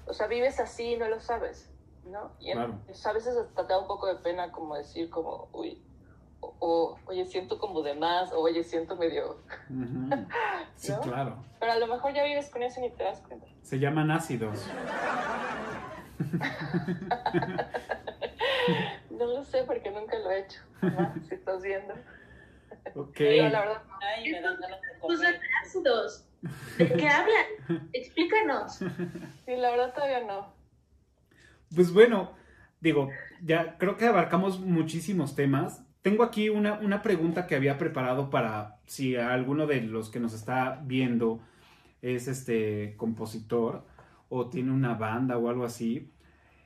o 0.06 0.12
sea, 0.12 0.26
vives 0.26 0.60
así 0.60 0.92
y 0.92 0.96
no 0.96 1.08
lo 1.08 1.20
sabes, 1.20 1.72
¿no? 2.04 2.34
Y 2.38 2.50
en- 2.50 2.58
Claro. 2.58 2.80
a 3.04 3.12
veces 3.12 3.36
hasta 3.36 3.66
te 3.66 3.72
da 3.72 3.80
un 3.80 3.86
poco 3.86 4.06
de 4.06 4.16
pena 4.16 4.52
como 4.52 4.76
decir 4.76 5.10
como, 5.10 5.48
uy, 5.52 5.84
o, 6.58 6.98
oye, 7.06 7.24
siento 7.26 7.58
como 7.58 7.82
de 7.82 7.94
más, 7.94 8.32
o 8.32 8.40
oye, 8.40 8.62
siento 8.64 8.96
medio... 8.96 9.38
Sí, 10.76 10.92
¿No? 10.92 11.00
claro. 11.00 11.44
Pero 11.60 11.72
a 11.72 11.76
lo 11.78 11.86
mejor 11.86 12.12
ya 12.14 12.24
vives 12.24 12.50
con 12.50 12.62
eso 12.62 12.80
y 12.80 12.84
ni 12.84 12.90
te 12.90 13.04
das 13.04 13.20
cuenta. 13.20 13.46
Se 13.62 13.78
llaman 13.78 14.10
ácidos. 14.10 14.68
No 19.10 19.26
lo 19.26 19.44
sé 19.44 19.62
porque 19.64 19.90
nunca 19.90 20.18
lo 20.18 20.30
he 20.30 20.40
hecho, 20.40 20.60
mamá, 20.80 21.14
si 21.28 21.34
estás 21.34 21.62
viendo. 21.62 21.94
Ok. 22.94 23.12
Pero 23.16 23.48
la 23.48 23.60
verdad, 23.60 23.82
Ay, 24.00 24.32
me 24.32 24.40
dan 24.40 24.58
ganas 24.60 24.80
de 24.80 24.86
Pues 25.00 25.18
comer. 25.18 25.40
ácidos. 25.62 26.26
¿De 26.78 26.92
qué 26.94 27.08
hablan? 27.08 27.88
Explícanos. 27.92 28.74
sí, 28.74 29.56
la 29.56 29.70
verdad 29.70 29.94
todavía 29.94 30.24
no. 30.24 30.52
Pues 31.74 31.92
bueno, 31.92 32.32
digo, 32.80 33.08
ya 33.42 33.78
creo 33.78 33.96
que 33.96 34.06
abarcamos 34.06 34.58
muchísimos 34.60 35.34
temas. 35.34 35.83
Tengo 36.04 36.22
aquí 36.22 36.50
una, 36.50 36.74
una 36.74 37.00
pregunta 37.00 37.46
que 37.46 37.54
había 37.54 37.78
preparado 37.78 38.28
para 38.28 38.78
si 38.84 39.16
alguno 39.16 39.66
de 39.66 39.80
los 39.80 40.10
que 40.10 40.20
nos 40.20 40.34
está 40.34 40.82
viendo 40.84 41.40
es 42.02 42.28
este 42.28 42.94
compositor 42.98 43.86
o 44.28 44.50
tiene 44.50 44.70
una 44.70 44.92
banda 44.92 45.38
o 45.38 45.48
algo 45.48 45.64
así. 45.64 46.12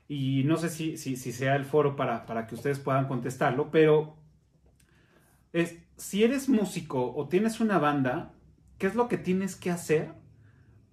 Y 0.09 0.43
no 0.43 0.57
sé 0.57 0.71
si, 0.71 0.97
si, 0.97 1.15
si 1.15 1.31
sea 1.31 1.55
el 1.55 1.65
foro 1.65 1.95
para, 1.95 2.27
para 2.27 2.49
que 2.49 2.57
ustedes 2.57 2.81
puedan 2.81 3.07
contestarlo, 3.07 3.71
pero 3.71 4.17
es, 5.53 5.79
si 5.97 6.25
eres 6.25 6.49
músico 6.49 7.15
o 7.15 7.29
tienes 7.29 7.61
una 7.61 7.79
banda, 7.79 8.33
¿qué 8.77 8.89
es 8.89 8.97
lo 8.97 9.07
que 9.07 9.19
tienes 9.19 9.55
que 9.55 9.71
hacer 9.71 10.15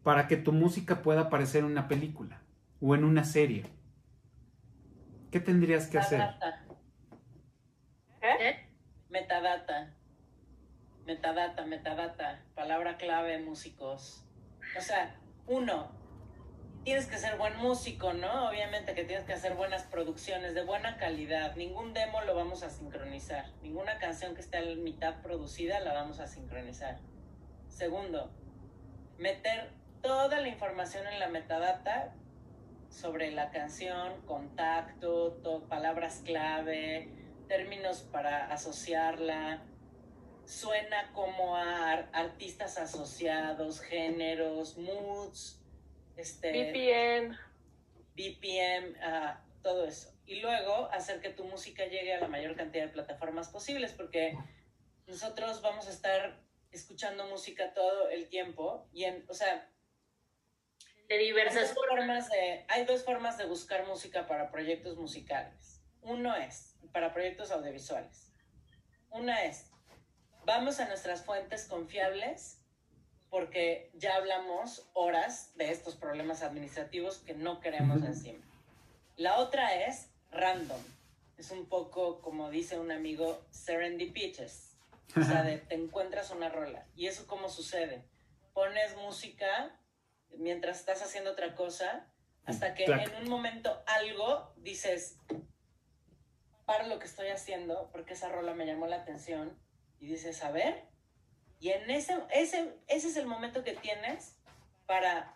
para 0.03 0.27
que 0.27 0.37
tu 0.37 0.51
música 0.51 1.01
pueda 1.01 1.21
aparecer 1.21 1.63
en 1.63 1.71
una 1.71 1.87
película 1.87 2.43
o 2.79 2.93
en 2.93 3.05
una 3.05 3.23
serie? 3.23 3.65
¿Qué 5.31 5.39
tendrías 5.39 5.87
que 5.87 5.97
hacer? 5.97 6.21
Metadata. 9.15 9.93
Metadata, 11.05 11.65
metadata. 11.65 12.41
Palabra 12.53 12.97
clave, 12.97 13.39
músicos. 13.39 14.25
O 14.77 14.81
sea, 14.81 15.15
uno, 15.47 15.89
tienes 16.83 17.05
que 17.05 17.17
ser 17.17 17.37
buen 17.37 17.55
músico, 17.55 18.11
¿no? 18.11 18.49
Obviamente 18.49 18.93
que 18.93 19.05
tienes 19.05 19.23
que 19.25 19.31
hacer 19.31 19.53
buenas 19.53 19.83
producciones 19.83 20.53
de 20.53 20.65
buena 20.65 20.97
calidad. 20.97 21.55
Ningún 21.55 21.93
demo 21.93 22.19
lo 22.23 22.35
vamos 22.35 22.61
a 22.63 22.69
sincronizar. 22.69 23.45
Ninguna 23.61 23.99
canción 23.99 24.35
que 24.35 24.41
esté 24.41 24.57
a 24.57 24.75
mitad 24.75 25.21
producida 25.21 25.79
la 25.79 25.93
vamos 25.93 26.19
a 26.19 26.27
sincronizar. 26.27 26.97
Segundo, 27.69 28.29
meter 29.17 29.69
toda 30.01 30.41
la 30.41 30.49
información 30.49 31.07
en 31.07 31.21
la 31.21 31.29
metadata 31.29 32.13
sobre 32.89 33.31
la 33.31 33.49
canción, 33.51 34.19
contacto, 34.25 35.35
to- 35.41 35.63
palabras 35.69 36.21
clave, 36.25 37.09
términos 37.47 38.01
para 38.11 38.51
asociarla. 38.51 39.63
Suena 40.45 41.11
como 41.13 41.55
a 41.55 41.91
ar- 41.91 42.09
artistas 42.13 42.77
asociados, 42.77 43.79
géneros, 43.81 44.77
moods, 44.77 45.59
este, 46.17 46.51
VPN. 46.51 47.37
BPM, 48.15 48.95
ah, 49.01 49.43
todo 49.63 49.85
eso. 49.85 50.13
Y 50.25 50.39
luego 50.41 50.85
hacer 50.91 51.19
que 51.19 51.29
tu 51.29 51.43
música 51.45 51.85
llegue 51.85 52.13
a 52.13 52.19
la 52.19 52.27
mayor 52.27 52.55
cantidad 52.55 52.85
de 52.85 52.89
plataformas 52.93 53.49
posibles, 53.49 53.91
porque 53.93 54.37
nosotros 55.07 55.61
vamos 55.61 55.87
a 55.87 55.91
estar 55.91 56.39
escuchando 56.71 57.25
música 57.27 57.73
todo 57.73 58.09
el 58.09 58.27
tiempo 58.29 58.87
y 58.93 59.05
en, 59.05 59.25
o 59.29 59.33
sea, 59.33 59.69
De 61.07 61.17
diversas 61.19 61.73
formas 61.73 62.29
de, 62.29 62.65
hay 62.67 62.85
dos 62.85 63.03
formas 63.03 63.37
de 63.37 63.45
buscar 63.45 63.85
música 63.87 64.25
para 64.27 64.49
proyectos 64.51 64.97
musicales. 64.97 65.74
Uno 66.05 66.35
es 66.35 66.75
para 66.93 67.13
proyectos 67.13 67.51
audiovisuales. 67.51 68.31
Una 69.09 69.43
es, 69.45 69.71
vamos 70.45 70.79
a 70.79 70.87
nuestras 70.87 71.25
fuentes 71.25 71.65
confiables 71.65 72.61
porque 73.31 73.89
ya 73.95 74.15
hablamos 74.15 74.87
horas 74.93 75.51
de 75.55 75.71
estos 75.71 75.95
problemas 75.95 76.43
administrativos 76.43 77.17
que 77.17 77.33
no 77.33 77.59
queremos 77.59 78.03
encima. 78.03 78.45
La 79.17 79.39
otra 79.39 79.87
es 79.87 80.09
random. 80.29 80.81
Es 81.37 81.49
un 81.49 81.67
poco, 81.67 82.21
como 82.21 82.51
dice 82.51 82.77
un 82.79 82.91
amigo, 82.91 83.43
serendipitous. 83.49 84.77
O 85.17 85.23
sea, 85.23 85.41
de 85.41 85.57
te 85.57 85.75
encuentras 85.75 86.29
una 86.29 86.49
rola. 86.49 86.85
¿Y 86.95 87.07
eso 87.07 87.25
cómo 87.25 87.49
sucede? 87.49 88.05
Pones 88.53 88.95
música 88.97 89.75
mientras 90.37 90.79
estás 90.79 91.01
haciendo 91.01 91.31
otra 91.31 91.55
cosa, 91.55 92.07
hasta 92.45 92.75
que 92.75 92.85
en 92.85 93.15
un 93.23 93.27
momento 93.27 93.83
algo 93.87 94.53
dices, 94.57 95.17
paro 96.65 96.87
lo 96.87 96.99
que 96.99 97.05
estoy 97.05 97.29
haciendo 97.29 97.89
porque 97.91 98.13
esa 98.13 98.29
rola 98.29 98.53
me 98.53 98.65
llamó 98.65 98.87
la 98.87 98.97
atención 98.97 99.57
y 99.99 100.07
dices, 100.07 100.43
a 100.43 100.51
ver, 100.51 100.83
y 101.59 101.69
en 101.69 101.89
ese, 101.89 102.17
ese, 102.31 102.73
ese 102.87 103.07
es 103.07 103.17
el 103.17 103.27
momento 103.27 103.63
que 103.63 103.73
tienes 103.73 104.35
para 104.85 105.35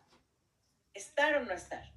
estar 0.94 1.36
o 1.36 1.46
no 1.46 1.54
estar. 1.54 1.92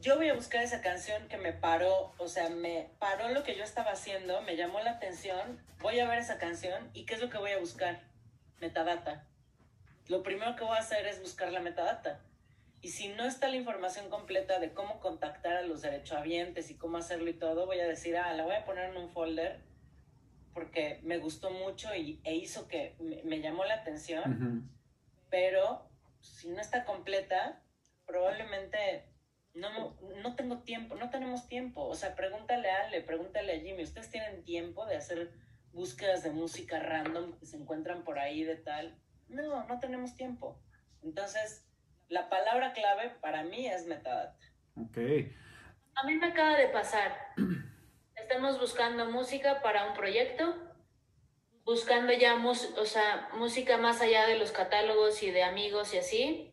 Yo 0.00 0.16
voy 0.16 0.28
a 0.28 0.34
buscar 0.34 0.62
esa 0.62 0.82
canción 0.82 1.26
que 1.28 1.36
me 1.36 1.52
paró, 1.52 2.14
o 2.18 2.28
sea, 2.28 2.48
me 2.48 2.90
paró 2.98 3.28
lo 3.30 3.42
que 3.42 3.56
yo 3.56 3.64
estaba 3.64 3.92
haciendo, 3.92 4.40
me 4.42 4.56
llamó 4.56 4.80
la 4.80 4.92
atención, 4.92 5.60
voy 5.80 6.00
a 6.00 6.08
ver 6.08 6.18
esa 6.18 6.38
canción 6.38 6.90
y 6.92 7.06
¿qué 7.06 7.14
es 7.14 7.20
lo 7.20 7.30
que 7.30 7.38
voy 7.38 7.52
a 7.52 7.58
buscar? 7.58 8.00
Metadata. 8.60 9.24
Lo 10.08 10.22
primero 10.22 10.54
que 10.54 10.64
voy 10.64 10.76
a 10.76 10.80
hacer 10.80 11.06
es 11.06 11.20
buscar 11.20 11.50
la 11.50 11.60
metadata. 11.60 12.20
Y 12.80 12.90
si 12.90 13.08
no 13.08 13.24
está 13.24 13.48
la 13.48 13.56
información 13.56 14.10
completa 14.10 14.60
de 14.60 14.72
cómo 14.72 15.00
contactar 15.00 15.56
a 15.56 15.62
los 15.62 15.82
derechohabientes 15.82 16.70
y 16.70 16.76
cómo 16.76 16.98
hacerlo 16.98 17.28
y 17.30 17.34
todo, 17.34 17.66
voy 17.66 17.80
a 17.80 17.86
decir, 17.86 18.16
ah, 18.16 18.32
la 18.34 18.44
voy 18.44 18.54
a 18.54 18.64
poner 18.64 18.90
en 18.90 18.96
un 18.96 19.10
folder 19.10 19.64
porque 20.56 21.00
me 21.02 21.18
gustó 21.18 21.50
mucho 21.50 21.94
y, 21.94 22.20
e 22.24 22.34
hizo 22.34 22.66
que 22.66 22.96
me, 22.98 23.22
me 23.24 23.40
llamó 23.40 23.64
la 23.66 23.74
atención, 23.74 24.32
Ujú. 24.32 24.62
pero 25.28 25.90
si 26.20 26.48
no 26.48 26.60
está 26.60 26.86
completa, 26.86 27.62
probablemente 28.06 29.04
no, 29.52 29.98
no 30.22 30.34
tengo 30.34 30.62
tiempo, 30.62 30.94
no 30.94 31.10
tenemos 31.10 31.48
tiempo. 31.48 31.84
O 31.84 31.94
sea, 31.94 32.14
pregúntale 32.14 32.70
a 32.70 32.84
Ale, 32.84 33.02
pregúntale 33.02 33.54
a 33.54 33.60
Jimmy, 33.60 33.82
¿ustedes 33.82 34.10
tienen 34.10 34.44
tiempo 34.44 34.86
de 34.86 34.96
hacer 34.96 35.32
búsquedas 35.72 36.22
de 36.22 36.30
música 36.30 36.78
random 36.78 37.38
que 37.38 37.46
se 37.46 37.56
encuentran 37.56 38.04
por 38.04 38.18
ahí 38.18 38.44
de 38.44 38.56
tal? 38.56 38.98
No, 39.28 39.66
no 39.66 39.80
tenemos 39.80 40.14
tiempo. 40.14 40.58
Entonces, 41.02 41.65
la 42.08 42.28
palabra 42.28 42.72
clave 42.72 43.10
para 43.20 43.42
mí 43.44 43.66
es 43.66 43.86
metadata. 43.86 44.38
Ok. 44.76 44.98
A 45.94 46.04
mí 46.06 46.14
me 46.14 46.26
acaba 46.28 46.56
de 46.56 46.68
pasar. 46.68 47.16
Estamos 48.16 48.58
buscando 48.60 49.06
música 49.06 49.60
para 49.62 49.86
un 49.86 49.94
proyecto, 49.94 50.54
buscando 51.64 52.12
ya 52.12 52.36
mus- 52.36 52.74
o 52.78 52.84
sea, 52.84 53.28
música 53.34 53.76
más 53.78 54.00
allá 54.00 54.26
de 54.26 54.38
los 54.38 54.52
catálogos 54.52 55.22
y 55.22 55.30
de 55.30 55.42
amigos 55.42 55.94
y 55.94 55.98
así. 55.98 56.52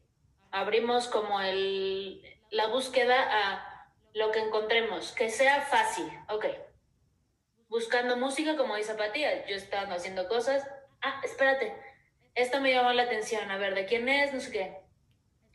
Abrimos 0.52 1.08
como 1.08 1.42
el, 1.42 2.22
la 2.52 2.68
búsqueda 2.68 3.16
a 3.30 3.90
lo 4.14 4.32
que 4.32 4.40
encontremos, 4.40 5.12
que 5.14 5.30
sea 5.30 5.62
fácil. 5.62 6.06
Ok. 6.30 6.46
Buscando 7.68 8.18
música, 8.18 8.56
como 8.56 8.76
dice 8.76 8.94
Patía, 8.94 9.48
yo 9.48 9.56
estaba 9.56 9.96
haciendo 9.96 10.28
cosas. 10.28 10.68
Ah, 11.02 11.20
espérate. 11.24 11.74
Esto 12.36 12.62
me 12.62 12.72
llamó 12.72 12.94
la 12.94 13.04
atención. 13.04 13.50
A 13.50 13.58
ver, 13.58 13.74
¿de 13.74 13.86
quién 13.86 14.08
es? 14.10 14.32
No 14.34 14.40
sé 14.40 14.52
qué. 14.52 14.78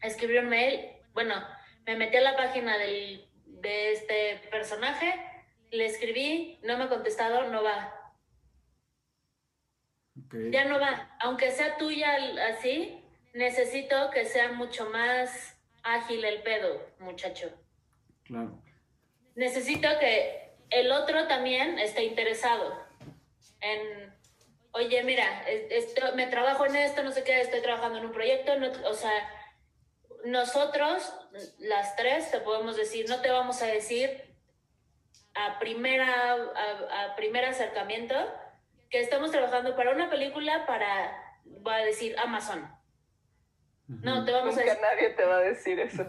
Escribí 0.03 0.39
un 0.39 0.49
mail. 0.49 0.89
Bueno, 1.13 1.35
me 1.87 1.97
metí 1.97 2.17
a 2.17 2.21
la 2.21 2.37
página 2.37 2.79
del, 2.79 3.29
de 3.47 3.93
este 3.93 4.41
personaje, 4.51 5.13
le 5.71 5.87
escribí, 5.87 6.59
no 6.63 6.77
me 6.79 6.85
ha 6.85 6.89
contestado, 6.89 7.45
no 7.51 7.63
va. 7.63 7.95
Ya 10.51 10.65
no 10.65 10.79
va. 10.79 11.17
Aunque 11.21 11.51
sea 11.51 11.77
tuya 11.77 12.17
así, 12.49 13.03
necesito 13.35 14.11
que 14.11 14.25
sea 14.25 14.53
mucho 14.53 14.89
más 14.91 15.57
ágil 15.83 16.25
el 16.25 16.43
pedo, 16.43 16.87
muchacho. 16.99 17.51
Claro. 18.25 18.63
Necesito 19.35 19.89
que 20.01 20.51
el 20.71 20.91
otro 20.93 21.27
también 21.29 21.79
esté 21.79 22.05
interesado 22.05 22.85
en, 23.61 24.13
oye, 24.73 25.03
mira, 25.05 25.43
esto, 25.49 26.15
me 26.15 26.27
trabajo 26.27 26.67
en 26.67 26.77
esto, 26.77 27.03
no 27.03 27.11
sé 27.13 27.25
qué, 27.25 27.41
estoy 27.41 27.63
trabajando 27.63 27.99
en 27.99 28.07
un 28.07 28.13
proyecto, 28.13 28.59
no- 28.59 28.71
o 28.89 28.95
sea, 28.95 29.13
nosotros, 30.25 31.13
las 31.59 31.97
tres, 31.97 32.31
te 32.31 32.41
podemos 32.41 32.77
decir, 32.77 33.09
no 33.09 33.21
te 33.21 33.31
vamos 33.31 33.63
a 33.63 33.67
decir 33.67 34.35
a 35.35 35.59
primera, 35.59 36.33
a, 36.33 37.05
a 37.05 37.17
primer 37.17 37.45
acercamiento 37.45 38.15
que 38.91 39.01
estamos 39.01 39.31
trabajando 39.31 39.77
para 39.77 39.93
una 39.93 40.11
película 40.11 40.67
para, 40.67 41.41
va 41.67 41.77
a 41.77 41.85
decir 41.85 42.19
Amazon. 42.19 42.69
No, 43.87 44.25
te 44.25 44.33
vamos 44.33 44.57
a 44.57 44.61
decir, 44.61 44.79
nadie 44.83 45.11
te 45.11 45.25
va 45.25 45.37
a 45.37 45.41
decir 45.41 45.81
eso. 45.81 46.05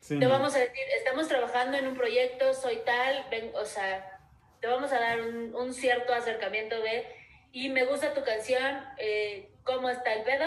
Sí, 0.00 0.18
te 0.18 0.24
no. 0.24 0.30
vamos 0.30 0.54
a 0.54 0.60
decir, 0.60 0.84
estamos 0.96 1.28
trabajando 1.28 1.76
en 1.76 1.86
un 1.86 1.94
proyecto, 1.94 2.54
soy 2.54 2.78
tal, 2.84 3.26
ven, 3.30 3.52
o 3.54 3.64
sea, 3.64 4.20
te 4.60 4.66
vamos 4.66 4.92
a 4.92 4.98
dar 4.98 5.20
un, 5.20 5.54
un 5.54 5.74
cierto 5.74 6.14
acercamiento 6.14 6.80
de, 6.80 7.06
y 7.52 7.68
me 7.68 7.84
gusta 7.84 8.14
tu 8.14 8.24
canción, 8.24 8.82
eh, 8.96 9.50
¿cómo 9.64 9.90
está 9.90 10.14
el 10.14 10.22
pedo? 10.22 10.46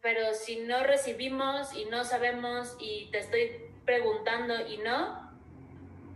Pero 0.00 0.32
si 0.34 0.60
no 0.60 0.82
recibimos 0.84 1.74
y 1.74 1.84
no 1.86 2.04
sabemos 2.04 2.76
y 2.80 3.10
te 3.10 3.18
estoy 3.18 3.50
preguntando 3.84 4.66
y 4.66 4.78
no, 4.78 5.30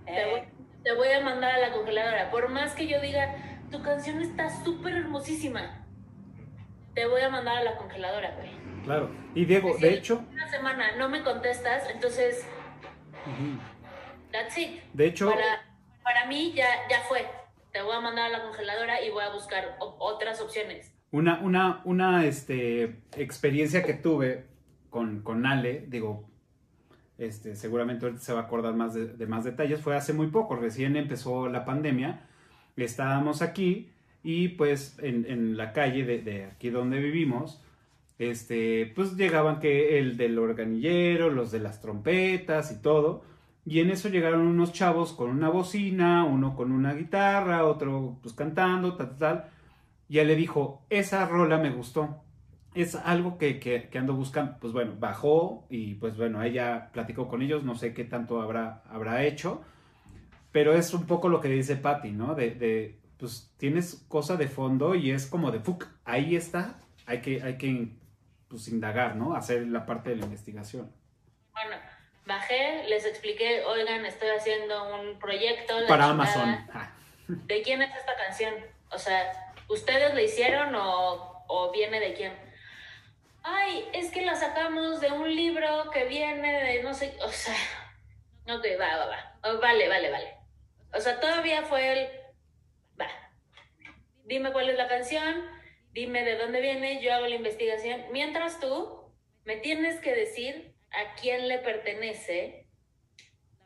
te 0.06 0.24
voy, 0.30 0.40
Eh, 0.40 0.48
te 0.84 0.92
voy 0.94 1.09
a 1.09 1.20
mandar 1.20 1.52
a 1.54 1.59
la 1.59 1.72
congeladora. 1.72 2.30
Por 2.30 2.48
más 2.48 2.74
que 2.74 2.86
yo 2.86 3.00
diga, 3.00 3.34
tu 3.70 3.82
canción 3.82 4.20
está 4.20 4.48
súper 4.64 4.94
hermosísima, 4.94 5.84
te 6.94 7.06
voy 7.06 7.22
a 7.22 7.28
mandar 7.28 7.59
a 7.59 7.64
la 7.64 7.76
congeladora, 7.76 8.30
güey. 8.36 8.50
Claro. 8.84 9.10
Y 9.34 9.44
Diego, 9.46 9.76
de 9.78 9.94
hecho, 9.94 10.24
Una 10.30 10.48
semana 10.50 10.96
no 10.96 11.09
me 11.09 11.22
contestas, 11.22 11.88
entonces, 11.90 12.46
that's 14.30 14.59
it. 14.59 14.82
de 14.92 15.06
hecho, 15.06 15.30
Para, 15.30 15.62
para 16.02 16.26
mí 16.26 16.52
ya, 16.52 16.68
ya 16.90 17.00
fue. 17.02 17.26
Te 17.72 17.80
voy 17.80 17.96
a 17.96 18.00
mandar 18.00 18.26
a 18.26 18.28
la 18.28 18.42
congeladora 18.42 19.00
y 19.02 19.10
voy 19.10 19.24
a 19.24 19.30
buscar 19.30 19.76
otras 19.78 20.40
opciones. 20.40 20.92
Una, 21.12 21.40
una, 21.40 21.82
una 21.84 22.24
este, 22.26 23.02
experiencia 23.16 23.84
que 23.84 23.94
tuve 23.94 24.47
con, 24.90 25.20
con 25.22 25.47
Ale, 25.47 25.86
digo, 25.89 26.28
este, 27.18 27.55
seguramente 27.55 28.06
ahorita 28.06 28.22
se 28.22 28.32
va 28.32 28.40
a 28.40 28.44
acordar 28.44 28.74
más 28.74 28.94
de, 28.94 29.06
de 29.06 29.26
más 29.26 29.44
detalles, 29.44 29.80
fue 29.80 29.94
hace 29.94 30.12
muy 30.12 30.28
poco, 30.28 30.56
recién 30.56 30.97
empezó 30.97 31.48
la 31.48 31.64
pandemia, 31.64 32.26
estábamos 32.76 33.43
aquí 33.43 33.90
y 34.24 34.48
pues 34.48 34.98
en, 35.01 35.26
en 35.28 35.56
la 35.56 35.72
calle 35.72 36.05
de, 36.05 36.22
de 36.22 36.44
aquí 36.47 36.70
donde 36.70 36.98
vivimos, 36.98 37.62
este, 38.18 38.90
pues 38.94 39.16
llegaban 39.16 39.60
que 39.60 39.98
el 39.98 40.16
del 40.16 40.39
organillero, 40.39 41.30
los 41.30 41.52
de 41.52 41.60
las 41.60 41.80
trompetas 41.80 42.72
y 42.72 42.80
todo, 42.80 43.22
y 43.64 43.80
en 43.80 43.90
eso 43.90 44.09
llegaron 44.09 44.40
unos 44.47 44.72
chavos 44.72 45.12
con 45.12 45.30
una 45.30 45.48
bocina, 45.48 46.24
uno 46.24 46.56
con 46.56 46.72
una 46.72 46.94
guitarra, 46.94 47.64
otro 47.64 48.18
pues 48.22 48.34
cantando, 48.34 48.97
tal, 48.97 49.10
tal, 49.10 49.18
tal. 49.18 49.51
Y 50.08 50.18
él 50.18 50.28
le 50.28 50.36
dijo, 50.36 50.84
esa 50.90 51.26
rola 51.26 51.58
me 51.58 51.70
gustó. 51.70 52.22
Es 52.74 52.94
algo 52.94 53.36
que, 53.38 53.58
que- 53.60 53.88
que 53.88 53.98
ando 53.98 54.14
buscando. 54.14 54.56
Pues 54.60 54.72
bueno, 54.72 54.94
bajó 54.98 55.66
y 55.70 55.94
pues 55.94 56.16
bueno, 56.16 56.42
ella 56.42 56.90
platicó 56.92 57.28
con 57.28 57.42
ellos, 57.42 57.64
no 57.64 57.74
sé 57.74 57.92
qué 57.94 58.04
tanto 58.04 58.40
habrá, 58.40 58.82
habrá 58.88 59.24
hecho. 59.24 59.62
Pero 60.52 60.74
es 60.74 60.92
un 60.92 61.06
poco 61.06 61.28
lo 61.28 61.40
que 61.40 61.48
dice 61.48 61.76
Patty, 61.76 62.12
¿no? 62.12 62.34
De, 62.34 62.50
de, 62.50 62.98
pues 63.18 63.54
tienes 63.56 64.04
cosa 64.08 64.36
de 64.36 64.48
fondo 64.48 64.94
y 64.94 65.10
es 65.10 65.26
como 65.26 65.50
de, 65.50 65.60
fuck, 65.60 65.86
ahí 66.04 66.36
está. 66.36 66.78
Hay 67.06 67.20
que, 67.20 67.42
hay 67.42 67.56
que 67.56 67.88
pues, 68.48 68.68
indagar, 68.68 69.16
¿no? 69.16 69.34
Hacer 69.34 69.66
la 69.66 69.86
parte 69.86 70.10
de 70.10 70.16
la 70.16 70.24
investigación. 70.26 70.90
Bueno, 71.52 71.76
bajé, 72.26 72.84
les 72.88 73.04
expliqué, 73.06 73.64
oigan, 73.64 74.04
estoy 74.06 74.28
haciendo 74.28 75.00
un 75.00 75.18
proyecto. 75.18 75.74
Para. 75.88 76.10
Amazon. 76.10 76.48
Ah, 76.72 76.90
¿De 77.28 77.62
quién 77.62 77.80
es 77.82 77.94
esta 77.96 78.12
canción? 78.16 78.54
O 78.94 78.98
sea, 78.98 79.51
¿ustedes 79.73 80.15
la 80.15 80.23
hicieron 80.23 80.74
o, 80.74 81.44
o 81.49 81.73
viene 81.73 81.99
de 81.99 82.15
quién? 82.15 82.32
Ay, 83.43 83.89
es 83.93 84.11
que 84.11 84.23
la 84.23 84.36
sacamos 84.36 85.01
de 85.01 85.11
un 85.11 85.35
libro 85.35 85.90
que 85.90 86.05
viene 86.05 86.62
de 86.62 86.82
no 86.82 86.94
sé, 86.94 87.16
o 87.23 87.28
sea, 87.28 87.57
ok, 88.47 88.65
va, 88.81 88.97
va, 88.97 89.07
va, 89.07 89.28
Oh, 89.44 89.59
vale, 89.59 89.89
vale, 89.89 90.11
vale. 90.11 90.36
O 90.94 91.01
sea, 91.01 91.19
todavía 91.19 91.62
fue 91.62 91.93
el, 91.93 92.09
va, 93.01 93.09
dime 94.24 94.53
cuál 94.53 94.70
es 94.70 94.77
la 94.77 94.86
canción, 94.86 95.44
dime 95.93 96.23
de 96.23 96.36
dónde 96.36 96.61
viene, 96.61 97.03
yo 97.03 97.12
hago 97.12 97.27
la 97.27 97.35
investigación. 97.35 98.05
Mientras 98.12 98.61
tú 98.61 99.12
me 99.44 99.57
tienes 99.57 100.01
que 100.01 100.15
decir 100.15 100.77
a 100.93 101.15
quién 101.15 101.49
le 101.49 101.59
pertenece 101.59 102.69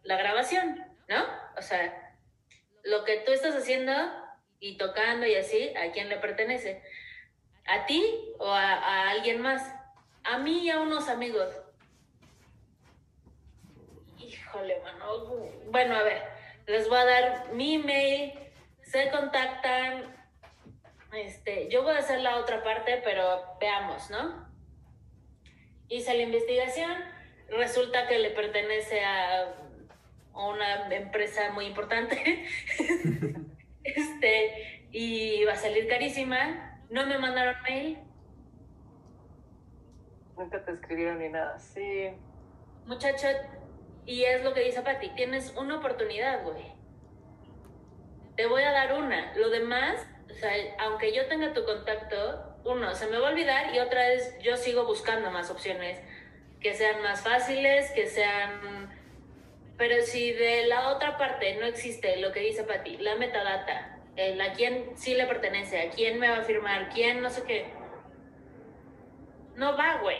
la 0.03 0.17
grabación, 0.17 0.83
¿no? 1.09 1.27
O 1.59 1.63
sea, 1.63 2.17
lo 2.85 3.05
que 3.05 3.19
tú 3.19 3.33
estás 3.33 3.55
haciendo 3.55 3.93
y 4.61 4.77
tocando 4.77 5.27
y 5.27 5.35
así, 5.35 5.73
¿a 5.77 5.93
quién 5.93 6.09
le 6.09 6.17
pertenece? 6.17 6.83
¿A 7.67 7.87
ti 7.87 8.05
o 8.39 8.51
a, 8.51 9.11
alguien 9.11 9.41
más? 9.41 9.75
A 10.25 10.39
mí 10.39 10.65
y 10.65 10.71
a 10.71 10.81
unos 10.81 11.09
amigos. 11.09 11.55
Híjole, 14.19 14.81
mano. 14.81 15.07
Bueno, 15.71 15.97
a 15.97 16.03
ver, 16.03 16.23
les 16.67 16.89
voy 16.89 16.99
a 16.99 17.05
dar 17.05 17.53
mi 17.53 17.75
email, 17.75 18.33
se 18.83 19.11
contactan. 19.11 20.15
Este, 21.13 21.69
yo 21.71 21.83
voy 21.83 21.95
a 21.95 21.99
hacer 21.99 22.21
la 22.21 22.39
otra 22.39 22.63
parte, 22.63 23.01
pero 23.05 23.57
veamos, 23.61 24.11
¿no? 24.11 24.47
Hice 25.89 26.15
la 26.15 26.23
investigación, 26.23 26.93
resulta 27.49 28.09
que 28.09 28.19
le 28.19 28.31
pertenece 28.31 29.05
a 29.05 29.55
una 30.35 30.95
empresa 30.95 31.51
muy 31.53 31.67
importante. 31.67 32.47
este, 33.95 34.89
y 34.91 35.45
va 35.45 35.53
a 35.53 35.57
salir 35.57 35.89
carísima. 35.89 36.81
No 36.91 37.07
me 37.07 37.19
mandaron 37.19 37.61
mail. 37.63 37.99
Nunca 40.37 40.65
te 40.65 40.73
escribieron 40.73 41.19
ni 41.19 41.29
nada. 41.29 41.59
Sí. 41.59 42.11
Muchacho, 42.85 43.27
y 44.05 44.23
es 44.25 44.45
lo 44.45 44.55
que 44.55 44.61
dice 44.61 44.83
Pati, 44.83 45.11
tienes 45.11 45.53
una 45.57 45.79
oportunidad, 45.79 46.45
güey. 46.45 46.73
Te 48.37 48.47
voy 48.47 48.63
a 48.63 48.71
dar 48.71 48.93
una. 48.95 49.35
Lo 49.37 49.51
demás, 49.51 50.07
o 50.31 50.35
sea, 50.35 50.53
aunque 50.81 51.15
yo 51.15 51.27
tenga 51.27 51.53
tu 51.53 51.65
contacto, 51.65 52.57
uno, 52.65 52.95
se 52.95 53.07
me 53.09 53.19
va 53.19 53.29
a 53.29 53.31
olvidar 53.33 53.75
y 53.75 53.79
otra 53.79 54.13
es, 54.13 54.39
yo 54.41 54.57
sigo 54.57 54.85
buscando 54.87 55.31
más 55.31 55.51
opciones 55.51 56.01
que 56.61 56.75
sean 56.75 57.03
más 57.03 57.23
fáciles, 57.23 57.91
que 57.93 58.07
sean... 58.07 58.86
Pero 59.79 60.03
si 60.05 60.33
de 60.33 60.67
la 60.67 60.89
otra 60.91 61.19
parte 61.19 61.57
no 61.57 61.67
existe 61.67 62.17
lo 62.19 62.33
que 62.33 62.41
dice 62.41 62.65
Pati, 62.65 62.97
la 62.99 63.17
metadata, 63.17 64.01
el 64.17 64.41
a 64.41 64.55
quién 64.55 64.97
sí 64.97 65.15
le 65.15 65.27
pertenece, 65.27 65.81
a 65.81 65.91
quién 65.91 66.19
me 66.19 66.31
va 66.31 66.39
a 66.39 66.43
firmar, 66.45 66.89
quién 66.89 67.21
no 67.21 67.29
sé 67.29 67.43
qué, 67.43 67.73
no 69.57 69.77
va, 69.77 70.01
güey. 70.01 70.19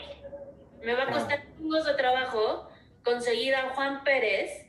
Me 0.83 0.93
va 0.93 1.03
a 1.03 1.11
costar 1.11 1.43
chingos 1.55 1.85
de 1.85 1.93
trabajo 1.95 2.69
conseguir 3.03 3.55
a 3.55 3.69
Juan 3.69 4.03
Pérez. 4.03 4.67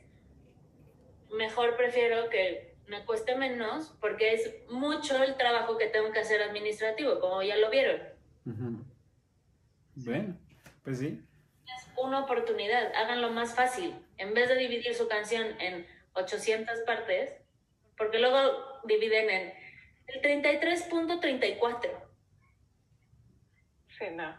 Mejor 1.31 1.75
prefiero 1.77 2.29
que 2.29 2.75
me 2.87 3.05
cueste 3.05 3.35
menos 3.35 3.95
porque 4.01 4.33
es 4.33 4.51
mucho 4.69 5.21
el 5.23 5.37
trabajo 5.37 5.77
que 5.77 5.87
tengo 5.87 6.11
que 6.11 6.19
hacer 6.19 6.41
administrativo, 6.41 7.19
como 7.19 7.43
ya 7.43 7.57
lo 7.57 7.69
vieron. 7.69 8.01
ujú. 8.45 8.85
Bueno, 9.95 10.37
pues 10.83 10.99
sí. 10.99 11.21
Una 12.01 12.21
oportunidad, 12.21 12.93
háganlo 12.95 13.29
más 13.31 13.55
fácil. 13.55 13.95
En 14.17 14.33
vez 14.33 14.49
de 14.49 14.55
dividir 14.55 14.95
su 14.95 15.07
canción 15.07 15.59
en 15.59 15.85
800 16.13 16.79
partes, 16.81 17.33
porque 17.97 18.19
luego 18.19 18.81
dividen 18.85 19.29
en 19.29 19.53
el 20.07 20.21
33.34. 20.21 21.89
Sí, 23.89 24.05
no. 24.11 24.35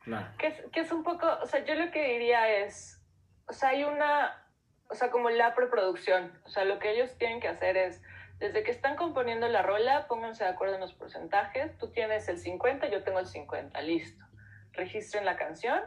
Claro. 0.00 0.26
Que 0.38 0.46
es, 0.46 0.62
que 0.72 0.80
es 0.80 0.92
un 0.92 1.02
poco, 1.02 1.26
o 1.42 1.46
sea, 1.46 1.64
yo 1.64 1.74
lo 1.74 1.90
que 1.90 2.02
diría 2.12 2.48
es, 2.64 3.02
o 3.48 3.52
sea, 3.52 3.70
hay 3.70 3.84
una, 3.84 4.46
o 4.88 4.94
sea, 4.94 5.10
como 5.10 5.30
la 5.30 5.54
preproducción, 5.54 6.40
o 6.44 6.48
sea, 6.48 6.64
lo 6.64 6.78
que 6.78 6.92
ellos 6.92 7.16
tienen 7.18 7.40
que 7.40 7.48
hacer 7.48 7.76
es, 7.76 8.02
desde 8.38 8.62
que 8.62 8.70
están 8.70 8.96
componiendo 8.96 9.48
la 9.48 9.62
rola, 9.62 10.06
pónganse 10.06 10.44
de 10.44 10.50
acuerdo 10.50 10.74
en 10.74 10.80
los 10.80 10.94
porcentajes, 10.94 11.76
tú 11.78 11.90
tienes 11.90 12.28
el 12.28 12.38
50, 12.38 12.88
yo 12.88 13.02
tengo 13.02 13.18
el 13.18 13.26
50, 13.26 13.80
listo. 13.82 14.24
Registren 14.72 15.24
la 15.24 15.36
canción 15.36 15.82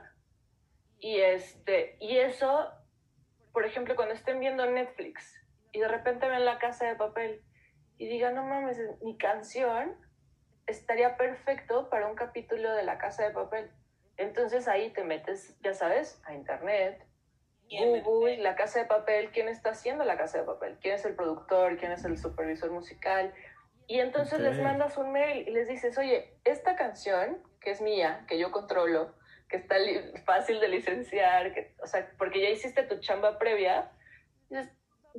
y 1.00 1.20
este, 1.20 1.98
y 2.00 2.18
eso, 2.18 2.70
por 3.52 3.66
ejemplo, 3.66 3.96
cuando 3.96 4.14
estén 4.14 4.40
viendo 4.40 4.66
Netflix 4.66 5.40
y 5.72 5.80
de 5.80 5.88
repente 5.88 6.28
ven 6.28 6.46
La 6.46 6.60
Casa 6.60 6.88
de 6.88 6.96
Papel 6.96 7.42
y 7.98 8.08
digan, 8.08 8.36
no 8.36 8.44
mames, 8.44 8.80
mi 9.02 9.18
canción 9.18 9.96
estaría 10.68 11.18
perfecto 11.18 11.90
para 11.90 12.08
un 12.08 12.16
capítulo 12.16 12.74
de 12.74 12.84
La 12.84 12.98
Casa 12.98 13.24
de 13.24 13.32
Papel. 13.32 13.72
Entonces 14.18 14.68
ahí 14.68 14.92
te 14.92 15.04
metes, 15.04 15.58
ya 15.62 15.74
sabes, 15.74 16.22
a 16.26 16.34
internet 16.34 17.10
Google, 18.04 18.38
La 18.38 18.56
Casa 18.56 18.80
de 18.80 18.86
Papel, 18.86 19.30
quién 19.32 19.48
está 19.48 19.72
haciendo 19.72 20.04
La 20.04 20.18
Casa 20.18 20.40
de 20.40 20.44
Papel, 20.44 20.78
quién 20.82 20.96
es 20.96 21.06
el 21.06 21.16
productor, 21.16 21.78
quién 21.78 21.92
es 21.92 22.04
el 22.04 22.18
supervisor 22.18 22.72
musical. 22.72 23.34
Y 23.88 24.00
entonces 24.00 24.40
les 24.40 24.60
mandas 24.60 24.98
un 24.98 25.12
mail 25.12 25.48
y 25.48 25.52
les 25.52 25.68
dices, 25.68 25.98
oye, 25.98 26.38
esta 26.44 26.76
canción, 26.76 27.42
que 27.60 27.72
es 27.72 27.82
mía, 27.82 28.26
que 28.28 28.38
yo 28.38 28.52
controlo, 28.52 29.14
que 29.50 29.58
está 29.58 29.76
fácil 30.26 30.60
de 30.60 30.68
licenciar, 30.68 31.54
que, 31.54 31.76
o 31.82 31.88
sea, 31.88 32.10
porque 32.18 32.42
ya 32.42 32.50
hiciste 32.50 32.84
tu 32.84 33.00
chamba 33.00 33.40
previa, 33.40 33.92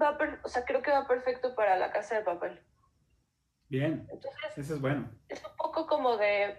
va 0.01 0.17
o 0.45 0.49
sea, 0.49 0.65
creo 0.65 0.83
que 0.83 0.91
va 0.91 1.07
perfecto 1.07 1.55
para 1.55 1.77
La 1.77 1.91
Casa 1.91 2.17
de 2.17 2.25
Papel. 2.25 2.61
Bien, 3.69 4.07
Entonces, 4.11 4.59
eso 4.59 4.75
es 4.75 4.81
bueno. 4.81 5.11
es 5.29 5.45
un 5.45 5.57
poco 5.57 5.87
como 5.87 6.17
de 6.17 6.57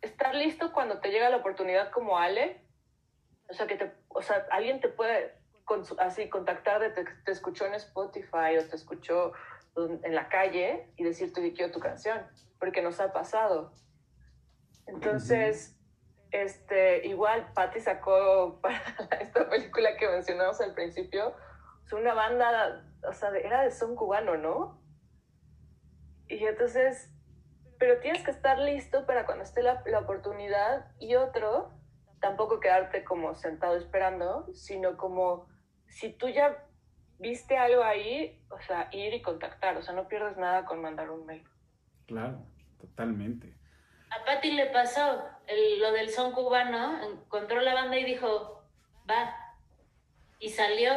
estar 0.00 0.34
listo 0.34 0.72
cuando 0.72 1.00
te 1.00 1.10
llega 1.10 1.28
la 1.30 1.38
oportunidad 1.38 1.90
como 1.90 2.18
Ale. 2.18 2.62
O 3.50 3.54
sea, 3.54 3.66
que 3.66 3.76
te, 3.76 3.92
o 4.08 4.22
sea, 4.22 4.46
alguien 4.50 4.80
te 4.80 4.88
puede 4.88 5.34
con 5.64 5.82
así 5.98 6.28
contactar 6.28 6.80
de 6.80 6.90
te, 6.90 7.04
te 7.24 7.32
escuchó 7.32 7.66
en 7.66 7.74
Spotify 7.74 8.56
o 8.58 8.64
te 8.68 8.76
escuchó 8.76 9.32
en 9.76 10.14
la 10.14 10.28
calle 10.28 10.90
y 10.96 11.04
decirte 11.04 11.40
que 11.40 11.52
quiero 11.52 11.72
tu 11.72 11.80
canción, 11.80 12.26
porque 12.58 12.82
nos 12.82 13.00
ha 13.00 13.12
pasado. 13.12 13.72
Entonces, 14.86 15.77
este, 16.30 17.06
igual 17.06 17.52
Patty 17.54 17.80
sacó 17.80 18.58
para 18.62 18.82
esta 19.20 19.48
película 19.48 19.96
que 19.96 20.08
mencionamos 20.08 20.60
al 20.60 20.74
principio, 20.74 21.34
una 21.92 22.14
banda, 22.14 22.84
o 23.08 23.12
sea, 23.12 23.30
era 23.30 23.62
de 23.62 23.70
son 23.70 23.96
cubano, 23.96 24.36
¿no? 24.36 24.80
Y 26.28 26.44
entonces, 26.44 27.10
pero 27.78 28.00
tienes 28.00 28.22
que 28.22 28.30
estar 28.30 28.58
listo 28.58 29.06
para 29.06 29.24
cuando 29.24 29.44
esté 29.44 29.62
la, 29.62 29.82
la 29.86 30.00
oportunidad 30.00 30.92
y 30.98 31.14
otro, 31.14 31.72
tampoco 32.20 32.60
quedarte 32.60 33.04
como 33.04 33.34
sentado 33.34 33.76
esperando, 33.76 34.52
sino 34.52 34.96
como 34.96 35.48
si 35.86 36.12
tú 36.12 36.28
ya 36.28 36.66
viste 37.18 37.56
algo 37.56 37.82
ahí, 37.82 38.44
o 38.50 38.60
sea, 38.60 38.88
ir 38.92 39.14
y 39.14 39.22
contactar, 39.22 39.76
o 39.76 39.82
sea, 39.82 39.94
no 39.94 40.08
pierdes 40.08 40.36
nada 40.36 40.64
con 40.64 40.82
mandar 40.82 41.10
un 41.10 41.24
mail. 41.26 41.44
Claro, 42.06 42.44
totalmente. 42.78 43.57
A 44.10 44.24
Patti 44.24 44.52
le 44.52 44.66
pasó 44.66 45.22
el- 45.46 45.80
lo 45.80 45.92
del 45.92 46.10
son 46.10 46.32
cubano, 46.32 47.02
encontró 47.02 47.60
la 47.60 47.74
banda 47.74 47.98
y 47.98 48.04
dijo, 48.04 48.62
va. 49.08 49.34
Y 50.38 50.50
salió 50.50 50.92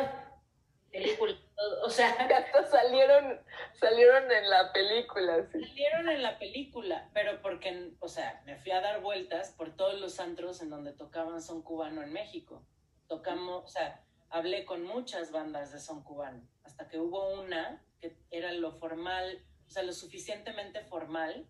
película. 0.92 1.36
O 1.84 1.90
sea, 1.90 2.10
Hasta 2.46 2.66
salieron, 2.68 3.40
salieron 3.74 4.32
en 4.32 4.50
la 4.50 4.72
película, 4.74 5.46
sí. 5.52 5.64
Salieron 5.64 6.10
en 6.10 6.24
la 6.24 6.40
película, 6.40 7.10
pero 7.14 7.42
porque, 7.42 7.92
o 8.00 8.08
sea, 8.08 8.42
me 8.46 8.58
fui 8.58 8.72
a 8.72 8.82
dar 8.82 9.02
vueltas 9.02 9.52
por 9.52 9.76
todos 9.76 10.00
los 10.00 10.20
antros 10.20 10.62
en 10.62 10.70
donde 10.70 10.92
tocaban 10.94 11.42
son 11.42 11.62
cubano 11.62 12.02
en 12.02 12.12
México. 12.14 12.66
Tocamos, 13.08 13.64
o 13.64 13.68
sea, 13.68 14.04
hablé 14.30 14.66
con 14.66 14.84
muchas 14.84 15.32
bandas 15.32 15.72
de 15.72 15.80
son 15.80 16.04
cubano, 16.04 16.42
hasta 16.64 16.88
que 16.88 16.98
hubo 17.00 17.40
una 17.42 17.84
que 18.00 18.18
era 18.32 18.52
lo 18.54 18.72
formal, 18.74 19.44
o 19.68 19.70
sea, 19.70 19.84
lo 19.84 19.94
suficientemente 19.94 20.82
formal 20.86 21.48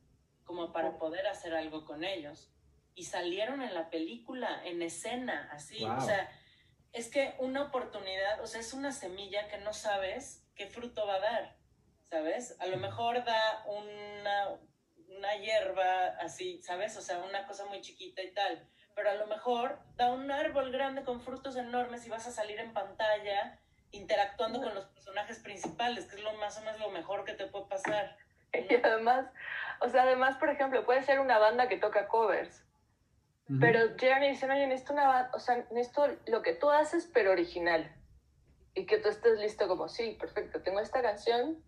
como 0.51 0.73
para 0.73 0.97
poder 0.97 1.27
hacer 1.27 1.55
algo 1.55 1.85
con 1.85 2.03
ellos. 2.03 2.51
Y 2.93 3.05
salieron 3.05 3.61
en 3.61 3.73
la 3.73 3.89
película, 3.89 4.61
en 4.65 4.81
escena, 4.81 5.47
así. 5.53 5.79
Wow. 5.79 5.97
O 5.97 6.01
sea, 6.01 6.29
es 6.91 7.09
que 7.09 7.35
una 7.39 7.63
oportunidad, 7.63 8.41
o 8.41 8.47
sea, 8.47 8.59
es 8.59 8.73
una 8.73 8.91
semilla 8.91 9.47
que 9.47 9.59
no 9.59 9.71
sabes 9.71 10.45
qué 10.55 10.67
fruto 10.67 11.07
va 11.07 11.15
a 11.15 11.19
dar, 11.19 11.57
¿sabes? 12.03 12.57
A 12.59 12.65
lo 12.65 12.75
mejor 12.75 13.23
da 13.23 13.63
una, 13.65 14.59
una 15.07 15.35
hierba 15.37 16.07
así, 16.19 16.61
¿sabes? 16.61 16.97
O 16.97 17.01
sea, 17.01 17.19
una 17.19 17.47
cosa 17.47 17.65
muy 17.67 17.79
chiquita 17.79 18.21
y 18.21 18.33
tal. 18.33 18.67
Pero 18.93 19.09
a 19.09 19.13
lo 19.13 19.27
mejor 19.27 19.79
da 19.95 20.11
un 20.11 20.29
árbol 20.31 20.69
grande 20.73 21.05
con 21.05 21.21
frutos 21.21 21.55
enormes 21.55 22.05
y 22.05 22.09
vas 22.09 22.27
a 22.27 22.31
salir 22.31 22.59
en 22.59 22.73
pantalla 22.73 23.57
interactuando 23.91 24.61
con 24.61 24.75
los 24.75 24.83
personajes 24.87 25.39
principales, 25.39 26.07
que 26.07 26.17
es 26.17 26.23
lo 26.23 26.33
más 26.33 26.57
o 26.57 26.61
menos 26.61 26.81
lo 26.81 26.89
mejor 26.89 27.23
que 27.23 27.35
te 27.35 27.47
puede 27.47 27.67
pasar. 27.67 28.17
Y 28.69 28.75
además, 28.75 29.27
o 29.81 29.89
sea, 29.89 30.03
además, 30.03 30.37
por 30.37 30.49
ejemplo, 30.49 30.85
puede 30.85 31.01
ser 31.03 31.19
una 31.19 31.37
banda 31.39 31.67
que 31.67 31.77
toca 31.77 32.07
covers. 32.07 32.63
Pero 33.59 33.97
llegan 33.97 34.23
y 34.23 34.29
dicen, 34.29 34.49
oye, 34.49 34.65
necesito 34.65 34.93
una 34.93 35.29
o 35.33 35.39
sea, 35.39 35.57
necesito 35.71 36.07
lo 36.27 36.41
que 36.41 36.53
tú 36.53 36.69
haces, 36.69 37.09
pero 37.13 37.31
original. 37.31 37.93
Y 38.75 38.85
que 38.85 38.97
tú 38.97 39.09
estés 39.09 39.39
listo 39.39 39.67
como, 39.67 39.89
sí, 39.89 40.15
perfecto, 40.17 40.61
tengo 40.61 40.79
esta 40.79 41.01
canción 41.01 41.61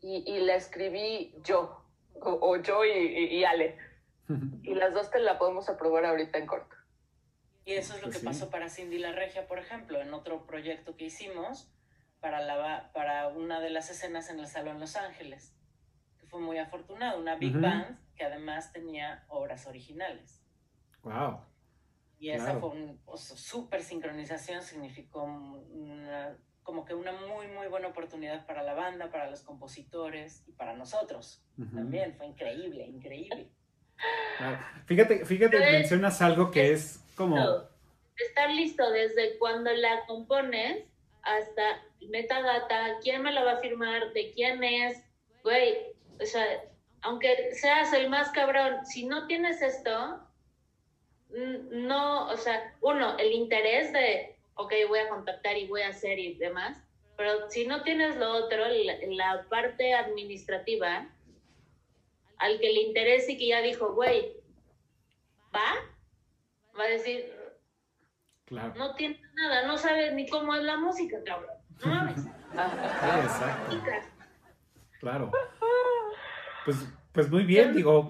y, 0.00 0.24
y 0.26 0.40
la 0.40 0.56
escribí 0.56 1.36
yo, 1.44 1.84
o, 2.20 2.30
o 2.40 2.56
yo 2.56 2.84
y, 2.84 2.90
y- 2.90 3.36
y 3.38 3.44
Ale. 3.44 3.78
Y 4.64 4.74
las 4.74 4.92
dos 4.92 5.10
te 5.10 5.20
la 5.20 5.38
podemos 5.38 5.68
aprobar 5.68 6.04
ahorita 6.04 6.36
en 6.38 6.46
corto. 6.46 6.74
Y 7.64 7.74
eso 7.74 7.94
es 7.94 8.00
lo 8.00 8.06
Pues 8.06 8.16
que 8.16 8.20
sí. 8.20 8.26
pasó 8.26 8.50
para 8.50 8.68
Cindy 8.68 8.98
La 8.98 9.12
Regia, 9.12 9.46
por 9.46 9.58
ejemplo, 9.60 10.00
en 10.00 10.12
otro 10.14 10.46
proyecto 10.46 10.96
que 10.96 11.04
hicimos 11.04 11.70
para, 12.20 12.40
la, 12.40 12.90
para 12.92 13.28
una 13.28 13.60
de 13.60 13.70
las 13.70 13.88
escenas 13.88 14.30
en 14.30 14.40
el 14.40 14.48
Salón 14.48 14.80
Los 14.80 14.96
Ángeles, 14.96 15.54
fue 16.28 16.40
muy 16.40 16.58
afortunado, 16.58 17.20
una 17.20 17.36
big 17.36 17.56
band 17.58 17.98
que 18.16 18.24
además 18.24 18.72
tenía 18.72 19.24
obras 19.28 19.66
originales. 19.66 20.42
Wow. 21.02 21.40
Y 22.18 22.30
esa 22.30 22.58
fue 22.58 22.70
un 22.70 23.00
o 23.06 23.16
sea, 23.16 23.36
súper 23.36 23.82
sincronización, 23.82 24.62
significó 24.62 25.22
una- 25.22 26.36
como 26.62 26.84
que 26.84 26.92
una 26.92 27.12
muy, 27.12 27.46
muy 27.46 27.66
buena 27.68 27.88
oportunidad 27.88 28.44
para 28.44 28.62
la 28.62 28.74
banda, 28.74 29.10
para 29.10 29.30
los 29.30 29.42
compositores 29.42 30.44
y 30.46 30.52
para 30.52 30.74
nosotros 30.74 31.42
también. 31.74 32.14
Fue 32.16 32.26
increíble, 32.26 32.84
increíble. 32.86 33.48
Claro. 34.36 34.58
Fíjate, 34.86 35.24
fíjate, 35.24 35.56
Pero 35.58 35.72
mencionas 35.72 36.20
algo 36.20 36.50
que 36.50 36.72
es 36.72 37.02
como... 37.16 37.36
estar 38.16 38.50
listo 38.50 38.90
desde 38.90 39.38
cuando 39.38 39.72
la 39.72 40.04
compones 40.06 40.84
hasta 41.22 41.82
metadata, 42.10 42.98
quién 43.02 43.22
me 43.22 43.32
la 43.32 43.44
va 43.44 43.52
a 43.52 43.60
firmar, 43.60 44.12
de 44.12 44.32
quién 44.32 44.62
es, 44.62 45.02
güey, 45.42 45.76
o 46.20 46.26
sea, 46.26 46.44
aunque 47.02 47.54
seas 47.54 47.92
el 47.92 48.08
más 48.08 48.30
cabrón, 48.30 48.84
si 48.84 49.06
no 49.06 49.26
tienes 49.26 49.62
esto, 49.62 50.20
no, 51.30 52.28
o 52.28 52.36
sea, 52.36 52.74
uno, 52.80 53.16
el 53.18 53.32
interés 53.32 53.92
de, 53.92 54.36
ok, 54.54 54.72
voy 54.88 54.98
a 55.00 55.08
contactar 55.08 55.56
y 55.56 55.66
voy 55.66 55.82
a 55.82 55.88
hacer 55.88 56.18
y 56.18 56.34
demás, 56.34 56.78
pero 57.16 57.50
si 57.50 57.66
no 57.66 57.82
tienes 57.82 58.16
lo 58.16 58.30
otro, 58.32 58.66
la, 58.68 58.94
la 59.08 59.44
parte 59.48 59.94
administrativa, 59.94 61.08
al 62.38 62.60
que 62.60 62.72
le 62.72 62.82
interese 62.82 63.32
y 63.32 63.38
que 63.38 63.48
ya 63.48 63.60
dijo, 63.60 63.92
güey, 63.94 64.32
va, 65.54 65.74
va 66.78 66.84
a 66.84 66.88
decir, 66.88 67.34
Claro. 68.46 68.72
no 68.76 68.94
tienes 68.94 69.20
nada, 69.34 69.66
no 69.66 69.76
sabes 69.76 70.14
ni 70.14 70.26
cómo 70.28 70.54
es 70.54 70.62
la 70.62 70.78
música, 70.78 71.18
cabrón. 71.24 71.50
No 71.84 71.94
mames. 71.94 72.22
Sí, 72.22 72.28
exacto. 73.22 73.76
Claro. 75.00 75.30
Pues, 76.68 76.86
pues 77.12 77.30
muy 77.30 77.44
bien, 77.44 77.74
digo, 77.74 78.08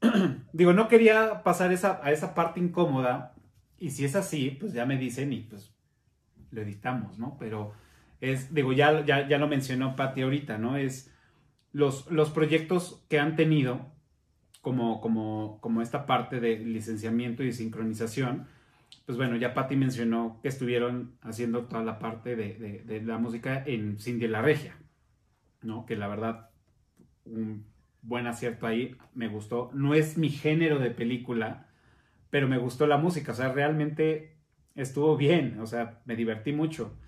digo, 0.52 0.72
no 0.72 0.88
quería 0.88 1.42
pasar 1.42 1.72
esa, 1.72 2.00
a 2.02 2.12
esa 2.12 2.34
parte 2.34 2.60
incómoda. 2.60 3.34
Y 3.78 3.90
si 3.90 4.04
es 4.04 4.16
así, 4.16 4.56
pues 4.58 4.72
ya 4.72 4.86
me 4.86 4.96
dicen 4.96 5.32
y 5.32 5.40
pues 5.40 5.72
lo 6.50 6.62
editamos, 6.62 7.18
¿no? 7.18 7.36
Pero 7.38 7.72
es, 8.20 8.54
digo, 8.54 8.72
ya, 8.72 9.04
ya, 9.04 9.28
ya 9.28 9.38
lo 9.38 9.48
mencionó 9.48 9.96
Patti 9.96 10.22
ahorita, 10.22 10.58
¿no? 10.58 10.76
Es 10.76 11.12
los, 11.72 12.10
los 12.10 12.30
proyectos 12.30 13.04
que 13.08 13.20
han 13.20 13.36
tenido 13.36 13.86
como, 14.62 15.00
como, 15.00 15.58
como 15.60 15.82
esta 15.82 16.06
parte 16.06 16.40
de 16.40 16.58
licenciamiento 16.58 17.44
y 17.44 17.52
sincronización. 17.52 18.48
Pues 19.06 19.18
bueno, 19.18 19.36
ya 19.36 19.54
Patti 19.54 19.76
mencionó 19.76 20.40
que 20.42 20.48
estuvieron 20.48 21.16
haciendo 21.22 21.66
toda 21.66 21.84
la 21.84 21.98
parte 21.98 22.36
de, 22.36 22.54
de- 22.54 22.82
de 22.84 23.02
la 23.02 23.18
música 23.18 23.62
en 23.66 23.98
Cindy 23.98 24.28
la 24.28 24.42
Regia, 24.42 24.76
¿no? 25.62 25.86
Que 25.86 25.96
la 25.96 26.08
verdad, 26.08 26.50
un 27.32 27.66
buen 28.02 28.26
acierto 28.26 28.66
ahí, 28.66 28.96
me 29.14 29.28
gustó. 29.28 29.70
No 29.74 29.94
es 29.94 30.18
mi 30.18 30.30
género 30.30 30.78
de 30.78 30.90
película, 30.90 31.68
pero 32.30 32.48
me 32.48 32.58
gustó 32.58 32.86
la 32.86 32.98
música, 32.98 33.32
o 33.32 33.34
sea, 33.34 33.52
realmente 33.52 34.36
estuvo 34.74 35.16
bien, 35.16 35.60
o 35.60 35.66
sea, 35.66 36.02
me 36.06 36.16
divertí 36.16 36.52
mucho. 36.52 36.98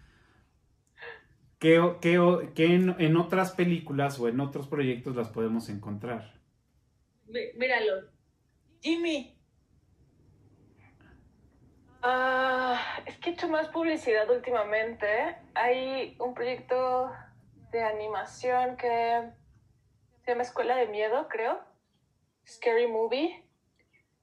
¿Qué, 1.60 1.80
qué 2.00 2.50
qué 2.56 2.74
en, 2.74 2.96
en 2.98 3.16
otras 3.16 3.52
películas 3.52 4.18
o 4.18 4.26
en 4.28 4.40
otros 4.40 4.66
proyectos 4.66 5.14
las 5.14 5.28
podemos 5.28 5.68
encontrar? 5.68 6.40
Mí- 7.26 7.52
Míralo. 7.56 8.10
Jimmy, 8.82 9.36
Ah, 12.02 12.80
es 13.06 13.18
que 13.18 13.30
he 13.30 13.32
hecho 13.34 13.48
más 13.48 13.68
publicidad 13.68 14.28
últimamente. 14.30 15.36
Hay 15.54 16.16
un 16.18 16.34
proyecto 16.34 17.12
de 17.72 17.82
animación 17.82 18.76
que 18.76 19.30
se 20.22 20.30
llama 20.30 20.42
Escuela 20.42 20.76
de 20.76 20.86
Miedo, 20.86 21.28
creo. 21.28 21.60
Scary 22.46 22.86
Movie, 22.86 23.44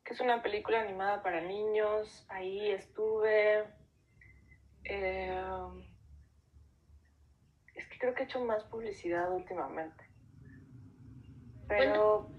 que 0.03 0.14
es 0.14 0.19
una 0.19 0.41
película 0.41 0.82
animada 0.82 1.22
para 1.24 1.41
niños. 1.41 2.26
Ahí 2.30 2.72
estuve. 2.72 3.64
Eh, 4.84 5.41
es 7.76 7.88
que 7.88 7.99
creo 7.99 8.14
que 8.14 8.24
he 8.24 8.26
hecho 8.26 8.44
más 8.44 8.64
publicidad 8.65 9.32
últimamente. 9.32 10.03
Pero. 11.68 12.30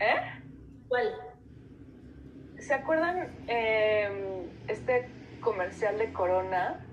¿Eh? 0.00 0.42
¿Cuál? 0.88 1.14
¿Se 2.58 2.74
acuerdan 2.74 3.34
eh, 3.46 4.48
este 4.68 5.08
comercial 5.40 5.98
de 5.98 6.12
Corona 6.12 6.84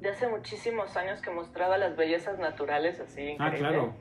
de 0.00 0.10
hace 0.10 0.26
muchísimos 0.26 0.96
años 0.96 1.22
que 1.22 1.30
mostraba 1.30 1.78
las 1.78 1.96
bellezas 1.96 2.38
naturales 2.38 2.98
así. 2.98 3.36
Ah, 3.38 3.46
increíble. 3.46 3.58
claro. 3.58 3.94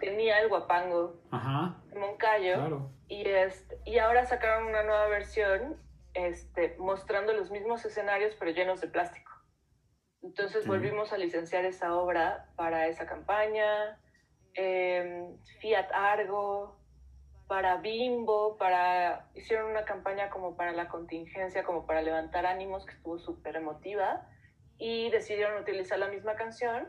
Tenía 0.00 0.40
el 0.40 0.48
guapango 0.48 1.20
Ajá, 1.30 1.82
Moncayo. 1.94 2.54
claro. 2.54 2.90
Y, 3.08 3.26
este, 3.28 3.78
y 3.84 3.98
ahora 3.98 4.24
sacaron 4.24 4.66
una 4.66 4.82
nueva 4.82 5.08
versión 5.08 5.76
este, 6.14 6.76
mostrando 6.78 7.32
los 7.32 7.50
mismos 7.50 7.84
escenarios 7.84 8.34
pero 8.38 8.50
llenos 8.52 8.80
de 8.80 8.88
plástico. 8.88 9.32
Entonces 10.22 10.66
volvimos 10.66 11.12
a 11.12 11.18
licenciar 11.18 11.64
esa 11.66 11.94
obra 11.94 12.48
para 12.56 12.86
esa 12.86 13.04
campaña, 13.06 14.00
eh, 14.54 15.36
Fiat 15.60 15.92
Argo, 15.92 16.78
para 17.46 17.76
Bimbo, 17.76 18.56
para 18.56 19.28
hicieron 19.34 19.70
una 19.70 19.84
campaña 19.84 20.30
como 20.30 20.56
para 20.56 20.72
la 20.72 20.88
contingencia, 20.88 21.62
como 21.62 21.84
para 21.86 22.00
levantar 22.00 22.46
ánimos, 22.46 22.86
que 22.86 22.92
estuvo 22.94 23.18
súper 23.18 23.56
emotiva, 23.56 24.26
y 24.78 25.10
decidieron 25.10 25.60
utilizar 25.60 25.98
la 25.98 26.08
misma 26.08 26.36
canción 26.36 26.88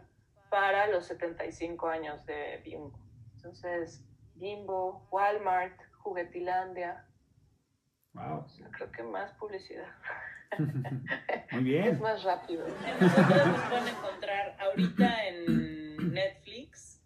para 0.50 0.88
los 0.88 1.06
75 1.08 1.88
años 1.88 2.26
de 2.26 2.62
Bimbo. 2.64 2.98
Entonces, 3.36 4.04
Bimbo, 4.36 5.08
Walmart, 5.12 5.80
Juguetilandia, 6.00 7.06
Wow. 8.14 8.46
creo 8.72 8.92
que 8.94 9.04
más 9.04 9.34
publicidad. 9.34 9.88
Muy 11.52 11.60
Es 11.60 11.64
bien. 11.64 12.00
más 12.00 12.24
rápido. 12.24 12.66
Nosotros 13.02 13.48
nos 13.48 13.62
pueden 13.70 13.88
encontrar 13.90 14.56
ahorita 14.60 15.28
en 15.28 16.14
Netflix 16.14 17.02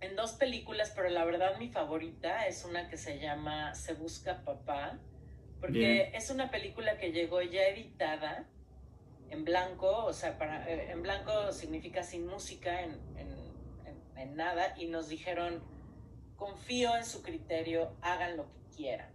en 0.00 0.16
dos 0.16 0.32
películas, 0.32 0.92
pero 0.96 1.08
la 1.08 1.24
verdad 1.24 1.56
mi 1.58 1.68
favorita 1.70 2.46
es 2.46 2.64
una 2.64 2.88
que 2.88 2.96
se 2.96 3.18
llama 3.20 3.74
Se 3.74 3.94
Busca 3.94 4.42
Papá, 4.44 4.98
porque 5.60 5.78
Bien. 5.78 6.14
es 6.14 6.30
una 6.30 6.50
película 6.50 6.98
que 6.98 7.12
llegó 7.12 7.40
ya 7.42 7.62
editada 7.68 8.44
en 9.30 9.44
blanco, 9.44 10.04
o 10.06 10.12
sea, 10.12 10.38
para, 10.38 10.68
eh, 10.70 10.90
en 10.90 11.02
blanco 11.02 11.52
significa 11.52 12.02
sin 12.02 12.26
música, 12.26 12.82
en, 12.82 12.92
en- 13.16 13.36
en- 13.86 14.18
en 14.18 14.36
nada, 14.36 14.74
y 14.78 14.86
nos 14.86 15.08
dijeron, 15.08 15.62
confío 16.36 16.96
en 16.96 17.04
su 17.04 17.22
criterio, 17.22 17.92
hagan 18.02 18.36
lo 18.36 18.44
que 18.44 18.76
quieran. 18.76 19.10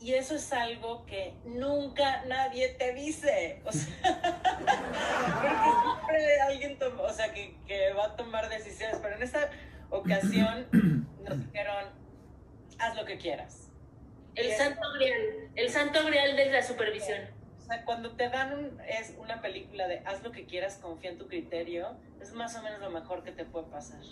Y 0.00 0.14
eso 0.14 0.34
es 0.34 0.52
algo 0.52 1.06
que 1.06 1.34
nunca 1.44 2.24
nadie 2.26 2.68
te 2.70 2.92
dice. 2.94 3.62
O 3.64 3.72
sea, 3.72 3.94
porque 4.42 5.50
siempre 5.82 6.40
alguien 6.40 6.78
toma, 6.78 7.02
o 7.02 7.12
sea, 7.12 7.32
que, 7.32 7.56
que 7.66 7.92
va 7.92 8.06
a 8.06 8.16
tomar 8.16 8.48
decisiones, 8.48 8.98
pero 9.02 9.16
en 9.16 9.22
esta 9.22 9.50
ocasión 9.90 10.66
nos 11.22 11.38
dijeron, 11.46 11.84
haz 12.78 12.96
lo 12.96 13.04
que 13.04 13.18
quieras. 13.18 13.70
El 14.34 14.52
santo 14.52 14.80
grial, 14.96 15.20
el 15.54 15.70
santo 15.70 16.04
grial 16.04 16.36
de 16.36 16.50
la 16.50 16.62
supervisión. 16.62 17.20
O 17.64 17.66
sea, 17.66 17.82
cuando 17.86 18.10
te 18.12 18.28
dan 18.28 18.52
un- 18.58 18.78
es 18.86 19.14
una 19.18 19.40
película 19.40 19.88
de 19.88 20.00
haz 20.00 20.22
lo 20.22 20.32
que 20.32 20.44
quieras, 20.44 20.76
confía 20.76 21.10
en 21.10 21.16
tu 21.18 21.26
criterio, 21.28 21.96
es 22.20 22.34
más 22.34 22.54
o 22.56 22.62
menos 22.62 22.78
lo 22.80 22.90
mejor 22.90 23.24
que 23.24 23.32
te 23.32 23.46
puede 23.46 23.66
pasar. 23.68 24.02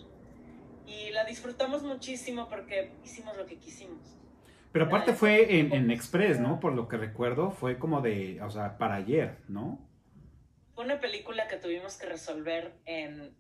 Y 0.87 1.11
la 1.11 1.25
disfrutamos 1.25 1.83
muchísimo 1.83 2.49
porque 2.49 2.93
hicimos 3.05 3.37
lo 3.37 3.45
que 3.45 3.57
quisimos. 3.59 4.17
Pero 4.73 4.87
aparte 4.87 5.13
fue 5.13 5.59
en, 5.61 5.71
en 5.75 5.91
Express, 5.91 6.41
¿no? 6.41 6.61
Por 6.61 6.73
lo 6.73 6.89
que 6.89 6.97
recuerdo, 6.97 7.51
fue 7.51 7.79
como 7.79 8.01
de, 8.01 8.41
o 8.41 8.49
sea, 8.51 8.79
para 8.79 8.95
ayer, 8.95 9.37
¿no? 9.49 9.87
Fue 10.75 10.87
una 10.87 10.99
película 10.99 11.47
que 11.47 11.59
tuvimos 11.59 11.99
que 11.99 12.07
resolver 12.07 12.73
en 12.87 13.37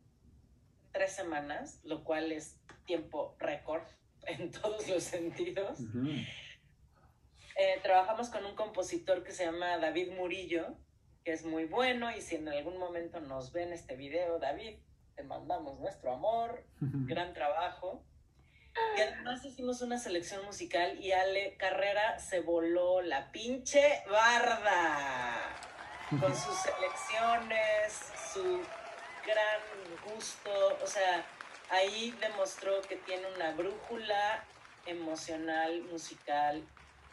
tres 0.93 1.13
semanas, 1.13 1.81
lo 1.85 2.05
cual 2.05 2.33
es 2.33 2.61
tiempo 2.85 3.35
récord 3.39 3.83
en 4.27 4.51
todos 4.63 4.87
los 4.91 5.03
sentidos. 5.03 5.81
Ujú. 5.81 6.11
Eh, 7.57 7.81
trabajamos 7.83 8.31
con 8.31 8.45
un 8.47 8.55
compositor 8.55 9.23
que 9.23 9.33
se 9.33 9.45
llama 9.45 9.79
David 9.79 10.13
Murillo, 10.13 10.77
que 11.25 11.33
es 11.33 11.45
muy 11.45 11.65
bueno 11.67 12.11
y 12.11 12.21
si 12.21 12.37
en 12.37 12.49
algún 12.49 12.79
momento 12.79 13.21
nos 13.21 13.53
ven 13.53 13.73
este 13.73 13.97
video, 13.97 14.39
David, 14.39 14.79
te 15.15 15.23
mandamos 15.23 15.79
nuestro 15.79 16.13
amor, 16.13 16.65
gran 16.81 17.33
trabajo. 17.35 18.03
Y 18.97 19.03
además 19.03 19.45
hicimos 19.45 19.83
una 19.83 19.99
selección 19.99 20.45
musical 20.47 20.99
y 20.99 21.13
Ale 21.13 21.57
Carrera 21.59 22.19
se 22.19 22.41
voló 22.41 23.03
la 23.03 23.31
pinche 23.31 24.03
barda 24.11 25.59
con 26.09 26.35
sus 26.35 26.57
selecciones, 26.57 28.13
su 28.33 28.63
gran 29.27 30.15
gusto, 30.15 30.79
o 30.83 30.87
sea, 30.87 31.25
ahí 31.71 32.15
demostró 32.19 32.81
que 32.83 32.97
tiene 32.97 33.27
una 33.35 33.53
brújula 33.53 34.43
emocional, 34.87 35.83
musical 35.83 36.65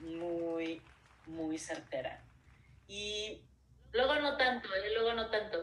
muy, 0.01 0.81
muy 1.27 1.57
certera. 1.57 2.23
Y 2.87 3.41
Luego 3.91 4.15
no 4.15 4.37
tanto, 4.37 4.67
¿eh? 4.75 4.93
luego 4.93 5.13
no 5.13 5.29
tanto. 5.29 5.57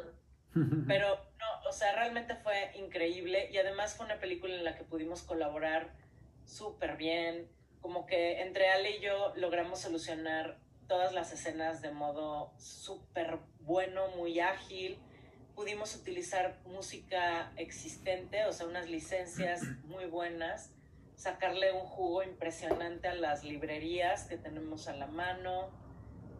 pero 0.89 1.17
no, 1.39 1.69
o 1.69 1.73
sea, 1.73 1.95
realmente 1.95 2.35
fue 2.37 2.73
increíble 2.77 3.51
y 3.53 3.59
además 3.59 3.95
fue 3.95 4.07
una 4.07 4.19
película 4.19 4.55
en 4.55 4.65
la 4.65 4.75
que 4.75 4.85
pudimos 4.85 5.23
colaborar 5.23 5.91
súper 6.45 6.97
bien, 6.97 7.49
como 7.81 8.07
que 8.07 8.41
entre 8.41 8.71
Ale 8.71 8.97
y 8.97 9.01
yo 9.01 9.35
logramos 9.37 9.81
solucionar 9.81 10.59
todas 10.89 11.13
las 11.13 11.33
escenas 11.33 11.83
de 11.83 11.91
modo 11.91 12.53
súper 12.59 13.39
bueno, 13.61 14.09
muy 14.17 14.41
ágil, 14.41 14.99
pudimos 15.55 15.95
utilizar 15.95 16.59
música 16.65 17.53
existente, 17.57 18.47
o 18.47 18.53
sea, 18.53 18.67
unas 18.67 18.89
licencias 18.89 19.63
muy 19.85 20.07
buenas, 20.07 20.71
sacarle 21.17 21.73
un 21.73 21.81
jugo 21.81 22.23
impresionante 22.23 23.09
a 23.09 23.15
las 23.15 23.43
librerías 23.43 24.25
que 24.25 24.37
tenemos 24.37 24.87
a 24.89 24.95
la 24.95 25.07
mano. 25.07 25.71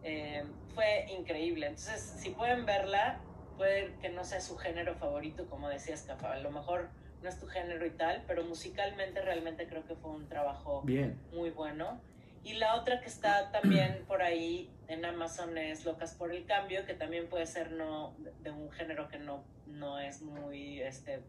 Eh, 0.03 0.43
fue 0.73 1.07
increíble. 1.11 1.67
Entonces, 1.67 2.01
si 2.01 2.29
pueden 2.29 2.65
verla, 2.65 3.19
puede 3.57 3.95
que 4.01 4.09
no 4.09 4.23
sea 4.23 4.39
su 4.39 4.55
género 4.57 4.95
favorito, 4.95 5.49
como 5.49 5.67
decías, 5.67 6.03
Cafa. 6.03 6.33
A 6.33 6.39
lo 6.39 6.51
mejor 6.51 6.89
no 7.21 7.29
es 7.29 7.39
tu 7.39 7.47
género 7.47 7.85
y 7.85 7.91
tal, 7.91 8.23
pero 8.27 8.43
musicalmente 8.43 9.21
realmente 9.21 9.67
creo 9.67 9.85
que 9.85 9.95
fue 9.95 10.11
un 10.11 10.29
trabajo 10.29 10.83
Bien. 10.83 11.19
muy 11.33 11.49
bueno. 11.49 11.99
Y 12.43 12.53
la 12.53 12.75
otra 12.75 13.01
que 13.01 13.07
está 13.07 13.51
también 13.51 14.03
por 14.07 14.21
ahí 14.21 14.71
en 14.87 15.03
Amazon 15.03 15.57
es 15.57 15.83
Locas 15.83 16.13
por 16.13 16.31
el 16.31 16.45
Cambio, 16.45 16.85
que 16.85 16.93
también 16.93 17.27
puede 17.27 17.47
ser 17.47 17.71
no 17.71 18.15
de 18.41 18.51
un 18.51 18.71
género 18.71 19.07
que 19.09 19.17
no, 19.17 19.43
no 19.65 19.99
es 19.99 20.21
muy, 20.21 20.81
este, 20.81 21.21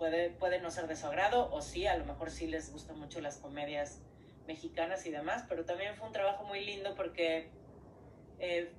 puede, 0.00 0.30
puede 0.30 0.60
no 0.60 0.70
ser 0.70 0.88
de 0.88 0.96
su 0.96 1.06
agrado, 1.06 1.52
o 1.52 1.60
sí, 1.60 1.86
a 1.86 1.96
lo 1.98 2.06
mejor 2.06 2.30
sí 2.30 2.46
les 2.46 2.72
gustan 2.72 2.98
mucho 2.98 3.20
las 3.20 3.36
comedias 3.36 4.00
mexicanas 4.46 5.04
y 5.04 5.10
demás, 5.10 5.44
pero 5.46 5.66
también 5.66 5.94
fue 5.94 6.06
un 6.06 6.14
trabajo 6.14 6.42
muy 6.44 6.64
lindo 6.64 6.94
porque 6.96 7.50
eh, 8.38 8.72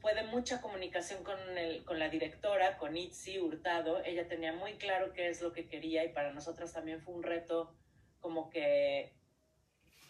fue 0.00 0.14
de 0.14 0.22
mucha 0.22 0.62
comunicación 0.62 1.22
con, 1.22 1.38
el, 1.58 1.84
con 1.84 1.98
la 1.98 2.08
directora, 2.08 2.78
con 2.78 2.96
Itzi 2.96 3.38
Hurtado. 3.38 4.02
Ella 4.04 4.26
tenía 4.26 4.54
muy 4.54 4.78
claro 4.78 5.12
qué 5.12 5.28
es 5.28 5.42
lo 5.42 5.52
que 5.52 5.68
quería 5.68 6.02
y 6.06 6.14
para 6.14 6.32
nosotras 6.32 6.72
también 6.72 7.02
fue 7.02 7.12
un 7.14 7.22
reto 7.22 7.76
como 8.18 8.48
que 8.48 9.12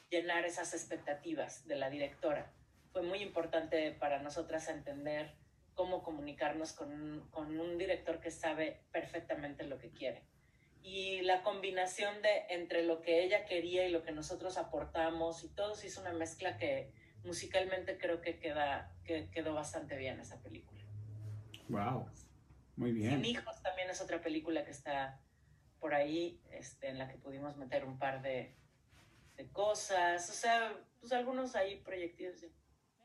llenar 0.08 0.44
esas 0.44 0.72
expectativas 0.72 1.66
de 1.66 1.74
la 1.74 1.90
directora. 1.90 2.52
Fue 2.92 3.02
muy 3.02 3.22
importante 3.22 3.90
para 3.90 4.22
nosotras 4.22 4.68
entender 4.68 5.34
cómo 5.78 6.02
comunicarnos 6.02 6.72
con 6.72 7.28
con 7.30 7.60
un 7.60 7.78
director 7.78 8.18
que 8.18 8.32
sabe 8.32 8.82
perfectamente 8.90 9.62
lo 9.62 9.78
que 9.78 9.92
quiere. 9.92 10.24
Y 10.82 11.20
la 11.20 11.44
combinación 11.44 12.20
de 12.20 12.46
entre 12.48 12.82
lo 12.82 13.00
que 13.00 13.22
ella 13.22 13.44
quería 13.44 13.86
y 13.86 13.92
lo 13.92 14.02
que 14.02 14.10
nosotros 14.10 14.58
aportamos 14.58 15.44
y 15.44 15.48
todo 15.50 15.76
se 15.76 15.86
hizo 15.86 16.00
una 16.00 16.12
mezcla 16.12 16.56
que 16.56 16.92
musicalmente 17.22 17.96
creo 17.96 18.20
que, 18.20 18.40
queda, 18.40 18.92
que 19.04 19.30
quedó 19.30 19.54
bastante 19.54 19.96
bien 19.96 20.18
esa 20.18 20.42
película. 20.42 20.82
Wow. 21.68 22.08
Muy 22.74 22.90
Sin 22.90 23.00
bien. 23.00 23.24
hijos 23.24 23.62
también 23.62 23.88
es 23.88 24.00
otra 24.00 24.20
película 24.20 24.64
que 24.64 24.72
está 24.72 25.20
por 25.78 25.94
ahí, 25.94 26.40
este, 26.50 26.88
en 26.88 26.98
la 26.98 27.06
que 27.06 27.18
pudimos 27.18 27.56
meter 27.56 27.84
un 27.84 27.98
par 28.00 28.20
de, 28.20 28.56
de 29.36 29.48
cosas, 29.52 30.28
o 30.28 30.32
sea, 30.32 30.76
pues 30.98 31.12
algunos 31.12 31.54
ahí 31.54 31.76
proyectos 31.76 32.40
de 32.40 32.50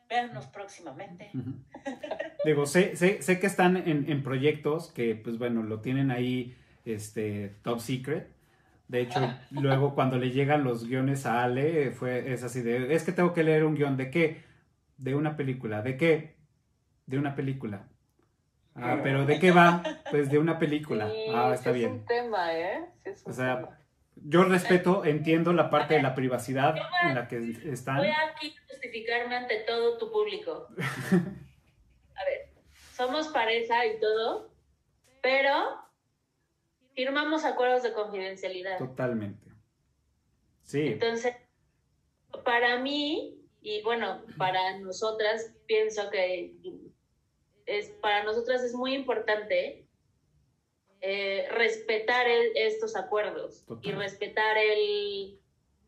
véannos 0.09 0.47
próximamente. 0.47 1.31
Digo, 2.45 2.65
sé, 2.65 2.95
sé, 2.95 3.21
sé 3.21 3.39
que 3.39 3.47
están 3.47 3.77
en, 3.77 4.09
en 4.09 4.23
proyectos 4.23 4.91
que, 4.91 5.15
pues 5.15 5.37
bueno, 5.37 5.63
lo 5.63 5.79
tienen 5.81 6.11
ahí, 6.11 6.55
este, 6.85 7.55
top 7.63 7.79
secret. 7.79 8.27
De 8.87 9.01
hecho, 9.01 9.19
luego 9.51 9.95
cuando 9.95 10.17
le 10.17 10.31
llegan 10.31 10.63
los 10.63 10.87
guiones 10.87 11.25
a 11.25 11.43
Ale, 11.43 11.91
fue, 11.91 12.33
es 12.33 12.43
así 12.43 12.61
de, 12.61 12.93
es 12.93 13.03
que 13.03 13.11
tengo 13.11 13.33
que 13.33 13.43
leer 13.43 13.63
un 13.63 13.75
guion, 13.75 13.97
¿de 13.97 14.09
qué? 14.09 14.41
De 14.97 15.15
una 15.15 15.35
película, 15.37 15.81
¿de 15.81 15.97
qué? 15.97 16.35
De 17.05 17.17
una 17.17 17.35
película. 17.35 17.87
Ah, 18.75 18.99
pero 19.03 19.25
¿de 19.25 19.39
qué 19.39 19.51
va? 19.51 19.83
Pues 20.11 20.29
de 20.29 20.37
una 20.39 20.59
película. 20.59 21.09
Sí, 21.09 21.15
Ah, 21.33 21.49
sí 21.49 21.55
está 21.55 21.69
es 21.71 21.75
bien. 21.75 21.91
un 21.91 22.05
tema, 22.05 22.53
¿eh? 22.57 22.85
Sí 23.03 23.09
es 23.09 23.23
un 23.25 23.31
O 23.31 23.35
sea, 23.35 23.55
tema. 23.57 23.77
Yo 24.15 24.43
respeto, 24.43 25.05
entiendo 25.05 25.53
la 25.53 25.69
parte 25.69 25.95
de 25.95 26.01
la 26.01 26.15
privacidad 26.15 26.75
en 27.03 27.15
la 27.15 27.27
que 27.27 27.57
están. 27.65 27.97
Voy 27.97 28.07
aquí 28.07 28.55
a 28.55 28.67
justificarme 28.73 29.35
ante 29.35 29.61
todo 29.61 29.97
tu 29.97 30.11
público. 30.11 30.67
A 32.15 32.25
ver, 32.25 32.49
somos 32.93 33.27
pareja 33.29 33.85
y 33.85 33.99
todo, 33.99 34.53
pero 35.21 35.51
firmamos 36.93 37.43
acuerdos 37.43 37.83
de 37.83 37.93
confidencialidad. 37.93 38.77
Totalmente. 38.77 39.49
Sí. 40.63 40.87
Entonces, 40.87 41.35
para 42.45 42.79
mí, 42.79 43.41
y 43.61 43.81
bueno, 43.81 44.23
para 44.37 44.79
nosotras, 44.79 45.53
pienso 45.65 46.09
que 46.09 46.55
es, 47.65 47.89
para 48.01 48.23
nosotras 48.23 48.63
es 48.63 48.73
muy 48.73 48.93
importante 48.93 49.82
eh, 51.05 51.45
respetar 51.51 52.27
el- 52.27 52.51
estos 52.55 52.95
acuerdos 52.95 53.65
Total. 53.65 53.85
y 53.91 53.93
respetar 53.93 54.57
el 54.57 55.37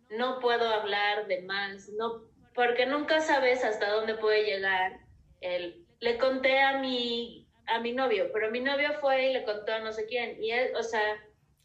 no 0.10 0.40
puedo 0.40 0.68
hablar 0.68 1.28
de 1.28 1.42
más, 1.44 1.90
no, 1.98 2.24
porque 2.54 2.86
nunca 2.86 3.22
sabes 3.22 3.64
hasta 3.64 3.90
dónde 3.92 4.16
puede 4.16 4.44
llegar 4.44 5.00
el 5.42 5.86
le 6.02 6.18
conté 6.18 6.60
a 6.62 6.80
mi 6.80 7.48
a 7.68 7.80
mi 7.80 7.94
novio, 7.94 8.26
pero 8.34 8.52
mi 8.52 8.60
novio 8.60 8.90
fue 9.00 9.30
y 9.30 9.34
le 9.34 9.44
contó 9.46 9.72
a 9.74 9.80
no 9.80 9.92
sé 9.94 10.06
quién 10.06 10.44
y 10.44 10.52
él, 10.52 10.76
o 10.78 10.84
sea, 10.84 11.02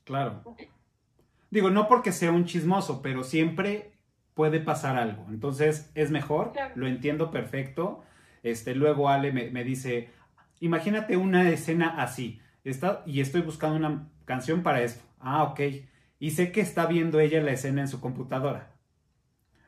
Claro. 0.04 0.42
Digo, 1.50 1.70
no 1.70 1.88
porque 1.88 2.12
sea 2.12 2.30
un 2.30 2.44
chismoso, 2.46 3.02
pero 3.02 3.24
siempre 3.24 3.92
puede 4.34 4.60
pasar 4.60 4.96
algo. 4.96 5.26
Entonces 5.28 5.90
es 5.96 6.10
mejor, 6.12 6.52
Claro. 6.52 6.72
lo 6.76 6.86
entiendo 6.86 7.30
perfecto. 7.32 8.02
Este, 8.44 8.74
luego 8.76 9.08
Ale 9.08 9.32
me, 9.32 9.50
me 9.50 9.64
dice, 9.64 10.08
imagínate 10.60 11.16
una 11.16 11.50
escena 11.50 12.00
así. 12.02 12.40
Está, 12.64 13.02
y 13.06 13.20
estoy 13.20 13.40
buscando 13.42 13.76
una 13.76 14.06
canción 14.24 14.62
para 14.62 14.80
esto. 14.82 15.02
Ah, 15.20 15.42
ok. 15.44 15.60
Y 16.18 16.30
sé 16.32 16.52
que 16.52 16.60
está 16.60 16.86
viendo 16.86 17.18
ella 17.20 17.40
la 17.40 17.52
escena 17.52 17.80
en 17.80 17.88
su 17.88 18.00
computadora. 18.00 18.70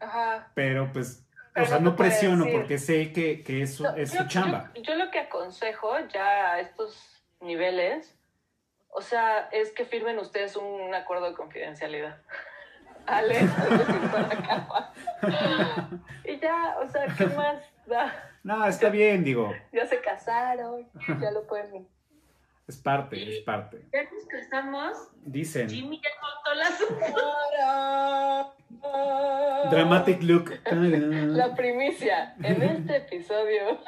Ajá. 0.00 0.50
Pero 0.54 0.92
pues, 0.92 1.26
Pero 1.54 1.66
o 1.66 1.68
sea, 1.68 1.78
no 1.78 1.96
presiono 1.96 2.44
decir. 2.44 2.58
porque 2.60 2.78
sé 2.78 3.12
que, 3.12 3.42
que 3.42 3.62
es, 3.62 3.74
su, 3.76 3.84
No, 3.84 3.94
es 3.96 4.12
yo- 4.12 4.22
su 4.22 4.28
chamba. 4.28 4.70
Yo, 4.74 4.82
yo 4.82 4.94
lo 4.96 5.10
que 5.10 5.20
aconsejo 5.20 5.98
ya 6.12 6.52
a 6.52 6.60
estos 6.60 7.22
niveles, 7.40 8.14
o 8.90 9.00
sea, 9.00 9.48
es 9.52 9.70
que 9.72 9.84
firmen 9.86 10.18
ustedes 10.18 10.56
un 10.56 10.94
acuerdo 10.94 11.26
de 11.30 11.34
confidencialidad. 11.34 12.18
Ale. 13.06 13.40
Y 16.24 16.38
ya, 16.38 16.76
o 16.82 16.88
sea, 16.88 17.06
¿qué 17.16 17.26
más 17.26 17.56
da? 17.86 18.12
No, 18.44 18.64
está 18.66 18.88
bien, 18.88 19.24
digo, 19.24 19.52
Ya 19.72 19.86
se 19.86 20.00
casaron, 20.00 20.88
ya 21.20 21.30
lo 21.30 21.46
pueden. 21.46 21.86
Es 22.66 22.76
parte, 22.78 23.38
es 23.38 23.44
parte. 23.44 23.84
ya 23.92 24.04
nos 24.04 24.24
casamos, 24.26 24.96
Dicen, 25.24 25.68
Jimmy 25.68 26.00
ya 26.00 26.10
contó 26.20 26.54
las 26.54 26.78
dramatic 29.70 30.22
look. 30.22 30.50
La 30.64 31.54
primicia 31.54 32.34
en 32.42 32.62
este 32.62 32.96
episodio. 32.96 33.80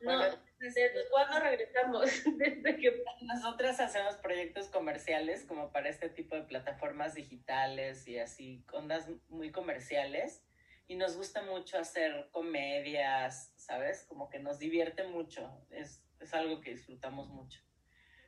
No, 0.00 0.22
¿desde 0.58 0.90
cuándo 1.10 1.40
regresamos? 1.40 2.10
Desde 2.38 2.76
que 2.76 3.04
Nosotras 3.22 3.80
hacemos 3.80 4.16
proyectos 4.16 4.68
comerciales 4.68 5.44
como 5.44 5.72
para 5.72 5.88
este 5.88 6.08
tipo 6.08 6.36
de 6.36 6.42
plataformas 6.42 7.14
digitales 7.14 8.06
y 8.06 8.18
así, 8.18 8.64
ondas 8.72 9.08
muy 9.28 9.50
comerciales. 9.50 10.42
Y 10.88 10.94
nos 10.94 11.16
gusta 11.16 11.42
mucho 11.42 11.78
hacer 11.78 12.28
comedias, 12.30 13.52
¿sabes? 13.56 14.04
Como 14.08 14.30
que 14.30 14.38
nos 14.38 14.60
divierte 14.60 15.02
mucho. 15.02 15.50
Es, 15.70 16.05
es 16.20 16.34
algo 16.34 16.60
que 16.60 16.72
disfrutamos 16.72 17.28
mucho. 17.28 17.60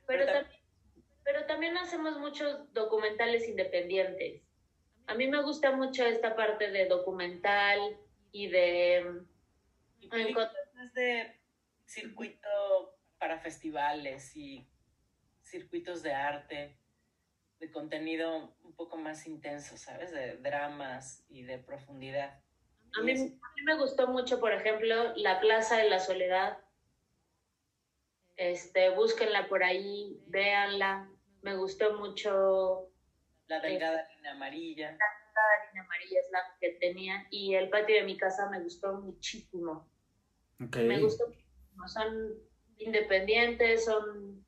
Pero, 0.05 0.25
Pero 0.25 0.39
tam- 0.39 0.41
también, 0.43 0.61
pero 1.23 1.45
también 1.45 1.77
hacemos 1.77 2.17
muchos 2.19 2.73
documentales 2.73 3.47
independientes. 3.47 4.43
A 5.07 5.15
mí 5.15 5.27
me 5.27 5.41
gusta 5.41 5.71
mucho 5.71 6.05
esta 6.05 6.35
parte 6.35 6.71
de 6.71 6.87
documental 6.87 7.97
y 8.31 8.47
de... 8.47 9.23
Y 10.01 10.09
de 10.93 11.39
circuito 11.85 12.97
para 13.17 13.39
festivales 13.39 14.35
y 14.35 14.67
circuitos 15.43 16.01
de 16.03 16.13
arte, 16.13 16.77
de 17.59 17.71
contenido 17.71 18.55
un 18.63 18.73
poco 18.75 18.97
más 18.97 19.27
intenso, 19.27 19.77
¿sabes? 19.77 20.11
De 20.11 20.37
dramas 20.37 21.25
y 21.29 21.43
de 21.43 21.57
profundidad. 21.57 22.39
A 22.97 23.01
mí, 23.01 23.11
a 23.11 23.15
mí 23.15 23.61
me 23.65 23.77
gustó 23.77 24.07
mucho, 24.07 24.39
por 24.39 24.53
ejemplo, 24.53 25.13
La 25.15 25.39
Plaza 25.39 25.77
de 25.77 25.89
la 25.89 25.99
Soledad. 25.99 26.59
Este, 28.39 28.89
búsquenla 28.91 29.49
por 29.49 29.65
ahí, 29.65 30.17
véanla. 30.27 31.09
Me 31.41 31.57
gustó 31.57 31.97
mucho 31.97 32.89
La 33.47 33.59
delgada 33.59 34.07
línea 34.15 34.31
amarilla. 34.31 34.91
la 34.91 35.67
línea 35.67 35.83
amarilla 35.83 36.19
es 36.21 36.31
la 36.31 36.39
que 36.61 36.69
tenía 36.79 37.27
y 37.31 37.55
el 37.55 37.69
patio 37.69 37.97
de 37.97 38.03
mi 38.03 38.15
casa 38.15 38.49
me 38.49 38.61
gustó 38.61 38.93
muchísimo. 38.93 39.91
Me 40.57 41.01
gustó 41.01 41.27
muchísimo. 41.27 41.87
Son 41.89 42.33
independientes, 42.77 43.83
son 43.83 44.45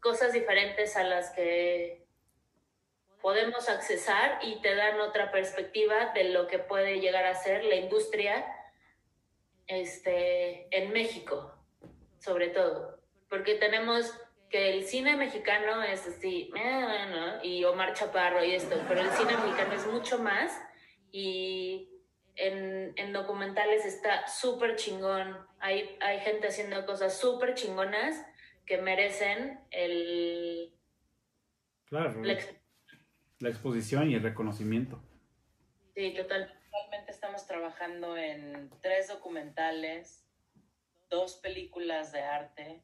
cosas 0.00 0.32
diferentes 0.32 0.96
a 0.96 1.04
las 1.04 1.30
que 1.32 2.06
podemos 3.20 3.68
accesar 3.68 4.38
y 4.42 4.62
te 4.62 4.74
dan 4.74 4.98
otra 5.00 5.30
perspectiva 5.30 6.14
de 6.14 6.30
lo 6.30 6.46
que 6.46 6.58
puede 6.58 6.98
llegar 6.98 7.26
a 7.26 7.34
ser 7.34 7.62
la 7.64 7.74
industria 7.74 8.46
este, 9.66 10.74
en 10.74 10.94
México, 10.94 11.59
sobre 12.20 12.48
todo. 12.50 13.00
Porque 13.28 13.56
tenemos 13.56 14.12
que 14.48 14.72
el 14.74 14.84
cine 14.84 15.16
mexicano 15.16 15.82
es 15.82 16.06
así, 16.06 16.50
eh, 16.56 17.06
¿no? 17.10 17.44
y 17.44 17.64
Omar 17.64 17.92
Chaparro 17.94 18.44
y 18.44 18.52
esto, 18.54 18.76
pero 18.88 19.00
el 19.00 19.10
cine 19.10 19.36
mexicano 19.36 19.74
es 19.74 19.86
mucho 19.86 20.18
más 20.18 20.60
y 21.12 21.88
en, 22.36 22.92
en 22.96 23.12
documentales 23.12 23.84
está 23.84 24.26
súper 24.26 24.76
chingón. 24.76 25.36
Hay, 25.60 25.96
hay 26.00 26.20
gente 26.20 26.48
haciendo 26.48 26.84
cosas 26.86 27.18
súper 27.18 27.54
chingonas 27.54 28.24
que 28.66 28.78
merecen 28.78 29.60
el, 29.70 30.72
Claro. 31.86 32.20
la 32.22 32.32
ex- 32.32 32.54
La 33.40 33.48
exposición 33.50 34.10
y 34.10 34.14
el 34.14 34.22
reconocimiento. 34.22 35.00
Sí, 35.94 36.14
total. 36.16 36.52
Actualmente 36.64 37.10
estamos 37.12 37.46
trabajando 37.46 38.16
en 38.16 38.70
tres 38.80 39.08
documentales, 39.08 40.24
dos 41.10 41.34
películas 41.36 42.12
de 42.12 42.22
arte 42.22 42.82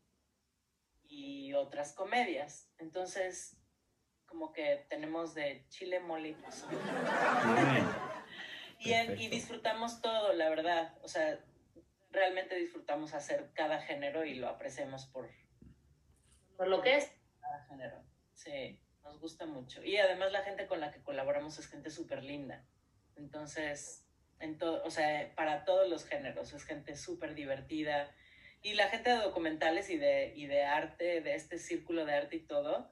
y 1.04 1.54
otras 1.54 1.92
comedias. 1.94 2.70
Entonces, 2.78 3.56
como 4.26 4.52
que 4.52 4.84
tenemos 4.90 5.34
de 5.34 5.64
chile 5.68 6.00
mole 6.00 6.30
y 6.30 6.34
pozole. 6.34 6.76
Y, 8.78 8.92
en- 8.92 9.04
y 9.04 9.06
Perfecto. 9.06 9.34
disfrutamos 9.36 10.02
todo, 10.02 10.32
la 10.34 10.50
verdad. 10.50 10.98
O 11.02 11.08
sea, 11.08 11.42
realmente 12.10 12.56
disfrutamos 12.56 13.14
hacer 13.14 13.50
cada 13.54 13.80
género 13.80 14.24
y 14.26 14.34
lo 14.34 14.48
apreciamos 14.48 15.06
por 15.06 15.30
Por 16.58 16.68
lo 16.68 16.82
que 16.82 16.96
es. 16.98 17.10
cada 17.40 17.64
género. 17.64 18.04
Sí, 18.34 18.78
nos 19.02 19.18
gusta 19.18 19.46
mucho. 19.46 19.82
Y 19.82 19.96
además 19.96 20.30
la 20.30 20.42
gente 20.42 20.66
con 20.66 20.80
la 20.80 20.92
que 20.92 21.02
colaboramos 21.02 21.58
es 21.58 21.68
gente 21.68 21.88
súper 21.90 22.22
linda. 22.22 22.66
Entonces, 23.16 24.05
en 24.40 24.58
todo, 24.58 24.82
o 24.84 24.90
sea, 24.90 25.32
para 25.34 25.64
todos 25.64 25.88
los 25.88 26.06
géneros, 26.06 26.52
es 26.52 26.64
gente 26.64 26.96
súper 26.96 27.34
divertida. 27.34 28.10
Y 28.62 28.74
la 28.74 28.88
gente 28.88 29.10
de 29.10 29.16
documentales 29.16 29.90
y 29.90 29.96
de, 29.96 30.32
y 30.34 30.46
de 30.46 30.64
arte, 30.64 31.20
de 31.20 31.34
este 31.34 31.58
círculo 31.58 32.04
de 32.04 32.14
arte 32.14 32.36
y 32.36 32.46
todo, 32.46 32.90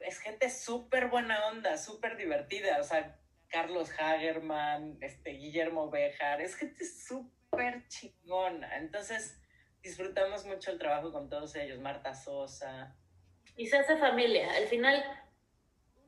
es 0.00 0.18
gente 0.18 0.50
súper 0.50 1.08
buena 1.08 1.46
onda, 1.48 1.76
súper 1.78 2.16
divertida. 2.16 2.78
O 2.80 2.84
sea, 2.84 3.18
Carlos 3.48 3.90
Hagerman, 3.98 4.98
este, 5.00 5.30
Guillermo 5.30 5.90
Bejar, 5.90 6.40
es 6.40 6.56
gente 6.56 6.84
súper 6.84 7.86
chingona. 7.88 8.78
Entonces, 8.78 9.38
disfrutamos 9.82 10.44
mucho 10.46 10.70
el 10.70 10.78
trabajo 10.78 11.12
con 11.12 11.28
todos 11.28 11.54
ellos. 11.56 11.80
Marta 11.80 12.14
Sosa. 12.14 12.96
Y 13.56 13.66
se 13.66 13.78
hace 13.78 13.96
familia. 13.96 14.52
Al 14.56 14.66
final, 14.66 15.04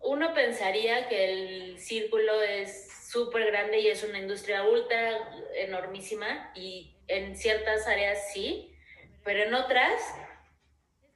uno 0.00 0.34
pensaría 0.34 1.08
que 1.08 1.24
el 1.24 1.78
círculo 1.78 2.40
es 2.42 3.08
súper 3.10 3.46
grande 3.46 3.80
y 3.80 3.88
es 3.88 4.02
una 4.04 4.18
industria 4.18 4.64
ultra 4.64 5.30
enormísima 5.54 6.52
y 6.54 6.96
en 7.08 7.36
ciertas 7.36 7.86
áreas 7.86 8.32
sí, 8.32 8.74
pero 9.24 9.44
en 9.44 9.54
otras 9.54 10.00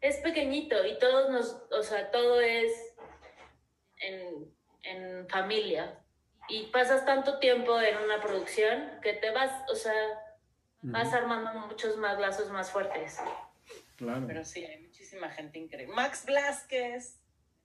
es 0.01 0.17
pequeñito 0.19 0.87
y 0.87 0.99
todos 0.99 1.31
nos, 1.31 1.63
o 1.71 1.83
sea, 1.83 2.11
todo 2.11 2.41
es 2.41 2.73
en, 3.99 4.55
en 4.83 5.29
familia. 5.29 5.99
Y 6.49 6.67
pasas 6.67 7.05
tanto 7.05 7.39
tiempo 7.39 7.81
en 7.81 7.97
una 7.99 8.21
producción 8.21 8.99
que 9.03 9.13
te 9.13 9.31
vas, 9.31 9.53
o 9.71 9.77
sea, 9.77 9.95
vas 10.83 11.13
armando 11.13 11.53
muchos 11.67 11.97
más 11.97 12.19
lazos 12.19 12.51
más 12.51 12.71
fuertes. 12.71 13.21
Claro. 13.97 14.25
Pero 14.27 14.45
sí, 14.45 14.65
hay 14.65 14.79
muchísima 14.79 15.29
gente 15.31 15.59
increíble. 15.59 15.95
Max 15.95 16.25
Blasquez, 16.25 17.21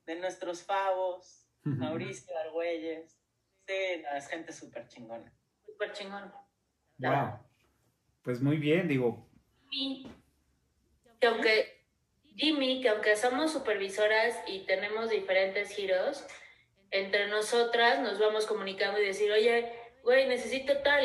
de 0.05 0.15
nuestros 0.15 0.63
favos, 0.63 1.47
Mauricio 1.63 2.37
Argüelles. 2.37 3.19
Sí, 3.67 3.73
no, 4.03 4.17
es 4.17 4.27
gente 4.27 4.53
súper 4.53 4.87
chingona. 4.87 5.33
Súper 5.65 5.91
chingón. 5.93 6.31
Wow. 6.99 7.39
Pues 8.21 8.41
muy 8.41 8.57
bien, 8.57 8.87
digo. 8.87 9.27
Jimmy, 9.69 10.11
que 11.19 11.27
aunque 11.27 11.75
Jimmy, 12.35 12.81
que 12.81 12.89
aunque 12.89 13.15
somos 13.15 13.51
supervisoras 13.51 14.37
y 14.47 14.65
tenemos 14.65 15.09
diferentes 15.09 15.69
giros, 15.69 16.25
entre 16.91 17.27
nosotras 17.27 17.99
nos 17.99 18.19
vamos 18.19 18.45
comunicando 18.45 19.01
y 19.01 19.05
decir, 19.05 19.31
oye, 19.31 19.71
güey, 20.03 20.27
necesito 20.27 20.77
tal, 20.83 21.03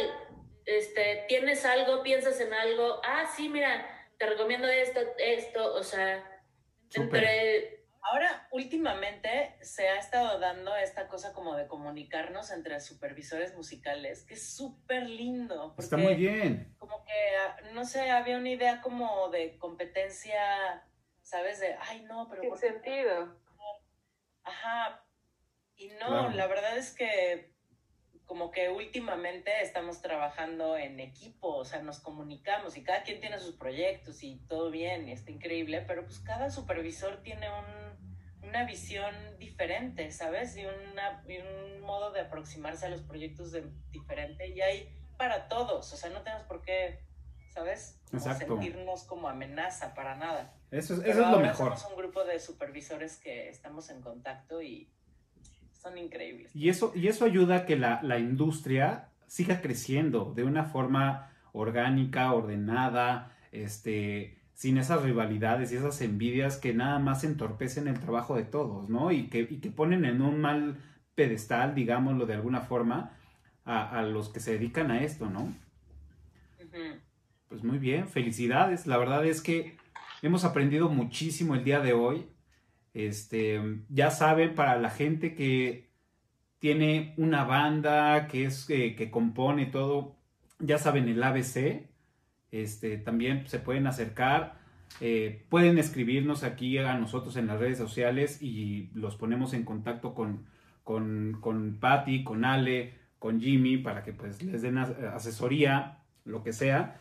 este, 0.67 1.25
¿tienes 1.29 1.65
algo? 1.65 2.03
¿Piensas 2.03 2.41
en 2.41 2.53
algo? 2.53 3.01
Ah, 3.05 3.27
sí, 3.35 3.49
mira, 3.49 3.87
te 4.19 4.27
recomiendo 4.27 4.69
esto, 4.69 5.01
esto, 5.19 5.75
o 5.75 5.83
sea, 5.83 6.45
Súper. 6.89 7.25
entre 7.25 7.80
Ahora, 8.03 8.49
últimamente 8.51 9.57
se 9.61 9.89
ha 9.89 9.99
estado 9.99 10.39
dando 10.39 10.75
esta 10.77 11.07
cosa 11.09 11.33
como 11.35 11.55
de 11.55 11.67
comunicarnos 11.67 12.51
entre 12.51 12.81
supervisores 12.81 13.55
musicales, 13.55 14.25
que 14.25 14.35
es 14.35 14.55
súper 14.57 15.09
lindo. 15.09 15.75
Está 15.79 15.97
muy 15.99 16.15
bien. 16.15 16.75
Como 16.79 17.05
que, 17.05 17.13
ah, 17.13 17.57
no 17.75 17.85
sé, 17.85 18.11
había 18.11 18.39
una 18.39 18.49
idea 18.49 18.81
como 18.81 19.29
de 19.29 19.59
competencia, 19.59 20.83
¿sabes? 21.23 21.61
De, 21.61 21.77
ay, 21.89 22.03
no, 22.03 22.29
pero... 22.31 22.43
Sin 22.43 22.57
sentido. 22.57 23.37
Ajá. 24.45 25.05
Y 25.77 25.89
no, 26.01 26.31
la 26.31 26.47
verdad 26.47 26.79
es 26.79 26.95
que 26.95 27.55
como 28.31 28.53
que 28.53 28.69
últimamente 28.69 29.51
estamos 29.61 30.03
trabajando 30.03 30.77
en 30.77 31.01
equipo, 31.01 31.49
o 31.49 31.65
sea, 31.65 31.83
nos 31.83 31.99
comunicamos 31.99 32.77
y 32.77 32.85
cada 32.85 33.03
quien 33.03 33.21
tiene 33.21 33.41
sus 33.41 33.57
proyectos 33.57 34.23
y 34.23 34.37
todo 34.47 34.71
bien 34.71 35.09
y 35.09 35.13
está 35.13 35.33
increíble, 35.33 35.81
pero 35.81 36.05
pues 36.05 36.21
cada 36.21 36.49
supervisor 36.49 37.25
tiene 37.25 37.49
un, 37.51 37.90
una 38.43 38.65
visión 38.65 39.15
diferente, 39.39 40.11
¿sabes? 40.11 40.57
Y, 40.57 40.65
una, 40.65 41.23
y 41.29 41.39
un 41.39 41.81
modo 41.83 42.13
de 42.13 42.21
aproximarse 42.21 42.87
a 42.87 42.89
los 42.89 43.03
proyectos 43.03 43.53
de, 43.53 43.65
diferente 43.91 44.49
y 44.49 44.61
hay 44.61 44.97
para 45.17 45.49
todos, 45.49 45.93
o 45.93 45.97
sea, 45.97 46.11
no 46.11 46.23
tenemos 46.23 46.45
por 46.47 46.63
qué, 46.63 47.01
¿sabes? 47.53 48.01
sentirnos 48.19 49.05
como 49.05 49.29
amenaza 49.29 49.95
para 49.95 50.17
nada. 50.17 50.55
Eso 50.71 50.95
es, 50.95 51.01
eso 51.01 51.23
es 51.23 51.29
lo 51.31 51.39
mejor. 51.41 51.77
Somos 51.77 51.87
un 51.91 51.97
grupo 51.97 52.25
de 52.25 52.41
supervisores 52.41 53.19
que 53.19 53.49
estamos 53.49 53.91
en 53.91 54.01
contacto 54.01 54.63
y 54.63 54.91
son 55.73 55.99
increíbles. 55.99 56.55
Y 56.55 56.69
eso, 56.69 56.93
y 56.95 57.09
eso 57.09 57.25
ayuda 57.25 57.57
a 57.57 57.67
que 57.67 57.77
la, 57.77 58.01
la 58.03 58.19
industria 58.19 59.11
siga 59.27 59.61
creciendo 59.61 60.33
de 60.35 60.45
una 60.45 60.65
forma 60.65 61.33
orgánica, 61.53 62.33
ordenada, 62.33 63.37
este, 63.53 64.40
sin 64.61 64.77
esas 64.77 65.01
rivalidades 65.01 65.73
y 65.73 65.77
esas 65.77 66.03
envidias 66.03 66.59
que 66.59 66.75
nada 66.75 66.99
más 66.99 67.25
entorpecen 67.25 67.89
el 67.89 67.99
trabajo 67.99 68.37
de 68.37 68.43
todos, 68.43 68.91
¿no? 68.91 69.11
Y 69.11 69.29
que, 69.29 69.49
y 69.49 69.57
que 69.57 69.71
ponen 69.71 70.05
en 70.05 70.21
un 70.21 70.39
mal 70.39 70.77
pedestal, 71.15 71.75
digámoslo 71.75 72.27
de 72.27 72.35
alguna 72.35 72.61
forma, 72.61 73.17
a, 73.65 73.99
a 73.99 74.03
los 74.03 74.29
que 74.29 74.39
se 74.39 74.53
dedican 74.53 74.91
a 74.91 75.03
esto, 75.03 75.31
¿no? 75.31 75.51
Pues 77.49 77.65
muy 77.65 77.79
bien, 77.79 78.07
felicidades. 78.07 78.87
La 78.87 78.99
verdad 78.99 79.25
es 79.25 79.41
que 79.41 79.79
hemos 80.21 80.45
aprendido 80.45 80.91
muchísimo 80.91 81.55
el 81.55 81.65
día 81.65 81.81
de 81.81 81.95
hoy. 81.95 82.27
Este, 82.93 83.63
ya 83.89 84.11
saben, 84.11 84.55
para 84.55 84.77
la 84.77 84.91
gente 84.91 85.35
que 85.35 85.89
tiene 86.59 87.15
una 87.17 87.45
banda, 87.45 88.27
que 88.27 88.45
es 88.45 88.69
eh, 88.69 88.95
que 88.95 89.11
compone 89.11 89.65
todo, 89.65 90.19
ya 90.59 90.77
saben, 90.77 91.09
el 91.09 91.23
ABC, 91.23 91.90
este, 92.53 92.99
también 92.99 93.47
se 93.47 93.59
pueden 93.59 93.87
acercar, 93.87 94.59
eh, 95.01 95.47
pueden 95.49 95.79
escribirnos 95.79 96.43
aquí 96.43 96.79
a 96.79 96.99
nosotros 96.99 97.37
en 97.37 97.47
las 97.47 97.61
redes 97.61 97.79
sociales 97.79 98.43
y 98.43 98.91
los 98.95 99.17
ponemos 99.17 99.55
en 99.55 99.65
contacto 99.65 100.15
con, 100.15 100.47
con, 100.85 101.39
con 101.41 101.79
Patty, 101.79 102.25
con 102.25 102.45
Ale, 102.45 102.95
con 103.19 103.41
Jimmy, 103.41 103.77
para 103.77 104.03
que 104.03 104.13
pues 104.13 104.43
les 104.43 104.63
den 104.63 104.79
asesoría, 104.79 105.99
lo 106.25 106.43
que 106.43 106.53
sea. 106.53 107.01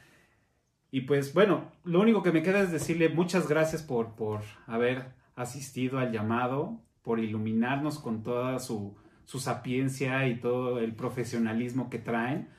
Y 0.91 1.01
pues 1.01 1.33
bueno, 1.33 1.71
lo 1.83 2.01
único 2.01 2.23
que 2.23 2.31
me 2.31 2.43
queda 2.43 2.61
es 2.61 2.71
decirle 2.71 3.09
muchas 3.09 3.47
gracias 3.47 3.83
por, 3.83 4.15
por 4.15 4.41
haber 4.67 5.05
asistido 5.35 5.99
al 5.99 6.11
llamado, 6.11 6.81
por 7.01 7.19
iluminarnos 7.19 7.99
con 7.99 8.23
toda 8.23 8.59
su, 8.59 8.97
sapiencia 9.25 10.27
y 10.27 10.39
todo 10.39 10.79
el 10.79 10.93
profesionalismo 10.93 11.89
que 11.89 11.99
traen. 11.99 12.49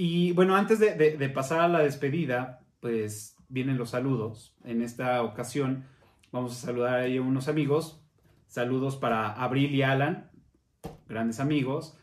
Y 0.00 0.30
bueno, 0.30 0.54
antes 0.54 0.78
de, 0.78 1.28
pasar 1.34 1.58
a 1.58 1.66
la 1.66 1.80
despedida, 1.80 2.60
pues 2.78 3.34
vienen 3.48 3.78
los 3.78 3.90
saludos. 3.90 4.54
En 4.62 4.80
esta 4.80 5.24
ocasión 5.24 5.88
vamos 6.30 6.52
a 6.52 6.66
saludar 6.66 7.02
a 7.02 7.20
unos 7.20 7.48
amigos. 7.48 8.00
Saludos 8.46 8.94
para 8.94 9.32
Abril 9.32 9.74
y 9.74 9.82
Alan, 9.82 10.30
grandes 11.08 11.40
amigos. 11.40 11.98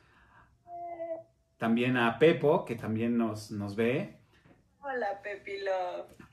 También 1.55 1.95
a 1.95 2.19
Pepo, 2.19 2.65
que 2.65 2.75
también 2.75 3.17
nos, 3.17 3.51
nos 3.51 3.77
ve. 3.77 4.19
Hola, 4.81 5.21
Pepilo. 5.23 5.71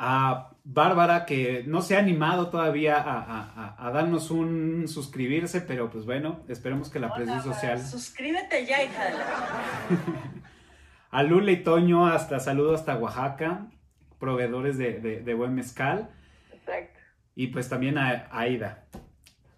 A 0.01 0.57
Bárbara, 0.65 1.25
que 1.27 1.63
no 1.65 1.81
se 1.81 1.95
ha 1.95 2.01
animado 2.01 2.51
todavía 2.51 2.97
a, 3.07 3.91
darnos 3.93 4.33
un 4.33 4.89
suscribirse, 4.89 5.61
pero 5.61 5.89
pues 5.91 6.07
bueno, 6.07 6.41
esperemos 6.49 6.91
que 6.91 6.99
la 6.99 7.15
presión 7.15 7.41
social. 7.41 7.81
Suscríbete 7.81 8.67
ya, 8.67 8.83
hija 8.83 9.05
de 9.05 9.11
la. 9.13 10.43
a 11.13 11.23
Lula 11.23 11.53
y 11.53 11.63
Toño, 11.63 12.07
hasta 12.07 12.41
saludo 12.41 12.75
hasta 12.75 12.97
Oaxaca, 12.97 13.71
proveedores 14.19 14.79
de, 14.79 15.35
buen 15.35 15.55
mezcal. 15.55 16.11
Exacto. 16.51 16.99
Y 17.37 17.49
pues 17.49 17.69
también 17.69 17.99
a, 17.99 18.29
Aida, 18.33 18.87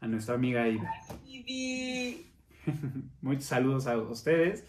a 0.00 0.08
nuestra 0.08 0.34
amiga 0.34 0.64
Aida. 0.64 0.92
Muchos 3.22 3.44
saludos 3.44 3.86
a 3.86 3.96
ustedes. 3.98 4.66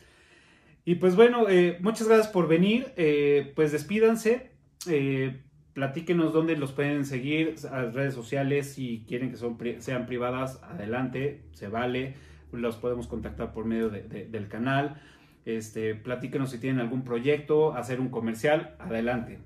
Y 0.86 0.96
pues 0.96 1.16
bueno, 1.16 1.50
eh, 1.50 1.80
muchas 1.82 2.08
gracias 2.08 2.28
por 2.28 2.48
venir. 2.48 2.94
Eh, 2.98 3.52
pues 3.56 3.72
despídanse. 3.72 4.52
Eh, 4.88 5.42
platíquenos 5.74 6.34
dónde 6.34 6.56
los 6.56 6.72
pueden 6.72 7.04
seguir, 7.04 7.56
a 7.72 7.82
las 7.82 7.96
redes 7.96 8.14
sociales, 8.14 8.74
si 8.74 9.06
quieren 9.08 9.32
que 9.32 9.38
son, 9.38 9.58
sean 9.80 10.06
privadas, 10.06 10.62
adelante, 10.62 11.42
se 11.54 11.68
vale. 11.68 12.14
Los 12.52 12.76
podemos 12.76 13.08
contactar 13.08 13.54
por 13.54 13.66
medio 13.66 13.90
del 13.90 14.48
canal. 14.48 15.02
Este, 15.46 15.94
platíquenos 15.94 16.50
si 16.52 16.60
tienen 16.60 16.82
algún 16.82 17.04
proyecto, 17.04 17.74
hacer 17.74 18.00
un 18.00 18.10
comercial, 18.10 18.76
adelante. 18.80 19.40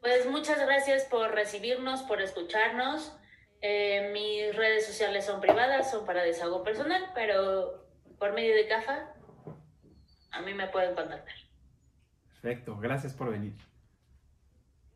Pues 0.00 0.26
muchas 0.26 0.58
gracias 0.58 1.04
por 1.04 1.30
recibirnos, 1.32 2.02
por 2.02 2.22
escucharnos. 2.22 3.14
mis 3.62 4.56
redes 4.56 4.86
sociales 4.86 5.26
son 5.26 5.40
privadas, 5.42 5.90
son 5.90 6.06
para 6.06 6.22
desahogo 6.22 6.62
personal, 6.64 7.10
pero 7.14 7.86
por 8.18 8.32
medio 8.32 8.54
de 8.54 8.66
CAFA, 8.66 9.14
a 10.32 10.42
mí 10.42 10.54
me 10.54 10.68
pueden 10.68 10.94
contactar. 10.94 11.34
Perfecto, 12.26 12.78
gracias 12.78 13.12
por 13.12 13.30
venir. 13.30 13.52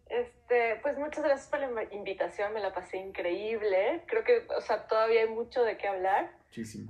Este, 0.07 0.77
pues 0.83 0.97
muchas 0.99 1.25
gracias 1.25 1.49
por 1.49 1.61
la 1.61 1.85
invitación, 1.93 2.55
me 2.55 2.61
la 2.61 2.73
pasé 2.73 2.99
increíble. 2.99 4.05
Creo 4.07 4.25
que, 4.25 4.47
o 4.57 4.61
sea, 4.61 4.87
todavía 4.87 5.23
hay 5.23 5.29
mucho 5.29 5.63
de 5.63 5.77
qué 5.77 5.89
hablar. 5.89 6.31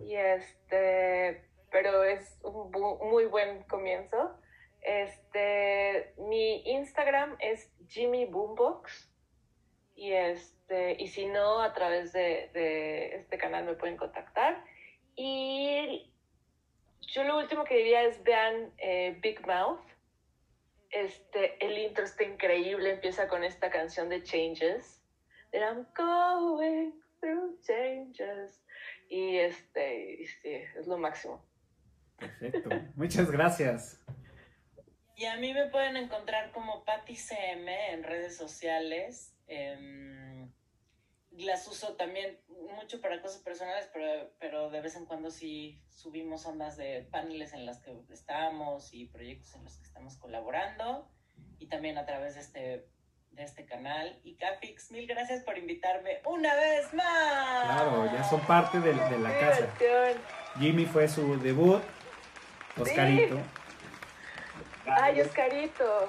Y 0.05 0.15
este, 0.15 1.45
pero 1.71 2.05
es 2.05 2.39
un 2.43 2.71
muy 3.11 3.27
buen 3.27 3.63
comienzo. 3.65 4.39
Este, 4.83 6.13
mi 6.19 6.63
Instagram 6.71 7.37
es 7.41 7.73
Jimmy 7.89 8.27
Boombox 8.27 9.11
y 9.97 10.13
este, 10.13 10.97
y 11.01 11.09
si 11.09 11.27
no, 11.27 11.63
a 11.63 11.73
través 11.73 12.13
de, 12.13 13.15
este 13.17 13.39
canal 13.39 13.65
me 13.65 13.75
pueden 13.75 13.97
contactar. 13.97 14.63
Y 15.17 16.13
yo 17.01 17.25
lo 17.25 17.39
último 17.39 17.65
que 17.65 17.77
diría 17.77 18.03
es 18.03 18.23
vean 18.25 18.73
eh, 18.79 19.17
Big 19.23 19.47
Mouth. 19.47 19.81
Este, 20.91 21.65
el 21.65 21.79
intro 21.79 22.05
está 22.05 22.25
increíble, 22.25 22.91
empieza 22.93 23.29
con 23.29 23.43
esta 23.43 23.71
canción 23.71 24.09
de 24.09 24.23
Changes. 24.23 25.01
I'm 25.53 25.87
going 25.95 26.93
through 27.21 27.57
changes. 27.63 28.64
Y 29.09 29.37
este, 29.37 30.25
sí, 30.27 30.51
es 30.79 30.87
lo 30.87 30.99
máximo. 30.99 31.45
Perfecto. 32.17 32.71
Muchas 32.97 33.31
gracias. 33.31 34.01
Y 35.17 35.27
a 35.27 35.37
mí 35.37 35.53
me 35.55 35.69
pueden 35.69 35.97
encontrar 35.97 36.51
como 36.53 36.85
Patty 36.85 37.15
CM 37.15 37.93
en 37.93 38.03
redes 38.03 38.37
sociales. 38.37 39.35
Eh, 39.47 40.49
las 41.39 41.67
uso 41.67 41.97
también 41.97 42.39
mucho 42.75 43.01
para 43.01 43.21
cosas 43.21 43.43
personales, 43.43 43.89
pero, 43.93 44.31
pero 44.39 44.71
de 44.71 44.81
vez 44.81 44.97
en 44.97 45.07
cuando 45.07 45.31
sí 45.31 45.81
subimos 45.89 46.47
ondas 46.47 46.77
de 46.77 47.07
paneles 47.11 47.53
en 47.53 47.67
las 47.67 47.81
que 47.81 47.93
estamos 48.11 48.93
y 48.93 49.07
proyectos 49.07 49.55
en 49.55 49.65
los 49.65 49.77
que 49.77 49.85
estamos 49.85 50.17
colaborando 50.17 51.09
y 51.59 51.67
también 51.67 51.99
a 51.99 52.07
través 52.07 52.35
de 52.35 52.41
este, 52.41 52.89
de 53.35 53.45
este 53.45 53.65
canal. 53.65 54.19
Y 54.25 54.35
Cafix, 54.37 54.91
mil 54.91 55.07
gracias 55.07 55.43
por 55.45 55.59
invitarme 55.59 56.21
una 56.25 56.55
vez 56.55 56.93
más. 56.95 57.65
Claro, 57.65 58.07
ya 58.07 58.25
son 58.25 58.41
parte 58.43 58.81
de, 58.81 58.95
la 58.95 59.39
casa. 59.39 59.69
Jimmy 60.59 60.87
fue 60.87 61.09
su 61.09 61.39
debut, 61.41 61.83
Oscarito. 62.79 63.39
Ay, 64.87 65.21
Oscarito. 65.21 66.09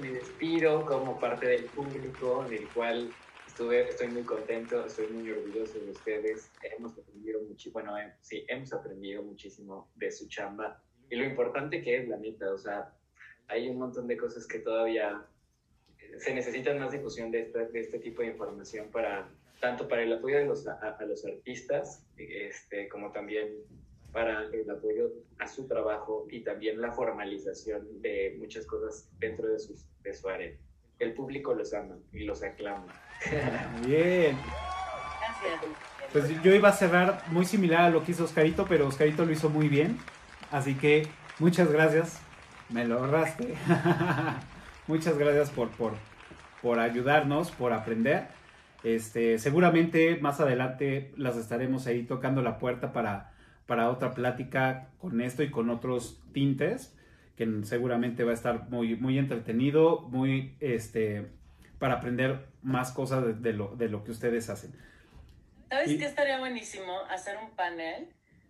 Me 0.00 0.10
despido 0.10 0.86
como 0.86 1.20
parte 1.20 1.46
del 1.46 1.64
público, 1.66 2.44
del 2.48 2.66
cual 2.68 3.12
estoy 3.48 4.08
muy 4.08 4.22
contento, 4.22 4.84
estoy 4.84 5.08
muy 5.08 5.30
orgulloso 5.30 5.78
de 5.78 5.90
ustedes. 5.90 6.50
Hemos 6.62 6.92
aprendido 6.98 7.40
mucho, 7.42 7.70
bueno, 7.72 7.96
eh, 7.98 8.14
sí, 8.20 8.44
hemos 8.48 8.72
aprendido 8.72 9.22
muchísimo 9.22 9.90
de 9.94 10.10
su 10.10 10.28
chamba 10.28 10.82
y 11.08 11.16
lo 11.16 11.24
importante 11.24 11.82
que 11.82 11.98
es 11.98 12.08
la 12.08 12.16
neta, 12.16 12.52
o 12.52 12.58
sea, 12.58 12.92
hay 13.48 13.68
un 13.68 13.78
montón 13.78 14.08
de 14.08 14.16
cosas 14.16 14.46
que 14.46 14.58
todavía 14.58 15.24
se 16.18 16.34
necesitan 16.34 16.78
más 16.78 16.92
difusión 16.92 17.30
de, 17.30 17.52
de 17.72 17.80
este 17.80 17.98
tipo 17.98 18.22
de 18.22 18.28
información 18.28 18.90
para 18.90 19.28
tanto 19.60 19.88
para 19.88 20.02
el 20.02 20.12
apoyo 20.12 20.38
de 20.38 20.44
los, 20.44 20.66
a, 20.66 20.96
los 21.06 21.24
artistas 21.24 22.02
este, 22.16 22.88
como 22.88 23.10
también 23.12 23.48
para 24.12 24.44
el 24.44 24.70
apoyo 24.70 25.12
a 25.38 25.46
su 25.46 25.66
trabajo 25.66 26.26
y 26.30 26.40
también 26.40 26.80
la 26.80 26.92
formalización 26.92 28.00
de 28.00 28.36
muchas 28.38 28.66
cosas 28.66 29.10
dentro 29.18 29.48
de, 29.48 29.58
sus, 29.58 29.84
de 30.02 30.14
su 30.14 30.28
área. 30.28 30.52
el 30.98 31.12
público 31.12 31.54
los 31.54 31.74
ama 31.74 31.98
y 32.12 32.24
los 32.24 32.42
aclama. 32.42 32.86
Bien. 33.86 34.36
Gracias. 35.20 35.60
Pues 36.12 36.42
yo 36.42 36.54
iba 36.54 36.70
a 36.70 36.72
cerrar 36.72 37.22
muy 37.30 37.44
similar 37.44 37.82
a 37.82 37.90
lo 37.90 38.04
que 38.04 38.12
hizo 38.12 38.24
Oscarito, 38.24 38.64
pero 38.66 38.86
Oscarito 38.86 39.24
lo 39.24 39.32
hizo 39.32 39.50
muy 39.50 39.68
bien. 39.68 39.98
Así 40.50 40.74
que 40.76 41.06
muchas 41.38 41.70
gracias. 41.70 42.20
Me 42.70 42.86
lo 42.86 42.98
ahorraste. 42.98 43.54
muchas 44.86 45.18
gracias 45.18 45.50
por, 45.50 45.70
por, 45.70 45.94
por 46.62 46.78
ayudarnos, 46.78 47.50
por 47.52 47.72
aprender. 47.72 48.28
Este, 48.84 49.38
seguramente 49.38 50.16
más 50.20 50.40
adelante 50.40 51.12
las 51.16 51.36
estaremos 51.36 51.86
ahí 51.86 52.04
tocando 52.04 52.42
la 52.42 52.58
puerta 52.58 52.92
para, 52.92 53.32
para 53.66 53.90
otra 53.90 54.12
plática 54.12 54.90
con 54.98 55.20
esto 55.20 55.42
y 55.42 55.50
con 55.50 55.70
otros 55.70 56.22
tintes, 56.32 56.96
que 57.36 57.48
seguramente 57.64 58.24
va 58.24 58.30
a 58.30 58.34
estar 58.34 58.68
muy, 58.70 58.96
muy 58.96 59.18
entretenido, 59.18 60.00
muy 60.02 60.56
este, 60.60 61.26
para 61.78 61.94
aprender 61.94 62.46
más 62.62 62.92
cosas 62.92 63.24
de, 63.26 63.34
de 63.34 63.52
lo, 63.52 63.74
de 63.76 63.88
lo 63.88 64.04
que 64.04 64.12
ustedes 64.12 64.48
hacen. 64.50 64.72
¿Sabes 65.68 65.90
Y- 65.90 65.98
qué 65.98 66.04
estaría 66.06 66.38
buenísimo? 66.38 67.00
Hacer 67.10 67.36
un 67.42 67.50
panel 67.56 68.08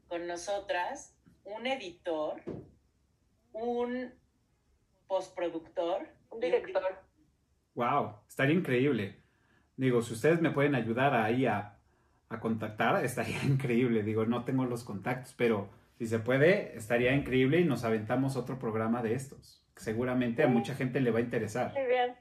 con 0.09 0.27
nosotras, 0.27 1.17
un 1.45 1.67
editor, 1.67 2.43
un 3.53 4.13
postproductor, 5.09 6.07
Un 6.37 6.41
director. 6.43 6.83
Wow, 7.75 8.17
estaría 8.29 8.55
increíble. 8.55 9.17
Digo, 9.77 10.03
si 10.03 10.13
ustedes 10.13 10.41
me 10.43 10.51
pueden 10.51 10.75
ayudar 10.75 11.15
ahí 11.15 11.47
a, 11.47 11.79
a 12.29 12.41
contactar, 12.41 13.03
estaría 13.05 13.43
increíble. 13.43 14.03
Digo, 14.03 14.27
no 14.27 14.45
tengo 14.45 14.67
los 14.67 14.85
contactos, 14.85 15.35
pero 15.37 15.71
si 15.99 16.07
se 16.07 16.19
puede, 16.19 16.77
estaría 16.77 17.15
increíble 17.15 17.59
y 17.61 17.65
nos 17.65 17.85
aventamos 17.85 18.37
otro 18.37 18.59
programa 18.59 19.03
de 19.03 19.15
estos. 19.15 19.65
Seguramente 19.77 20.43
a 20.43 20.47
mucha 20.47 20.75
gente 20.75 21.01
le 21.01 21.11
va 21.11 21.21
a 21.21 21.23
interesar. 21.23 21.73
Muy 21.73 21.87
bien. 21.87 22.15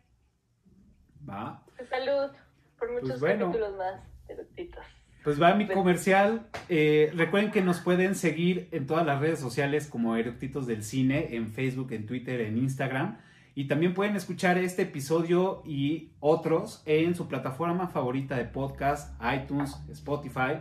¿Va? 1.30 1.61
Pues 1.76 1.90
salud 1.90 2.32
por 2.80 2.92
muchos 2.94 3.19
bueno. 3.19 3.48
capítulos 3.48 3.76
más 3.76 4.02
eructitos. 4.30 4.85
Pues 5.26 5.42
va 5.42 5.56
mi 5.56 5.68
comercial. 5.68 6.48
Eh, 6.69 7.11
recuerden 7.16 7.52
que 7.52 7.61
nos 7.61 7.82
pueden 7.82 8.16
seguir 8.16 8.69
en 8.72 8.85
todas 8.85 9.06
las 9.06 9.19
redes 9.19 9.40
sociales 9.40 9.88
como 9.88 10.16
Eructitos 10.16 10.68
del 10.68 10.84
Cine, 10.84 11.35
en 11.35 11.52
Facebook, 11.52 11.92
en 11.92 12.06
Twitter, 12.06 12.40
en 12.42 12.58
Instagram. 12.58 13.19
Y 13.58 13.66
también 13.66 13.93
pueden 13.93 14.17
escuchar 14.17 14.58
este 14.58 14.82
episodio 14.82 15.64
y 15.66 16.09
otros 16.19 16.84
en 16.85 17.16
su 17.16 17.30
plataforma 17.30 17.88
favorita 17.88 18.35
de 18.35 18.43
podcast, 18.43 19.17
iTunes, 19.34 19.77
Spotify. 19.90 20.59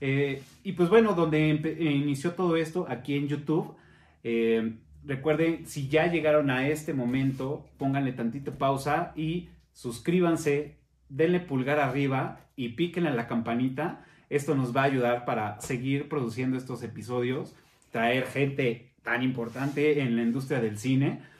Eh, 0.00 0.40
y 0.62 0.72
pues 0.72 0.88
bueno, 0.88 1.14
donde 1.14 1.48
inició 1.80 2.32
todo 2.32 2.56
esto, 2.56 2.86
aquí 2.88 3.16
en 3.16 3.26
YouTube. 3.26 3.74
Eh, 4.22 4.76
recuerden, 5.04 5.66
si 5.66 5.88
ya 5.88 6.06
llegaron 6.06 6.50
a 6.50 6.68
este 6.68 6.94
momento, 6.94 7.66
pónganle 7.76 8.12
tantito 8.12 8.52
pausa 8.56 9.12
y 9.16 9.48
suscríbanse, 9.72 10.76
denle 11.08 11.40
pulgar 11.40 11.80
arriba 11.80 12.40
y 12.54 12.70
píquenle 12.70 13.10
a 13.10 13.14
la 13.14 13.26
campanita. 13.26 14.04
Esto 14.30 14.54
nos 14.54 14.74
va 14.74 14.82
a 14.82 14.84
ayudar 14.84 15.24
para 15.24 15.60
seguir 15.60 16.08
produciendo 16.08 16.56
estos 16.56 16.84
episodios, 16.84 17.56
traer 17.90 18.26
gente 18.26 18.92
tan 19.02 19.24
importante 19.24 20.00
en 20.00 20.14
la 20.14 20.22
industria 20.22 20.60
del 20.60 20.78
cine. 20.78 21.31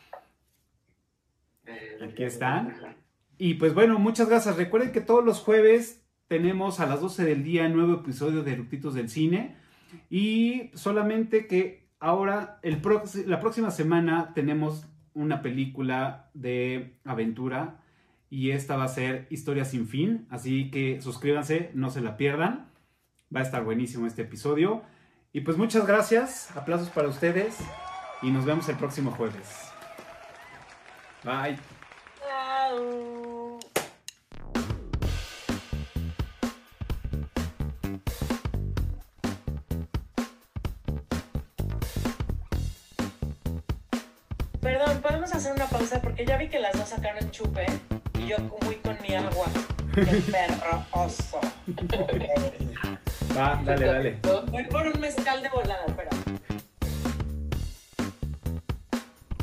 Aquí 2.02 2.24
están. 2.24 2.74
Y 3.38 3.54
pues 3.54 3.74
bueno, 3.74 3.98
muchas 3.98 4.28
gracias. 4.28 4.56
Recuerden 4.56 4.92
que 4.92 5.00
todos 5.00 5.24
los 5.24 5.40
jueves 5.40 6.04
tenemos 6.28 6.80
a 6.80 6.86
las 6.86 7.00
12 7.00 7.24
del 7.24 7.44
día 7.44 7.68
nuevo 7.68 7.94
episodio 7.94 8.42
de 8.42 8.52
Eructitos 8.52 8.94
del 8.94 9.08
Cine. 9.08 9.56
Y 10.08 10.70
solamente 10.74 11.46
que 11.46 11.88
ahora, 12.00 12.58
el 12.62 12.80
la 13.26 13.40
próxima 13.40 13.70
semana, 13.70 14.32
tenemos 14.34 14.86
una 15.14 15.42
película 15.42 16.30
de 16.34 16.98
aventura. 17.04 17.80
Y 18.30 18.50
esta 18.52 18.76
va 18.76 18.84
a 18.84 18.88
ser 18.88 19.26
Historia 19.30 19.64
sin 19.64 19.86
fin. 19.86 20.26
Así 20.30 20.70
que 20.70 21.00
suscríbanse, 21.00 21.70
no 21.74 21.90
se 21.90 22.00
la 22.00 22.16
pierdan. 22.16 22.70
Va 23.34 23.40
a 23.40 23.42
estar 23.42 23.64
buenísimo 23.64 24.06
este 24.06 24.22
episodio. 24.22 24.82
Y 25.32 25.40
pues 25.40 25.56
muchas 25.56 25.86
gracias. 25.86 26.54
Aplausos 26.56 26.90
para 26.90 27.08
ustedes. 27.08 27.58
Y 28.22 28.30
nos 28.30 28.44
vemos 28.44 28.68
el 28.68 28.76
próximo 28.76 29.10
jueves. 29.10 29.72
Bye. 31.24 31.71
Porque 46.12 46.26
ya 46.26 46.36
vi 46.36 46.46
que 46.46 46.58
las 46.58 46.74
dos 46.74 46.90
sacaron 46.90 47.30
chupe 47.30 47.64
y 48.18 48.26
yo 48.26 48.36
muy 48.66 48.74
con 48.76 48.98
mi 49.00 49.14
agua. 49.14 49.46
Qué 49.94 50.04
perro 50.30 50.84
oso. 50.90 51.40
Va, 53.34 53.58
dale, 53.64 53.86
dale. 53.86 54.18
Voy 54.50 54.64
por 54.64 54.86
un 54.88 55.00
mezcal 55.00 55.42
de 55.42 55.48
volada, 55.48 55.86
espera. 55.86 56.10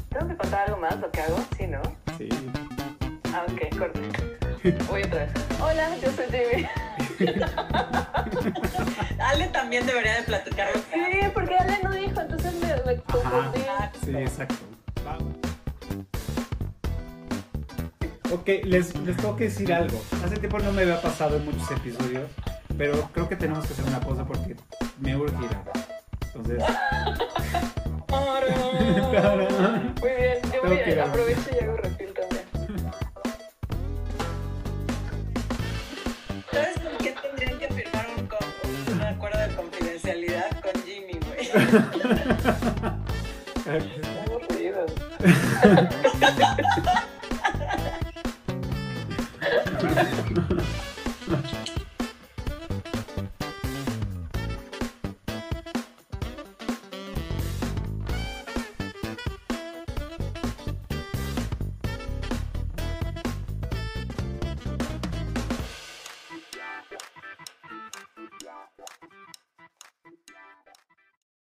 ¿Tengo 0.09 0.27
que 0.27 0.37
contar 0.37 0.67
algo 0.67 0.77
más 0.77 0.99
lo 0.99 1.09
que 1.09 1.21
hago? 1.21 1.39
Sí, 1.57 1.65
¿no? 1.65 1.81
Sí. 2.19 2.29
Ah, 3.33 3.47
ok, 3.49 3.75
corte. 3.75 3.99
Voy 4.87 5.01
otra 5.01 5.25
vez. 5.25 5.31
Hola, 5.59 5.97
yo 5.97 6.11
soy 6.11 6.25
Jimmy. 6.29 6.67
Ale 9.19 9.47
también 9.47 9.87
debería 9.87 10.17
de 10.17 10.21
platicar 10.21 10.67
lo 10.67 10.73
que 10.87 11.01
hace. 11.01 11.11
Sí, 11.13 11.19
porque 11.33 11.55
Ale 11.55 11.79
no 11.81 11.91
dijo, 11.93 12.21
entonces 12.21 12.53
me, 12.53 12.75
me 12.85 13.01
confundí. 13.01 13.61
Sí, 14.05 14.15
exacto. 14.15 14.53
Va. 15.03 15.17
Ok, 18.31 18.47
les, 18.63 18.95
les 18.95 19.17
tengo 19.17 19.35
que 19.35 19.45
decir 19.45 19.73
algo. 19.73 19.99
Hace 20.23 20.37
tiempo 20.37 20.59
no 20.59 20.71
me 20.71 20.83
había 20.83 21.01
pasado 21.01 21.37
en 21.37 21.45
muchos 21.45 21.69
episodios, 21.71 22.29
pero 22.77 23.09
creo 23.13 23.27
que 23.27 23.35
tenemos 23.35 23.65
que 23.65 23.73
hacer 23.73 23.85
una 23.85 23.99
pausa 23.99 24.23
porque 24.25 24.55
me 24.99 25.15
urge 25.17 25.35
ir 25.45 25.51
a- 25.51 25.63
Entonces, 26.27 26.63
Muy 30.01 30.11
bien, 30.11 30.39
yo 30.53 30.61
voy 30.63 30.79
a 30.99 31.03
aprovecho 31.05 31.49
y 31.59 31.63
hago 31.63 31.77
refil 31.77 32.13
también. 32.13 32.43
¿Sabes 36.51 36.79
con 36.79 36.97
qué 36.99 37.15
tendrían 37.21 37.57
que 37.59 37.67
firmar 37.73 38.07
un, 38.17 38.27
con- 38.27 38.93
un 38.93 39.01
acuerdo 39.01 39.39
de 39.39 39.55
confidencialidad 39.55 40.51
con 40.61 40.73
Jimmy, 40.83 41.19
güey? 41.25 41.49
Estamos 43.69 44.43